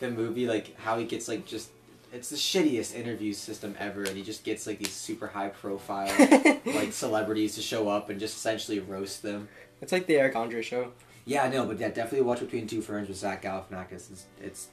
the 0.00 0.10
movie, 0.10 0.46
like 0.46 0.78
how 0.78 0.98
he 0.98 1.06
gets 1.06 1.28
like 1.28 1.44
just. 1.46 1.70
It's 2.14 2.30
the 2.30 2.36
shittiest 2.36 2.94
interview 2.94 3.32
system 3.32 3.74
ever, 3.78 4.04
and 4.04 4.16
he 4.16 4.22
just 4.22 4.44
gets 4.44 4.66
like 4.66 4.78
these 4.78 4.92
super 4.92 5.26
high 5.26 5.48
profile 5.48 6.08
like 6.64 6.92
celebrities 6.92 7.56
to 7.56 7.60
show 7.62 7.88
up 7.88 8.08
and 8.08 8.20
just 8.20 8.36
essentially 8.36 8.78
roast 8.78 9.22
them. 9.22 9.48
It's 9.82 9.90
like 9.92 10.06
the 10.06 10.16
Eric 10.16 10.36
Andre 10.36 10.62
show. 10.62 10.92
Yeah, 11.24 11.42
I 11.44 11.48
know, 11.48 11.66
but 11.66 11.78
yeah, 11.80 11.88
definitely 11.88 12.22
watch 12.22 12.40
Between 12.40 12.66
Two 12.66 12.80
Ferns 12.82 13.08
with 13.08 13.16
Zach 13.16 13.42
Galifianakis. 13.42 13.92
It's 14.12 14.26
it's, 14.40 14.68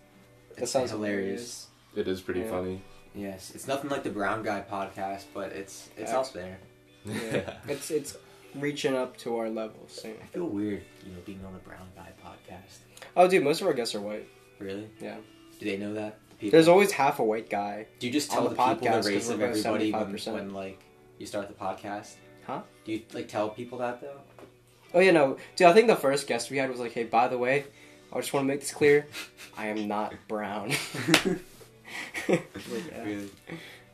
That 0.55 0.63
it's 0.63 0.71
sounds 0.71 0.91
hilarious. 0.91 1.67
It 1.95 2.07
is 2.07 2.21
pretty 2.21 2.41
Yeah. 2.41 2.49
funny. 2.49 2.81
Yes, 3.15 3.51
it's 3.55 3.67
nothing 3.67 3.89
like 3.89 4.03
the 4.03 4.09
Brown 4.11 4.43
Guy 4.43 4.63
podcast, 4.69 5.23
but 5.33 5.51
it's 5.51 5.89
it's 5.97 6.11
Yeah. 6.11 6.19
up 6.19 6.31
there. 6.39 6.59
Yeah. 7.05 7.55
it's 7.67 7.89
it's 7.89 8.17
reaching 8.53 8.95
up 8.95 9.17
to 9.17 9.37
our 9.37 9.49
level 9.49 9.87
soon. 9.87 10.15
I 10.21 10.25
feel 10.27 10.45
weird, 10.45 10.83
you 11.05 11.13
know, 11.13 11.19
being 11.25 11.43
on 11.45 11.53
the 11.53 11.59
Brown 11.59 11.87
Guy 11.95 12.11
podcast. 12.23 12.79
Oh, 13.17 13.27
dude, 13.27 13.43
most 13.43 13.61
of 13.61 13.67
our 13.67 13.73
guests 13.73 13.95
are 13.95 14.01
white. 14.01 14.27
Really? 14.59 14.87
Yeah. 14.99 15.15
Do 15.59 15.65
they 15.65 15.77
know 15.77 15.93
that? 15.95 16.19
People? 16.41 16.51
There's 16.57 16.67
always 16.67 16.91
half 16.91 17.19
a 17.19 17.23
white 17.23 17.49
guy. 17.49 17.85
Do 17.99 18.07
you 18.07 18.13
just 18.13 18.31
tell 18.31 18.43
the 18.43 18.49
the, 18.49 18.55
people 18.55 18.87
podcast, 18.87 19.03
the 19.03 19.09
race 19.11 19.29
of 19.29 19.41
everybody 19.41 19.91
when, 19.93 20.03
75%. 20.15 20.33
when 20.33 20.53
like 20.53 20.83
you 21.19 21.25
start 21.27 21.47
the 21.47 21.53
podcast? 21.53 22.15
Huh? 22.47 22.61
Do 22.83 22.91
you 22.93 23.01
like 23.13 23.27
tell 23.27 23.49
people 23.49 23.77
that 23.77 24.01
though? 24.01 24.19
Oh 24.93 24.99
yeah, 24.99 25.11
no, 25.11 25.37
dude. 25.55 25.67
I 25.67 25.73
think 25.73 25.87
the 25.87 25.95
first 25.95 26.27
guest 26.27 26.49
we 26.51 26.57
had 26.57 26.69
was 26.69 26.79
like, 26.79 26.91
"Hey, 26.93 27.03
by 27.05 27.27
the 27.29 27.37
way, 27.37 27.63
I 28.11 28.17
just 28.19 28.33
want 28.33 28.43
to 28.43 28.47
make 28.47 28.59
this 28.59 28.73
clear, 28.73 29.05
I 29.57 29.67
am 29.67 29.87
not 29.87 30.13
brown." 30.27 30.73
Like, 32.27 32.47
yeah, 32.91 33.03
Really? 33.03 33.29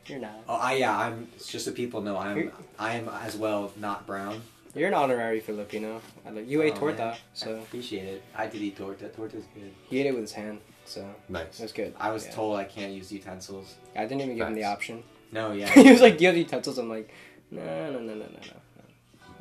You're 0.06 0.20
not. 0.20 0.44
Oh, 0.48 0.54
I 0.54 0.74
yeah. 0.74 0.96
I'm. 0.96 1.28
It's 1.34 1.48
just 1.48 1.64
so 1.64 1.72
people 1.72 2.00
know 2.00 2.16
I'm. 2.16 2.52
I 2.78 2.94
am 2.94 3.08
as 3.08 3.36
well 3.36 3.72
not 3.76 4.06
brown. 4.06 4.40
You're 4.74 4.88
an 4.88 4.94
honorary 4.94 5.40
Filipino. 5.40 6.00
I 6.24 6.30
like 6.30 6.48
you 6.48 6.62
ate 6.62 6.74
Oh, 6.76 6.80
torta, 6.80 6.98
man. 6.98 7.08
I 7.14 7.18
so 7.32 7.56
appreciate 7.58 8.04
it. 8.04 8.22
I 8.36 8.46
did 8.46 8.62
eat 8.62 8.76
torta. 8.76 9.08
Torta's 9.08 9.44
good. 9.54 9.72
he 9.88 10.00
ate 10.00 10.06
it 10.06 10.12
with 10.12 10.22
his 10.22 10.32
hand, 10.32 10.60
so 10.88 11.02
it 11.02 11.30
nice. 11.30 11.60
was 11.60 11.72
good. 11.72 11.94
I 11.98 12.10
was 12.10 12.24
Yeah. 12.26 12.32
told 12.32 12.56
I 12.58 12.64
can't 12.64 12.92
use 12.92 13.12
utensils. 13.12 13.74
I 13.96 14.02
didn't 14.02 14.22
even 14.22 14.36
give 14.36 14.46
him 14.48 14.54
the 14.54 14.64
option. 14.64 15.02
No, 15.32 15.52
yeah. 15.60 15.68
he 15.70 15.90
was 15.90 16.00
like, 16.00 16.16
"Do 16.18 16.24
you 16.24 16.28
have 16.28 16.36
utensils?" 16.36 16.78
I'm 16.78 16.88
like, 16.88 17.10
"No, 17.50 17.62
no, 17.92 17.98
no, 18.00 18.00
no, 18.00 18.14
no, 18.14 18.24
no." 18.24 18.30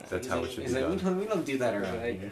That's 0.10 0.26
He's 0.26 0.28
how 0.34 0.40
like, 0.42 0.50
it 0.50 0.54
should 0.54 0.64
he's 0.64 0.74
be 0.74 0.80
like, 0.82 0.90
we 0.90 0.96
done. 0.98 1.06
don't, 1.06 1.20
we 1.20 1.26
don't 1.26 1.46
do 1.46 1.58
that 1.58 1.74
around 1.74 1.98
Right. 2.00 2.20
here. 2.20 2.32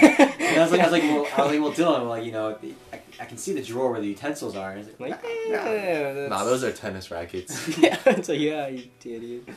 And 0.00 0.58
I 0.58 0.62
was 0.62 0.70
like, 0.70 0.80
I 0.80 0.84
was 0.84 0.92
like, 0.92 1.02
well, 1.02 1.26
I 1.36 1.42
was 1.42 1.50
like, 1.52 1.60
well, 1.60 1.72
Dylan, 1.72 2.00
I'm 2.00 2.08
like, 2.08 2.24
you 2.24 2.32
know, 2.32 2.56
the, 2.60 2.72
I, 2.92 3.00
I 3.20 3.24
can 3.26 3.36
see 3.36 3.52
the 3.52 3.62
drawer 3.62 3.90
where 3.90 4.00
the 4.00 4.06
utensils 4.06 4.54
are. 4.56 4.70
And 4.70 4.78
he's 4.78 4.88
like, 5.00 5.10
Like, 5.10 5.20
ah, 5.22 5.26
eh, 5.26 5.50
"Nah, 5.50 5.72
yeah, 5.72 6.12
nah." 6.28 6.38
Nah, 6.38 6.44
those 6.44 6.62
are 6.64 6.70
tennis 6.72 7.10
rackets. 7.10 7.76
yeah, 7.78 7.98
it's 8.06 8.28
like, 8.28 8.38
yeah, 8.40 8.68
you 8.68 8.88
idiot. 9.04 9.48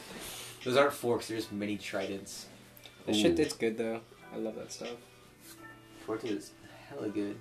Those 0.64 0.76
aren't 0.78 0.94
forks. 0.94 1.28
They're 1.28 1.38
just 1.38 1.52
mini 1.52 1.78
tridents. 1.78 2.48
This 3.06 3.18
shit, 3.18 3.40
it's 3.40 3.54
good 3.54 3.78
though. 3.78 4.02
I 4.34 4.38
love 4.38 4.56
that 4.56 4.72
stuff. 4.72 4.90
Torta 6.06 6.28
is 6.28 6.52
hella 6.96 7.10
good. 7.10 7.38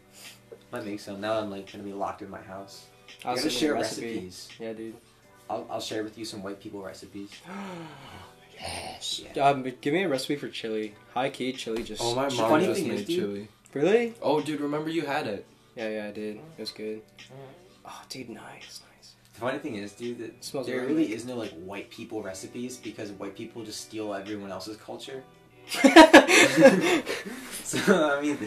Might 0.72 0.84
make 0.84 1.00
some. 1.00 1.20
Now 1.20 1.38
I'm 1.38 1.50
like 1.50 1.70
gonna 1.70 1.84
be 1.84 1.92
locked 1.92 2.22
in 2.22 2.30
my 2.30 2.40
house. 2.42 2.86
I 3.24 3.28
I'll 3.30 3.36
gotta 3.36 3.50
send 3.50 3.52
you 3.52 3.56
a 3.56 3.60
share 3.60 3.74
recipe. 3.74 4.06
recipes. 4.06 4.48
Yeah, 4.58 4.72
dude. 4.72 4.96
I'll, 5.48 5.66
I'll 5.70 5.80
share 5.80 6.02
with 6.02 6.16
you 6.18 6.24
some 6.24 6.42
white 6.42 6.60
people 6.60 6.82
recipes. 6.82 7.30
yes. 8.60 9.22
Yeah. 9.34 9.46
Um, 9.48 9.62
give 9.80 9.92
me 9.94 10.02
a 10.02 10.08
recipe 10.08 10.36
for 10.36 10.48
chili. 10.48 10.94
High 11.12 11.30
key 11.30 11.52
chili, 11.52 11.82
just. 11.82 12.00
Oh, 12.02 12.14
my 12.14 12.22
mom 12.28 12.30
funny 12.50 12.66
just 12.66 12.80
thing 12.80 12.90
is, 12.90 12.98
made 13.00 13.06
dude- 13.06 13.18
chili. 13.20 13.48
Really? 13.74 14.14
Oh, 14.22 14.40
dude, 14.40 14.60
remember 14.60 14.88
you 14.88 15.04
had 15.04 15.26
it? 15.26 15.44
Yeah, 15.74 15.88
yeah, 15.88 16.06
I 16.06 16.12
did. 16.12 16.36
It 16.36 16.60
was 16.60 16.70
good. 16.70 17.02
Oh, 17.84 18.02
dude, 18.08 18.30
nice, 18.30 18.80
nice. 18.96 19.14
The 19.34 19.40
funny 19.40 19.58
thing 19.58 19.74
is, 19.74 19.92
dude, 19.92 20.18
that 20.20 20.44
smells 20.44 20.66
there 20.68 20.76
really 20.82 20.92
really 20.94 21.12
is 21.12 21.26
no 21.26 21.34
like 21.36 21.50
white 21.54 21.90
people 21.90 22.22
recipes 22.22 22.76
because 22.76 23.10
white 23.12 23.34
people 23.36 23.64
just 23.64 23.80
steal 23.80 24.14
everyone 24.14 24.52
else's 24.52 24.76
culture. 24.76 25.22
So 27.64 28.16
I 28.16 28.20
mean, 28.22 28.38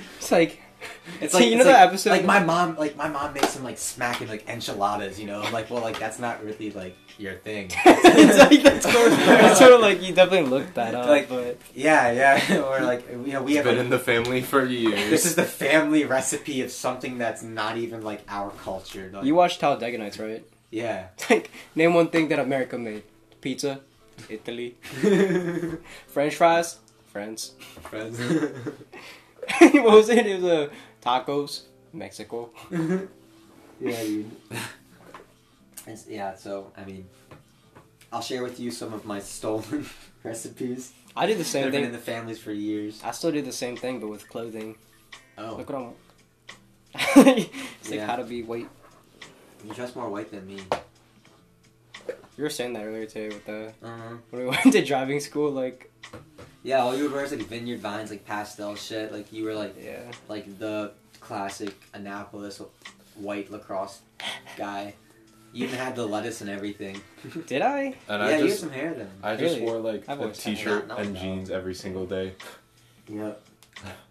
it's 1.22 1.34
like 1.34 1.44
See, 1.44 1.50
you 1.52 1.56
it's 1.58 1.66
know 1.66 1.72
like, 1.72 1.80
that 1.80 1.88
episode- 1.90 2.10
Like 2.12 2.26
my 2.26 2.40
mom, 2.44 2.76
like 2.78 2.96
my 2.96 3.08
mom 3.10 3.34
makes 3.34 3.50
some 3.50 3.64
like 3.64 3.78
smacking 3.78 4.28
like 4.28 4.48
enchiladas. 4.50 5.20
You 5.20 5.28
know, 5.28 5.42
I'm 5.42 5.54
like, 5.54 5.70
well, 5.70 5.82
like 5.82 6.00
that's 6.00 6.20
not 6.20 6.44
really 6.44 6.72
like 6.72 6.96
your 7.18 7.34
thing. 7.36 7.72
it's 7.86 8.38
like 8.40 8.62
that's 8.62 8.92
sort 8.92 9.12
of, 9.12 9.18
it's 9.20 9.60
sort 9.60 9.74
of 9.74 9.82
like 9.82 10.02
you 10.04 10.14
definitely 10.14 10.50
looked 10.50 10.76
that 10.76 10.94
up, 10.96 11.08
Like, 11.08 11.30
but 11.30 11.58
yeah, 11.74 12.12
yeah. 12.12 12.62
or 12.62 12.82
like 12.82 13.08
you 13.10 13.34
know, 13.34 13.42
we 13.44 13.52
It's 13.54 13.58
have 13.58 13.66
been 13.66 13.78
like, 13.78 13.84
in 13.86 13.90
the 13.90 14.00
family 14.00 14.42
for 14.42 14.64
years. 14.66 15.10
this 15.10 15.26
is 15.26 15.36
the 15.36 15.44
family 15.44 16.06
recipe 16.06 16.62
of 16.62 16.72
something 16.72 17.18
that's 17.18 17.42
not 17.44 17.78
even 17.78 18.02
like 18.04 18.22
our 18.30 18.52
culture. 18.52 19.10
Like, 19.14 19.26
you 19.26 19.36
watched 19.36 19.60
Talladega 19.60 19.98
Nights, 19.98 20.20
right? 20.20 20.44
yeah. 20.70 21.08
Like 21.30 21.50
name 21.76 21.94
one 21.94 22.10
thing 22.10 22.28
that 22.30 22.40
America 22.40 22.78
made: 22.78 23.04
pizza, 23.42 23.80
Italy, 24.30 24.76
French 26.08 26.36
fries, 26.36 26.78
France. 27.08 27.54
Friends. 27.82 28.20
what 29.62 29.84
was 29.84 30.10
it? 30.10 30.26
It 30.28 30.42
was 30.42 30.52
uh, 30.52 30.70
tacos, 31.08 31.62
Mexico. 31.94 32.50
Yeah, 33.80 34.02
dude. 34.04 34.32
Yeah, 36.10 36.36
so 36.36 36.72
I 36.76 36.84
mean, 36.84 37.08
I'll 38.12 38.22
share 38.22 38.44
with 38.44 38.60
you 38.60 38.72
some 38.72 38.92
of 38.92 39.06
my 39.06 39.20
stolen 39.20 39.88
recipes. 40.24 40.92
I 41.16 41.28
do 41.28 41.36
the 41.36 41.44
same 41.46 41.64
have 41.64 41.72
been 41.72 41.84
in 41.86 41.92
the 41.94 41.98
families 41.98 42.40
for 42.40 42.52
years. 42.52 43.02
I 43.06 43.12
still 43.12 43.32
do 43.32 43.42
the 43.42 43.54
same 43.54 43.78
thing, 43.78 44.00
but 44.02 44.08
with 44.10 44.28
clothing. 44.28 44.76
Oh, 45.38 45.56
Look 45.58 45.70
what 45.70 45.78
I'm. 45.80 45.94
it's 47.28 47.90
like 47.92 48.00
how 48.02 48.16
to 48.18 48.24
be 48.26 48.44
white. 48.44 48.68
you 49.64 49.74
dress 49.74 49.96
more 49.96 50.10
white 50.10 50.30
than 50.32 50.46
me. 50.48 50.60
You 52.36 52.44
were 52.44 52.50
saying 52.50 52.74
that 52.74 52.84
earlier 52.84 53.06
too 53.06 53.30
with 53.30 53.46
the 53.46 53.72
Uh-huh. 53.82 54.16
when 54.32 54.42
we 54.44 54.48
went 54.50 54.72
to 54.74 54.84
driving 54.84 55.20
school. 55.20 55.52
Like, 55.52 55.90
Yeah, 56.68 56.80
all 56.84 56.94
you 56.98 57.04
would 57.04 57.14
wear 57.14 57.24
is 57.24 57.32
like 57.32 57.44
vineyard 57.44 57.80
vines, 57.80 58.12
like 58.12 58.26
pastel 58.26 58.76
shit. 58.76 59.14
Like 59.14 59.32
you 59.32 59.46
were 59.46 59.54
like 59.54 59.76
yeah, 59.82 60.02
like 60.28 60.60
the 60.60 60.92
classic 61.22 61.74
Annapolis 61.94 62.62
white 63.16 63.50
lacrosse 63.50 64.02
guy. 64.58 64.94
You 65.54 65.66
even 65.68 65.80
had 65.80 65.96
the 65.96 66.06
lettuce 66.06 66.42
and 66.42 66.50
everything. 66.50 67.00
did 67.48 67.62
I? 67.62 67.80
And 67.80 67.96
yeah, 68.10 68.16
I 68.18 68.26
you 68.32 68.36
had 68.42 68.48
just 68.50 68.60
some 68.60 68.70
hair 68.70 68.94
then. 68.94 69.10
I 69.24 69.38
just 69.38 69.62
wore 69.62 69.78
like 69.80 70.10
I've 70.10 70.20
a 70.20 70.24
always 70.24 70.44
had 70.44 70.58
t-shirt 70.58 70.90
and 70.90 71.14
No, 71.14 71.14
no. 71.14 71.20
jeans 71.22 71.50
every 71.50 71.74
single 71.74 72.06
day. 72.06 72.34
Yep. 73.08 73.42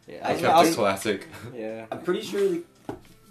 Yeah, 0.09 0.27
I 0.27 0.33
I 0.33 0.35
kept 0.41 0.55
I 0.55 0.63
it 0.63 0.67
was- 0.69 0.75
classic. 0.77 1.27
yeah. 1.55 1.85
I'm 1.93 2.01
pretty 2.01 2.23
sure, 2.23 2.41
like, 2.49 2.65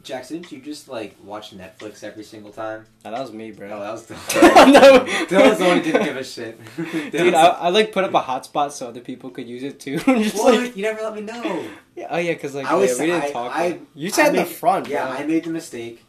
Jackson, 0.05 0.37
didn't 0.41 0.51
you 0.51 0.61
just 0.61 0.87
like 0.87 1.15
watch 1.23 1.51
Netflix 1.57 2.03
every 2.03 2.23
single 2.23 2.51
time? 2.51 2.85
No, 3.03 3.11
that 3.11 3.19
was 3.21 3.31
me, 3.33 3.51
bro. 3.51 3.67
Oh, 3.69 3.79
that 3.81 3.91
was 3.91 4.09
No. 4.73 4.99
Dylan's 5.25 5.57
the 5.59 5.65
one 5.65 5.77
who 5.79 5.83
didn't 5.83 6.03
give 6.05 6.15
a 6.17 6.23
shit. 6.23 6.59
Dude, 7.11 7.33
I, 7.33 7.45
I 7.47 7.69
like 7.69 7.91
put 7.91 8.03
up 8.03 8.13
a 8.13 8.21
hotspot 8.21 8.71
so 8.71 8.87
other 8.87 9.01
people 9.01 9.29
could 9.31 9.47
use 9.47 9.63
it 9.63 9.79
too. 9.79 9.97
Just 9.99 10.37
What? 10.37 10.53
like, 10.55 10.75
you 10.77 10.83
never 10.83 11.01
let 11.01 11.15
me 11.15 11.21
know. 11.21 11.65
yeah, 11.95 12.07
oh 12.09 12.17
yeah, 12.17 12.33
cause 12.35 12.53
like 12.55 12.65
I 12.67 12.75
was. 12.75 12.91
yeah, 12.97 13.05
we 13.05 13.11
didn't 13.11 13.23
I, 13.23 13.31
talk. 13.31 13.51
I, 13.55 13.79
you 13.95 14.09
sat 14.11 14.29
in 14.29 14.35
the 14.35 14.45
front. 14.45 14.87
Yeah, 14.87 15.05
bro. 15.07 15.15
I 15.17 15.25
made 15.25 15.43
the 15.43 15.49
mistake. 15.49 16.05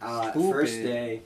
Uh, 0.00 0.30
first 0.32 0.74
day, 0.74 1.22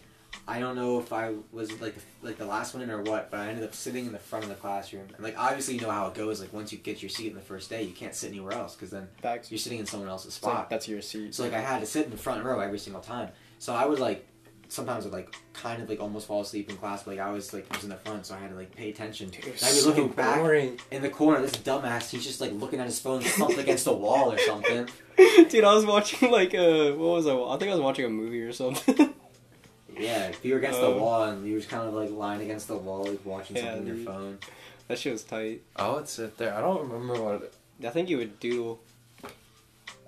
I 0.49 0.59
don't 0.59 0.75
know 0.75 0.99
if 0.99 1.13
I 1.13 1.35
was 1.53 1.71
like 1.81 1.95
the, 1.95 2.27
like 2.27 2.37
the 2.37 2.45
last 2.45 2.75
one 2.75 2.83
in 2.83 2.91
or 2.91 3.01
what, 3.03 3.31
but 3.31 3.39
I 3.41 3.49
ended 3.49 3.63
up 3.65 3.75
sitting 3.75 4.07
in 4.07 4.13
the 4.13 4.19
front 4.19 4.43
of 4.45 4.49
the 4.49 4.57
classroom. 4.57 5.07
And 5.15 5.23
like 5.23 5.39
obviously, 5.39 5.75
you 5.75 5.81
know 5.81 5.91
how 5.91 6.09
it 6.09 6.15
goes. 6.15 6.41
Like 6.41 6.53
once 6.53 6.73
you 6.73 6.79
get 6.79 7.01
your 7.01 7.09
seat 7.11 7.29
in 7.29 7.35
the 7.35 7.41
first 7.41 7.71
day, 7.71 7.85
you 7.85 7.93
can't 7.93 8.15
sit 8.15 8.31
anywhere 8.31 8.53
else 8.53 8.75
because 8.75 8.91
then 8.91 9.09
Facts. 9.21 9.51
you're 9.53 9.59
sitting 9.59 9.79
in 9.79 9.87
someone 9.87 10.09
else's 10.09 10.37
It's 10.37 10.43
like, 10.43 10.53
spot. 10.53 10.71
that's 10.71 10.89
your 10.89 11.01
seat. 11.01 11.35
So 11.35 11.45
like 11.45 11.53
I 11.55 11.61
had 11.61 11.79
to 11.81 11.87
sit 11.87 12.05
in 12.07 12.11
the 12.11 12.17
front 12.17 12.45
row 12.45 12.59
every 12.61 12.79
single 12.81 13.01
time. 13.03 13.29
So 13.61 13.73
I 13.73 13.87
would 13.87 14.01
like 14.01 14.27
sometimes 14.69 15.05
would 15.05 15.13
like 15.13 15.33
kind 15.53 15.83
of 15.83 15.89
like 15.89 16.01
almost 16.01 16.27
fall 16.27 16.41
asleep 16.41 16.69
in 16.71 16.77
class, 16.77 17.05
but 17.05 17.13
like 17.17 17.21
I 17.21 17.31
was 17.31 17.53
like 17.53 17.73
was 17.73 17.85
in 17.85 17.91
the 17.91 17.97
front, 17.97 18.27
so 18.27 18.35
I 18.35 18.39
had 18.39 18.51
to 18.51 18.57
like 18.57 18.75
pay 18.75 18.91
attention. 18.91 19.29
Dude, 19.29 19.45
And 19.45 19.55
I'd 19.63 19.71
be 19.71 19.77
was 19.77 19.87
looking 19.87 20.09
so 20.09 20.15
back 20.17 20.39
boring. 20.41 20.81
in 20.91 21.03
the 21.03 21.11
corner. 21.11 21.41
This 21.41 21.53
dumbass, 21.53 22.11
he's 22.11 22.25
just 22.25 22.41
like 22.41 22.51
looking 22.53 22.81
at 22.81 22.87
his 22.87 22.99
phone, 22.99 23.21
thumped 23.21 23.59
against 23.59 23.85
the 23.85 23.93
wall 23.93 24.33
or 24.33 24.39
something. 24.39 24.89
Dude, 25.51 25.63
I 25.63 25.73
was 25.75 25.87
watching 25.87 26.31
like 26.33 26.53
uh, 26.55 26.93
what 26.93 27.13
was 27.15 27.27
I? 27.29 27.35
I 27.37 27.57
think 27.59 27.71
I 27.71 27.75
was 27.75 27.81
watching 27.83 28.07
a 28.07 28.11
movie 28.11 28.41
or 28.43 28.53
something. 28.53 29.15
Yeah, 30.03 30.27
if 30.29 30.45
you 30.45 30.53
were 30.55 30.59
against 30.59 30.81
the 30.81 30.87
Oh. 30.87 30.99
wall 30.99 31.25
and 31.25 31.47
you 31.47 31.55
were 31.55 31.59
just 31.61 31.71
kind 31.71 31.87
of 31.87 31.95
like 31.95 32.11
lying 32.11 32.43
against 32.43 32.69
the 32.69 32.77
wall, 32.77 33.05
like 33.05 33.25
watching 33.25 33.57
Yeah, 33.57 33.75
something 33.75 33.91
on 33.91 33.97
your 33.97 34.05
phone. 34.07 34.39
that 34.89 34.99
shit 34.99 35.13
was 35.13 35.23
tight. 35.25 35.63
I 35.77 35.89
would 35.91 36.09
sit 36.09 36.37
there. 36.39 36.55
I 36.55 36.61
don't 36.61 36.89
remember 36.89 37.23
what. 37.23 37.53
I 37.85 37.91
think 37.91 38.09
you 38.09 38.19
would 38.19 38.39
doodle. 38.41 38.81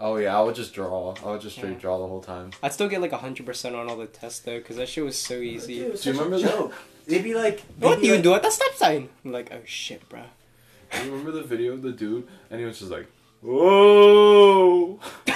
Oh 0.01 0.17
yeah, 0.17 0.37
I 0.37 0.43
would 0.43 0.55
just 0.57 0.75
draw. 0.75 1.15
I 1.25 1.31
would 1.31 1.41
just 1.41 1.57
straight 1.57 1.73
Yeah. 1.75 1.79
draw 1.79 1.99
the 1.99 2.07
whole 2.07 2.21
time. 2.21 2.51
I'd 2.63 2.73
still 2.73 2.89
get 2.89 3.01
like 3.01 3.13
hundred 3.13 3.47
percent 3.47 3.77
on 3.77 3.89
all 3.89 3.97
the 3.97 4.07
tests 4.07 4.41
though, 4.41 4.61
cause 4.61 4.77
that 4.77 4.89
shit 4.89 5.05
was 5.05 5.17
so 5.17 5.35
easy. 5.35 5.77
Dude, 5.77 5.87
it 5.87 5.93
was 5.93 6.03
Do 6.03 6.11
you 6.11 6.15
such 6.17 6.21
a 6.21 6.25
remember 6.25 6.47
that? 6.49 6.59
joke. 6.59 6.73
They'd 7.07 7.23
be 7.23 7.35
like, 7.35 7.63
they'd 7.79 7.87
What 7.87 8.01
be 8.01 8.07
do 8.09 8.15
you 8.17 8.23
do 8.23 8.35
at 8.35 8.43
the 8.43 8.51
stop 8.51 8.75
sign? 8.75 9.09
I'm 9.25 9.33
like, 9.33 9.53
oh 9.53 9.61
shit, 9.65 10.09
bro. 10.09 10.23
Do 10.91 10.99
you 11.05 11.11
remember 11.11 11.33
the 11.33 11.43
video 11.43 11.73
of 11.75 11.83
the 11.83 11.93
dude 11.93 12.27
and 12.51 12.59
he 12.61 12.67
was 12.67 12.79
just 12.79 12.91
like, 12.91 13.07
"Whoa!" 13.45 14.99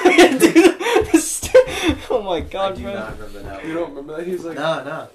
oh 2.10 2.22
my 2.24 2.36
I 2.36 2.40
god, 2.40 2.76
do 2.76 2.82
bro. 2.82 2.94
not 2.94 3.12
remember 3.18 3.42
that. 3.42 3.64
You 3.66 3.74
don't 3.74 3.90
remember 3.90 4.16
that? 4.16 4.26
He 4.26 4.32
was 4.32 4.44
like, 4.44 4.56
No, 4.56 4.82
no. 4.84 5.08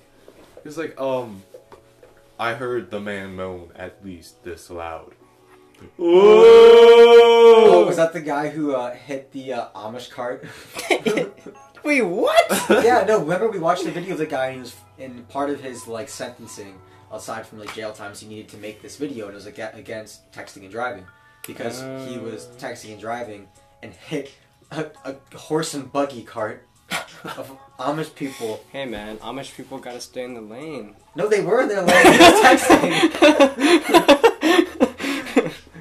he 0.62 0.68
was 0.68 0.78
like, 0.78 1.00
um, 1.00 1.44
I 2.40 2.54
heard 2.54 2.92
the 2.92 3.00
man 3.02 3.36
moan 3.36 3.72
at 3.76 4.04
least 4.06 4.44
this 4.44 4.70
loud. 4.70 5.14
Oh, 6.00 7.74
Whoa! 7.82 7.86
was 7.88 7.98
that 7.98 8.14
the 8.14 8.22
guy 8.22 8.50
who 8.50 8.76
uh, 8.76 8.94
hit 8.94 9.32
the 9.32 9.54
uh, 9.54 9.68
Amish 9.76 10.10
cart? 10.10 10.46
Wait, 11.84 12.02
what? 12.02 12.46
yeah, 12.86 13.04
no. 13.08 13.20
Remember 13.20 13.50
we 13.50 13.60
watched 13.60 13.84
the 13.84 13.92
video 13.92 14.14
of 14.14 14.20
the 14.20 14.26
guy 14.26 14.48
and 14.48 14.56
he 14.56 14.60
was 14.62 14.76
in 14.98 15.24
part 15.26 15.50
of 15.50 15.60
his 15.62 15.88
like 15.88 16.08
sentencing, 16.10 16.80
aside 17.12 17.46
from 17.46 17.60
like 17.60 17.74
jail 17.74 17.92
times, 17.92 18.22
he 18.22 18.28
needed 18.28 18.48
to 18.50 18.58
make 18.58 18.82
this 18.82 18.96
video 18.98 19.26
and 19.26 19.34
it 19.34 19.36
was 19.36 19.48
against 19.48 20.32
texting 20.32 20.62
and 20.62 20.72
driving 20.72 21.06
because 21.48 21.82
he 22.08 22.18
uh. 22.18 22.22
was 22.22 22.48
texting 22.58 22.92
and 22.92 23.00
driving 23.00 23.48
and 23.82 23.94
hit 23.94 24.32
a, 24.72 24.88
a 25.06 25.16
horse 25.38 25.74
and 25.74 25.92
buggy 25.92 26.24
cart 26.24 26.66
of 27.24 27.58
Amish 27.80 28.14
people. 28.16 28.64
Hey 28.72 28.86
man, 28.86 29.18
Amish 29.18 29.56
people 29.56 29.78
gotta 29.80 30.02
stay 30.02 30.24
in 30.24 30.34
the 30.34 30.42
lane. 30.42 30.96
No, 31.16 31.28
they 31.28 31.42
were 31.42 31.62
in 31.62 31.68
their 31.68 31.82
lane. 31.82 32.14
He 32.14 32.20
was 32.20 32.42
texting. 32.42 34.30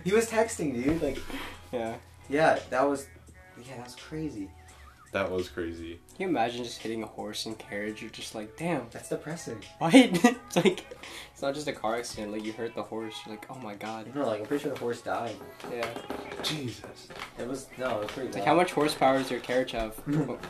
He 0.04 0.12
was 0.12 0.28
texting, 0.28 0.74
dude. 0.74 1.02
Like, 1.02 1.18
yeah. 1.72 1.96
yeah, 2.28 2.58
that 2.70 2.88
was, 2.88 3.06
yeah, 3.64 3.76
that 3.76 3.84
was 3.84 3.96
crazy. 3.96 4.50
That 5.12 5.30
was 5.30 5.50
crazy. 5.50 6.00
Can 6.16 6.22
you 6.22 6.28
imagine 6.28 6.64
just 6.64 6.78
hitting 6.78 7.02
a 7.02 7.06
horse 7.06 7.44
and 7.44 7.58
carriage? 7.58 8.00
You're 8.00 8.10
just 8.10 8.34
like, 8.34 8.56
damn, 8.56 8.86
That's 8.92 9.10
depressing. 9.10 9.62
what? 9.78 9.92
it's 9.94 10.56
like, 10.56 10.86
it's 11.32 11.42
not 11.42 11.54
just 11.54 11.68
a 11.68 11.72
car 11.72 11.96
accident. 11.96 12.32
Like 12.32 12.44
you 12.44 12.52
hurt 12.54 12.74
the 12.74 12.82
horse. 12.82 13.14
You're 13.26 13.36
like, 13.36 13.44
oh 13.50 13.56
my 13.56 13.74
god. 13.74 14.14
No, 14.14 14.26
like 14.26 14.40
I'm 14.40 14.46
pretty 14.46 14.62
sure 14.62 14.72
the 14.72 14.78
horse 14.78 15.02
died. 15.02 15.36
Yeah. 15.70 15.86
Jesus. 16.42 17.08
It 17.38 17.46
was 17.46 17.66
no, 17.76 17.96
it 17.98 18.02
was 18.04 18.10
pretty. 18.12 18.28
It's 18.28 18.36
like 18.36 18.44
bad. 18.46 18.50
how 18.50 18.56
much 18.56 18.72
horsepower 18.72 19.18
does 19.18 19.30
your 19.30 19.40
carriage 19.40 19.72
have? 19.72 19.94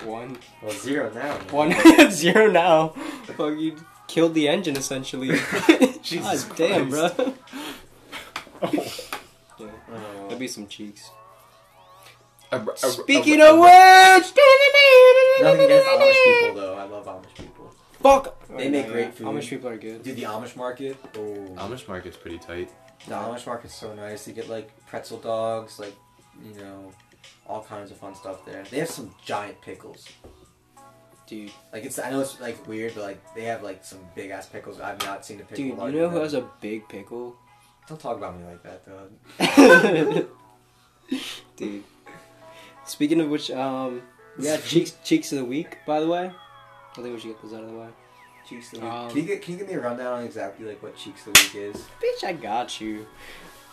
One. 0.07 0.39
Well, 0.63 0.71
zero 0.71 1.11
now. 1.13 1.39
man. 1.39 1.41
One. 1.51 2.11
Zero 2.13 2.49
now. 2.49 2.91
Fuck, 3.37 3.55
you 3.59 3.77
killed 4.07 4.35
the 4.35 4.49
engine 4.49 4.77
essentially. 4.77 5.41
Jesus 6.03 6.45
God 6.45 6.57
damn, 6.57 6.89
bro. 6.89 7.09
Christ. 7.09 7.41
Oh. 8.63 8.71
Yeah. 9.59 9.67
Oh. 9.93 10.23
That'd 10.25 10.39
be 10.39 10.47
some 10.47 10.69
cheeks. 10.69 11.11
Uh, 12.53 12.65
uh, 12.71 12.75
Speaking 12.75 13.41
uh, 13.41 13.55
of 13.55 13.59
which, 13.61 14.33
Nothing 15.41 15.65
against 15.65 15.89
Amish 15.89 16.25
people 16.25 16.55
though. 16.55 16.75
I 16.75 16.85
love 16.85 17.07
Amish 17.07 17.35
people. 17.35 17.75
Fuck. 18.03 18.49
They 18.49 18.69
make 18.69 18.89
great 18.89 19.15
food. 19.15 19.27
Amish 19.29 19.49
people 19.49 19.69
are 19.71 19.79
good. 19.79 20.03
Dude, 20.03 20.17
the 20.17 20.25
Amish 20.25 20.55
market. 20.55 20.97
Oh. 21.17 21.55
Amish 21.57 21.89
market's 21.89 22.17
pretty 22.17 22.39
tight. 22.39 22.71
The 23.09 23.15
Amish 23.15 23.47
market's 23.47 23.75
so 23.75 23.95
nice. 23.95 24.29
You 24.29 24.35
get 24.35 24.49
like 24.51 24.71
pretzel 24.87 25.19
dogs, 25.19 25.79
like 25.79 25.95
you 26.45 26.61
know, 26.61 26.93
all 27.47 27.63
kinds 27.63 27.91
of 27.91 27.97
fun 27.97 28.15
stuff 28.15 28.45
there. 28.45 28.65
They 28.71 28.79
have 28.81 28.91
some 28.91 29.15
giant 29.25 29.61
pickles. 29.63 30.07
Dude, 31.27 31.51
Like 31.73 31.85
it's 31.85 31.99
I 31.99 32.11
know 32.11 32.21
it's 32.21 32.39
like 32.41 32.67
weird, 32.69 32.95
but 32.95 33.05
like 33.05 33.35
they 33.35 33.45
have 33.45 33.63
like 33.63 33.83
some 33.85 34.01
big 34.15 34.31
ass 34.31 34.47
pickles. 34.47 34.79
I've 34.79 35.01
not 35.07 35.25
seen 35.25 35.41
a 35.41 35.45
pickle. 35.45 35.57
dude, 35.57 35.95
you 35.95 36.01
know 36.01 36.09
who 36.11 36.15
than- 36.17 36.23
has 36.25 36.35
a 36.35 36.47
big 36.61 36.87
pickle? 36.89 37.37
Don't 37.89 37.99
talk 37.99 38.17
about 38.17 38.39
me 38.39 38.45
like 38.45 38.63
that, 38.63 38.85
though. 38.85 40.29
Dude. 41.57 41.85
Speaking 42.85 43.21
of 43.21 43.29
which, 43.29 43.51
um, 43.51 44.03
yeah, 44.39 44.57
cheeks 44.65 44.97
cheeks 45.05 45.33
of 45.33 45.39
the 45.39 45.45
week. 45.45 45.79
By 45.87 46.01
the 46.01 46.09
way, 46.09 46.31
I 46.93 46.95
think 46.95 47.15
we 47.15 47.19
should 47.21 47.29
get 47.29 47.43
those 47.43 47.55
out 47.55 47.65
of 47.65 47.71
the 47.71 47.79
way. 47.79 47.89
Cheeks 48.49 48.73
of 48.73 48.81
the 48.81 48.87
week. 48.87 48.95
Um, 48.95 49.09
can 49.09 49.19
you 49.19 49.25
get 49.25 49.43
can 49.43 49.53
you 49.53 49.59
give 49.59 49.69
me 49.69 49.75
a 49.75 49.81
rundown 49.81 50.19
on 50.19 50.25
exactly 50.25 50.67
like 50.67 50.83
what 50.83 50.97
Cheeks 50.97 51.27
of 51.27 51.35
the 51.35 51.41
week 51.41 51.55
is? 51.55 51.77
Bitch, 52.03 52.25
I 52.27 52.33
got 52.33 52.81
you. 52.81 53.07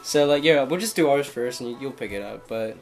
So 0.03 0.25
like, 0.25 0.43
yeah, 0.43 0.63
we'll 0.63 0.79
just 0.79 0.95
do 0.95 1.09
ours 1.09 1.27
first, 1.27 1.61
and 1.61 1.69
you, 1.69 1.77
you'll 1.79 1.91
pick 1.91 2.11
it 2.11 2.21
up. 2.21 2.47
But 2.47 2.77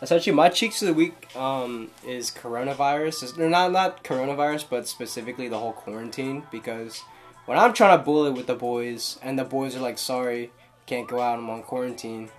essentially, 0.00 0.34
my 0.34 0.48
cheeks 0.48 0.82
of 0.82 0.88
the 0.88 0.94
week 0.94 1.34
um 1.36 1.90
is 2.06 2.30
coronavirus. 2.30 3.22
It's, 3.22 3.36
not 3.36 3.72
not 3.72 4.04
coronavirus, 4.04 4.66
but 4.70 4.88
specifically 4.88 5.48
the 5.48 5.58
whole 5.58 5.72
quarantine 5.72 6.44
because 6.50 7.00
when 7.46 7.58
I'm 7.58 7.72
trying 7.72 7.98
to 7.98 8.04
bullet 8.04 8.32
with 8.32 8.46
the 8.46 8.54
boys, 8.54 9.18
and 9.22 9.38
the 9.38 9.44
boys 9.44 9.76
are 9.76 9.80
like, 9.80 9.98
"Sorry, 9.98 10.52
can't 10.86 11.08
go 11.08 11.20
out. 11.20 11.38
I'm 11.38 11.50
on 11.50 11.62
quarantine." 11.62 12.30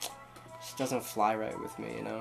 It 0.00 0.78
doesn't 0.78 1.04
fly 1.04 1.34
right 1.34 1.58
with 1.60 1.78
me, 1.78 1.96
you 1.96 2.02
know. 2.02 2.20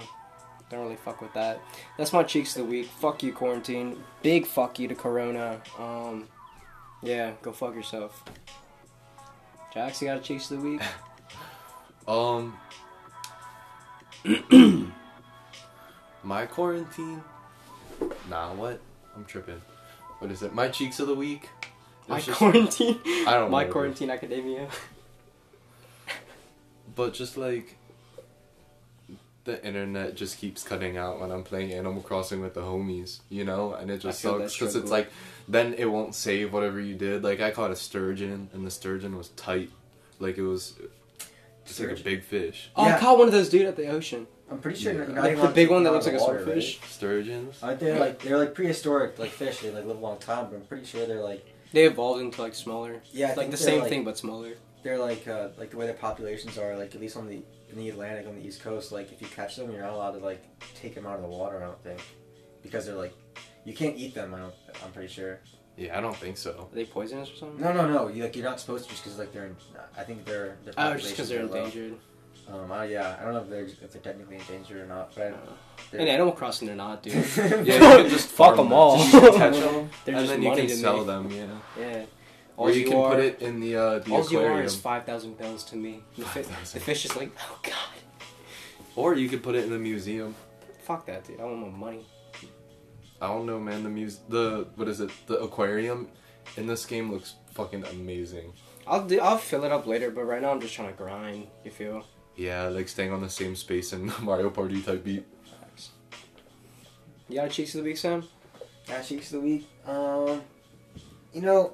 Don't 0.72 0.84
really 0.84 0.96
fuck 0.96 1.22
with 1.22 1.34
that. 1.34 1.60
That's 1.98 2.14
my 2.14 2.24
cheeks 2.24 2.56
of 2.56 2.64
the 2.64 2.72
week. 2.72 2.88
Fuck 2.88 3.24
you, 3.24 3.34
quarantine. 3.34 4.02
Big 4.24 4.46
fuck 4.48 4.80
you 4.80 4.88
to 4.88 4.96
Corona. 4.96 5.62
Um, 5.78 6.30
yeah, 7.04 7.34
go 7.42 7.52
fuck 7.52 7.76
yourself. 7.76 8.24
Jax, 9.74 10.02
you 10.02 10.08
got 10.08 10.18
a 10.18 10.22
cheeks 10.22 10.50
of 10.50 10.62
the 10.62 10.70
week? 10.70 10.82
Um, 12.08 12.58
my 16.24 16.48
quarantine. 16.48 17.24
Nah, 18.28 18.54
what? 18.54 18.82
I'm 19.16 19.24
tripping. 19.24 19.62
What 20.18 20.32
is 20.32 20.42
it? 20.42 20.52
My 20.54 20.68
cheeks 20.68 21.00
of 21.00 21.08
the 21.08 21.14
week. 21.14 21.48
My 22.08 22.20
just- 22.20 22.40
quarantine. 22.40 23.00
I 23.06 23.36
don't 23.36 23.52
My 23.52 23.66
quarantine 23.66 24.10
academia. 24.10 24.68
But 26.96 27.14
just 27.14 27.38
like 27.38 27.78
the 29.44 29.64
internet 29.66 30.16
just 30.16 30.38
keeps 30.38 30.64
cutting 30.64 30.98
out 30.98 31.20
when 31.20 31.32
I'm 31.32 31.44
playing 31.44 31.74
Animal 31.74 32.02
Crossing 32.02 32.42
with 32.42 32.54
the 32.54 32.62
homies, 32.62 33.20
you 33.30 33.44
know, 33.44 33.74
and 33.74 33.90
it 33.90 34.00
just 34.00 34.20
sucks 34.22 34.58
because 34.58 34.76
it's 34.76 34.92
like 34.92 35.10
then 35.48 35.74
it 35.76 35.86
won't 35.86 36.14
save 36.16 36.54
whatever 36.54 36.80
you 36.80 36.96
did. 36.96 37.24
Like 37.24 37.42
I 37.42 37.52
caught 37.52 37.72
a 37.72 37.76
sturgeon 37.76 38.50
and 38.54 38.66
the 38.66 38.72
sturgeon 38.72 39.18
was 39.18 39.30
tight, 39.30 39.72
like 40.20 40.38
it 40.38 40.44
was 40.44 40.76
It's 41.66 41.80
like 41.80 42.00
a 42.00 42.04
big 42.04 42.24
fish. 42.24 42.70
Oh, 42.76 42.84
I 42.84 43.00
caught 43.00 43.18
one 43.18 43.28
of 43.28 43.34
those 43.34 43.50
dude 43.50 43.66
at 43.66 43.76
the 43.76 43.88
ocean. 43.88 44.28
I'm 44.52 44.60
pretty 44.60 44.80
sure 44.82 44.92
Yeah. 44.94 45.00
you're 45.00 45.08
not 45.08 45.24
Like 45.24 45.42
the 45.42 45.48
big 45.48 45.70
one 45.70 45.84
that 45.84 45.94
looks 45.94 46.06
like 46.06 46.16
of 46.16 46.22
a 46.22 46.26
the 46.26 46.28
water, 46.32 46.44
swordfish. 46.44 46.80
Sturgeons. 46.90 47.56
Uh, 47.64 47.68
right? 47.68 47.70
Aren't 47.70 47.80
they 47.80 48.00
like 48.00 48.20
they're 48.22 48.38
like 48.38 48.54
prehistoric 48.54 49.18
like 49.18 49.32
fish? 49.32 49.60
They 49.62 49.72
like 49.72 49.86
live 49.86 49.98
a 49.98 50.02
long 50.02 50.18
time, 50.20 50.48
but 50.50 50.58
I'm 50.58 50.62
pretty 50.64 50.86
sure 50.86 51.06
they're 51.08 51.22
like 51.24 51.44
They 51.72 51.86
evolved 51.86 52.22
into 52.22 52.42
like 52.42 52.54
smaller. 52.54 53.02
yeah, 53.14 53.28
I 53.28 53.30
like 53.30 53.38
think 53.38 53.52
the 53.52 53.58
same 53.58 53.80
like- 53.80 53.90
thing 53.90 54.04
but 54.04 54.18
smaller. 54.18 54.54
They're 54.84 54.98
like 54.98 55.28
uh, 55.28 55.50
like 55.58 55.72
the 55.72 55.78
way 55.78 55.86
their 55.86 55.96
populations 55.96 56.58
are 56.58 56.76
like 56.78 56.96
at 56.96 57.02
least 57.02 57.18
on 57.18 57.28
the 57.28 57.42
in 57.70 57.78
the 57.78 57.90
Atlantic 57.90 58.28
on 58.28 58.36
the 58.36 58.46
East 58.46 58.62
Coast. 58.64 58.92
Like 58.92 59.12
if 59.12 59.22
you 59.22 59.28
catch 59.28 59.56
them, 59.56 59.72
you're 59.72 59.82
not 59.82 59.94
allowed 59.94 60.12
to 60.12 60.20
like 60.20 60.44
take 60.76 60.96
them 60.96 61.06
out 61.06 61.16
of 61.16 61.22
the 61.22 61.28
water. 61.28 61.58
I 61.58 61.66
don't 61.66 61.84
think 61.84 62.00
because 62.64 62.86
they're 62.86 62.96
like 62.96 63.14
you 63.66 63.74
can't 63.74 63.96
eat 63.98 64.16
them. 64.16 64.34
I 64.34 64.40
don't. 64.40 64.54
I'm 64.84 64.92
pretty 64.92 65.08
sure. 65.10 65.40
Yeah, 65.78 65.98
I 65.98 66.02
don't 66.02 66.16
think 66.18 66.38
so. 66.38 66.68
Are 66.72 66.76
they 66.76 66.86
poisonous 66.86 67.32
or 67.32 67.36
something? 67.36 67.62
No, 67.62 67.72
no, 67.72 67.88
no. 67.88 68.08
You 68.08 68.24
like 68.24 68.36
you're 68.36 68.44
not 68.46 68.60
supposed 68.60 68.86
to 68.86 68.90
just 68.90 69.04
because 69.04 69.18
like 69.20 69.32
they're. 69.32 69.46
In, 69.46 69.56
I 69.98 70.04
think 70.04 70.26
they're. 70.26 70.58
Their 70.66 70.74
Oh, 70.78 70.96
just 70.98 71.12
because 71.12 71.30
they're 71.30 71.44
are 71.44 71.48
low. 71.48 71.56
endangered. 71.58 71.98
Um, 72.52 72.72
I, 72.72 72.86
yeah, 72.86 73.18
I 73.20 73.24
don't 73.24 73.34
know 73.34 73.42
if 73.42 73.50
they're 73.50 73.64
if 73.66 73.94
they're 73.94 74.02
technically 74.02 74.36
endangered 74.38 74.82
or 74.82 74.86
not, 74.88 75.14
but 75.16 75.32
Uh, 75.94 75.98
in 75.98 76.08
Animal 76.08 76.34
Crossing, 76.34 76.68
they're 76.68 76.76
not, 76.76 77.02
dude. 77.04 77.14
Yeah, 77.38 77.56
you 77.60 77.64
can 78.02 78.10
just 78.10 78.30
Fuck 78.30 78.58
them 78.58 78.74
all. 78.74 78.98
You 78.98 79.12
can 79.12 79.34
catch 79.36 79.54
them, 79.60 79.90
They're 80.06 80.16
and 80.16 80.28
just 80.28 80.34
then 80.34 80.42
you 80.42 80.56
can 80.56 80.70
sell 80.70 80.98
me. 81.00 81.04
them. 81.06 81.32
Yeah. 81.32 81.46
Yeah. 81.80 82.06
Or 82.62 82.68
All 82.68 82.76
you 82.76 82.86
can 82.86 82.94
are, 82.98 83.16
put 83.16 83.24
it 83.24 83.42
in 83.42 83.60
the 83.60 83.76
uh, 83.76 84.00
the 84.00 84.12
all 84.14 84.30
you 84.30 84.38
are 84.38 84.44
aquarium. 84.44 84.66
is 84.68 84.76
five 84.76 85.04
thousand 85.04 85.36
bells 85.36 85.64
to 85.64 85.76
me. 85.76 86.04
The, 86.16 86.26
fi- 86.26 86.44
5,000. 86.44 86.80
the 86.80 86.86
fish 86.86 87.06
is 87.06 87.16
like, 87.16 87.32
oh 87.40 87.60
god. 87.64 87.98
Or 88.96 89.16
you 89.16 89.30
could 89.30 89.42
put 89.42 89.56
it 89.56 89.64
in 89.64 89.72
the 89.72 89.80
museum. 89.80 90.36
Fuck 90.84 91.08
that, 91.08 91.26
dude. 91.26 91.40
I 91.40 91.46
want 91.46 91.60
my 91.60 91.70
money. 91.86 92.06
I 93.20 93.26
don't 93.30 93.48
know, 93.48 93.60
man. 93.60 93.82
The 93.82 93.90
muse, 93.90 94.20
the 94.30 94.68
what 94.76 94.88
is 94.88 95.00
it? 95.02 95.10
The 95.26 95.40
aquarium 95.40 96.10
in 96.56 96.68
this 96.68 96.86
game 96.86 97.12
looks 97.12 97.34
fucking 97.56 97.84
amazing. 97.86 98.54
I'll 98.86 99.08
do. 99.08 99.20
I'll 99.20 99.40
fill 99.40 99.64
it 99.64 99.72
up 99.72 99.88
later, 99.88 100.12
but 100.12 100.26
right 100.26 100.40
now 100.44 100.52
I'm 100.52 100.62
just 100.62 100.76
trying 100.76 100.90
to 100.92 100.94
grind. 100.96 101.48
You 101.66 101.72
feel? 101.72 102.06
Yeah, 102.36 102.68
like 102.68 102.90
staying 102.90 103.12
on 103.12 103.22
the 103.22 103.30
same 103.30 103.56
space 103.56 103.92
in 103.92 104.12
Mario 104.22 104.52
Party 104.52 104.84
type 104.84 105.04
beat. 105.04 105.26
You 107.28 107.38
got 107.38 107.48
a 107.48 107.50
cheeks 107.50 107.74
of 107.74 107.80
the 107.84 107.90
week, 107.90 107.98
Sam? 107.98 108.24
Yeah, 108.88 109.02
cheeks 109.02 109.34
of 109.34 109.42
the 109.42 109.48
week. 109.48 109.68
Um, 109.88 110.42
you 111.34 111.42
know, 111.42 111.74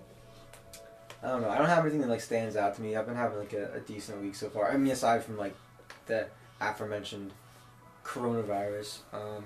I 1.23 1.29
don't 1.29 1.41
know. 1.41 1.49
I 1.49 1.57
don't 1.57 1.67
have 1.67 1.83
anything 1.83 2.01
that 2.01 2.09
like 2.09 2.21
stands 2.21 2.55
out 2.55 2.75
to 2.75 2.81
me. 2.81 2.95
I've 2.95 3.05
been 3.05 3.15
having 3.15 3.39
like 3.39 3.53
a, 3.53 3.73
a 3.73 3.79
decent 3.79 4.21
week 4.21 4.35
so 4.35 4.49
far. 4.49 4.71
I 4.71 4.77
mean, 4.77 4.91
aside 4.91 5.23
from 5.23 5.37
like 5.37 5.55
the 6.05 6.27
aforementioned 6.61 7.33
coronavirus 8.03 8.99
um, 9.13 9.45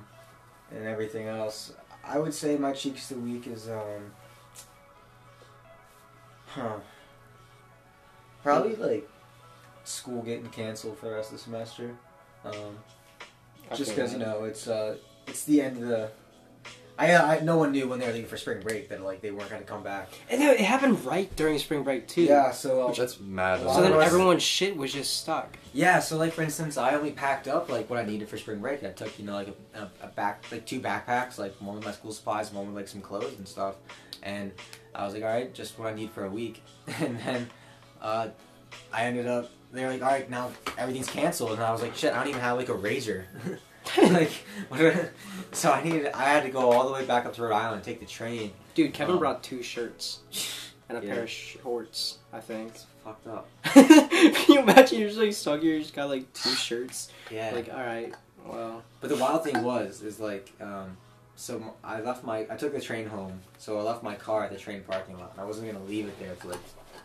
and 0.72 0.86
everything 0.86 1.28
else, 1.28 1.74
I 2.04 2.20
would 2.20 2.34
say 2.34 2.58
my 2.58 2.74
cheeks 2.74 3.10
of 3.12 3.18
the 3.18 3.24
week 3.24 3.48
is 3.48 3.70
um, 3.70 4.12
huh, 6.48 6.76
probably 8.44 8.76
like 8.76 9.10
school 9.84 10.22
getting 10.22 10.48
canceled 10.50 10.98
for 10.98 11.08
the 11.08 11.16
rest 11.16 11.32
of 11.32 11.38
the 11.38 11.44
semester. 11.44 11.96
Um, 12.44 12.78
just 13.76 13.96
because 13.96 14.14
you 14.14 14.20
know 14.20 14.44
it's 14.44 14.68
uh 14.68 14.98
it's 15.28 15.46
the 15.46 15.62
end 15.62 15.78
of 15.78 15.88
the 15.88 16.12
I, 17.02 17.36
I 17.38 17.40
no 17.42 17.58
one 17.58 17.72
knew 17.72 17.88
when 17.88 18.00
they 18.00 18.06
were 18.08 18.14
leaving 18.14 18.30
for 18.30 18.38
spring 18.38 18.62
break 18.62 18.90
that 18.90 19.02
like 19.02 19.22
they 19.22 19.32
weren't 19.32 19.50
going 19.50 19.62
to 19.62 19.68
come 19.68 19.84
back 19.84 20.10
And 20.30 20.42
it 20.42 20.60
it 20.60 20.66
happened 20.66 21.04
right 21.06 21.34
during 21.36 21.58
spring 21.58 21.84
break 21.84 22.08
too. 22.08 22.24
yeah 22.24 22.52
so 22.52 22.88
uh, 22.88 22.94
That's 22.94 23.20
mad. 23.20 23.60
So 23.62 23.82
then 23.82 23.94
everyone's 23.94 24.44
shit 24.44 24.76
was 24.78 24.92
just 24.94 25.12
stuck. 25.22 25.58
yeah 25.74 26.00
so 26.00 26.18
like 26.18 26.34
for 26.34 26.44
instance 26.44 26.78
i 26.78 26.94
only 26.96 27.12
packed 27.12 27.48
up 27.48 27.70
like 27.70 27.90
what 27.90 27.98
i 28.00 28.04
needed 28.06 28.28
for 28.30 28.38
spring 28.38 28.60
break 28.60 28.84
i 28.84 28.90
took 28.92 29.18
you 29.20 29.26
know 29.26 29.34
like 29.34 29.50
a, 29.74 29.80
a, 29.80 29.90
a 30.04 30.08
back 30.08 30.46
like 30.52 30.66
two 30.66 30.80
backpacks 30.80 31.38
like 31.38 31.54
one 31.62 31.76
with 31.76 31.86
my 31.86 31.92
school 31.92 32.12
supplies 32.12 32.52
one 32.54 32.66
with 32.68 32.76
like 32.76 32.88
some 32.88 33.02
clothes 33.02 33.36
and 33.38 33.48
stuff 33.48 33.76
and 34.24 34.52
i 34.94 35.04
was 35.06 35.14
like 35.14 35.24
all 35.24 35.30
right 35.30 35.54
just 35.54 35.80
what 35.80 35.88
i 35.92 35.94
need 35.96 36.12
for 36.12 36.26
a 36.26 36.30
week 36.30 36.62
and 37.00 37.18
then 37.20 37.50
uh 38.02 38.28
i 38.94 39.06
ended 39.06 39.28
up 39.28 39.50
they 39.74 39.84
were 39.86 39.92
like 39.92 40.02
all 40.02 40.10
right 40.12 40.30
now 40.30 40.52
everything's 40.78 41.10
canceled 41.10 41.54
and 41.54 41.64
i 41.64 41.72
was 41.72 41.82
like 41.82 41.96
shit 41.96 42.12
i 42.14 42.18
don't 42.18 42.28
even 42.28 42.42
have 42.42 42.58
like 42.58 42.70
a 42.70 42.74
razor 42.74 43.26
like 44.12 44.32
so 45.52 45.72
i 45.72 45.84
needed 45.84 46.08
i 46.14 46.24
had 46.24 46.44
to 46.44 46.50
go 46.50 46.72
all 46.72 46.88
the 46.88 46.94
way 46.94 47.06
back 47.06 47.26
up 47.26 47.34
to 47.34 47.42
rhode 47.42 47.54
island 47.54 47.76
and 47.78 47.84
take 47.84 48.00
the 48.00 48.06
train 48.06 48.52
Dude, 48.74 48.94
Kevin 48.94 49.16
Um, 49.16 49.20
brought 49.20 49.44
two 49.44 49.62
shirts 49.64 50.20
and 50.88 50.98
a 50.98 51.06
Yeah. 51.06 51.14
pair 51.14 51.24
of 51.24 51.30
shorts. 51.30 52.20
I 52.32 52.40
think. 52.40 52.70
it's 52.70 52.86
fucked 53.04 53.28
up 53.28 53.48
Can 53.74 54.46
you 54.48 54.60
imagine 54.62 55.00
you're 55.00 55.10
just 55.10 55.20
like 55.20 55.34
stuck 55.34 55.62
here? 55.62 55.74
You 55.76 55.82
just 55.82 55.94
got 55.94 56.08
like 56.10 56.32
two 56.34 56.52
shirts. 56.52 57.12
yeah 57.30 57.52
Like, 57.54 57.70
all 57.74 57.82
right, 57.82 58.14
well, 58.46 58.84
But 59.02 59.10
the 59.10 59.18
wild 59.18 59.44
thing 59.44 59.62
was, 59.64 60.02
is 60.02 60.20
like, 60.22 60.52
um, 60.62 60.96
so 61.36 61.74
I 61.84 62.00
left 62.02 62.24
my, 62.24 62.46
I 62.50 62.56
took 62.56 62.72
the 62.74 62.80
train 62.80 63.08
home, 63.08 63.42
so 63.58 63.78
I 63.80 63.82
left 63.82 64.04
my 64.04 64.16
car 64.16 64.44
at 64.46 64.52
the 64.52 64.58
train 64.58 64.84
parking 64.88 65.18
lot. 65.18 65.34
I 65.38 65.44
wasn't 65.44 65.72
gonna 65.72 65.84
leave 65.86 66.06
it 66.08 66.18
there 66.20 66.36
for 66.36 66.50
like 66.50 66.60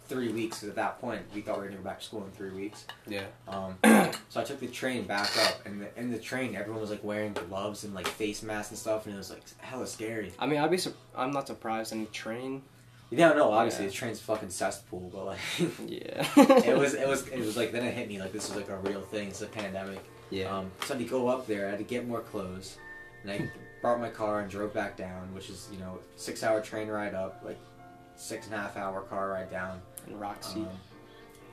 three 0.09 0.29
weeks. 0.33 0.61
'cause 0.61 0.69
at 0.69 0.77
that 0.77 1.01
point, 1.01 1.23
we 1.35 1.41
thought 1.41 1.57
we 1.59 1.63
were 1.65 1.69
gonna 1.69 1.79
go 1.83 1.85
back 1.85 1.99
to 2.01 2.05
school 2.05 2.25
in 2.25 2.31
three 2.33 2.51
weeks. 2.51 2.85
yeah. 3.07 3.25
Um, 3.49 3.77
so 4.29 4.41
I 4.41 4.45
took 4.45 4.61
the 4.61 4.69
train 4.69 5.05
back 5.05 5.31
up, 5.47 5.65
and 5.67 5.83
the, 5.83 5.99
in 6.01 6.11
the 6.11 6.19
train, 6.19 6.55
everyone 6.57 6.81
was 6.81 6.91
like 6.91 7.03
wearing 7.05 7.33
gloves 7.33 7.85
and 7.85 7.95
like 7.95 8.07
face 8.07 8.43
masks 8.43 8.71
and 8.71 8.79
stuff, 8.79 9.07
and 9.07 9.15
it 9.15 9.19
was 9.19 9.31
like 9.31 9.43
hella 9.59 9.87
scary. 9.87 10.33
I 10.39 10.47
mean, 10.47 10.59
I'd 10.61 10.71
be. 10.71 10.79
Sur- 10.79 10.93
I'm 11.17 11.31
not 11.33 11.47
surprised. 11.47 11.93
Any 11.93 12.07
train. 12.07 12.63
Yeah, 13.11 13.33
no, 13.35 13.53
obviously 13.53 13.85
Yeah. 13.85 13.91
the 13.91 13.97
train's 13.97 14.21
fucking 14.21 14.51
cesspool, 14.51 15.11
but 15.15 15.27
like, 15.27 15.39
Yeah. 15.87 16.27
it 16.67 16.77
was, 16.77 16.95
it 16.95 17.07
was, 17.07 17.29
it 17.29 17.39
was 17.39 17.57
like 17.57 17.71
then 17.71 17.85
it 17.85 17.95
hit 17.95 18.09
me 18.09 18.19
like 18.21 18.33
this 18.33 18.49
was 18.49 18.57
like 18.57 18.69
a 18.69 18.79
real 18.79 19.01
thing. 19.03 19.29
It's 19.29 19.43
a 19.43 19.47
pandemic. 19.47 20.01
Yeah. 20.31 20.57
Um, 20.57 20.73
so 20.85 20.95
I 20.95 20.99
had 20.99 21.05
to 21.07 21.11
go 21.11 21.29
up 21.29 21.47
there. 21.47 21.69
I 21.69 21.71
had 21.71 21.79
to 21.79 21.85
get 21.85 22.07
more 22.09 22.21
clothes, 22.21 22.77
and 23.23 23.31
I 23.31 23.49
brought 23.81 24.01
my 24.01 24.09
car 24.11 24.41
and 24.41 24.51
drove 24.51 24.75
back 24.75 24.97
down, 24.97 25.33
which 25.35 25.51
is 25.51 25.69
you 25.73 25.79
know 25.79 26.01
six 26.17 26.43
hour 26.43 26.61
train 26.61 26.89
ride 26.89 27.15
up, 27.15 27.43
like 27.45 27.59
six 28.17 28.47
and 28.47 28.55
a 28.57 28.59
half 28.59 28.77
hour 28.77 29.03
car 29.03 29.29
ride 29.29 29.53
down. 29.53 29.81
And 30.07 30.21
Roxy. 30.21 30.61
Um, 30.61 30.69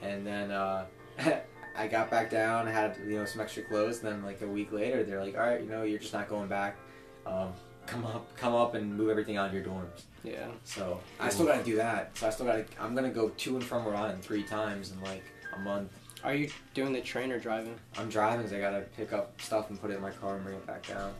and 0.01 0.25
then 0.25 0.51
uh, 0.51 0.85
I 1.77 1.87
got 1.87 2.11
back 2.11 2.29
down, 2.29 2.67
had 2.67 2.97
you 3.07 3.17
know 3.17 3.25
some 3.25 3.41
extra 3.41 3.63
clothes. 3.63 4.03
And 4.03 4.11
then 4.11 4.23
like 4.23 4.41
a 4.41 4.47
week 4.47 4.71
later, 4.71 5.03
they're 5.03 5.23
like, 5.23 5.35
all 5.35 5.43
right, 5.43 5.61
you 5.61 5.69
know, 5.69 5.83
you're 5.83 5.99
just 5.99 6.13
not 6.13 6.29
going 6.29 6.47
back. 6.47 6.77
Um, 7.25 7.53
come 7.85 8.05
up, 8.05 8.35
come 8.37 8.53
up 8.53 8.75
and 8.75 8.95
move 8.95 9.09
everything 9.09 9.37
out 9.37 9.47
of 9.47 9.53
your 9.53 9.63
dorms. 9.63 10.03
yeah. 10.23 10.47
So 10.63 10.99
I 11.19 11.29
still 11.29 11.45
got 11.45 11.57
to 11.59 11.63
do 11.63 11.75
that. 11.77 12.17
So 12.17 12.27
I 12.27 12.29
still 12.29 12.45
got 12.45 12.55
to. 12.55 12.65
I'm 12.81 12.95
gonna 12.95 13.09
go 13.09 13.29
to 13.29 13.55
and 13.55 13.63
from 13.63 13.85
Rhode 13.85 13.95
Island 13.95 14.23
three 14.23 14.43
times 14.43 14.91
in 14.91 15.01
like 15.01 15.23
a 15.55 15.59
month. 15.59 15.91
Are 16.23 16.33
you 16.33 16.49
doing 16.73 16.93
the 16.93 17.01
train 17.01 17.31
or 17.33 17.39
driving? 17.39 17.75
I'm 17.97 18.07
driving, 18.07 18.39
because 18.45 18.53
I 18.53 18.59
gotta 18.61 18.85
pick 18.95 19.11
up 19.11 19.39
stuff 19.41 19.69
and 19.69 19.79
put 19.79 19.91
it 19.91 19.95
in 19.95 20.01
my 20.01 20.11
car 20.11 20.35
and 20.35 20.43
bring 20.43 20.55
it 20.55 20.65
back 20.65 20.87
down. 20.87 21.13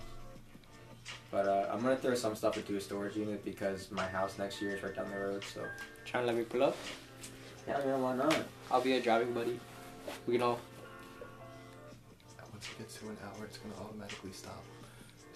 But 1.30 1.48
uh, 1.48 1.70
I'm 1.72 1.82
gonna 1.82 1.98
throw 1.98 2.16
some 2.16 2.36
stuff 2.36 2.56
into 2.58 2.78
a 2.78 2.82
storage 2.82 3.18
unit 3.18 3.44
because 3.44 3.92
my 3.92 4.06
house 4.08 4.38
next 4.38 4.62
year 4.62 4.76
is 4.76 4.84
right 4.84 4.96
down 4.96 5.10
the 5.10 5.18
road. 5.18 5.44
So 5.54 5.62
Trying 6.06 6.24
to 6.24 6.28
let 6.28 6.38
me 6.38 6.44
pull 6.44 6.64
up? 6.64 6.78
Yeah, 7.68 7.96
why 7.98 8.16
not? 8.16 8.36
I'll 8.72 8.82
be 8.82 8.94
a 8.94 9.02
driving 9.02 9.34
buddy. 9.34 9.60
We 10.28 10.34
can 10.34 10.42
all. 10.44 10.60
Once 12.52 12.68
it 12.72 12.78
gets 12.78 12.96
to 12.98 13.08
an 13.10 13.18
hour, 13.24 13.46
it's 13.46 13.58
gonna 13.58 13.76
automatically 13.82 14.32
stop. 14.32 14.64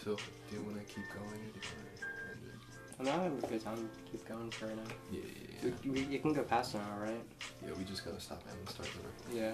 So, 0.03 0.15
do 0.15 0.55
you 0.55 0.61
want 0.61 0.77
to 0.77 0.83
keep 0.93 1.03
going 1.13 1.25
or 1.25 1.31
do 1.31 1.59
you 1.59 1.67
want 1.75 1.97
to 1.97 2.31
end 2.31 2.39
it? 2.43 2.99
I'm 2.99 3.05
not 3.05 3.15
having 3.15 3.43
a 3.43 3.47
good 3.47 3.63
time. 3.63 3.89
Keep 4.11 4.27
going 4.27 4.51
for 4.51 4.65
now. 4.67 4.73
Yeah, 5.11 5.19
yeah, 5.63 5.71
We, 5.83 5.89
we, 5.91 5.99
you 6.03 6.19
can 6.19 6.33
go 6.33 6.43
past 6.43 6.75
an 6.75 6.81
hour, 6.81 7.03
right? 7.03 7.21
yeah. 7.65 7.73
We 7.77 7.83
just 7.83 8.05
gotta 8.05 8.19
stop 8.19 8.41
and 8.49 8.69
start 8.69 8.89
the 9.29 9.35
Yeah. 9.35 9.51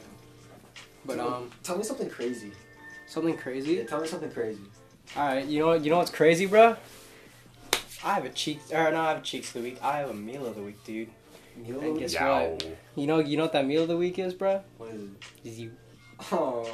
But 1.06 1.18
So- 1.18 1.34
um, 1.34 1.52
Tell 1.64 1.78
me 1.78 1.84
something 1.84 2.10
crazy. 2.10 2.52
something 3.08 3.38
crazy. 3.38 3.74
Yeah, 3.74 3.84
tell 3.86 4.02
me 4.02 4.08
something 4.08 4.32
crazy. 4.32 4.62
All 5.16 5.28
right, 5.28 5.46
you 5.46 5.60
know 5.60 5.68
what? 5.68 5.84
You 5.84 5.92
know 5.92 5.98
what's 5.98 6.12
crazy, 6.12 6.46
bro? 6.46 6.76
I 8.06 8.14
have 8.16 8.26
a 8.26 8.30
cheek, 8.30 8.60
or 8.72 8.92
no, 8.92 9.02
I 9.02 9.10
have 9.10 9.18
a 9.20 9.22
cheeks 9.22 9.48
of 9.56 9.62
the 9.64 9.70
week. 9.70 9.80
I 9.82 9.98
have 10.00 10.10
a 10.10 10.14
meal 10.14 10.46
of 10.46 10.56
the 10.56 10.62
week, 10.62 10.84
dude. 10.84 11.10
And 11.56 12.00
guess 12.00 12.16
what? 12.20 12.66
You 12.96 13.08
know, 13.08 13.20
you 13.20 13.38
know 13.38 13.44
what 13.44 13.54
that 13.54 13.66
meal 13.66 13.84
of 13.84 13.88
the 13.88 13.98
week 13.98 14.20
is, 14.20 14.34
bro? 14.34 14.62
What 14.78 14.90
is 14.92 15.02
it? 15.04 15.10
Is 15.44 15.60
you? 15.60 15.72
Oh, 16.32 16.70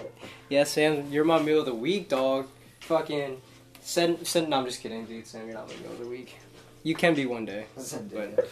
Yeah, 0.50 0.64
Sam, 0.64 1.08
you're 1.12 1.24
my 1.26 1.42
meal 1.42 1.60
of 1.60 1.66
the 1.66 1.74
week, 1.76 2.10
dog. 2.10 2.48
Fucking 2.82 3.42
send, 3.82 4.26
send. 4.28 4.50
No, 4.50 4.60
I'm 4.60 4.66
just 4.66 4.82
kidding, 4.82 5.06
dude. 5.06 5.26
Sam, 5.28 5.46
you're 5.46 5.56
not 5.56 5.68
my 5.68 5.76
meal 5.78 5.92
of 5.92 6.00
the 6.00 6.08
week. 6.08 6.36
You 6.84 6.96
can 6.96 7.14
be 7.14 7.26
one 7.26 7.46
day. 7.46 7.66
Zendaya. 7.78 8.46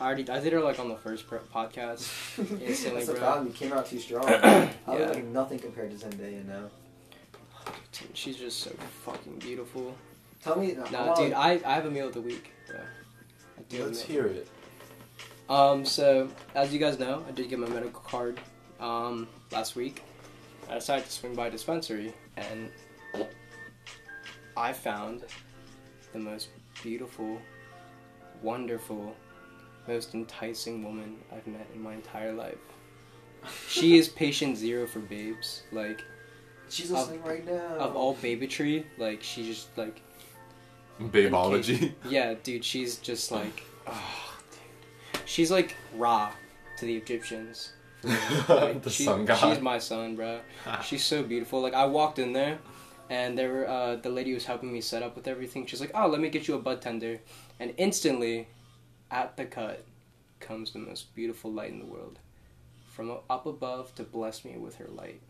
I 0.00 0.06
already, 0.06 0.28
I 0.30 0.40
did 0.40 0.52
her 0.52 0.60
like 0.60 0.78
on 0.78 0.88
the 0.88 0.96
first 0.96 1.26
pro- 1.26 1.38
podcast. 1.40 2.08
Instantly, 2.62 3.00
That's 3.00 3.06
the 3.06 3.12
bro. 3.14 3.20
problem. 3.20 3.46
You 3.48 3.52
came 3.52 3.72
out 3.72 3.86
too 3.86 3.98
strong. 3.98 4.24
I 4.28 4.70
Yeah. 4.88 4.92
look 4.94 5.14
like 5.14 5.24
nothing 5.24 5.58
compared 5.58 5.98
to 5.98 6.06
Zendaya 6.06 6.44
now. 6.46 6.64
She's 8.14 8.36
just 8.36 8.60
so 8.60 8.70
fucking 9.04 9.38
beautiful. 9.38 9.94
Tell 10.42 10.56
me, 10.58 10.76
Nah, 10.92 11.14
dude, 11.14 11.32
I, 11.32 11.60
I 11.64 11.74
have 11.74 11.86
a 11.86 11.90
meal 11.90 12.06
of 12.08 12.14
the 12.14 12.20
week. 12.20 12.52
Bro. 12.68 12.78
I 12.78 13.62
do 13.68 13.76
have 13.78 13.86
a 13.86 13.88
Let's 13.90 14.08
meal. 14.08 14.22
hear 14.22 14.26
it. 14.32 14.48
Um, 15.48 15.84
so 15.84 16.28
as 16.54 16.72
you 16.72 16.78
guys 16.78 16.98
know, 16.98 17.24
I 17.26 17.32
did 17.32 17.48
get 17.48 17.58
my 17.58 17.68
medical 17.68 18.00
card 18.00 18.40
um, 18.80 19.28
last 19.50 19.76
week. 19.76 20.02
I 20.70 20.74
decided 20.74 21.06
to 21.06 21.10
swing 21.12 21.34
by 21.34 21.46
a 21.46 21.50
dispensary, 21.50 22.12
and 22.36 22.70
I 24.56 24.72
found 24.72 25.24
the 26.12 26.18
most 26.18 26.48
beautiful, 26.82 27.40
wonderful, 28.42 29.14
most 29.86 30.14
enticing 30.14 30.84
woman 30.84 31.16
I've 31.34 31.46
met 31.46 31.66
in 31.74 31.82
my 31.82 31.94
entire 31.94 32.32
life. 32.34 32.58
She 33.68 33.96
is 33.96 34.08
patient 34.08 34.58
zero 34.58 34.86
for 34.86 34.98
babes. 34.98 35.62
Like 35.72 36.02
She's 36.68 36.90
of- 36.90 36.98
listening 36.98 37.22
right 37.22 37.46
now. 37.46 37.76
of 37.78 37.96
all 37.96 38.14
babytry, 38.16 38.84
like 38.98 39.22
she's 39.22 39.46
just 39.46 39.78
like 39.78 40.02
Babeology. 41.00 41.92
Yeah, 42.08 42.34
dude, 42.42 42.64
she's 42.64 42.96
just 42.96 43.30
like, 43.30 43.62
oh, 43.86 43.94
dude. 43.94 44.37
She's 45.28 45.50
like 45.50 45.76
Ra 45.94 46.32
to 46.78 46.86
the 46.86 46.96
Egyptians. 46.96 47.72
Like, 48.02 48.82
the 48.82 48.88
she- 48.90 49.04
sun 49.04 49.26
god. 49.26 49.38
She's 49.38 49.60
my 49.62 49.78
sun, 49.78 50.16
bro. 50.16 50.40
She's 50.82 51.04
so 51.04 51.22
beautiful. 51.22 51.60
Like 51.60 51.74
I 51.74 51.84
walked 51.84 52.18
in 52.18 52.32
there, 52.32 52.58
and 53.10 53.36
there 53.36 53.52
were 53.52 53.68
uh, 53.68 53.96
the 53.96 54.08
lady 54.08 54.32
was 54.32 54.46
helping 54.46 54.72
me 54.72 54.80
set 54.80 55.02
up 55.02 55.14
with 55.16 55.28
everything. 55.28 55.66
She's 55.66 55.82
like, 55.82 55.90
"Oh, 55.94 56.06
let 56.08 56.20
me 56.20 56.30
get 56.30 56.48
you 56.48 56.54
a 56.54 56.58
bud 56.58 56.80
tender," 56.80 57.20
and 57.60 57.74
instantly, 57.76 58.48
at 59.10 59.36
the 59.36 59.44
cut, 59.44 59.84
comes 60.40 60.72
the 60.72 60.78
most 60.78 61.14
beautiful 61.14 61.52
light 61.52 61.70
in 61.72 61.78
the 61.78 61.84
world, 61.84 62.18
from 62.90 63.10
up 63.28 63.44
above 63.44 63.94
to 63.96 64.04
bless 64.04 64.46
me 64.46 64.56
with 64.56 64.76
her 64.76 64.88
light, 64.88 65.20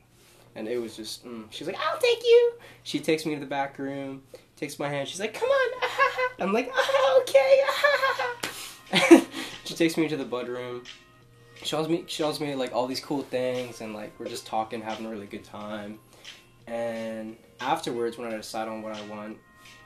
and 0.54 0.68
it 0.68 0.78
was 0.80 0.94
just. 0.96 1.26
Mm. 1.26 1.46
She's 1.50 1.66
like, 1.66 1.76
"I'll 1.76 1.98
take 1.98 2.22
you." 2.22 2.52
She 2.84 3.00
takes 3.00 3.26
me 3.26 3.34
to 3.34 3.40
the 3.40 3.46
back 3.46 3.76
room, 3.80 4.22
takes 4.54 4.78
my 4.78 4.88
hand. 4.88 5.08
She's 5.08 5.18
like, 5.18 5.34
"Come 5.34 5.48
on," 5.48 5.88
I'm 6.38 6.52
like, 6.52 6.70
"Ah, 6.72 7.18
"Okay." 7.22 7.62
she 9.64 9.74
takes 9.74 9.96
me 9.96 10.08
to 10.08 10.16
the 10.16 10.24
bud 10.24 10.48
room 10.48 10.82
shows 11.62 11.88
me 11.88 12.04
shows 12.06 12.40
me 12.40 12.54
like 12.54 12.72
all 12.72 12.86
these 12.86 13.00
cool 13.00 13.22
things 13.22 13.80
and 13.80 13.94
like 13.94 14.12
we're 14.18 14.28
just 14.28 14.46
talking 14.46 14.80
having 14.80 15.06
a 15.06 15.10
really 15.10 15.26
good 15.26 15.44
time. 15.44 15.98
And 16.66 17.36
afterwards 17.60 18.18
when 18.18 18.32
i 18.32 18.36
decide 18.36 18.68
on 18.68 18.82
what 18.82 18.94
i 18.94 19.04
want 19.06 19.36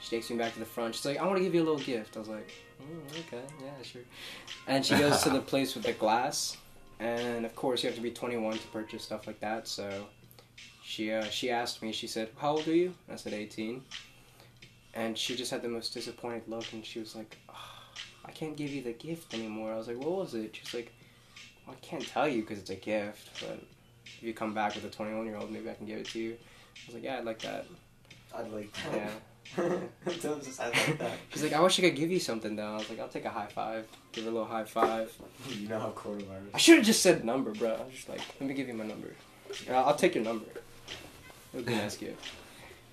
she 0.00 0.10
takes 0.10 0.28
me 0.30 0.36
back 0.36 0.52
to 0.52 0.58
the 0.58 0.64
front. 0.64 0.94
She's 0.94 1.04
like 1.04 1.18
i 1.18 1.24
want 1.24 1.38
to 1.38 1.42
give 1.42 1.54
you 1.54 1.62
a 1.62 1.64
little 1.64 1.80
gift. 1.80 2.16
I 2.16 2.20
was 2.20 2.28
like 2.28 2.52
mm, 2.82 3.18
okay 3.26 3.42
yeah 3.60 3.82
sure. 3.82 4.02
And 4.66 4.84
she 4.84 4.96
goes 4.96 5.22
to 5.22 5.30
the 5.30 5.40
place 5.52 5.74
with 5.74 5.84
the 5.84 5.92
glass. 5.92 6.56
And 7.00 7.44
of 7.44 7.54
course 7.56 7.82
you 7.82 7.88
have 7.88 7.96
to 7.96 8.02
be 8.02 8.10
21 8.10 8.58
to 8.58 8.66
purchase 8.68 9.02
stuff 9.02 9.26
like 9.26 9.40
that. 9.40 9.66
So 9.66 10.06
she 10.82 11.12
uh, 11.12 11.24
she 11.24 11.50
asked 11.50 11.82
me 11.82 11.92
she 11.92 12.06
said 12.06 12.28
how 12.36 12.52
old 12.52 12.68
are 12.68 12.74
you? 12.74 12.94
I 13.10 13.16
said 13.16 13.32
18 13.32 13.82
and 14.94 15.16
she 15.16 15.34
just 15.34 15.50
had 15.50 15.62
the 15.62 15.68
most 15.68 15.94
disappointed 15.94 16.42
look 16.46 16.70
and 16.72 16.84
she 16.84 16.98
was 16.98 17.16
like 17.16 17.38
"Ah, 17.48 17.71
i 18.24 18.30
can't 18.30 18.56
give 18.56 18.70
you 18.70 18.82
the 18.82 18.92
gift 18.92 19.34
anymore 19.34 19.72
i 19.72 19.76
was 19.76 19.88
like 19.88 19.98
what 19.98 20.12
was 20.12 20.34
it 20.34 20.54
she's 20.54 20.74
like 20.74 20.92
I 21.68 21.74
can't 21.74 22.06
tell 22.06 22.28
you 22.28 22.42
because 22.42 22.58
it's 22.58 22.70
a 22.70 22.76
gift, 22.76 23.40
but 23.40 23.60
if 24.04 24.22
you 24.22 24.34
come 24.34 24.54
back 24.54 24.74
with 24.74 24.84
a 24.84 24.90
21 24.90 25.26
year 25.26 25.36
old, 25.36 25.50
maybe 25.50 25.70
I 25.70 25.74
can 25.74 25.86
give 25.86 25.98
it 25.98 26.06
to 26.08 26.18
you. 26.18 26.32
I 26.32 26.86
was 26.86 26.94
like, 26.94 27.04
yeah, 27.04 27.18
I'd 27.18 27.24
like 27.24 27.40
that. 27.42 27.66
I'd 28.34 28.50
like 28.50 28.74
Yeah. 28.92 29.10
Don't 30.22 30.42
just 30.42 30.58
like 30.58 30.98
that. 30.98 31.12
She's 31.30 31.42
like, 31.42 31.52
I 31.52 31.60
wish 31.60 31.78
I 31.78 31.82
could 31.82 31.96
give 31.96 32.10
you 32.10 32.20
something 32.20 32.56
though. 32.56 32.72
I 32.74 32.76
was 32.76 32.90
like, 32.90 33.00
I'll 33.00 33.08
take 33.08 33.24
a 33.24 33.30
high 33.30 33.46
five. 33.46 33.86
Give 34.12 34.24
her 34.24 34.30
a 34.30 34.32
little 34.32 34.48
high 34.48 34.64
five. 34.64 35.12
You 35.50 35.68
know 35.68 35.78
how 35.78 35.90
coronavirus. 35.90 36.50
I 36.54 36.58
should 36.58 36.76
have 36.76 36.86
just 36.86 37.02
said 37.02 37.24
number, 37.24 37.52
bro. 37.52 37.74
I 37.74 37.84
was 37.84 37.94
just 37.94 38.08
like, 38.08 38.20
let 38.40 38.48
me 38.48 38.54
give 38.54 38.68
you 38.68 38.74
my 38.74 38.86
number. 38.86 39.14
I'll, 39.70 39.84
I'll 39.86 39.94
take 39.94 40.14
your 40.14 40.24
number. 40.24 40.46
It 40.46 41.56
would 41.56 41.66
be 41.66 41.74
nice 41.74 41.96
gift. 41.96 42.24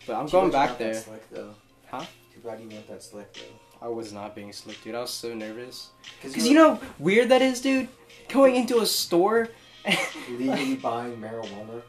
But 0.05 0.15
I'm 0.15 0.27
going 0.27 0.51
back 0.51 0.77
there. 0.77 0.95
Slick, 0.95 1.29
though. 1.29 1.53
Huh? 1.87 2.05
Too 2.33 2.41
bad 2.43 2.59
you 2.59 2.69
want 2.69 2.87
that 2.87 3.01
slick 3.01 3.33
though. 3.33 3.68
I 3.81 3.87
was 3.87 4.11
not 4.11 4.35
being 4.35 4.51
slick, 4.51 4.81
dude. 4.83 4.95
I 4.95 5.01
was 5.01 5.09
so 5.09 5.33
nervous. 5.33 5.89
Because 6.17 6.33
Because 6.33 6.47
you 6.47 6.55
know 6.55 6.75
how 6.75 6.81
weird 6.99 7.29
that 7.29 7.41
is, 7.41 7.61
dude? 7.61 7.87
Going 8.27 8.55
into 8.55 8.79
a 8.79 8.85
store. 8.85 9.49
legally 10.29 10.75
buying 10.75 11.17
marijuana. 11.17 11.81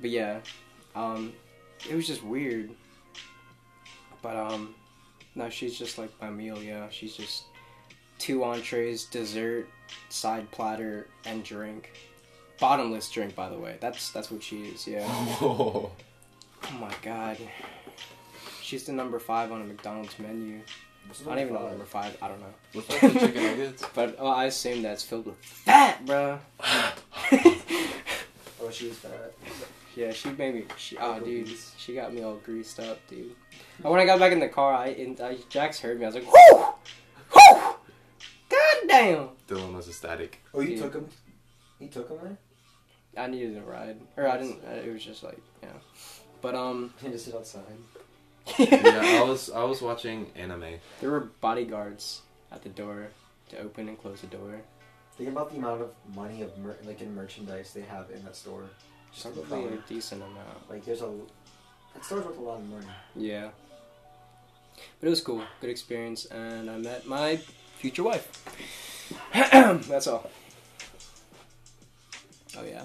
But 0.00 0.10
yeah, 0.10 0.40
um, 0.94 1.32
it 1.88 1.94
was 1.94 2.06
just 2.06 2.22
weird. 2.24 2.70
But 4.22 4.36
um, 4.36 4.74
no, 5.34 5.48
she's 5.48 5.78
just 5.78 5.98
like 5.98 6.10
my 6.20 6.30
meal. 6.30 6.60
Yeah, 6.62 6.88
she's 6.90 7.16
just 7.16 7.44
two 8.18 8.42
entrees, 8.42 9.04
dessert, 9.04 9.68
side 10.08 10.50
platter, 10.50 11.08
and 11.24 11.44
drink. 11.44 11.92
Bottomless 12.58 13.10
drink, 13.10 13.34
by 13.36 13.48
the 13.48 13.58
way. 13.58 13.76
That's 13.80 14.10
that's 14.10 14.30
what 14.30 14.42
she 14.42 14.64
is. 14.64 14.86
Yeah. 14.86 15.04
Oh. 15.40 15.90
Oh 16.68 16.78
my 16.80 16.92
god. 17.02 17.36
She's 18.60 18.84
the 18.84 18.92
number 18.92 19.20
five 19.20 19.52
on 19.52 19.60
a 19.60 19.64
McDonald's 19.64 20.18
menu. 20.18 20.62
I 21.22 21.24
don't 21.24 21.38
even 21.38 21.54
know 21.54 21.68
number 21.68 21.84
five. 21.84 22.16
I 22.20 22.28
don't 22.28 22.40
know. 22.40 22.54
What's 22.72 22.90
up 22.90 23.02
with 23.02 23.20
chicken 23.20 23.42
nuggets? 23.42 23.84
But 23.94 24.16
oh, 24.18 24.26
I 24.28 24.44
assume 24.46 24.82
that's 24.82 25.02
filled 25.02 25.26
with 25.26 25.36
fat, 25.38 26.04
bro. 26.06 26.38
Oh, 28.62 28.70
she 28.70 28.88
was 28.88 28.98
fat. 28.98 29.32
Yeah, 29.94 30.12
she 30.12 30.30
made 30.30 30.54
me. 30.54 30.64
She, 30.76 30.96
oh, 30.98 31.20
dude, 31.20 31.44
Grease. 31.46 31.72
she 31.78 31.94
got 31.94 32.12
me 32.12 32.22
all 32.22 32.34
greased 32.36 32.80
up, 32.80 32.98
dude. 33.06 33.30
And 33.82 33.92
when 33.92 34.00
I 34.00 34.04
got 34.06 34.18
back 34.18 34.32
in 34.32 34.40
the 34.40 34.48
car, 34.48 34.74
I, 34.74 34.88
and, 34.88 35.20
I 35.20 35.36
Jax 35.48 35.78
heard 35.78 35.98
me. 36.00 36.04
I 36.04 36.08
was 36.08 36.16
like, 36.16 36.26
"Whoo, 36.26 36.58
whoo, 37.34 37.74
god 38.48 38.76
damn!" 38.88 39.28
Dylan 39.46 39.74
was 39.74 39.88
ecstatic. 39.88 40.40
Oh, 40.52 40.60
you 40.60 40.70
Yeah. 40.76 40.82
took 40.82 40.94
him. 40.94 41.08
You 41.78 41.88
took 41.88 42.08
him 42.10 42.18
there. 42.22 42.38
I 43.24 43.28
needed 43.28 43.56
a 43.56 43.60
ride, 43.62 44.00
or 44.16 44.26
I 44.26 44.36
didn't. 44.38 44.62
uh, 44.66 44.72
It 44.72 44.92
was 44.92 45.04
just 45.04 45.22
like, 45.22 45.38
yeah. 45.62 45.68
But 46.42 46.54
um, 46.56 46.92
You 47.04 47.10
just 47.10 47.26
sit 47.26 47.34
outside. 47.34 47.62
Yeah, 48.58 49.20
I 49.20 49.22
was 49.22 49.50
I 49.50 49.64
was 49.64 49.82
watching 49.82 50.30
anime. 50.36 50.74
there 51.00 51.10
were 51.10 51.28
bodyguards 51.40 52.22
at 52.52 52.62
the 52.62 52.68
door 52.68 53.08
to 53.50 53.58
open 53.58 53.88
and 53.88 53.98
close 54.00 54.20
the 54.20 54.26
door. 54.28 54.60
Think 55.16 55.30
about 55.30 55.50
the 55.50 55.56
amount 55.58 55.82
of 55.82 55.90
money 56.14 56.42
of 56.42 56.56
mer- 56.58 56.76
like 56.84 57.00
in 57.00 57.14
merchandise 57.14 57.72
they 57.72 57.82
have 57.82 58.10
in 58.10 58.22
that 58.24 58.36
store. 58.36 58.64
Just 59.12 59.34
the 59.34 59.40
Probably 59.42 59.64
a 59.66 59.68
color. 59.70 59.82
decent 59.88 60.22
amount. 60.22 60.70
Like 60.70 60.84
there's 60.84 61.02
a. 61.02 61.10
That 61.94 62.04
store's 62.04 62.24
worth 62.26 62.36
a 62.38 62.40
lot 62.42 62.58
of 62.60 62.68
money. 62.68 62.86
Yeah. 63.14 63.48
But 65.00 65.06
it 65.06 65.10
was 65.10 65.22
cool, 65.22 65.42
good 65.62 65.70
experience, 65.70 66.26
and 66.26 66.70
I 66.70 66.76
met 66.76 67.06
my 67.06 67.38
future 67.78 68.02
wife. 68.02 68.28
That's 69.32 70.06
all. 70.06 70.30
Oh 72.58 72.64
yeah. 72.64 72.84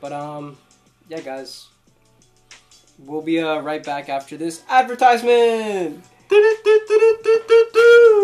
But 0.00 0.12
um, 0.12 0.56
yeah, 1.08 1.20
guys. 1.20 1.68
We'll 2.98 3.22
be 3.22 3.40
uh, 3.40 3.60
right 3.60 3.82
back 3.84 4.08
after 4.08 4.36
this 4.36 4.62
advertisement. 4.68 6.04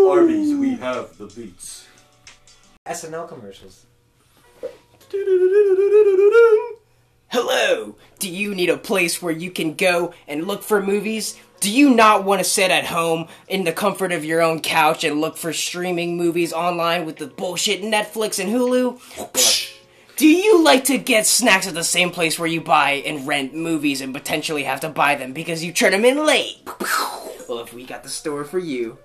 Arby's, 0.08 0.54
we 0.54 0.76
have 0.76 1.16
the 1.18 1.26
beats. 1.34 1.86
SNL 2.86 3.28
commercials. 3.28 3.86
Hello! 7.28 7.96
Do 8.18 8.28
you 8.28 8.54
need 8.54 8.70
a 8.70 8.76
place 8.76 9.20
where 9.22 9.32
you 9.32 9.50
can 9.50 9.74
go 9.74 10.12
and 10.26 10.46
look 10.46 10.62
for 10.62 10.82
movies? 10.82 11.38
Do 11.60 11.70
you 11.70 11.94
not 11.94 12.24
want 12.24 12.40
to 12.40 12.44
sit 12.44 12.70
at 12.70 12.86
home 12.86 13.28
in 13.46 13.64
the 13.64 13.72
comfort 13.72 14.12
of 14.12 14.24
your 14.24 14.40
own 14.40 14.60
couch 14.60 15.04
and 15.04 15.20
look 15.20 15.36
for 15.36 15.52
streaming 15.52 16.16
movies 16.16 16.52
online 16.52 17.04
with 17.04 17.16
the 17.16 17.26
bullshit 17.26 17.82
Netflix 17.82 18.38
and 18.38 18.50
Hulu? 18.50 18.98
Do 20.20 20.28
you 20.28 20.62
like 20.62 20.84
to 20.84 20.98
get 20.98 21.26
snacks 21.26 21.66
at 21.66 21.72
the 21.72 21.82
same 21.82 22.10
place 22.10 22.38
where 22.38 22.46
you 22.46 22.60
buy 22.60 23.02
and 23.06 23.26
rent 23.26 23.54
movies 23.54 24.02
and 24.02 24.12
potentially 24.12 24.64
have 24.64 24.80
to 24.80 24.90
buy 24.90 25.14
them 25.14 25.32
because 25.32 25.64
you 25.64 25.72
turn 25.72 25.92
them 25.92 26.04
in 26.04 26.26
late? 26.26 26.58
Well, 27.48 27.60
if 27.60 27.72
we 27.72 27.86
got 27.86 28.02
the 28.02 28.10
store 28.10 28.44
for 28.44 28.58
you, 28.58 28.98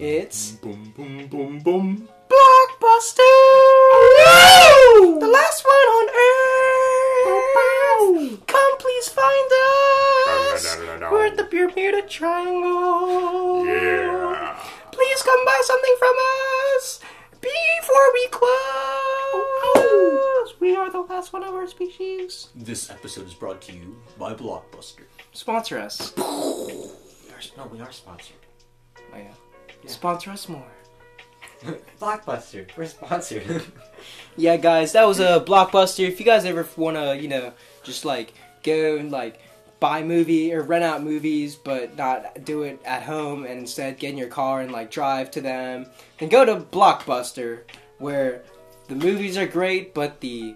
it's 0.00 0.52
Boom, 0.52 0.94
boom, 0.96 1.26
boom, 1.28 1.58
boom. 1.60 2.08
Blockbuster! 2.26 3.18
Woo! 4.18 5.20
The 5.20 5.28
last 5.28 5.62
one 5.62 5.88
on 5.98 6.08
Earth! 8.32 8.46
Come 8.46 8.78
please 8.78 9.08
find 9.08 9.52
us! 10.54 10.78
We're 11.12 11.26
at 11.26 11.36
the 11.36 11.44
Bermuda 11.44 12.02
Triangle! 12.08 13.66
Yeah. 13.66 14.58
Please 14.90 15.22
come 15.22 15.44
buy 15.44 15.60
something 15.64 15.96
from 15.98 16.14
us! 16.76 17.00
Before 17.42 18.12
we 18.14 18.28
close! 18.28 18.54
We 20.60 20.76
are 20.76 20.90
the 20.90 21.00
last 21.00 21.32
one 21.32 21.42
of 21.42 21.52
our 21.54 21.66
species. 21.66 22.48
This 22.54 22.88
episode 22.88 23.26
is 23.26 23.34
brought 23.34 23.60
to 23.62 23.72
you 23.72 23.96
by 24.16 24.32
Blockbuster. 24.32 25.02
Sponsor 25.32 25.80
us. 25.80 26.12
We 26.16 26.22
are, 26.22 27.40
no, 27.56 27.66
we 27.72 27.80
are 27.80 27.90
sponsored. 27.90 28.36
oh 29.12 29.16
yeah. 29.16 29.34
Sponsor 29.86 30.30
us 30.30 30.48
more. 30.48 30.72
Blockbuster. 32.00 32.68
We're 32.76 32.86
sponsored. 32.86 33.64
Yeah, 34.36 34.56
guys, 34.56 34.92
that 34.92 35.06
was 35.06 35.18
a 35.18 35.40
blockbuster. 35.40 36.06
If 36.06 36.20
you 36.20 36.26
guys 36.26 36.44
ever 36.44 36.66
wanna, 36.76 37.14
you 37.14 37.26
know, 37.28 37.52
just 37.82 38.04
like 38.04 38.34
go 38.62 38.96
and 38.96 39.10
like 39.10 39.40
buy 39.82 40.00
movie 40.00 40.54
or 40.54 40.62
rent 40.62 40.84
out 40.84 41.02
movies, 41.02 41.56
but 41.56 41.96
not 41.98 42.44
do 42.44 42.62
it 42.62 42.80
at 42.84 43.02
home, 43.02 43.44
and 43.44 43.58
instead 43.58 43.98
get 43.98 44.10
in 44.10 44.16
your 44.16 44.28
car 44.28 44.60
and 44.60 44.70
like 44.70 44.92
drive 44.92 45.28
to 45.32 45.40
them, 45.40 45.86
and 46.20 46.30
go 46.30 46.44
to 46.44 46.54
Blockbuster, 46.56 47.62
where 47.98 48.44
the 48.86 48.94
movies 48.94 49.36
are 49.36 49.46
great, 49.46 49.92
but 49.92 50.20
the 50.20 50.54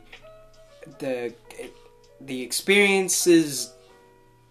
the 1.00 1.34
the 2.20 2.40
experience 2.40 3.26
is 3.26 3.72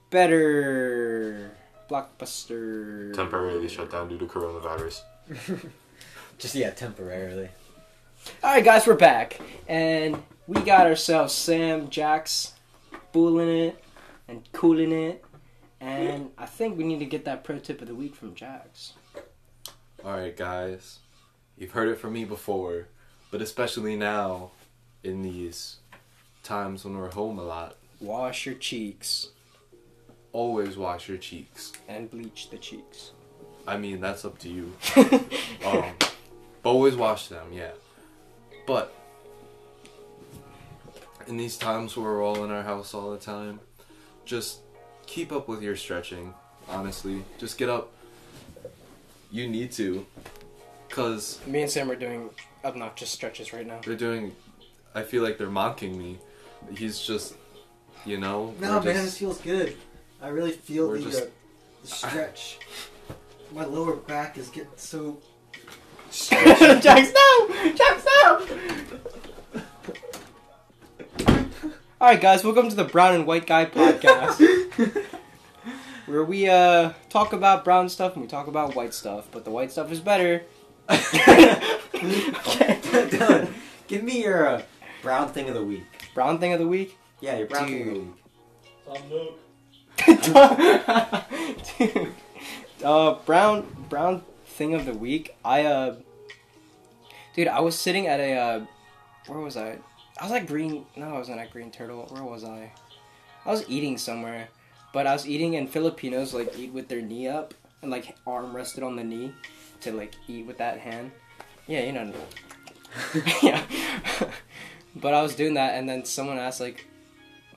better. 0.10 1.56
Blockbuster. 1.90 3.14
Temporarily 3.14 3.70
shut 3.70 3.90
down 3.90 4.10
due 4.10 4.18
to 4.18 4.26
coronavirus. 4.26 5.02
Just 6.38 6.54
yeah, 6.54 6.72
temporarily. 6.72 7.48
All 8.44 8.52
right, 8.52 8.66
guys, 8.66 8.86
we're 8.86 8.96
back, 8.96 9.40
and 9.70 10.22
we 10.48 10.60
got 10.62 10.86
ourselves 10.86 11.34
Sam 11.34 11.90
Jax 11.90 12.54
fooling 13.14 13.48
it 13.48 13.85
and 14.28 14.50
cooling 14.52 14.92
it, 14.92 15.24
and 15.80 16.32
I 16.38 16.46
think 16.46 16.78
we 16.78 16.84
need 16.84 17.00
to 17.00 17.06
get 17.06 17.26
that 17.26 17.44
pro 17.44 17.60
tip 17.60 17.82
of 17.82 17.88
the 17.88 17.96
week 17.96 18.16
from 18.16 18.36
Jax. 18.36 18.94
Alright, 20.04 20.38
guys. 20.38 21.00
You've 21.58 21.72
heard 21.72 21.90
it 21.90 21.98
from 22.00 22.14
me 22.14 22.26
before, 22.26 22.88
but 23.32 23.42
especially 23.42 23.96
now, 23.96 24.52
in 25.04 25.22
these 25.22 25.78
times 26.44 26.84
when 26.86 26.98
we're 26.98 27.12
home 27.12 27.40
a 27.40 27.44
lot, 27.44 27.78
Wash 28.02 28.46
your 28.46 28.56
cheeks 28.56 29.30
always 30.36 30.76
wash 30.76 31.08
your 31.08 31.18
cheeks. 31.18 31.72
and 31.88 32.12
bleach 32.12 32.50
the 32.50 32.58
cheeks. 32.58 33.12
I 33.66 33.78
mean, 33.78 34.02
that's 34.02 34.26
up 34.26 34.38
to 34.40 34.50
you. 34.50 34.74
Um, 35.66 35.86
always 36.64 36.96
wash 36.96 37.28
them, 37.30 37.52
yeah. 37.52 37.72
But 38.68 38.94
in 41.26 41.38
these 41.38 41.58
times 41.58 41.98
where 41.98 42.06
we're 42.12 42.24
all 42.24 42.44
in 42.44 42.52
our 42.52 42.62
house 42.62 42.94
all 42.94 43.10
the 43.12 43.18
time, 43.18 43.60
just 44.26 44.60
keep 45.06 45.32
up 45.32 45.48
with 45.48 45.62
your 45.62 45.76
stretching. 45.76 46.34
Honestly, 46.68 47.24
just 47.38 47.58
get 47.58 47.70
up. 47.70 47.92
You 49.32 49.48
need 49.48 49.72
to, 49.74 50.06
cause 50.90 51.40
Me 51.46 51.62
and 51.62 51.70
Sam 51.72 51.92
are 51.92 51.96
doing 51.96 52.30
obnoxious 52.64 53.10
stretches 53.10 53.54
right 53.54 53.66
now. 53.68 53.80
they're 53.86 53.96
doing. 53.96 54.36
I 54.94 55.04
feel 55.04 55.22
like 55.24 55.38
they're 55.38 55.50
mocking 55.50 55.98
me. 55.98 56.20
He's 56.76 57.00
just, 57.02 57.36
you 58.06 58.18
know. 58.18 58.54
No, 58.60 58.76
man, 58.80 58.84
just- 58.84 59.04
this 59.06 59.18
feels 59.18 59.42
good. 59.42 59.76
I 60.22 60.30
really 60.30 60.52
feel 60.52 60.92
the, 60.92 61.00
just- 61.02 61.24
uh, 61.24 61.28
the 61.82 61.88
stretch. 61.88 62.60
My 63.54 63.66
lower 63.66 63.96
back 63.96 64.38
is 64.38 64.50
getting 64.50 64.70
so. 64.76 65.18
Jax, 66.12 67.12
no! 67.14 67.74
Jax, 67.74 68.06
no! 68.24 68.46
Alright, 72.06 72.22
guys, 72.22 72.44
welcome 72.44 72.70
to 72.70 72.76
the 72.76 72.84
Brown 72.84 73.16
and 73.16 73.26
White 73.26 73.48
Guy 73.48 73.66
podcast. 73.66 74.40
where 76.06 76.24
we 76.24 76.48
uh, 76.48 76.94
talk 77.10 77.34
about 77.34 77.66
brown 77.66 77.90
stuff 77.90 78.14
and 78.14 78.22
we 78.22 78.28
talk 78.28 78.46
about 78.46 78.76
white 78.76 78.94
stuff, 78.94 79.28
but 79.32 79.44
the 79.44 79.50
white 79.50 79.72
stuff 79.72 79.92
is 79.92 80.02
better. 80.02 80.44
Dylan, 80.88 81.64
give 83.88 84.04
me 84.04 84.22
your 84.22 84.48
uh, 84.48 84.62
brown 85.02 85.30
thing 85.30 85.48
of 85.48 85.56
the 85.56 85.66
week. 85.66 85.84
Brown 86.14 86.38
thing 86.38 86.54
of 86.54 86.60
the 86.60 86.68
week? 86.68 86.96
Yeah, 87.22 87.40
your 87.40 87.48
brown 87.48 87.70
thing 87.70 88.14
of 88.86 89.10
the 89.10 89.34
Dude. 90.06 90.36
week. 91.80 91.80
Dude. 91.96 92.14
Uh, 92.84 93.16
brown 93.26 93.66
brown 93.90 94.22
thing 94.46 94.76
of 94.76 94.86
the 94.86 94.94
week. 94.94 95.36
I 95.44 95.64
uh, 95.64 95.96
dude, 97.34 97.48
I 97.48 97.62
was 97.62 97.76
sitting 97.76 98.06
at 98.06 98.20
a 98.20 98.38
uh, 98.38 98.64
where 99.26 99.40
was 99.40 99.58
I? 99.58 99.80
I 100.20 100.24
was 100.24 100.32
at 100.32 100.48
Green. 100.48 100.86
No, 100.96 101.10
I 101.10 101.18
wasn't 101.20 101.40
at 101.40 101.52
Green 101.52 101.72
Turtle. 101.72 102.08
Where 102.10 102.24
was 102.24 102.44
I? 102.44 102.72
I 103.46 103.52
was 103.52 103.66
eating 103.70 103.98
somewhere, 103.98 104.48
but 104.94 105.06
I 105.06 105.14
was 105.14 105.28
eating 105.28 105.56
and 105.56 105.70
Filipinos 105.70 106.34
like 106.34 106.58
eat 106.58 106.72
with 106.74 106.88
their 106.88 107.02
knee 107.02 107.28
up 107.28 107.54
and 107.82 107.92
like 107.92 108.16
arm 108.26 108.56
rested 108.56 108.84
on 108.84 108.96
the 108.96 109.04
knee 109.04 109.34
to 109.82 109.92
like 109.92 110.14
eat 110.28 110.46
with 110.46 110.58
that 110.58 110.80
hand. 110.80 111.12
Yeah, 111.68 111.82
you 111.82 111.92
know. 111.92 112.14
yeah. 113.44 113.62
but 114.96 115.14
I 115.14 115.22
was 115.22 115.36
doing 115.36 115.56
that, 115.56 115.76
and 115.76 115.88
then 115.88 116.06
someone 116.06 116.38
asked 116.38 116.62
like, 116.62 116.88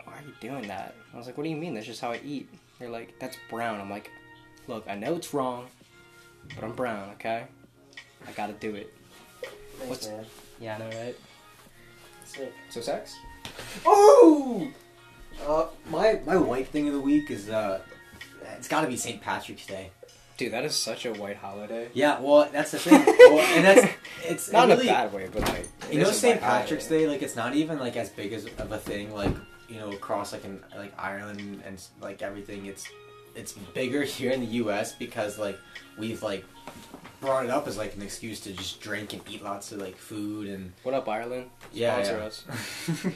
"Why 0.05 0.15
are 0.15 0.23
you 0.27 0.35
doing 0.41 0.67
that?" 0.69 0.95
I 1.15 1.17
was 1.17 1.27
like, 1.27 1.37
"What 1.39 1.45
do 1.45 1.51
you 1.51 1.57
mean? 1.57 1.75
That's 1.75 1.87
just 1.87 2.01
how 2.01 2.11
I 2.11 2.21
eat." 2.25 2.49
They're 2.79 2.91
like, 2.91 3.19
"That's 3.21 3.37
brown." 3.49 3.81
I'm 3.81 3.91
like, 3.91 4.11
"Look, 4.67 4.85
I 4.89 4.97
know 4.97 5.15
it's 5.15 5.33
wrong, 5.33 5.67
but 6.55 6.65
I'm 6.65 6.73
brown, 6.73 7.11
okay? 7.15 7.45
I 8.27 8.33
gotta 8.33 8.55
do 8.55 8.75
it." 8.75 8.93
What's- 9.87 10.09
man. 10.09 10.27
Yeah, 10.61 10.75
I 10.75 10.79
know, 10.79 10.87
right? 10.99 11.17
Sick. 12.29 12.53
So 12.69 12.81
sex? 12.81 13.17
Oh! 13.87 14.71
Uh, 15.47 15.67
my 15.89 16.21
my 16.27 16.37
white 16.37 16.69
thing 16.69 16.87
of 16.89 16.95
the 16.95 17.01
week 17.01 17.31
is 17.31 17.49
uh, 17.49 17.81
it's 18.57 18.69
got 18.69 18.83
to 18.83 18.87
be 18.87 18.97
St. 18.97 19.21
Patrick's 19.21 19.67
Day. 19.67 19.91
Dude, 20.37 20.53
that 20.53 20.65
is 20.65 20.77
such 20.77 21.07
a 21.07 21.13
white 21.15 21.37
holiday. 21.37 21.89
Yeah, 21.95 22.21
well, 22.21 22.49
that's 22.53 22.71
the 22.71 22.79
thing. 22.79 23.03
well, 23.07 23.41
and 23.41 23.65
that's 23.65 23.93
it's 24.25 24.53
Not 24.53 24.69
it 24.69 24.73
in 24.73 24.79
really, 24.79 24.89
a 24.91 24.93
bad 24.93 25.13
way, 25.13 25.29
but 25.33 25.43
like 25.43 25.69
You 25.91 26.01
know, 26.01 26.11
St. 26.13 26.41
Patrick's 26.41 26.87
holiday. 26.87 27.07
Day, 27.07 27.11
like 27.11 27.23
it's 27.23 27.35
not 27.35 27.55
even 27.57 27.79
like 27.79 27.97
as 27.97 28.11
big 28.11 28.33
as 28.33 28.45
of 28.45 28.71
a 28.71 28.79
thing, 28.79 29.15
like 29.15 29.35
you 29.69 29.77
know, 29.81 29.91
across 29.91 30.33
like 30.33 30.45
in 30.45 30.61
like 30.77 30.93
Ireland 30.99 31.63
and 31.67 31.83
like 32.01 32.21
everything. 32.23 32.67
It's 32.67 32.87
it's 33.39 33.53
bigger 33.53 34.03
here 34.03 34.33
in 34.33 34.41
the 34.41 34.47
U.S. 34.63 34.93
because 34.93 35.39
like 35.39 35.59
we've 35.97 36.23
like 36.23 36.45
brought 37.21 37.45
it 37.45 37.51
up 37.51 37.67
as 37.69 37.77
like 37.79 37.95
an 37.97 38.03
excuse 38.03 38.41
to 38.41 38.53
just 38.53 38.81
drink 38.81 39.13
and 39.13 39.23
eat 39.31 39.43
lots 39.43 39.73
of 39.73 39.81
like 39.81 39.97
food 39.97 40.49
and 40.49 40.73
What 40.83 40.95
up, 40.95 41.09
Ireland? 41.09 41.51
yeah, 41.73 41.95
Sponsor 42.03 42.19
yeah. 42.19 42.27
us. 42.27 42.45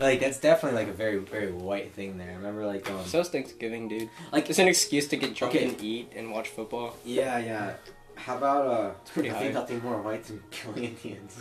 like 0.00 0.20
that's 0.20 0.38
definitely 0.40 0.78
like 0.80 0.88
a 0.88 0.92
very 0.96 1.18
very 1.18 1.52
white 1.52 1.92
thing 1.94 2.18
there. 2.18 2.30
I 2.30 2.34
remember 2.34 2.66
like 2.66 2.90
um 2.90 3.04
So 3.06 3.20
is 3.20 3.28
Thanksgiving, 3.28 3.88
dude. 3.88 4.10
like 4.32 4.50
It's 4.50 4.58
an 4.58 4.68
excuse 4.68 5.08
to 5.08 5.16
get 5.16 5.34
drunk 5.34 5.54
Okay. 5.54 5.68
and 5.68 5.80
eat 5.82 6.12
and 6.16 6.30
watch 6.30 6.48
football. 6.48 6.96
yeah 7.04 7.38
yeah. 7.38 7.74
How 8.14 8.36
about 8.36 8.66
uh? 8.66 8.90
It's 9.02 9.10
pretty 9.10 9.30
I 9.30 9.34
high. 9.34 9.40
think 9.40 9.54
nothing 9.54 9.82
more 9.82 10.00
white 10.02 10.24
than 10.24 10.42
killing 10.50 10.84
Indians. 10.84 11.36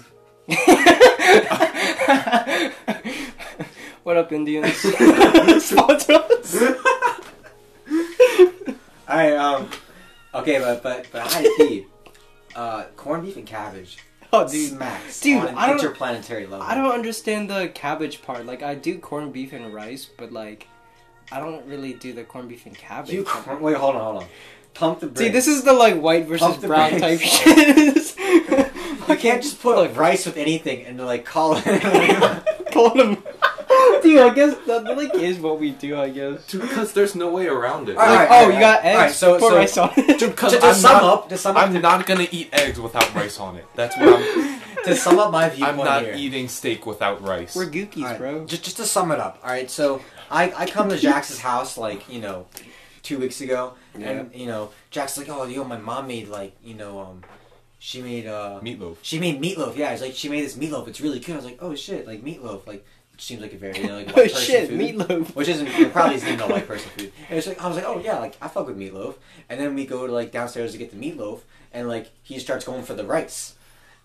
what 4.04 4.18
up, 4.18 4.32
Indians? 4.32 4.74
Sponsor 5.64 6.14
us. 6.14 6.56
All 9.12 9.18
right, 9.18 9.34
um, 9.34 9.70
okay, 10.34 10.60
but 10.60 10.82
but 10.82 11.06
but 11.12 11.22
high 11.24 11.44
key, 11.58 11.86
uh, 12.56 12.86
corned 12.96 13.24
beef 13.24 13.36
and 13.36 13.46
cabbage 13.46 13.98
Oh, 14.32 14.48
dude. 14.48 14.70
smacks 14.70 15.20
Dude, 15.20 15.42
on 15.42 15.48
an 15.50 15.58
I 15.58 15.68
don't- 15.68 15.80
interplanetary 15.80 16.46
level. 16.48 16.66
I 16.66 16.76
don't 16.76 16.94
understand 16.94 17.50
the 17.50 17.68
cabbage 17.68 18.22
part. 18.22 18.46
Like, 18.46 18.64
I 18.64 18.76
do 18.76 18.98
corned 19.00 19.34
beef 19.34 19.52
and 19.52 19.74
rice, 19.74 20.06
but 20.18 20.32
like, 20.32 20.68
I 21.30 21.42
don't 21.42 21.66
really 21.66 21.92
do 21.94 22.14
the 22.14 22.24
corned 22.24 22.48
beef 22.48 22.66
and 22.66 22.78
cabbage. 22.78 23.12
You 23.14 23.26
corn- 23.26 23.60
wait, 23.62 23.76
hold 23.76 23.96
on, 23.98 24.02
hold 24.02 24.24
on. 24.24 24.30
Pump 24.74 25.02
the 25.02 25.08
brakes. 25.08 25.20
See, 25.20 25.28
this 25.30 25.48
is 25.50 25.64
the 25.64 25.74
like 25.74 25.96
white 26.00 26.26
versus 26.28 26.48
Pump 26.48 26.62
the 26.62 26.68
brown 26.68 26.92
type 26.92 27.20
brakes. 27.20 27.24
shit. 28.16 28.72
You 29.10 29.18
can't 29.18 29.44
just 29.44 29.62
put 29.62 29.76
like 29.76 29.98
rice 29.98 30.26
with 30.26 30.38
anything 30.38 30.86
and 30.86 30.98
like 30.98 31.26
call 31.26 31.58
it. 31.58 32.42
call 32.72 32.96
them. 32.96 33.22
Dude, 34.04 34.20
I 34.20 34.34
guess 34.34 34.56
that 34.68 34.84
like 34.98 35.14
is 35.16 35.40
what 35.40 35.60
we 35.60 35.72
do. 35.72 35.98
I 36.00 36.10
guess. 36.10 36.52
Because 36.52 36.94
there's 36.94 37.16
no 37.16 37.30
way 37.30 37.48
around 37.48 37.90
it. 37.90 37.98
All 37.98 38.06
Like, 38.06 38.20
right, 38.20 38.28
oh, 38.32 38.34
all 38.34 38.44
you 38.48 38.50
right, 38.54 38.60
got 38.60 38.86
all 38.86 38.96
right, 38.96 39.06
eggs. 39.08 39.16
so- 39.18 39.40
Put 39.40 39.50
so- 39.50 39.56
rice 39.58 39.78
on 39.78 39.92
it. 39.98 40.20
Dude, 40.20 40.32
because 40.32 40.54
to, 40.54 40.60
to 40.60 40.66
I'm 40.68 40.74
sum 40.76 40.94
not, 40.94 41.04
up, 41.04 41.30
to 41.30 41.38
sum 41.38 41.58
up, 41.58 41.64
I'm 41.70 41.82
not 41.82 42.06
gonna 42.06 42.28
eat 42.32 42.50
eggs 42.54 42.80
without 42.80 43.14
rice 43.16 43.40
on 43.40 43.56
it. 43.58 43.66
That's 43.76 43.96
what 43.98 44.22
I'm. 44.22 44.62
to 44.86 44.96
sum 44.96 45.20
up 45.20 45.32
my 45.32 45.48
viewpoint 45.50 45.80
I'm 45.80 45.86
not 45.86 46.02
here. 46.04 46.14
eating 46.18 46.48
steak 46.48 46.86
without 46.88 47.22
rice. 47.22 47.56
We're 47.56 47.68
gookies, 47.68 47.98
All 48.04 48.10
right, 48.10 48.18
bro. 48.18 48.46
Just, 48.46 48.64
just 48.64 48.78
to 48.78 48.86
sum 48.86 49.12
it 49.12 49.20
up, 49.20 49.40
all 49.44 49.50
right. 49.52 49.70
So 49.70 50.02
I, 50.32 50.52
I 50.56 50.66
come 50.66 50.90
to 50.90 50.98
Jax's 50.98 51.40
house 51.40 51.78
like 51.78 52.10
you 52.12 52.20
know, 52.20 52.48
two 53.04 53.20
weeks 53.20 53.42
ago, 53.42 53.74
and 53.94 54.34
you 54.34 54.48
know 54.48 54.72
Jack's 54.90 55.18
like, 55.20 55.30
oh, 55.30 55.44
yo, 55.46 55.64
my 55.64 55.78
mom 55.78 56.08
made 56.08 56.30
like 56.30 56.56
you 56.64 56.74
know, 56.74 57.00
um, 57.00 57.24
she 57.78 58.02
made 58.02 58.26
uh, 58.26 58.60
Meatloaf. 58.64 58.98
she 59.04 59.20
made 59.20 59.40
meatloaf. 59.42 59.76
Yeah, 59.76 59.92
it's 59.92 60.02
like 60.02 60.14
she 60.16 60.30
made 60.30 60.44
this 60.44 60.56
meatloaf. 60.58 60.88
It's 60.88 61.00
really 61.02 61.20
good. 61.20 61.34
I 61.34 61.36
was 61.36 61.46
like, 61.46 61.60
oh 61.62 61.76
shit, 61.76 62.08
like 62.08 62.24
meatloaf, 62.24 62.66
like 62.66 62.84
which 62.84 62.84
seems 63.18 63.42
like 63.42 63.54
a 63.54 63.58
very 63.58 63.78
you 63.80 63.88
know, 63.88 63.96
like 63.98 64.10
Oh 64.10 64.14
white 64.22 64.32
person 64.32 64.42
shit, 64.42 64.70
food. 64.70 64.80
meatloaf. 64.80 65.36
Which 65.36 65.48
isn't 65.48 65.92
probably 65.92 66.16
isn't 66.16 66.28
even 66.28 66.40
a 66.42 66.48
white 66.48 66.68
person 66.68 66.90
food. 66.98 67.12
And 67.30 67.38
it's 67.38 67.48
like 67.48 67.62
I 67.64 67.68
was 67.68 67.76
like, 67.78 67.86
oh 67.86 68.00
yeah, 68.04 68.18
like 68.20 68.36
I 68.42 68.48
fuck 68.48 68.68
with 68.68 68.78
meatloaf. 68.78 69.16
And 69.50 69.60
then 69.60 69.76
we 69.76 69.86
go 69.86 70.08
to 70.08 70.14
like 70.14 70.32
downstairs 70.32 70.72
to 70.72 70.78
get 70.78 70.92
the 70.92 70.98
meatloaf, 70.98 71.42
and 71.74 71.88
like 71.88 72.10
he 72.24 72.40
starts 72.40 72.66
going 72.66 72.84
for 72.84 72.94
the 72.96 73.06
rice, 73.06 73.54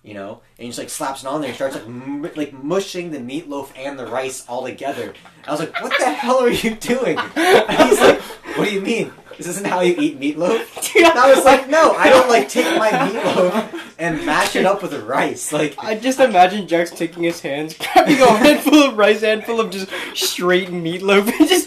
you 0.03 0.15
know, 0.15 0.41
and 0.59 0.65
he 0.65 0.69
just 0.69 0.79
like 0.79 0.91
slaps 0.91 1.23
it 1.23 1.27
on 1.27 1.41
there 1.41 1.49
and 1.49 1.57
starts 1.57 1.75
like 1.77 1.85
m- 1.87 2.31
like 2.37 2.53
mushing 2.53 3.11
the 3.11 3.19
meatloaf 3.19 3.71
and 3.77 3.99
the 3.99 4.07
rice 4.07 4.45
all 4.49 4.65
together. 4.65 5.15
I 5.47 5.51
was 5.51 5.61
like, 5.61 5.81
what 5.83 5.93
the 5.99 6.11
hell 6.11 6.41
are 6.41 6.51
you 6.51 6.75
doing? 6.75 7.19
And 7.37 7.89
he's 7.89 8.01
like, 8.01 8.21
what 8.57 8.69
do 8.69 8.75
you 8.75 8.81
mean? 8.81 9.13
This 9.37 9.47
isn't 9.49 9.67
how 9.67 9.81
you 9.81 9.95
eat 9.99 10.19
meatloaf. 10.19 10.93
Dude, 10.93 11.05
And 11.05 11.19
I 11.19 11.35
was 11.35 11.45
like, 11.45 11.69
no, 11.69 11.93
I 11.93 12.09
don't 12.09 12.29
like 12.29 12.49
take 12.49 12.79
my 12.79 12.91
meatloaf 12.91 13.81
and 13.99 14.25
mash 14.25 14.57
it 14.57 14.65
up 14.67 14.83
with 14.83 14.95
rice. 15.05 15.53
Like 15.53 15.75
I 15.79 15.97
just 15.97 16.21
imagine 16.21 16.67
Jax 16.67 16.91
taking 16.91 17.23
his 17.25 17.41
hands, 17.41 17.77
grabbing 17.77 18.21
a 18.21 18.27
handful 18.39 18.83
of 18.83 18.97
rice, 18.97 19.21
handful 19.21 19.61
of 19.61 19.71
just 19.71 19.91
straight 20.15 20.69
meatloaf, 20.69 21.29
and 21.39 21.49
just 21.49 21.67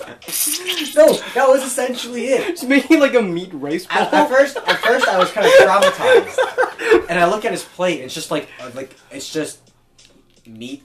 no, 0.95 1.13
that 1.33 1.47
was 1.47 1.63
essentially 1.63 2.25
it. 2.27 2.47
just 2.47 2.67
making 2.67 2.99
like 2.99 3.13
a 3.13 3.21
meat 3.21 3.51
rice 3.53 3.85
ball. 3.85 3.99
At, 3.99 4.13
at 4.13 4.29
first, 4.29 4.57
at 4.57 4.79
first, 4.79 5.07
I 5.07 5.17
was 5.17 5.31
kind 5.31 5.45
of 5.45 5.53
traumatized, 5.53 7.09
and 7.09 7.19
I 7.19 7.29
look 7.29 7.45
at 7.45 7.51
his 7.51 7.63
plate, 7.63 7.97
and 7.97 8.05
it's 8.05 8.13
just 8.15 8.31
like, 8.31 8.49
uh, 8.59 8.71
like 8.73 8.95
it's 9.11 9.31
just 9.31 9.59
meat, 10.47 10.83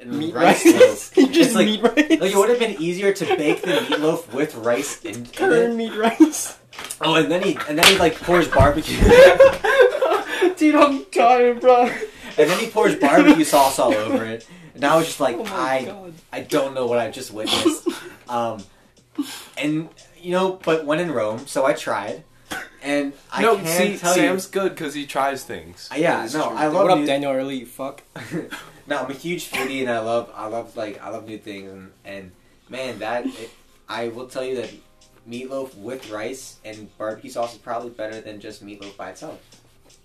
and 0.00 0.18
meat 0.18 0.34
rice. 0.34 0.64
rice. 0.64 1.16
loaf. 1.16 1.32
just 1.32 1.54
like, 1.54 1.66
meat 1.66 1.82
rice. 1.82 1.96
like 2.20 2.32
it 2.32 2.36
would 2.36 2.48
have 2.50 2.58
been 2.58 2.80
easier 2.80 3.12
to 3.12 3.24
bake 3.36 3.62
the 3.62 3.72
meatloaf 3.72 4.32
with 4.32 4.54
rice 4.56 5.04
in, 5.04 5.14
in 5.16 5.26
Curd 5.26 5.70
it. 5.70 5.74
meat 5.76 5.94
rice. 5.96 6.58
Oh, 7.00 7.14
and 7.14 7.30
then 7.30 7.42
he 7.42 7.58
and 7.68 7.78
then 7.78 7.86
he 7.86 7.98
like 7.98 8.16
pours 8.20 8.48
barbecue, 8.48 8.98
Dude, 10.56 10.74
I'm 10.74 11.04
tired, 11.06 11.60
bro. 11.60 11.84
and 11.86 12.50
then 12.50 12.58
he 12.58 12.68
pours 12.68 12.94
barbecue 12.96 13.44
sauce 13.54 13.78
all 13.78 13.94
over 13.94 14.24
it. 14.24 14.46
And 14.74 14.84
I 14.84 14.96
was 14.96 15.06
just 15.06 15.20
like, 15.20 15.36
Oh 15.38 15.44
I, 15.46 15.84
god. 15.86 16.14
I 16.32 16.40
don't 16.40 16.74
know 16.74 16.86
what 16.86 16.98
I 16.98 17.10
just 17.10 17.30
witnessed. 17.32 17.88
Um, 18.28 18.62
and 19.56 19.88
you 20.20 20.32
know, 20.32 20.60
but 20.64 20.84
when 20.84 20.98
in 21.00 21.12
Rome, 21.12 21.46
so 21.46 21.64
I 21.64 21.72
tried, 21.72 22.24
and 22.82 23.12
I 23.32 23.42
no, 23.42 23.56
can 23.56 23.66
see, 23.66 23.96
tell 23.96 24.14
Sam's 24.14 24.46
good 24.46 24.70
because 24.74 24.92
he 24.94 25.06
tries 25.06 25.44
things. 25.44 25.88
you, 25.94 26.02
yeah, 26.02 26.28
no, 26.32 26.48
true. 26.48 26.56
I 26.56 26.66
love 26.66 26.88
what 26.88 26.98
up, 26.98 27.06
Daniel 27.06 27.32
Early? 27.32 27.56
You 27.60 27.66
fuck. 27.66 28.02
No, 28.86 28.98
I'm 28.98 29.10
a 29.10 29.14
huge 29.14 29.50
foodie, 29.50 29.80
and 29.80 29.90
I 29.90 30.00
love, 30.00 30.30
I 30.34 30.46
love 30.46 30.76
like, 30.76 31.02
I 31.02 31.10
love 31.10 31.26
new 31.26 31.38
things, 31.38 31.70
and, 31.70 31.92
and 32.04 32.32
man, 32.68 32.98
that 33.00 33.26
it, 33.26 33.50
I 33.88 34.08
will 34.08 34.26
tell 34.26 34.44
you 34.44 34.56
that 34.56 34.70
meatloaf 35.28 35.74
with 35.76 36.10
rice 36.10 36.58
and 36.64 36.96
barbecue 36.98 37.30
sauce 37.30 37.52
is 37.52 37.58
probably 37.58 37.90
better 37.90 38.20
than 38.20 38.40
just 38.40 38.64
meatloaf 38.64 38.96
by 38.96 39.10
itself. 39.10 39.40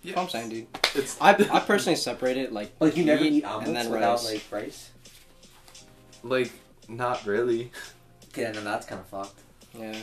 Yeah. 0.03 0.19
I'm 0.19 0.29
saying, 0.29 0.49
dude. 0.49 0.67
It's 0.95 1.19
I, 1.21 1.31
I 1.51 1.59
personally 1.65 1.95
separate 1.95 2.37
it 2.37 2.51
like 2.51 2.71
Like 2.79 2.97
you 2.97 3.05
never 3.05 3.21
meat 3.23 3.33
eat 3.33 3.43
and 3.43 3.53
omelets 3.53 3.73
then 3.83 3.91
without 3.91 4.17
rice. 4.17 4.31
like 4.31 4.43
rice. 4.51 4.91
like 6.23 6.51
not 6.87 7.25
really. 7.25 7.71
Okay, 8.29 8.51
then 8.51 8.63
that's 8.63 8.85
kind 8.87 8.99
of 9.01 9.07
fucked. 9.07 9.39
Yeah, 9.77 9.95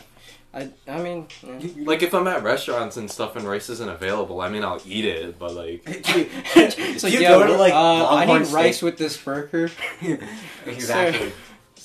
I 0.54 0.70
I 0.86 1.02
mean, 1.02 1.28
yeah. 1.46 1.84
Like 1.84 2.02
if 2.02 2.14
I'm 2.14 2.26
at 2.26 2.42
restaurants 2.42 2.96
and 2.96 3.10
stuff 3.10 3.36
and 3.36 3.46
rice 3.46 3.68
isn't 3.68 3.88
available, 3.88 4.40
I 4.40 4.48
mean 4.48 4.64
I'll 4.64 4.80
eat 4.86 5.04
it, 5.04 5.38
but 5.38 5.52
like 5.54 5.84
Dude, 6.02 6.28
it's 6.54 7.04
like, 7.04 7.12
you 7.12 7.20
yo, 7.20 7.40
go 7.40 7.46
to, 7.48 7.56
like, 7.56 7.72
uh, 7.74 7.76
I 7.76 8.24
Longhorn 8.24 8.42
need 8.42 8.52
rice 8.52 8.80
with 8.80 8.96
this 8.96 9.16
burger. 9.16 9.70
exactly. 10.66 11.32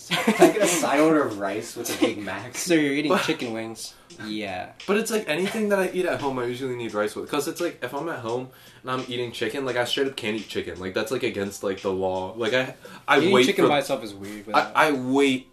Can 0.09 0.49
I 0.49 0.53
get 0.53 0.61
a 0.61 0.67
side 0.67 0.99
order 0.99 1.23
of 1.23 1.39
rice 1.39 1.75
with 1.75 1.95
a 1.95 1.99
Big 1.99 2.17
Mac? 2.19 2.55
So 2.57 2.73
you're 2.73 2.93
eating 2.93 3.11
But- 3.11 3.23
chicken 3.23 3.53
wings? 3.53 3.93
Yeah. 4.25 4.73
But 4.85 4.97
it's 4.97 5.09
like 5.09 5.27
anything 5.27 5.69
that 5.69 5.79
I 5.79 5.89
eat 5.91 6.05
at 6.05 6.21
home, 6.21 6.37
I 6.37 6.45
usually 6.45 6.75
need 6.75 6.93
rice 6.93 7.15
with. 7.15 7.29
Cause 7.29 7.47
it's 7.47 7.59
like 7.59 7.83
if 7.83 7.93
I'm 7.93 8.07
at 8.09 8.19
home 8.19 8.49
and 8.83 8.91
I'm 8.91 9.03
eating 9.07 9.31
chicken, 9.31 9.65
like 9.65 9.75
I 9.75 9.85
straight 9.85 10.07
up 10.07 10.15
can't 10.15 10.37
eat 10.37 10.47
chicken. 10.47 10.79
Like 10.79 10.93
that's 10.93 11.11
like 11.11 11.23
against 11.23 11.63
like 11.63 11.81
the 11.81 11.91
law. 11.91 12.33
Like 12.37 12.53
I, 12.53 12.75
I 13.07 13.17
Eating 13.17 13.31
wait 13.33 13.45
chicken 13.47 13.65
for, 13.65 13.69
by 13.69 13.79
itself 13.79 14.03
is 14.03 14.13
weird. 14.13 14.45
I, 14.53 14.71
I 14.75 14.91
wait 14.91 15.47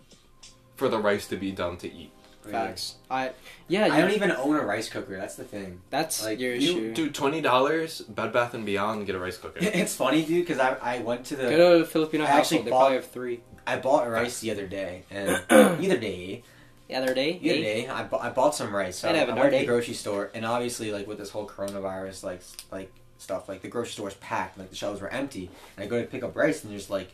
for 0.77 0.89
the 0.89 0.99
rice 0.99 1.27
to 1.29 1.37
be 1.37 1.53
done 1.53 1.77
to 1.79 1.93
eat. 1.93 2.13
Facts. 2.43 2.97
I 3.11 3.33
yeah. 3.69 3.85
I 3.85 3.97
you- 3.97 4.03
don't 4.03 4.11
even 4.13 4.31
own 4.33 4.57
a 4.57 4.63
rice 4.65 4.89
cooker. 4.89 5.17
That's 5.17 5.35
the 5.37 5.45
thing. 5.45 5.81
That's 5.91 6.25
like, 6.25 6.39
your 6.41 6.55
You 6.55 6.71
issue. 6.71 6.95
do 6.95 7.11
twenty 7.11 7.41
dollars, 7.41 8.01
Bed 8.03 8.33
Bath 8.33 8.55
and 8.55 8.65
Beyond, 8.67 9.07
get 9.07 9.15
a 9.15 9.19
rice 9.19 9.37
cooker. 9.39 9.59
It's 9.63 9.95
funny, 9.97 10.25
dude, 10.25 10.47
because 10.47 10.59
I, 10.59 10.75
I 10.81 10.99
went 11.01 11.27
to 11.27 11.37
the 11.37 11.45
Go 11.45 11.79
to 11.79 11.85
a 11.85 11.87
Filipino 11.87 12.25
I 12.25 12.29
actually 12.29 12.59
household. 12.59 12.67
They 12.67 12.71
bought- 12.71 12.79
probably 12.81 12.97
have 12.97 13.07
three. 13.11 13.41
I 13.67 13.77
bought 13.77 14.09
rice 14.11 14.41
the 14.41 14.51
other 14.51 14.67
day, 14.67 15.05
and 15.11 15.29
either 15.83 15.97
day, 15.99 16.43
The 16.89 16.95
other 16.97 17.15
day. 17.15 17.39
the 17.39 17.51
other 17.51 17.61
day, 17.61 17.89
I, 17.89 18.03
bu- 18.05 18.17
I 18.17 18.31
bought 18.31 18.55
some 18.55 18.75
rice. 18.75 18.97
So 18.97 19.09
I'd 19.09 19.15
I 19.15 19.19
have 19.19 19.29
a 19.29 19.35
went 19.35 19.53
to 19.53 19.59
the 19.59 19.67
grocery 19.67 19.95
store, 19.95 20.31
and 20.35 20.45
obviously, 20.45 20.91
like 20.93 21.07
with 21.07 21.19
this 21.19 21.31
whole 21.31 21.47
coronavirus, 21.47 22.25
like 22.25 22.41
like 22.73 22.93
stuff, 23.19 23.49
like 23.49 23.61
the 23.63 23.69
grocery 23.69 23.93
store's 23.93 24.15
packed, 24.15 24.59
like 24.59 24.71
the 24.71 24.77
shelves 24.77 25.01
were 25.01 25.09
empty, 25.11 25.51
and 25.77 25.85
I 25.85 25.89
go 25.89 26.01
to 26.01 26.07
pick 26.07 26.23
up 26.25 26.35
rice, 26.35 26.65
and 26.65 26.73
there's 26.73 26.89
like 26.91 27.13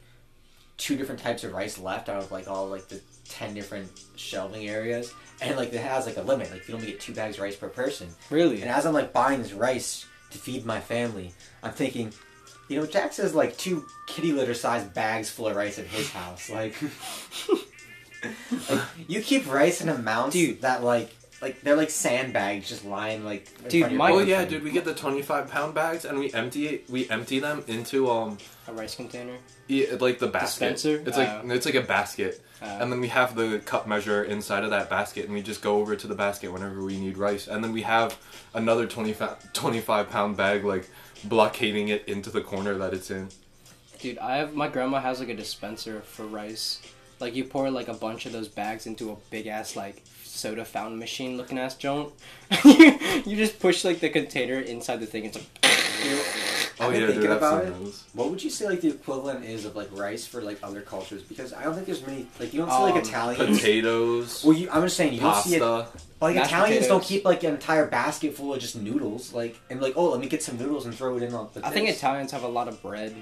two 0.78 0.96
different 0.96 1.20
types 1.20 1.42
of 1.42 1.52
rice 1.52 1.78
left 1.78 2.08
out 2.08 2.22
of 2.22 2.30
like 2.30 2.46
all 2.48 2.68
like 2.68 2.88
the 2.88 3.00
ten 3.28 3.54
different 3.54 3.90
shelving 4.16 4.68
areas, 4.68 5.12
and 5.40 5.56
like 5.56 5.72
it 5.72 5.80
has 5.80 6.06
like 6.06 6.16
a 6.16 6.22
limit, 6.22 6.50
like 6.50 6.68
you 6.68 6.74
only 6.74 6.86
get 6.86 7.00
two 7.00 7.14
bags 7.14 7.36
of 7.36 7.42
rice 7.42 7.56
per 7.56 7.68
person. 7.68 8.08
Really? 8.30 8.62
And 8.62 8.70
as 8.70 8.86
I'm 8.86 8.94
like 8.94 9.12
buying 9.12 9.42
this 9.42 9.52
rice 9.52 10.06
to 10.30 10.38
feed 10.38 10.64
my 10.64 10.80
family, 10.80 11.32
I'm 11.62 11.72
thinking, 11.72 12.12
you 12.68 12.78
know, 12.78 12.86
Jack 12.86 13.12
says 13.12 13.34
like 13.34 13.56
two 13.56 13.84
kitty 14.06 14.32
litter 14.32 14.54
sized 14.54 14.92
bags 14.94 15.30
full 15.30 15.48
of 15.48 15.56
rice 15.56 15.78
at 15.78 15.86
his 15.86 16.10
house. 16.10 16.50
Like, 16.50 16.74
like, 18.70 18.82
you 19.08 19.20
keep 19.22 19.50
rice 19.50 19.80
in 19.80 19.88
amounts 19.88 20.34
Dude. 20.34 20.62
that 20.62 20.82
like 20.82 21.14
like 21.42 21.60
they're 21.62 21.76
like 21.76 21.90
sandbags 21.90 22.68
just 22.68 22.84
lying 22.84 23.24
like. 23.24 23.48
in 23.64 23.68
Dude, 23.68 23.80
front 23.80 23.84
of 23.84 23.90
your 23.92 23.98
my- 23.98 24.10
Oh 24.10 24.12
boyfriend. 24.14 24.28
yeah, 24.30 24.44
dude, 24.46 24.62
we 24.64 24.70
get 24.70 24.84
the 24.84 24.94
twenty 24.94 25.22
five 25.22 25.50
pound 25.50 25.74
bags 25.74 26.04
and 26.04 26.18
we 26.18 26.32
empty 26.32 26.66
it. 26.68 26.90
We 26.90 27.08
empty 27.10 27.38
them 27.40 27.62
into 27.66 28.10
um, 28.10 28.38
a 28.68 28.72
rice 28.72 28.94
container. 28.94 29.36
yeah, 29.68 29.96
like 30.00 30.18
the 30.18 30.26
basket. 30.28 30.70
Dispenser? 30.72 31.02
It's 31.06 31.16
like 31.18 31.28
Oh. 31.28 31.50
it's 31.50 31.66
like 31.66 31.74
a 31.74 31.82
basket, 31.82 32.42
Uh, 32.62 32.64
and 32.80 32.90
then 32.90 33.00
we 33.00 33.08
have 33.08 33.34
the 33.36 33.58
cup 33.66 33.86
measure 33.86 34.24
inside 34.24 34.64
of 34.64 34.70
that 34.70 34.88
basket, 34.88 35.24
and 35.26 35.34
we 35.34 35.42
just 35.42 35.60
go 35.62 35.76
over 35.80 35.94
to 35.94 36.06
the 36.06 36.14
basket 36.14 36.50
whenever 36.52 36.82
we 36.82 36.98
need 36.98 37.18
rice, 37.18 37.46
and 37.48 37.62
then 37.62 37.72
we 37.72 37.82
have 37.82 38.16
another 38.54 38.86
25, 38.86 39.52
25 39.52 40.08
pound 40.10 40.36
bag 40.36 40.64
like 40.64 40.88
blockading 41.24 41.88
it 41.88 42.04
into 42.08 42.30
the 42.30 42.40
corner 42.40 42.74
that 42.78 42.94
it's 42.94 43.10
in. 43.10 43.28
Dude, 44.00 44.18
I 44.18 44.36
have 44.38 44.54
my 44.54 44.68
grandma 44.68 45.00
has 45.00 45.20
like 45.20 45.28
a 45.28 45.34
dispenser 45.34 46.00
for 46.00 46.24
rice. 46.26 46.80
Like 47.20 47.34
you 47.34 47.44
pour 47.44 47.70
like 47.70 47.88
a 47.88 47.94
bunch 47.94 48.26
of 48.26 48.32
those 48.32 48.48
bags 48.48 48.86
into 48.86 49.10
a 49.10 49.16
big 49.30 49.46
ass 49.46 49.74
like 49.76 50.02
soda 50.36 50.64
fountain 50.64 50.98
machine 50.98 51.36
looking 51.36 51.58
ass 51.58 51.74
joint. 51.74 52.10
you, 52.64 52.98
you 53.26 53.36
just 53.36 53.58
push 53.58 53.84
like 53.84 54.00
the 54.00 54.08
container 54.10 54.60
inside 54.60 55.00
the 55.00 55.06
thing. 55.06 55.24
It's 55.24 55.36
like 55.36 55.46
Oh 56.78 56.88
I've 56.88 56.92
been 56.92 57.00
yeah, 57.00 57.06
thinking 57.06 57.22
dude, 57.22 57.30
I've 57.30 57.36
about 57.38 57.64
it. 57.64 57.78
those. 57.80 58.04
What 58.12 58.28
would 58.28 58.44
you 58.44 58.50
say 58.50 58.66
like 58.66 58.82
the 58.82 58.88
equivalent 58.90 59.46
is 59.46 59.64
of 59.64 59.74
like 59.76 59.88
rice 59.92 60.26
for 60.26 60.42
like 60.42 60.58
other 60.62 60.82
cultures? 60.82 61.22
Because 61.22 61.54
I 61.54 61.62
don't 61.64 61.72
think 61.72 61.86
there's 61.86 62.06
many 62.06 62.26
like 62.38 62.52
you 62.52 62.60
don't 62.60 62.68
see 62.70 62.76
like 62.76 62.94
Um, 62.96 63.00
Italians. 63.00 63.58
Potatoes, 63.58 64.44
Well, 64.44 64.54
you, 64.54 64.68
I'm 64.70 64.82
just 64.82 64.94
saying 64.98 65.14
you 65.14 65.20
don't 65.20 65.34
see 65.42 65.56
it. 65.56 65.62
Like 65.62 66.34
Mashed 66.36 66.50
Italians 66.50 66.86
don't 66.86 67.02
keep 67.02 67.24
like 67.24 67.44
an 67.44 67.54
entire 67.54 67.86
basket 67.86 68.34
full 68.34 68.52
of 68.52 68.60
just 68.60 68.76
noodles, 68.76 69.32
like 69.32 69.58
and 69.70 69.80
like 69.80 69.94
oh 69.96 70.10
let 70.10 70.20
me 70.20 70.28
get 70.28 70.42
some 70.42 70.58
noodles 70.58 70.84
and 70.84 70.94
throw 70.94 71.16
it 71.16 71.22
in 71.22 71.32
on 71.32 71.48
the. 71.54 71.66
I 71.66 71.70
think. 71.70 71.88
Italians 71.88 72.30
have 72.32 72.42
a 72.42 72.48
lot 72.48 72.68
of 72.68 72.82
bread. 72.82 73.14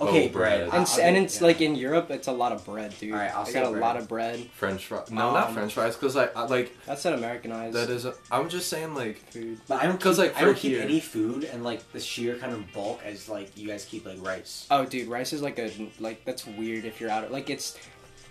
Okay, 0.00 0.28
Oh, 0.28 0.32
bread. 0.32 0.32
bread. 0.32 0.60
And, 0.62 0.72
I'll 0.72 1.00
and 1.00 1.16
give- 1.16 1.24
it's 1.24 1.40
yeah. 1.40 1.46
like 1.48 1.60
in 1.60 1.74
Europe, 1.74 2.10
it's 2.10 2.28
a 2.28 2.32
lot 2.32 2.52
of 2.52 2.64
bread, 2.64 2.94
dude. 3.00 3.12
Alright, 3.12 3.34
I'll 3.34 3.44
they 3.44 3.52
say 3.52 3.60
got 3.60 3.68
a 3.68 3.70
bread. 3.72 3.80
lot 3.80 3.96
of 3.96 4.08
bread. 4.08 4.48
French 4.54 4.86
fries. 4.86 5.10
No, 5.10 5.32
not 5.32 5.48
Um, 5.48 5.54
French 5.54 5.74
fries, 5.74 5.96
because 5.96 6.16
I, 6.16 6.26
I 6.36 6.44
like 6.46 6.72
That's 6.86 7.04
not 7.04 7.14
Americanized 7.14 7.74
that 7.74 7.90
is. 7.90 8.04
A, 8.04 8.14
I'm 8.30 8.48
just 8.48 8.68
saying 8.68 8.94
like 8.94 9.16
food. 9.32 9.60
But 9.66 9.82
I 9.82 9.86
don't 9.86 10.00
'Cause, 10.00 10.16
keep, 10.16 10.26
like, 10.34 10.36
I 10.40 10.44
don't 10.44 10.56
keep 10.56 10.72
here- 10.72 10.82
any 10.82 11.00
food 11.00 11.44
and 11.44 11.64
like 11.64 11.90
the 11.92 12.00
sheer 12.00 12.36
kind 12.36 12.52
of 12.52 12.72
bulk 12.72 13.00
as 13.04 13.28
like 13.28 13.56
you 13.56 13.66
guys 13.66 13.84
keep 13.84 14.06
like 14.06 14.24
rice. 14.24 14.66
Oh, 14.70 14.84
dude, 14.84 15.08
rice 15.08 15.32
is 15.32 15.42
like 15.42 15.58
a 15.58 15.70
like 15.98 16.24
that's 16.24 16.46
weird 16.46 16.84
if 16.84 17.00
you're 17.00 17.10
out 17.10 17.24
of 17.24 17.30
like 17.32 17.50
it's 17.50 17.76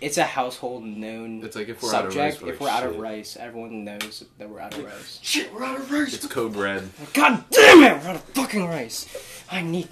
it's 0.00 0.16
a 0.16 0.22
household 0.22 0.84
known 0.84 1.42
it's 1.42 1.56
like 1.56 1.68
if 1.68 1.82
we're 1.82 1.90
subject. 1.90 2.16
out 2.16 2.28
of 2.28 2.34
rice, 2.34 2.40
we're 2.42 2.52
if 2.54 2.60
we're 2.60 2.68
out 2.68 2.84
of 2.86 2.96
rice, 2.98 3.36
everyone 3.38 3.84
knows 3.84 4.24
that 4.38 4.48
we're 4.48 4.60
out 4.60 4.72
of 4.72 4.84
rice. 4.84 5.18
Shit, 5.22 5.52
we're 5.52 5.64
out 5.64 5.76
of 5.78 5.90
rice. 5.90 6.14
it's 6.14 6.26
code 6.28 6.54
red. 6.56 6.88
God 7.12 7.44
damn 7.50 7.82
it, 7.82 8.02
we're 8.02 8.08
out 8.10 8.14
of 8.16 8.22
fucking 8.22 8.66
rice. 8.68 9.06
I 9.50 9.62
need, 9.62 9.88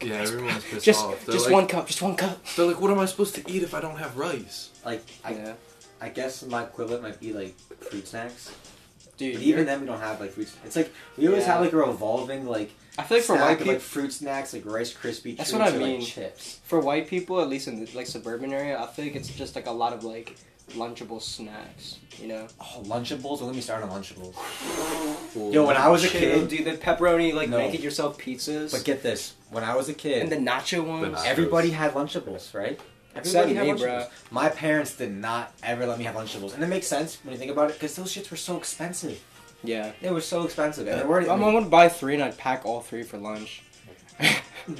I 0.00 0.04
need 0.04 0.08
some 0.08 0.08
fucking 0.08 0.08
Yeah, 0.08 0.18
rice. 0.18 0.28
everyone's 0.32 0.64
pissed 0.64 0.84
Just 0.84 1.04
off. 1.04 1.24
They're 1.26 1.32
just 1.34 1.46
like, 1.46 1.54
one 1.54 1.66
cup, 1.66 1.86
just 1.86 2.02
one 2.02 2.16
cup. 2.16 2.44
They're 2.56 2.66
like, 2.66 2.80
what 2.80 2.90
am 2.90 2.98
I 2.98 3.06
supposed 3.06 3.34
to 3.36 3.50
eat 3.50 3.62
if 3.62 3.74
I 3.74 3.80
don't 3.80 3.96
have 3.98 4.16
rice? 4.16 4.70
Like 4.84 5.04
I, 5.24 5.32
yeah, 5.32 5.52
I 6.00 6.08
guess 6.10 6.44
my 6.44 6.62
equivalent 6.64 7.02
might 7.02 7.20
be 7.20 7.32
like 7.32 7.54
fruit 7.80 8.06
snacks. 8.06 8.52
dude. 9.16 9.34
But 9.34 9.42
even 9.42 9.66
then, 9.66 9.80
we 9.80 9.86
don't 9.86 10.00
have 10.00 10.20
like 10.20 10.30
fruit. 10.32 10.48
It's 10.64 10.76
like 10.76 10.92
we 11.16 11.26
always 11.28 11.42
Yeah. 11.46 11.52
have 11.54 11.60
like 11.62 11.72
a 11.72 11.76
revolving 11.76 12.46
like. 12.46 12.70
I 12.98 13.02
feel 13.02 13.18
like 13.18 13.26
for 13.26 13.36
white 13.36 13.58
people, 13.58 13.72
like 13.74 13.82
fruit 13.82 14.10
snacks, 14.12 14.54
like 14.54 14.64
Rice 14.64 14.92
Krispie. 14.94 15.36
That's 15.36 15.50
treats 15.50 15.52
what 15.52 15.60
I 15.62 15.68
or, 15.68 15.72
like, 15.72 15.80
mean. 15.82 16.00
chips. 16.00 16.60
for 16.64 16.80
white 16.80 17.08
people, 17.08 17.40
at 17.42 17.48
least 17.48 17.68
in 17.68 17.84
the 17.84 17.90
like 17.94 18.06
suburban 18.06 18.52
area, 18.54 18.80
I 18.80 18.86
feel 18.86 19.04
like 19.04 19.16
it's 19.16 19.28
just 19.28 19.54
like 19.54 19.66
a 19.66 19.70
lot 19.70 19.92
of 19.92 20.02
like 20.02 20.34
lunchable 20.70 21.20
snacks. 21.22 21.98
You 22.20 22.28
know. 22.28 22.46
Oh, 22.60 22.82
Lunchables. 22.84 23.38
Don't 23.38 23.46
let 23.48 23.54
me 23.54 23.60
start 23.60 23.82
on 23.82 23.90
Lunchables. 23.90 24.34
Yo, 25.34 25.50
Yo, 25.52 25.66
when 25.66 25.76
I 25.76 25.88
was 25.88 26.04
a 26.04 26.08
kid, 26.08 26.48
dude, 26.48 26.64
the 26.64 26.72
pepperoni 26.72 27.34
like 27.34 27.48
No. 27.48 27.58
make 27.58 27.74
it 27.74 27.80
yourself 27.80 28.18
pizzas. 28.18 28.72
but 28.72 28.84
get 28.84 29.02
this: 29.02 29.34
when 29.50 29.62
I 29.64 29.76
was 29.76 29.88
a 29.88 29.94
kid, 29.94 30.22
and 30.22 30.32
the 30.32 30.36
nacho 30.50 30.84
ones. 30.86 31.14
nachos. 31.16 31.24
everybody 31.26 31.70
had 31.70 31.92
Lunchables, 31.92 32.54
right? 32.54 32.80
Except 33.14 33.48
Everybody 33.48 33.72
me, 33.72 33.78
had 33.80 33.88
bruh. 33.88 34.04
Lunchables. 34.06 34.30
My 34.32 34.48
parents 34.50 34.96
did 34.96 35.10
not 35.14 35.52
ever 35.62 35.86
let 35.86 35.98
me 35.98 36.04
have 36.04 36.14
Lunchables, 36.14 36.54
and 36.54 36.62
it 36.62 36.66
makes 36.68 36.86
sense 36.86 37.18
when 37.24 37.32
you 37.32 37.38
think 37.38 37.50
about 37.50 37.70
it, 37.70 37.74
because 37.74 37.94
those 37.96 38.12
shits 38.14 38.30
were 38.30 38.36
so 38.36 38.56
expensive. 38.56 39.22
Yeah. 39.64 39.92
They 40.02 40.10
were 40.10 40.20
so 40.20 40.42
expensive, 40.44 40.86
and 40.86 41.00
they 41.00 41.04
weren't. 41.06 41.26
My 41.28 41.36
mom 41.36 41.54
would 41.54 41.70
buy 41.70 41.88
three 41.88 42.14
and 42.14 42.22
I'd 42.22 42.36
pack 42.36 42.66
all 42.66 42.80
three 42.82 43.02
for 43.02 43.18
lunch. 43.18 43.62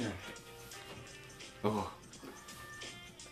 Oh. 1.63 1.89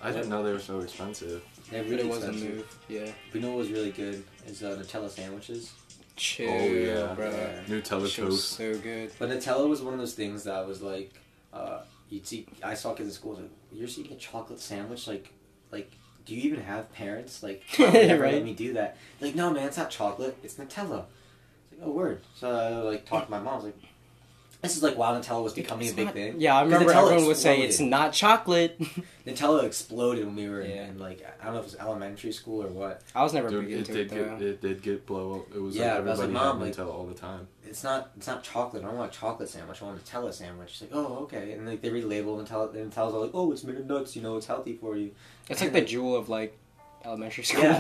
I 0.02 0.12
didn't 0.12 0.30
know 0.30 0.44
they 0.44 0.52
were 0.52 0.60
so 0.60 0.80
expensive. 0.82 1.44
They're 1.72 1.84
really 1.84 1.98
it 2.04 2.08
was 2.08 2.24
a 2.24 2.30
expensive. 2.30 2.56
move. 2.56 2.78
Yeah. 2.88 3.12
You 3.34 3.40
know 3.42 3.50
what 3.50 3.58
was 3.58 3.72
really 3.72 3.92
good 3.92 4.24
is 4.48 4.64
uh, 4.64 4.78
Nutella 4.82 5.10
sandwiches. 5.10 5.74
Chill, 6.16 6.50
Oh, 6.50 6.66
yeah. 6.66 7.14
bro. 7.14 7.30
Yeah. 7.30 7.62
Nutella 7.68 8.08
Shit 8.08 8.26
was 8.26 8.36
toast. 8.36 8.50
so 8.52 8.78
good. 8.78 9.12
But 9.20 9.30
Nutella 9.30 9.68
was 9.68 9.82
one 9.82 9.94
of 9.94 10.00
those 10.00 10.14
things 10.14 10.44
that 10.46 10.66
was 10.68 10.82
like, 10.82 11.14
uh, 11.54 11.80
you'd 12.10 12.26
see. 12.28 12.46
I 12.64 12.74
saw 12.76 12.94
kids 12.94 13.10
in 13.10 13.14
school 13.16 13.34
like, 13.34 13.50
you're 13.74 13.88
eating 13.90 14.14
a 14.14 14.16
chocolate 14.16 14.60
sandwich, 14.60 15.08
like, 15.08 15.32
like. 15.72 15.92
Do 16.26 16.34
you 16.34 16.42
even 16.50 16.62
have 16.62 16.92
parents? 16.92 17.44
Like, 17.44 17.62
why 17.78 17.86
would 17.86 17.94
you 17.94 18.00
ever 18.02 18.24
Right. 18.24 18.34
let 18.34 18.44
me 18.44 18.54
do 18.56 18.74
that? 18.74 18.98
Like, 19.22 19.36
no, 19.36 19.52
man, 19.52 19.68
it's 19.68 19.78
not 19.78 19.92
chocolate. 19.92 20.36
It's 20.42 20.56
Nutella. 20.56 21.04
It's 21.72 21.80
like, 21.80 21.82
oh, 21.84 21.92
word. 21.92 22.22
So 22.34 22.50
I 22.50 22.70
like 22.78 23.06
talked 23.06 23.26
to 23.28 23.32
my 23.32 23.38
mom. 23.40 23.54
I 23.54 23.56
was 23.58 23.66
like, 23.66 23.78
this 24.66 24.78
is 24.78 24.84
like 24.84 24.98
while 24.98 25.20
Nutella 25.20 25.44
was 25.44 25.54
becoming 25.54 25.86
It's 25.86 25.94
a 25.94 25.96
big 25.96 26.06
not- 26.06 26.14
thing. 26.14 26.36
Yeah, 26.42 26.58
I 26.58 26.64
remember 26.64 26.92
Nutella 26.92 27.04
everyone 27.04 27.28
would 27.28 27.38
say 27.38 27.62
it's 27.62 27.80
not 27.80 28.14
chocolate. 28.14 28.80
Nutella 29.26 29.64
exploded 29.64 30.26
when 30.26 30.36
we 30.36 30.48
were 30.50 30.62
in, 30.62 30.72
Yeah. 30.72 30.86
in 30.88 31.00
like 31.00 31.26
I 31.42 31.46
don't 31.46 31.54
know 31.54 31.60
if 31.60 31.66
it 31.68 31.72
was 31.72 31.80
elementary 31.80 32.32
school 32.32 32.64
or 32.64 32.68
what. 32.68 33.02
I 33.16 33.24
was 33.24 33.34
never 33.34 33.50
Dude, 33.50 33.66
big 33.66 33.74
it 33.74 33.78
into 33.80 33.94
did 33.94 34.12
it 34.12 34.14
get 34.40 34.42
it 34.42 34.62
did 34.62 34.82
get 34.82 35.06
blow 35.06 35.36
up. 35.42 35.56
It 35.56 35.62
was 35.62 35.76
Yeah, 35.76 35.96
like 35.96 36.04
but 36.04 36.08
I 36.08 36.12
was 36.12 36.20
like, 36.20 36.24
everybody 36.30 36.46
Mom, 36.48 36.62
had 36.68 36.78
like- 36.78 36.88
all 36.96 37.06
the 37.06 37.14
time. 37.14 37.48
It's 37.68 37.84
not 37.84 38.12
it's 38.18 38.28
not 38.28 38.44
chocolate. 38.44 38.84
I 38.84 38.88
don't 38.88 38.98
want 38.98 39.12
a 39.14 39.18
chocolate 39.18 39.50
sandwich. 39.50 39.82
I 39.82 39.86
want 39.86 40.00
a 40.00 40.04
Nutella 40.04 40.34
sandwich. 40.34 40.70
It's 40.72 40.82
like, 40.82 40.92
oh, 40.94 41.18
okay. 41.24 41.54
And 41.54 41.68
like 41.68 41.82
they 41.82 41.90
relabel 41.90 42.46
Nutella. 42.48 42.74
And 42.76 42.92
Nutella's 42.92 43.14
all 43.14 43.22
like, 43.22 43.32
oh, 43.34 43.52
it's 43.52 43.64
made 43.64 43.78
of 43.78 43.86
nuts. 43.88 44.16
You 44.16 44.22
know, 44.22 44.38
it's 44.38 44.46
healthy 44.48 44.74
for 44.74 44.96
you. 44.96 45.12
It's 45.50 45.62
like 45.62 45.74
the 45.74 45.82
jewel 45.82 46.16
of 46.16 46.30
like 46.30 46.58
elementary 47.04 47.44
school. 47.44 47.62
Yeah. 47.64 47.80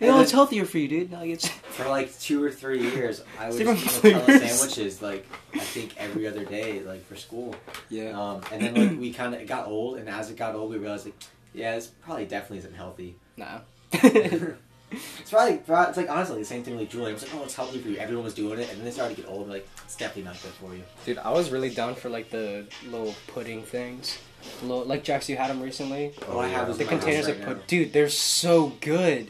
you 0.00 0.06
know, 0.06 0.20
it's 0.20 0.32
healthier 0.32 0.64
for 0.64 0.78
you, 0.78 0.88
dude. 0.88 1.12
Like 1.12 1.30
it's 1.30 1.48
For 1.76 1.88
like 1.88 2.18
two 2.18 2.42
or 2.42 2.50
three 2.50 2.80
years, 2.80 3.22
I 3.38 3.46
It's 3.48 3.58
was 3.58 3.60
eating 3.60 3.74
different 3.74 4.26
Nutella 4.26 4.48
sandwiches 4.48 5.02
like 5.02 5.26
I 5.54 5.58
think 5.58 5.94
every 5.98 6.26
other 6.26 6.44
day, 6.44 6.80
like 6.82 7.04
for 7.06 7.16
school. 7.16 7.54
yeah. 7.90 8.18
Um, 8.18 8.40
and 8.52 8.62
then 8.62 8.74
like 8.74 8.98
we 8.98 9.12
kind 9.12 9.34
of 9.34 9.40
it 9.40 9.46
got 9.46 9.66
old, 9.68 9.98
and 9.98 10.08
as 10.08 10.30
it 10.30 10.36
got 10.36 10.54
old, 10.54 10.70
we 10.70 10.78
realized 10.78 11.04
like, 11.04 11.14
yeah, 11.54 11.74
this 11.74 11.88
probably 11.88 12.24
definitely 12.24 12.58
isn't 12.58 12.74
healthy. 12.74 13.16
Nah. 13.36 13.60
it's 13.92 15.30
probably 15.30 15.58
probably- 15.58 15.88
it's 15.88 15.96
like 15.96 16.08
honestly 16.10 16.38
the 16.38 16.44
same 16.44 16.62
thing 16.62 16.76
with 16.76 16.88
Julie. 16.90 17.10
I 17.10 17.14
was 17.14 17.22
like, 17.22 17.34
oh, 17.34 17.44
it's 17.44 17.54
healthy 17.54 17.78
for 17.80 17.88
you. 17.88 17.98
Everyone 17.98 18.24
was 18.24 18.34
doing 18.34 18.58
it, 18.58 18.68
and 18.70 18.78
then 18.78 18.84
they 18.84 18.90
started 18.90 19.16
to 19.16 19.22
get 19.22 19.30
old. 19.30 19.42
And 19.42 19.50
like, 19.50 19.68
it's 19.84 19.96
definitely 19.96 20.24
not 20.24 20.40
good 20.42 20.52
for 20.52 20.74
you. 20.74 20.82
Dude, 21.04 21.18
I 21.18 21.30
was 21.30 21.50
really 21.50 21.70
down 21.70 21.94
for 21.94 22.08
like 22.08 22.30
the 22.30 22.66
little 22.90 23.14
pudding 23.28 23.62
things. 23.62 24.18
Little, 24.62 24.84
like 24.84 25.02
Jax, 25.02 25.28
you 25.28 25.36
had 25.36 25.50
them 25.50 25.60
recently. 25.60 26.12
Oh, 26.28 26.38
I 26.38 26.48
have 26.48 26.68
those 26.68 26.78
The 26.78 26.84
in 26.84 26.90
my 26.90 26.96
containers 26.98 27.26
right 27.26 27.34
of 27.34 27.40
now. 27.40 27.46
put, 27.48 27.66
dude, 27.66 27.92
they're 27.92 28.08
so 28.08 28.72
good. 28.80 29.28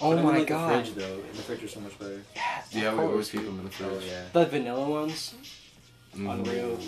Oh 0.00 0.10
Put 0.10 0.12
'em 0.12 0.18
in, 0.18 0.24
my 0.24 0.38
like, 0.38 0.46
god. 0.48 0.84
The 0.84 0.90
fridge 0.90 0.94
though, 0.96 1.14
in 1.14 1.36
the 1.36 1.42
fridge 1.42 1.62
are 1.64 1.68
so 1.68 1.80
much 1.80 1.98
better. 1.98 2.22
Yeah, 2.34 2.62
Yeah, 2.70 2.92
we 2.94 2.98
always 3.00 3.12
course, 3.14 3.30
keep 3.30 3.44
them 3.44 3.58
in 3.58 3.64
the 3.64 3.70
fridge. 3.70 3.90
Oh 3.92 4.06
yeah. 4.06 4.24
The 4.32 4.46
vanilla 4.46 4.88
ones, 4.88 5.34
Mm. 6.16 6.32
unreal. 6.32 6.78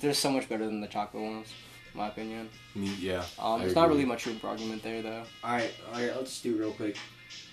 They're 0.00 0.14
so 0.14 0.30
much 0.30 0.48
better 0.48 0.66
than 0.66 0.80
the 0.80 0.86
chocolate 0.88 1.22
ones, 1.22 1.48
in 1.92 1.98
my 1.98 2.08
opinion. 2.08 2.48
Me- 2.74 2.94
Yeah. 3.00 3.24
Um, 3.38 3.54
I 3.60 3.64
there's 3.64 3.74
not 3.74 3.88
really 3.88 4.04
much 4.04 4.26
room 4.26 4.38
for 4.38 4.48
argument 4.48 4.82
there, 4.82 5.02
though. 5.02 5.24
All 5.42 5.52
right, 5.52 5.72
all 5.92 6.00
right. 6.00 6.14
Let's 6.16 6.40
do 6.40 6.56
real 6.56 6.72
quick. 6.72 6.96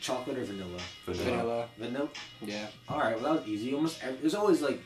Chocolate 0.02 0.38
or 0.38 0.46
vanilla? 0.46 0.80
Vanilla. 1.06 1.26
Vanilla. 1.26 1.68
Vanilla. 1.78 2.10
Yeah. 2.46 2.68
All 2.88 3.00
right, 3.00 3.20
well 3.20 3.34
that 3.34 3.42
was 3.42 3.50
easy. 3.50 3.74
Almost. 3.74 4.04
Every, 4.04 4.18
there's 4.20 4.36
always 4.36 4.62
like, 4.62 4.82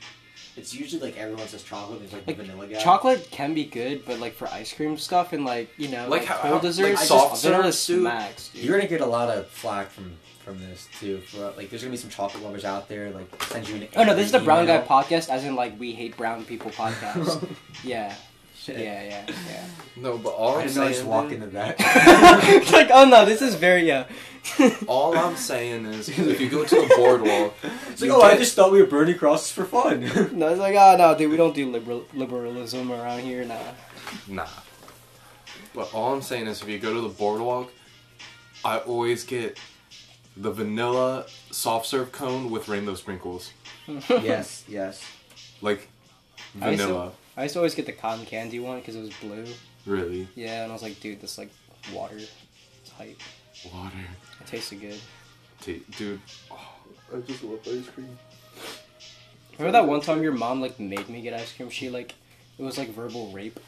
it's 0.59 0.73
usually 0.73 1.01
like 1.01 1.17
everyone 1.17 1.47
says 1.47 1.63
chocolate. 1.63 1.99
There's 1.99 2.13
like, 2.13 2.27
Like, 2.27 2.37
vanilla 2.37 2.67
guy. 2.67 2.77
Chocolate 2.79 3.27
can 3.31 3.53
be 3.53 3.65
good, 3.65 4.05
but 4.05 4.19
like 4.19 4.33
for 4.35 4.47
ice 4.49 4.71
cream 4.73 4.97
stuff 4.97 5.33
and 5.33 5.43
like 5.45 5.69
you 5.77 5.87
know 5.87 6.07
Like 6.07 6.21
like, 6.21 6.25
how- 6.29 6.49
cold 6.49 6.61
desserts, 6.61 6.99
like 6.99 7.07
soft 7.07 7.41
vanilla 7.41 7.71
serves, 7.71 8.01
smacks. 8.01 8.51
You're 8.53 8.77
gonna 8.77 8.87
get 8.89 9.01
a 9.01 9.05
lot 9.05 9.29
of 9.29 9.47
flack 9.47 9.89
from 9.89 10.13
from 10.45 10.59
this 10.59 10.87
too. 10.99 11.19
For 11.21 11.51
like, 11.57 11.69
there's 11.69 11.81
gonna 11.83 11.91
be 11.91 11.97
some 11.97 12.09
chocolate 12.09 12.43
lovers 12.43 12.65
out 12.65 12.87
there 12.89 13.09
like 13.11 13.43
send 13.43 13.67
you 13.69 13.75
an. 13.75 13.87
Oh 13.95 14.03
no, 14.03 14.15
this 14.15 14.25
is 14.27 14.31
the 14.31 14.37
angry 14.39 14.45
brown 14.53 14.65
guy 14.67 14.81
podcast, 14.85 15.29
as 15.29 15.43
in 15.45 15.55
like 15.55 15.79
we 15.79 15.91
hate 15.93 16.15
brown 16.17 16.43
people 16.45 16.71
podcast. 16.83 17.47
yeah. 17.83 18.15
Shit. 18.69 18.79
Yeah, 18.79 19.03
yeah, 19.03 19.25
yeah. 19.27 19.65
No, 19.95 20.17
but 20.17 20.29
all 20.29 20.55
I 20.55 20.61
I'm 20.61 20.67
didn't 20.67 20.75
know 20.77 20.81
I 20.83 20.85
saying, 20.85 20.95
just 20.95 21.05
walk 21.05 21.29
dude, 21.29 21.33
into 21.33 21.47
that. 21.47 21.75
It's 22.47 22.71
like, 22.71 22.89
oh 22.91 23.05
no, 23.05 23.25
this 23.25 23.41
is 23.41 23.55
very 23.55 23.85
yeah. 23.85 24.05
all 24.87 25.17
I'm 25.17 25.35
saying 25.35 25.85
is, 25.85 26.07
if 26.09 26.39
you 26.39 26.49
go 26.49 26.63
to 26.63 26.75
the 26.75 26.93
boardwalk, 26.95 27.53
It's 27.89 28.01
like, 28.01 28.09
you 28.09 28.15
oh, 28.15 28.21
I 28.21 28.37
just 28.37 28.55
thought 28.55 28.71
we 28.71 28.81
were 28.81 28.87
burning 28.87 29.17
crosses 29.17 29.51
for 29.51 29.65
fun. 29.65 30.01
no, 30.37 30.47
it's 30.47 30.59
like, 30.59 30.75
oh 30.75 30.95
no, 30.97 31.17
dude, 31.17 31.29
we 31.29 31.37
don't 31.37 31.53
do 31.53 31.69
liberal 31.69 32.05
liberalism 32.13 32.91
around 32.91 33.19
here, 33.21 33.43
nah. 33.43 33.57
Nah. 34.27 34.47
But 35.73 35.93
all 35.93 36.13
I'm 36.13 36.21
saying 36.21 36.47
is, 36.47 36.61
if 36.61 36.69
you 36.69 36.79
go 36.79 36.93
to 36.93 37.01
the 37.01 37.09
boardwalk, 37.09 37.71
I 38.63 38.79
always 38.79 39.23
get 39.23 39.59
the 40.37 40.51
vanilla 40.51 41.25
soft 41.51 41.85
serve 41.85 42.11
cone 42.11 42.49
with 42.49 42.69
rainbow 42.69 42.95
sprinkles, 42.95 43.51
yes, 44.09 44.63
yes. 44.67 45.03
like 45.61 45.89
I 46.61 46.71
used 46.71 46.83
vanilla. 46.83 47.11
I 47.39 47.43
used 47.43 47.53
to 47.53 47.59
always 47.59 47.73
get 47.73 47.85
the 47.85 47.93
cotton 47.93 48.25
candy 48.25 48.59
one 48.59 48.79
because 48.79 48.97
it 48.97 48.99
was 48.99 49.13
blue. 49.21 49.45
Really, 49.85 50.27
Yeah, 50.35 50.63
and 50.63 50.71
I 50.71 50.73
was 50.73 50.83
like, 50.83 50.99
dude, 50.99 51.21
this 51.21 51.37
like 51.37 51.49
water. 51.93 52.17
type. 52.97 53.17
water, 53.73 53.95
It 54.41 54.47
tasted 54.47 54.81
good. 54.81 54.99
T- 55.61 55.81
dude. 55.97 56.19
Oh, 56.51 56.57
I 57.15 57.19
just 57.21 57.41
love 57.43 57.59
ice 57.65 57.87
cream. 57.87 58.17
Remember 59.57 59.71
that 59.71 59.87
one 59.87 60.01
time 60.01 60.21
your 60.21 60.33
mom 60.33 60.59
like 60.59 60.79
made 60.81 61.07
me 61.07 61.21
get 61.21 61.33
ice 61.33 61.53
cream? 61.53 61.69
She 61.69 61.89
like, 61.89 62.13
it 62.57 62.63
was 62.63 62.77
like 62.77 62.89
verbal 62.89 63.31
rape. 63.31 63.59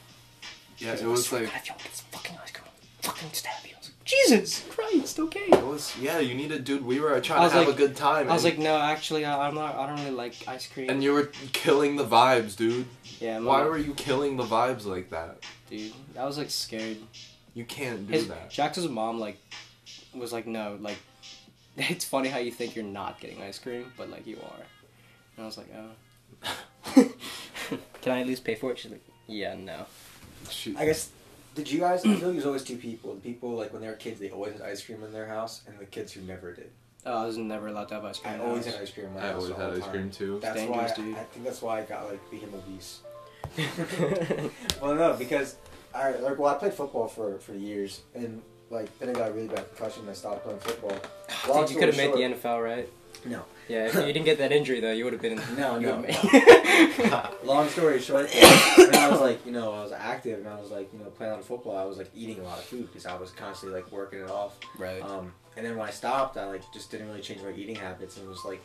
Yeah, 0.77 0.93
it 0.93 1.03
was 1.05 1.31
like 1.31 1.43
you 1.43 1.47
don't 1.47 1.77
get 1.81 1.95
some 1.95 2.07
fucking 2.11 2.37
ice 2.43 2.51
cream, 2.51 2.65
I'll 3.05 3.11
fucking 3.13 3.29
stab 3.31 3.53
you. 3.65 3.75
I 4.11 4.23
was 4.23 4.31
like, 4.31 4.39
Jesus 4.41 4.65
Christ, 4.69 5.19
okay. 5.19 5.39
it 5.39 5.65
was. 5.65 5.95
Yeah, 5.99 6.19
you 6.19 6.33
need 6.35 6.49
needed, 6.49 6.63
dude. 6.63 6.85
We 6.85 6.99
were 6.99 7.19
trying 7.21 7.49
to 7.49 7.55
have 7.55 7.67
like- 7.67 7.75
a 7.75 7.77
good 7.77 7.95
time. 7.95 8.29
I 8.29 8.33
was 8.33 8.43
like, 8.43 8.57
no, 8.57 8.77
actually, 8.77 9.25
I, 9.25 9.47
I'm 9.47 9.55
not. 9.55 9.75
I 9.75 9.87
don't 9.87 9.97
really 9.97 10.11
like 10.11 10.35
ice 10.47 10.67
cream. 10.67 10.89
and 10.89 11.03
you 11.03 11.13
were 11.13 11.31
killing 11.53 11.95
the 11.95 12.05
vibes, 12.05 12.55
dude. 12.55 12.87
yeah, 13.19 13.39
my 13.39 13.47
Why 13.49 13.65
were 13.65 13.77
you 13.77 13.93
killing 13.93 14.37
the 14.37 14.43
vibes 14.43 14.85
like 14.85 15.09
that? 15.11 15.43
dude? 15.69 15.93
I 16.17 16.25
was 16.25 16.37
like 16.37 16.49
scared. 16.49 16.97
You 17.53 17.65
can't 17.65 18.07
do 18.07 18.13
His 18.13 18.27
that. 18.27 18.49
Jax's 18.49 18.87
mom 18.87 19.19
like 19.19 19.37
was 20.13 20.33
like, 20.33 20.47
no, 20.47 20.77
like 20.81 20.97
it's 21.77 22.05
funny 22.05 22.29
how 22.29 22.39
you 22.39 22.51
think 22.51 22.75
you're 22.75 22.85
not 22.85 23.19
getting 23.19 23.41
ice 23.41 23.59
cream, 23.59 23.91
but 23.97 24.09
like 24.09 24.27
you 24.27 24.37
are. 24.37 24.63
And 25.37 25.43
I 25.43 25.45
was 25.45 25.57
like, 25.57 25.69
oh. 25.75 25.91
Can 28.01 28.13
I 28.13 28.21
at 28.21 28.27
least 28.27 28.43
pay 28.43 28.55
for 28.55 28.71
it? 28.71 28.79
She's 28.79 28.91
like, 28.91 29.05
yeah, 29.27 29.55
no. 29.55 29.85
She- 30.49 30.75
I 30.75 30.85
guess. 30.85 31.09
Did 31.55 31.69
you 31.71 31.79
guys? 31.79 31.99
I 32.01 32.03
feel 32.03 32.11
like 32.27 32.33
there's 32.33 32.45
always 32.45 32.63
two 32.63 32.77
people. 32.77 33.15
The 33.15 33.21
people 33.21 33.51
like 33.51 33.73
when 33.73 33.81
they 33.81 33.87
were 33.87 33.93
kids, 33.95 34.19
they 34.19 34.29
always 34.29 34.53
had 34.53 34.61
ice 34.61 34.83
cream 34.83 35.03
in 35.03 35.11
their 35.11 35.27
house, 35.27 35.61
and 35.67 35.77
the 35.79 35.85
kids 35.85 36.13
who 36.13 36.21
never 36.21 36.53
did. 36.53 36.69
Oh, 37.05 37.23
I 37.23 37.25
was 37.25 37.37
never 37.37 37.67
allowed 37.67 37.87
to 37.89 37.95
have 37.95 38.05
ice 38.05 38.19
cream. 38.19 38.33
I 38.33 38.35
in 38.35 38.41
always 38.41 38.65
house. 38.65 38.75
had 38.75 38.83
ice 38.83 38.91
cream 38.91 39.07
in 39.07 39.13
my 39.15 39.19
I 39.19 39.23
house. 39.27 39.35
always 39.35 39.51
all 39.51 39.59
had 39.59 39.71
the 39.71 39.75
ice 39.77 39.81
time. 39.83 39.91
cream 39.91 40.09
too. 40.11 40.39
That's 40.41 40.55
Dangerous, 40.55 40.91
why 40.91 41.03
dude. 41.03 41.15
I 41.15 41.23
think 41.23 41.45
that's 41.45 41.61
why 41.61 41.79
I 41.79 41.83
got 41.83 42.09
like 42.09 42.31
became 42.31 42.53
obese. 42.53 42.99
well, 44.81 44.95
no, 44.95 45.13
because 45.17 45.55
I 45.93 46.11
like 46.11 46.37
well 46.37 46.53
I 46.53 46.57
played 46.57 46.73
football 46.73 47.07
for 47.07 47.37
for 47.39 47.53
years, 47.53 48.01
and 48.15 48.41
like 48.69 48.97
then 48.99 49.09
I 49.09 49.13
got 49.13 49.29
a 49.29 49.33
really 49.33 49.47
bad 49.47 49.67
concussion. 49.75 50.01
and 50.03 50.11
I 50.11 50.13
stopped 50.13 50.43
playing 50.43 50.59
football. 50.59 50.95
Long 51.49 51.61
Dude, 51.65 51.71
you 51.73 51.79
could 51.79 51.87
have 51.89 51.95
story 51.95 52.27
made 52.27 52.33
the 52.35 52.37
NFL, 52.37 52.63
right? 52.63 52.89
No. 53.25 53.43
Yeah, 53.67 53.85
if 53.85 53.95
you 53.95 54.01
didn't 54.01 54.25
get 54.25 54.37
that 54.39 54.51
injury 54.51 54.79
though, 54.79 54.91
you 54.91 55.03
would 55.05 55.13
have 55.13 55.21
been. 55.21 55.41
No, 55.57 55.77
you 55.77 55.87
no, 55.87 55.97
would've 55.97 57.43
Long 57.43 57.67
story 57.69 57.99
short, 58.01 58.29
when 58.33 58.95
I 58.95 59.07
was 59.09 59.21
like, 59.21 59.45
you 59.45 59.51
know, 59.51 59.71
I 59.73 59.81
was 59.83 59.91
active 59.91 60.39
and 60.39 60.47
I 60.49 60.59
was 60.59 60.71
like, 60.71 60.91
you 60.91 60.99
know, 60.99 61.05
playing 61.05 61.33
on 61.33 61.41
football, 61.41 61.77
I 61.77 61.85
was 61.85 61.97
like 61.97 62.09
eating 62.15 62.39
a 62.39 62.43
lot 62.43 62.57
of 62.57 62.65
food 62.65 62.87
because 62.87 63.05
I 63.05 63.15
was 63.15 63.31
constantly 63.31 63.79
like 63.81 63.91
working 63.91 64.19
it 64.19 64.29
off. 64.29 64.57
right. 64.77 65.01
Um, 65.01 65.31
and 65.57 65.65
then 65.65 65.77
when 65.77 65.87
I 65.87 65.91
stopped, 65.91 66.37
I 66.37 66.45
like 66.45 66.61
just 66.73 66.91
didn't 66.91 67.07
really 67.07 67.21
change 67.21 67.41
my 67.41 67.51
eating 67.51 67.75
habits 67.75 68.17
and 68.17 68.27
was 68.27 68.43
like, 68.45 68.61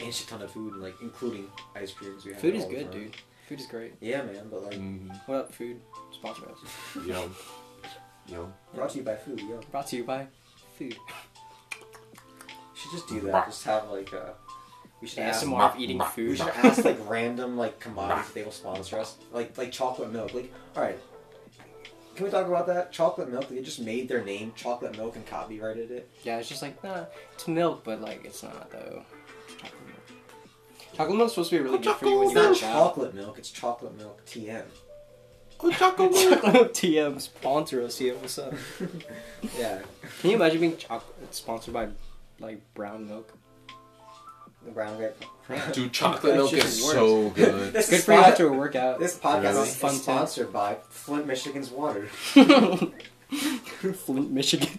ate 0.00 0.08
a 0.08 0.12
shit 0.12 0.26
ton 0.28 0.42
of 0.42 0.50
food, 0.50 0.74
and, 0.74 0.82
like 0.82 0.94
including 1.00 1.46
ice 1.76 1.92
creams. 1.92 2.24
We 2.24 2.32
had 2.32 2.40
Food 2.40 2.54
is 2.56 2.64
good, 2.64 2.90
dude. 2.90 3.16
Food 3.48 3.60
is 3.60 3.66
great. 3.66 3.92
Yeah, 4.00 4.22
man, 4.22 4.48
but 4.50 4.62
like 4.64 4.74
Mhm. 4.78 5.10
What 5.26 5.36
up, 5.38 5.52
food? 5.54 5.80
Sponsor 6.12 6.42
us. 6.50 7.06
Yum. 7.06 7.34
Yum. 8.26 8.52
brought 8.74 8.90
to 8.90 8.98
you 8.98 9.04
by 9.04 9.16
food. 9.16 9.38
Yo, 9.40 9.60
Brought 9.70 9.86
to 9.88 9.96
you 9.96 10.04
by 10.04 10.26
food. 10.78 10.96
we 12.84 12.90
should 12.90 12.98
just 12.98 13.08
do 13.08 13.20
that. 13.30 13.46
Just 13.46 13.64
have 13.64 13.88
like 13.90 14.12
a. 14.12 14.34
we 15.00 15.08
should 15.08 15.20
ask. 15.20 15.44
ASMR 15.44 15.72
of 15.74 15.80
eating 15.80 16.00
food. 16.00 16.30
We 16.30 16.36
should 16.36 16.48
ask 16.48 16.84
like 16.84 16.98
random 17.08 17.56
like 17.56 17.80
commodities 17.80 18.32
they 18.32 18.42
will 18.42 18.50
sponsor 18.52 18.98
us, 18.98 19.16
like 19.32 19.56
like 19.56 19.72
chocolate 19.72 20.12
milk. 20.12 20.34
Like, 20.34 20.52
all 20.76 20.82
right, 20.82 20.98
can 22.14 22.24
we 22.26 22.30
talk 22.30 22.46
about 22.46 22.66
that? 22.66 22.92
Chocolate 22.92 23.30
milk. 23.30 23.48
They 23.48 23.60
just 23.62 23.80
made 23.80 24.08
their 24.08 24.22
name 24.24 24.52
chocolate 24.54 24.96
milk 24.96 25.16
and 25.16 25.26
copyrighted 25.26 25.90
it. 25.90 26.08
Yeah, 26.22 26.38
it's 26.38 26.48
just 26.48 26.62
like, 26.62 26.82
nah, 26.84 27.04
it's 27.32 27.48
milk, 27.48 27.82
but 27.84 28.00
like, 28.00 28.24
it's 28.24 28.42
not 28.42 28.70
though. 28.70 29.02
It's 29.48 29.54
chocolate 29.56 29.86
milk. 29.86 30.96
Chocolate 30.96 31.18
milk's 31.18 31.32
supposed 31.32 31.50
to 31.50 31.56
be 31.58 31.62
really 31.64 31.78
good 31.78 31.96
for 31.96 32.06
you 32.06 32.18
when 32.18 32.26
It's 32.28 32.34
you 32.34 32.42
not 32.42 32.50
work 32.50 32.62
out. 32.62 32.72
chocolate 32.88 33.14
milk. 33.14 33.38
It's 33.38 33.50
chocolate 33.50 33.96
milk 33.96 34.24
TM. 34.26 34.62
chocolate 35.78 36.12
milk 36.12 36.74
TM 36.74 37.20
sponsor 37.20 37.82
us 37.82 37.98
here. 37.98 38.14
What's 38.16 38.38
up? 38.38 38.52
Yeah, 39.58 39.80
Can 40.20 40.30
you 40.30 40.36
imagine 40.36 40.60
being 40.60 40.76
chocolate 40.76 41.34
sponsored 41.34 41.74
by 41.74 41.88
like 42.40 42.60
brown 42.74 43.06
milk? 43.08 43.32
the 44.64 44.70
brown 44.70 44.98
guy. 44.98 45.10
Dude, 45.72 45.92
chocolate 46.00 46.36
milk 46.36 46.52
is 46.54 46.82
works. 46.82 46.92
so 46.94 47.28
good. 47.30 47.72
This 47.74 47.90
Good 47.90 47.96
is 47.98 48.04
for 48.06 48.12
you 48.12 48.18
after 48.18 48.48
a 48.48 48.52
workout. 48.52 48.98
This 48.98 49.18
podcast 49.18 49.42
Really? 49.42 49.68
is 49.68 49.76
Fun 49.76 49.94
sponsored 49.94 50.52
by 50.54 50.78
Flint, 50.88 51.26
Michigan's 51.26 51.70
water. 51.70 52.06
Flint, 53.94 54.30
Michigan. 54.30 54.78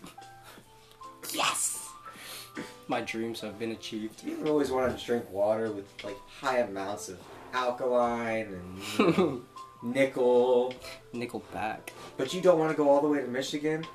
Yes. 1.34 1.88
My 2.88 3.02
dreams 3.02 3.42
have 3.42 3.60
been 3.60 3.72
achieved. 3.72 4.24
You 4.24 4.44
always 4.48 4.72
wanted 4.72 4.98
to 4.98 5.06
drink 5.06 5.30
water 5.32 5.72
with 5.72 5.86
like 6.04 6.18
high 6.42 6.60
amounts 6.60 7.10
of 7.10 7.20
alkaline 7.54 8.48
and 8.48 8.80
you 8.98 9.12
know, 9.24 9.42
nickel, 9.84 10.74
Nickelback. 11.14 11.90
but 12.18 12.34
you 12.34 12.42
don't 12.42 12.58
want 12.58 12.72
to 12.72 12.78
go 12.78 12.90
all 12.90 13.02
the 13.02 13.08
way 13.08 13.22
to 13.22 13.28
Michigan. 13.28 13.86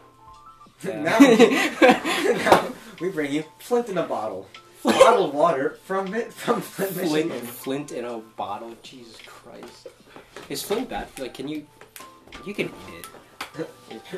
Yeah. 0.85 1.03
now, 1.03 1.19
now 1.19 2.73
we 3.01 3.09
bring 3.11 3.33
you 3.33 3.45
Flint 3.59 3.89
in 3.89 3.99
a 3.99 4.03
bottle, 4.03 4.47
bottled 4.85 5.35
water 5.35 5.79
from 5.85 6.15
it 6.15 6.33
from 6.33 6.61
Flint, 6.61 6.93
Flint, 6.93 7.29
Michigan. 7.29 7.47
Flint 7.47 7.93
in 7.93 8.05
a 8.05 8.19
bottle. 8.37 8.75
Jesus 8.83 9.17
Christ. 9.27 9.89
Is 10.49 10.63
Flint 10.63 10.89
bad? 10.89 11.09
Like, 11.19 11.35
can 11.35 11.49
you? 11.49 11.67
You 12.47 12.55
can 12.55 12.67
eat 12.67 12.95
it. 12.95 13.07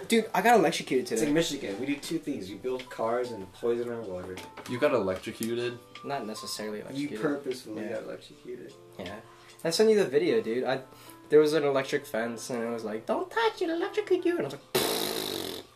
Dude, 0.08 0.26
I 0.34 0.42
got 0.42 0.58
electrocuted 0.58 1.06
today. 1.06 1.22
It's 1.22 1.28
in. 1.28 1.34
Michigan. 1.34 1.80
We 1.80 1.86
do 1.86 1.96
two 1.96 2.18
things: 2.18 2.48
we 2.48 2.56
build 2.56 2.88
cars 2.90 3.30
and 3.30 3.50
poison 3.54 3.88
our 3.90 4.00
water. 4.02 4.36
You 4.68 4.78
got 4.78 4.92
electrocuted? 4.92 5.78
Not 6.04 6.26
necessarily 6.26 6.80
electrocuted. 6.80 7.12
You 7.12 7.18
purposefully 7.18 7.82
Yeah. 7.82 7.92
got 7.94 8.02
electrocuted. 8.04 8.74
Yeah. 8.98 9.14
I 9.64 9.70
sent 9.70 9.90
you 9.90 9.96
the 9.96 10.04
video, 10.04 10.40
dude. 10.42 10.64
I 10.64 10.80
there 11.30 11.40
was 11.40 11.54
an 11.54 11.64
electric 11.64 12.04
fence 12.04 12.50
and 12.50 12.62
it 12.62 12.68
was 12.68 12.84
like, 12.84 13.06
"Don't 13.06 13.30
touch 13.30 13.62
it, 13.62 13.64
it'll 13.64 13.76
electrocute 13.76 14.24
you." 14.26 14.32
And 14.32 14.40
I 14.42 14.44
was 14.44 14.52
like, 14.54 14.71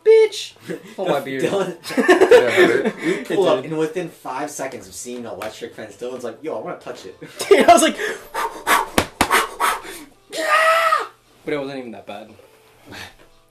"Bitch!" 0.07 0.53
Oh 0.97 1.07
my 1.07 1.19
beard. 1.19 1.43
Dylan, 1.43 1.77
Yeah, 2.31 2.91
we 3.05 3.23
pull 3.35 3.47
up, 3.47 3.65
and 3.65 3.77
within 3.77 4.09
five 4.09 4.49
seconds 4.49 4.87
of 4.87 4.93
seeing 4.93 5.19
an 5.25 5.33
electric 5.33 5.75
fence, 5.75 5.97
Dylan's 5.97 6.23
like, 6.23 6.39
"Yo, 6.41 6.57
I 6.57 6.61
want 6.63 6.79
to 6.79 6.83
touch 6.85 7.05
it." 7.05 7.19
Dude, 7.49 7.65
I 7.67 7.73
was 7.73 7.81
like, 7.81 7.97
but 11.45 11.53
it 11.53 11.57
wasn't 11.59 11.79
even 11.79 11.91
that 11.91 12.05
bad. 12.05 12.33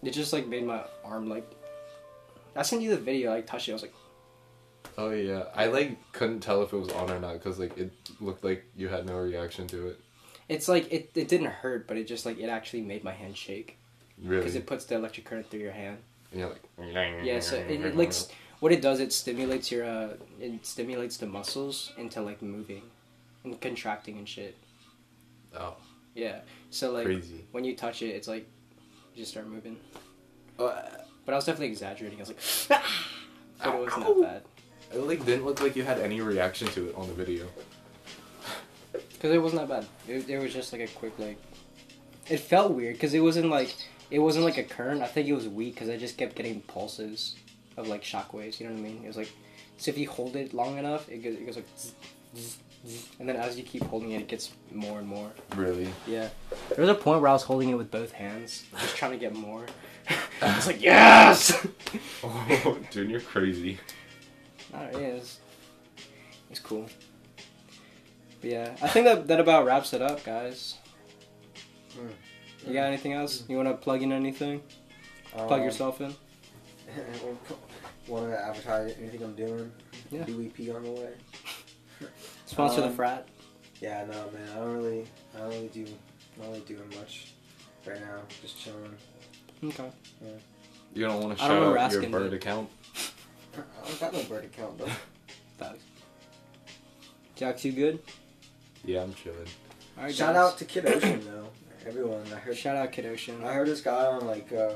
It 0.02 0.10
just 0.10 0.32
like 0.32 0.46
made 0.46 0.64
my 0.66 0.82
arm 1.04 1.28
like. 1.28 1.50
I 2.54 2.62
sent 2.62 2.82
you 2.82 2.90
the 2.90 2.96
video. 2.96 3.34
I 3.34 3.40
touched 3.42 3.68
it. 3.68 3.72
I 3.72 3.74
was 3.74 3.82
like, 3.82 3.94
Oh 4.98 5.10
yeah, 5.10 5.44
I 5.54 5.66
like 5.66 6.12
couldn't 6.12 6.40
tell 6.40 6.62
if 6.62 6.72
it 6.72 6.76
was 6.76 6.90
on 6.92 7.10
or 7.10 7.18
not 7.18 7.34
because 7.34 7.58
like 7.58 7.76
it 7.76 7.92
looked 8.20 8.44
like 8.44 8.64
you 8.76 8.88
had 8.88 9.06
no 9.06 9.16
reaction 9.18 9.66
to 9.68 9.88
it. 9.88 10.00
it's 10.48 10.68
like 10.68 10.90
it. 10.92 11.10
It 11.14 11.28
didn't 11.28 11.48
hurt, 11.48 11.86
but 11.86 11.96
it 11.96 12.06
just 12.06 12.24
like 12.26 12.38
it 12.38 12.48
actually 12.48 12.82
made 12.82 13.04
my 13.04 13.12
hand 13.12 13.36
shake 13.36 13.78
Really? 14.22 14.40
because 14.40 14.54
it 14.56 14.66
puts 14.66 14.84
the 14.86 14.94
electric 14.94 15.26
current 15.26 15.50
through 15.50 15.60
your 15.60 15.72
hand. 15.72 15.98
And 16.30 16.40
you're 16.40 16.50
like. 16.50 16.62
Yeah, 17.24 17.40
so 17.40 17.56
it, 17.56 17.70
it 17.70 17.96
like 17.96 18.12
what 18.60 18.72
it 18.72 18.82
does. 18.82 19.00
It 19.00 19.12
stimulates 19.12 19.70
your 19.70 19.84
uh, 19.84 20.14
it 20.40 20.64
stimulates 20.66 21.16
the 21.16 21.26
muscles 21.26 21.92
into 21.96 22.20
like 22.20 22.42
moving 22.42 22.82
and 23.44 23.60
contracting 23.60 24.18
and 24.18 24.28
shit. 24.28 24.56
Oh, 25.58 25.76
Yeah. 26.14 26.40
So 26.70 26.92
like 26.92 27.06
crazy. 27.06 27.44
when 27.52 27.64
you 27.64 27.76
touch 27.76 28.02
it, 28.02 28.08
it's 28.08 28.28
like 28.28 28.46
you 29.14 29.22
just 29.22 29.30
start 29.30 29.46
moving. 29.48 29.78
Uh, 30.58 30.82
But 31.24 31.32
I 31.32 31.36
was 31.36 31.44
definitely 31.44 31.68
exaggerating. 31.68 32.18
I 32.18 32.22
was 32.22 32.28
like, 32.68 32.82
but 33.58 33.74
it 33.74 33.78
wasn't 33.80 34.06
that 34.06 34.22
bad 34.22 34.42
it 34.92 34.98
like 34.98 35.24
didn't 35.24 35.44
look 35.44 35.60
like 35.60 35.76
you 35.76 35.84
had 35.84 35.98
any 35.98 36.20
reaction 36.20 36.68
to 36.68 36.88
it 36.88 36.94
on 36.94 37.08
the 37.08 37.14
video. 37.14 37.46
because 38.92 39.32
it 39.32 39.38
wasn't 39.42 39.68
that 39.68 39.68
bad. 39.68 39.86
It, 40.08 40.28
it 40.28 40.38
was 40.38 40.52
just 40.52 40.72
like 40.72 40.82
a 40.82 40.88
quick 40.88 41.18
like. 41.18 41.38
It 42.28 42.38
felt 42.40 42.72
weird 42.72 42.94
because 42.94 43.14
it 43.14 43.20
wasn't 43.20 43.50
like 43.50 43.74
it 44.10 44.18
wasn't 44.18 44.44
like 44.44 44.58
a 44.58 44.62
current. 44.62 45.02
I 45.02 45.06
think 45.06 45.28
it 45.28 45.32
was 45.32 45.48
weak 45.48 45.74
because 45.74 45.88
I 45.88 45.96
just 45.96 46.16
kept 46.16 46.34
getting 46.34 46.60
pulses 46.62 47.36
of 47.76 47.88
like 47.88 48.02
shockwaves. 48.02 48.60
You 48.60 48.66
know 48.66 48.72
what 48.72 48.80
I 48.80 48.82
mean? 48.82 49.00
It 49.04 49.08
was 49.08 49.16
like 49.16 49.30
So 49.78 49.90
if 49.90 49.98
you 49.98 50.08
hold 50.08 50.36
it 50.36 50.54
long 50.54 50.78
enough, 50.78 51.08
it 51.08 51.18
goes, 51.22 51.34
it 51.34 51.46
goes 51.46 51.56
like, 51.56 51.66
zzz, 51.78 51.92
zzz, 52.36 52.56
zzz, 52.86 53.08
and 53.18 53.28
then 53.28 53.36
as 53.36 53.56
you 53.58 53.64
keep 53.64 53.82
holding 53.84 54.12
it, 54.12 54.20
it 54.22 54.28
gets 54.28 54.52
more 54.72 54.98
and 54.98 55.08
more. 55.08 55.30
Really? 55.54 55.88
Yeah. 56.06 56.28
There 56.70 56.84
was 56.84 56.88
a 56.88 56.94
point 56.94 57.20
where 57.20 57.30
I 57.30 57.32
was 57.32 57.42
holding 57.42 57.70
it 57.70 57.74
with 57.74 57.90
both 57.90 58.12
hands, 58.12 58.64
just 58.80 58.96
trying 58.96 59.12
to 59.12 59.18
get 59.18 59.34
more. 59.34 59.66
I 60.42 60.56
was 60.56 60.66
like, 60.66 60.80
yes. 60.82 61.66
Oh, 62.22 62.78
dude, 62.90 63.10
you're 63.10 63.20
crazy. 63.20 63.78
Alright, 64.72 64.92
yeah, 64.94 64.98
it's, 65.00 65.40
it's 66.50 66.60
cool. 66.60 66.86
But 68.40 68.50
yeah, 68.50 68.76
I 68.82 68.88
think 68.88 69.06
that 69.06 69.26
that 69.28 69.40
about 69.40 69.64
wraps 69.64 69.92
it 69.92 70.02
up, 70.02 70.22
guys. 70.24 70.76
Hmm. 71.94 72.08
You 72.66 72.72
got 72.72 72.86
anything 72.86 73.12
else? 73.12 73.44
You 73.48 73.56
want 73.56 73.68
to 73.68 73.74
plug 73.74 74.02
in 74.02 74.12
anything? 74.12 74.62
Plug 75.32 75.52
Um, 75.60 75.62
yourself 75.62 76.00
in. 76.00 76.14
Want 78.08 78.28
to 78.30 78.38
advertise 78.40 78.94
anything 79.00 79.22
I'm 79.24 79.34
doing? 79.34 79.72
Yeah. 80.10 80.24
New 80.26 80.46
EP 80.46 80.74
on 80.74 80.84
the 80.84 80.90
way. 80.92 81.10
Sponsor 82.46 82.82
the 82.82 82.86
um, 82.86 82.94
frat. 82.94 83.26
Yeah, 83.80 84.04
no, 84.04 84.30
man. 84.30 84.48
I 84.52 84.60
don't 84.60 84.74
really, 84.76 85.04
I 85.34 85.38
don't 85.40 85.48
really 85.50 85.68
do, 85.68 85.84
not 86.38 86.48
really 86.48 86.60
doing 86.60 86.88
much 86.96 87.32
right 87.84 88.00
now. 88.00 88.20
Just 88.40 88.60
chilling. 88.60 88.94
Okay. 89.64 89.90
You 90.94 91.06
don't 91.06 91.20
want 91.22 91.36
to 91.36 91.44
I 91.44 91.48
shout 91.48 91.56
out 91.56 91.62
your 91.64 91.76
Raskin, 91.76 92.10
bird 92.12 92.30
dude. 92.30 92.34
account? 92.34 92.68
I 93.56 93.88
don't 93.88 94.00
got 94.00 94.12
no 94.12 94.22
bird 94.24 94.44
account 94.44 94.78
though. 94.78 94.88
Thanks. 95.58 95.82
Jack, 97.34 97.64
you 97.64 97.72
good? 97.72 97.98
Yeah, 98.84 99.02
I'm 99.02 99.14
chilling. 99.14 99.38
Alright, 99.98 100.14
Shout 100.14 100.34
guys. 100.34 100.52
out 100.52 100.58
to 100.58 100.64
Kid 100.64 100.86
Ocean 100.86 101.20
though. 101.24 101.48
Everyone, 101.86 102.22
I 102.34 102.38
heard. 102.38 102.56
Shout 102.56 102.76
out 102.76 102.92
Kid 102.92 103.06
Ocean. 103.06 103.42
I 103.44 103.52
heard 103.52 103.68
this 103.68 103.80
guy 103.80 104.06
on 104.06 104.26
like. 104.26 104.52
uh 104.52 104.74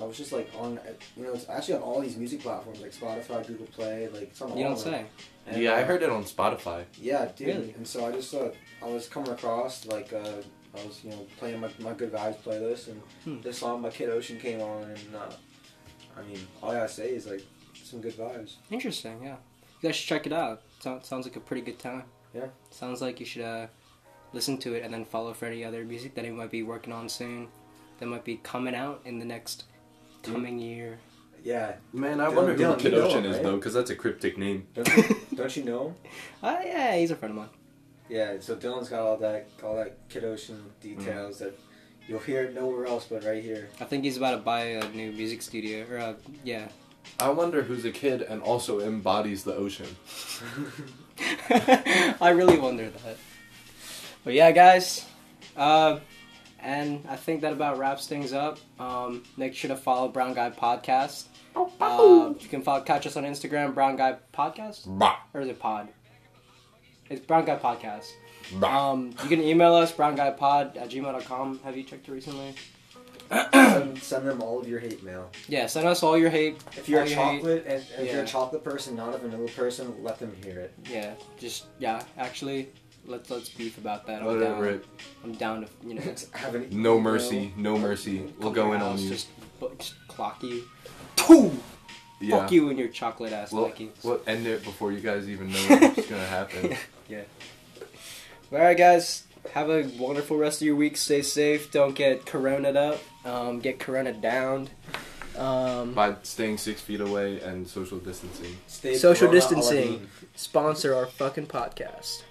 I 0.00 0.04
was 0.04 0.16
just 0.16 0.32
like 0.32 0.50
on, 0.58 0.80
you 1.18 1.24
know, 1.24 1.34
it's 1.34 1.46
actually 1.50 1.74
on 1.74 1.82
all 1.82 2.00
these 2.00 2.16
music 2.16 2.40
platforms 2.40 2.80
like 2.80 2.92
Spotify, 2.92 3.46
Google 3.46 3.66
Play, 3.66 4.08
like 4.08 4.22
it's 4.22 4.40
on 4.40 4.56
You 4.56 4.64
all 4.64 4.70
don't 4.74 4.78
of 4.78 4.84
them. 4.84 4.92
say. 4.94 5.06
And, 5.46 5.62
yeah, 5.62 5.72
I 5.72 5.82
uh, 5.82 5.86
heard 5.86 6.02
it 6.02 6.08
on 6.08 6.24
Spotify. 6.24 6.84
Yeah, 6.98 7.30
dude. 7.36 7.48
Really? 7.48 7.74
And 7.76 7.86
so 7.86 8.06
I 8.06 8.10
just 8.10 8.32
uh, 8.34 8.48
I 8.82 8.86
was 8.86 9.06
coming 9.06 9.30
across 9.30 9.84
like 9.84 10.10
uh, 10.14 10.36
I 10.74 10.86
was 10.86 11.04
you 11.04 11.10
know 11.10 11.26
playing 11.36 11.60
my, 11.60 11.68
my 11.78 11.92
good 11.92 12.10
vibes 12.10 12.38
playlist 12.38 12.88
and 12.88 13.02
Hmm. 13.24 13.42
this 13.42 13.58
song 13.58 13.82
by 13.82 13.90
Kid 13.90 14.08
Ocean 14.08 14.38
came 14.40 14.62
on 14.62 14.84
and 14.84 15.14
uh, 15.14 15.30
I 16.18 16.22
mean 16.22 16.38
all 16.62 16.70
I 16.70 16.76
gotta 16.76 16.88
say 16.88 17.10
is 17.10 17.26
like 17.26 17.42
some 17.74 18.00
good 18.00 18.16
vibes. 18.16 18.54
Interesting, 18.70 19.20
yeah. 19.22 19.36
You 19.82 19.88
guys 19.90 19.96
should 19.96 20.08
check 20.08 20.26
it 20.26 20.32
out. 20.32 20.62
Sounds 20.80 21.06
sounds 21.06 21.26
like 21.26 21.36
a 21.36 21.40
pretty 21.40 21.62
good 21.62 21.78
time. 21.78 22.04
Yeah. 22.34 22.46
Sounds 22.70 23.02
like 23.02 23.20
you 23.20 23.26
should 23.26 23.42
uh, 23.44 23.66
listen 24.32 24.58
to 24.58 24.74
it 24.74 24.82
and 24.84 24.92
then 24.92 25.04
follow 25.04 25.32
for 25.32 25.46
any 25.46 25.64
other 25.64 25.84
music 25.84 26.14
that 26.14 26.24
he 26.24 26.30
might 26.30 26.50
be 26.50 26.62
working 26.62 26.92
on 26.92 27.08
soon. 27.08 27.48
That 27.98 28.06
might 28.06 28.24
be 28.24 28.36
coming 28.42 28.74
out 28.74 29.00
in 29.04 29.18
the 29.18 29.24
next 29.24 29.64
coming 30.22 30.58
year. 30.58 30.98
Yeah. 31.44 31.74
Man, 31.92 32.20
I 32.20 32.26
Dylan- 32.28 32.34
wonder 32.36 32.54
who 32.54 32.62
Dylan, 32.62 32.78
Kid 32.78 32.92
you 32.92 32.98
know 32.98 33.04
Ocean 33.06 33.24
is 33.24 33.34
right? 33.36 33.42
though, 33.42 33.56
because 33.56 33.74
that's 33.74 33.90
a 33.90 33.96
cryptic 33.96 34.38
name. 34.38 34.66
Don't 34.74 34.96
you, 34.96 35.16
don't 35.36 35.56
you 35.56 35.64
know 35.64 35.86
him? 35.88 35.94
Ah, 36.42 36.60
yeah, 36.64 36.96
he's 36.96 37.10
a 37.10 37.16
friend 37.16 37.32
of 37.32 37.36
mine. 37.38 37.48
Yeah. 38.08 38.36
So 38.40 38.56
Dylan's 38.56 38.88
got 38.88 39.00
all 39.00 39.16
that 39.18 39.48
all 39.62 39.76
that 39.76 39.96
Kid 40.08 40.24
Ocean 40.24 40.62
details 40.80 41.38
that 41.38 41.58
you'll 42.08 42.20
hear 42.20 42.50
nowhere 42.50 42.86
else 42.86 43.06
but 43.10 43.24
right 43.24 43.42
here. 43.42 43.68
I 43.80 43.84
think 43.84 44.04
he's 44.04 44.16
about 44.16 44.32
to 44.32 44.36
buy 44.38 44.60
a 44.60 44.88
new 44.90 45.12
music 45.12 45.42
studio, 45.42 45.86
or 45.90 45.98
uh, 45.98 46.14
yeah. 46.44 46.68
I 47.18 47.30
wonder 47.30 47.62
who's 47.62 47.84
a 47.84 47.90
kid 47.90 48.22
and 48.22 48.40
also 48.42 48.80
embodies 48.80 49.42
the 49.44 49.54
ocean. 49.54 49.88
I 52.20 52.30
really 52.34 52.58
wonder 52.58 52.90
that. 52.90 53.16
But 54.24 54.34
yeah, 54.34 54.50
guys. 54.52 55.06
Uh, 55.56 55.98
and 56.60 57.04
I 57.08 57.16
think 57.16 57.40
that 57.40 57.52
about 57.52 57.78
wraps 57.78 58.06
things 58.06 58.32
up. 58.32 58.58
Um, 58.78 59.24
make 59.36 59.54
sure 59.54 59.68
to 59.68 59.76
follow 59.76 60.08
Brown 60.08 60.34
Guy 60.34 60.50
Podcast. 60.50 61.26
Uh, 61.56 62.34
you 62.38 62.48
can 62.48 62.62
follow, 62.62 62.82
catch 62.82 63.06
us 63.06 63.16
on 63.16 63.24
Instagram, 63.24 63.74
Brown 63.74 63.96
Guy 63.96 64.16
Podcast, 64.32 64.84
Bah, 64.86 65.16
or 65.34 65.42
is 65.42 65.48
it 65.48 65.58
Pod? 65.58 65.88
It's 67.10 67.20
Brown 67.20 67.44
Guy 67.44 67.56
Podcast. 67.56 68.12
Um, 68.62 69.14
you 69.22 69.28
can 69.28 69.42
email 69.42 69.74
us 69.74 69.92
brownguypod 69.92 70.76
at 70.76 70.90
gmail.com. 70.90 71.60
Have 71.64 71.76
you 71.76 71.82
checked 71.84 72.08
it 72.08 72.12
recently? 72.12 72.54
send, 73.52 73.98
send 74.02 74.28
them 74.28 74.42
all 74.42 74.60
of 74.60 74.68
your 74.68 74.78
hate 74.78 75.02
mail. 75.02 75.30
Yeah, 75.48 75.66
send 75.66 75.86
us 75.86 76.02
all 76.02 76.18
your 76.18 76.30
hate. 76.30 76.62
If 76.76 76.88
you're 76.88 77.02
a 77.02 77.08
your 77.08 77.18
hate. 77.18 77.36
chocolate 77.38 77.64
and 77.66 77.84
if 77.98 78.12
you're 78.12 78.22
a 78.22 78.26
chocolate 78.26 78.64
person, 78.64 78.94
not 78.96 79.14
a 79.14 79.18
vanilla 79.18 79.48
person, 79.48 79.94
let 80.02 80.18
them 80.18 80.34
hear 80.42 80.58
it. 80.60 80.74
Yeah, 80.90 81.14
just 81.38 81.66
yeah. 81.78 82.02
Actually, 82.18 82.68
let's 83.06 83.30
let's 83.30 83.48
beef 83.48 83.78
about 83.78 84.06
that. 84.06 84.20
I'm 84.22 84.26
Whatever. 84.26 84.64
down. 84.64 84.74
It, 84.74 84.84
I'm 85.24 85.32
down 85.32 85.60
to 85.62 85.68
you 85.86 85.94
know. 85.94 86.14
Have 86.32 86.54
any, 86.54 86.66
no 86.70 87.00
mercy, 87.00 87.52
no 87.56 87.76
mercy. 87.78 88.32
We'll 88.38 88.52
go 88.52 88.72
in 88.72 88.80
your 88.80 88.88
on 88.90 88.98
you. 88.98 89.08
Just, 89.10 89.28
bu- 89.60 89.74
just 89.78 89.94
clock 90.08 90.42
you. 90.42 90.64
Two. 91.16 91.52
Yeah. 92.20 92.38
Fuck 92.38 92.52
you 92.52 92.68
and 92.70 92.78
your 92.78 92.86
chocolate 92.88 93.32
ass 93.32 93.50
We'll, 93.52 93.68
Nikes. 93.70 94.04
we'll 94.04 94.20
end 94.28 94.46
it 94.46 94.62
before 94.62 94.92
you 94.92 95.00
guys 95.00 95.28
even 95.28 95.50
know 95.50 95.58
what's 95.68 96.06
gonna 96.08 96.24
happen. 96.26 96.76
Yeah. 97.08 97.22
All 98.52 98.58
right, 98.58 98.76
guys. 98.76 99.24
Have 99.54 99.70
a 99.70 99.82
wonderful 99.98 100.36
rest 100.36 100.60
of 100.60 100.66
your 100.66 100.76
week. 100.76 100.96
Stay 100.96 101.22
safe. 101.22 101.72
Don't 101.72 101.96
get 101.96 102.24
corona'd 102.26 102.76
up. 102.76 103.00
Um, 103.24 103.58
get 103.58 103.80
corona 103.80 104.12
downed. 104.12 104.70
Um, 105.36 105.94
By 105.94 106.14
staying 106.22 106.58
six 106.58 106.80
feet 106.80 107.00
away 107.00 107.40
and 107.40 107.66
social 107.66 107.98
distancing. 107.98 108.56
Stay 108.68 108.94
Social 108.94 109.26
Corona 109.28 109.40
distancing. 109.40 109.88
Aladdin. 109.88 110.08
sponsor 110.36 110.94
our 110.94 111.06
fucking 111.06 111.46
podcast. 111.46 112.22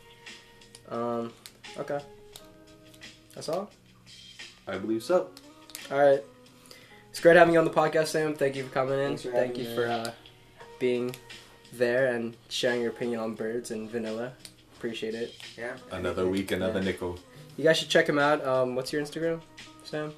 Um, 0.92 1.32
okay. 1.78 2.00
That's 3.34 3.50
all. 3.50 3.70
I 4.68 4.78
believe 4.78 5.04
so. 5.04 5.30
All 5.92 6.00
right. 6.00 6.24
It's 7.10 7.20
great 7.20 7.36
having 7.36 7.54
you 7.54 7.60
on 7.60 7.66
the 7.66 7.72
podcast, 7.72 8.08
Sam. 8.08 8.36
Thank 8.36 8.56
you 8.56 8.64
for 8.64 8.70
coming 8.74 9.00
in. 9.00 9.18
For 9.18 9.32
Thank 9.32 9.58
you 9.58 9.66
me, 9.66 9.76
for 9.76 9.88
uh, 9.88 10.12
being 10.80 11.16
there 11.74 12.08
and 12.14 12.36
sharing 12.50 12.82
your 12.82 12.92
opinion 12.92 13.20
on 13.20 13.36
birds 13.36 13.72
and 13.72 13.90
vanilla. 13.90 14.34
Appreciate 14.78 15.14
it. 15.16 15.34
Yeah. 15.58 15.76
Another 15.92 16.28
week, 16.28 16.52
another 16.52 16.80
Yeah. 16.80 16.86
nickel. 16.86 17.20
You 17.58 17.64
guys 17.66 17.78
should 17.78 17.90
check 17.90 18.08
him 18.08 18.18
out. 18.20 18.46
Um, 18.46 18.76
what's 18.76 18.92
your 18.94 19.02
Instagram, 19.02 19.42
Sam? 19.84 20.14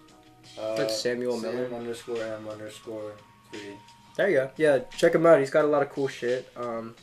Uh, 0.59 0.75
Like 0.75 0.89
Samuel 0.89 1.39
Sam 1.39 1.55
Miller. 1.55 1.75
underscore 1.75 2.21
M 2.23 2.47
underscore 2.47 3.13
three. 3.51 3.75
There 4.15 4.29
you 4.29 4.35
go. 4.37 4.51
Yeah, 4.57 4.79
check 4.95 5.15
him 5.15 5.25
out. 5.25 5.39
He's 5.39 5.49
got 5.49 5.65
a 5.65 5.67
lot 5.67 5.81
of 5.81 5.89
cool 5.89 6.07
shit. 6.07 6.47
Um, 6.55 6.95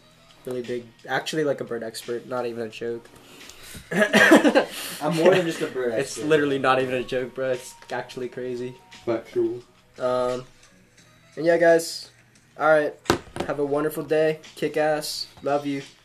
really 0.46 0.62
big. 0.62 0.84
Actually, 1.08 1.42
like 1.44 1.60
a 1.60 1.64
bird 1.64 1.82
expert. 1.82 2.26
Not 2.28 2.46
even 2.46 2.62
a 2.62 2.68
joke. 2.68 3.08
I'm 5.02 5.16
more 5.16 5.34
than 5.34 5.46
just 5.46 5.60
a 5.60 5.66
bird. 5.66 5.94
It's 5.94 6.16
expert. 6.16 6.26
literally 6.26 6.58
not 6.58 6.80
even 6.80 6.94
a 6.94 7.04
joke, 7.04 7.34
bro. 7.34 7.50
It's 7.52 7.74
actually 7.90 8.28
crazy. 8.28 8.74
Factual. 9.04 9.62
Um, 9.98 10.44
and 11.36 11.46
yeah, 11.46 11.56
guys. 11.56 12.10
All 12.58 12.68
right. 12.68 12.94
Have 13.46 13.58
a 13.58 13.64
wonderful 13.64 14.02
day. 14.04 14.40
Kick 14.54 14.76
ass. 14.76 15.26
Love 15.42 15.66
you. 15.66 15.80
Peace. 15.80 15.99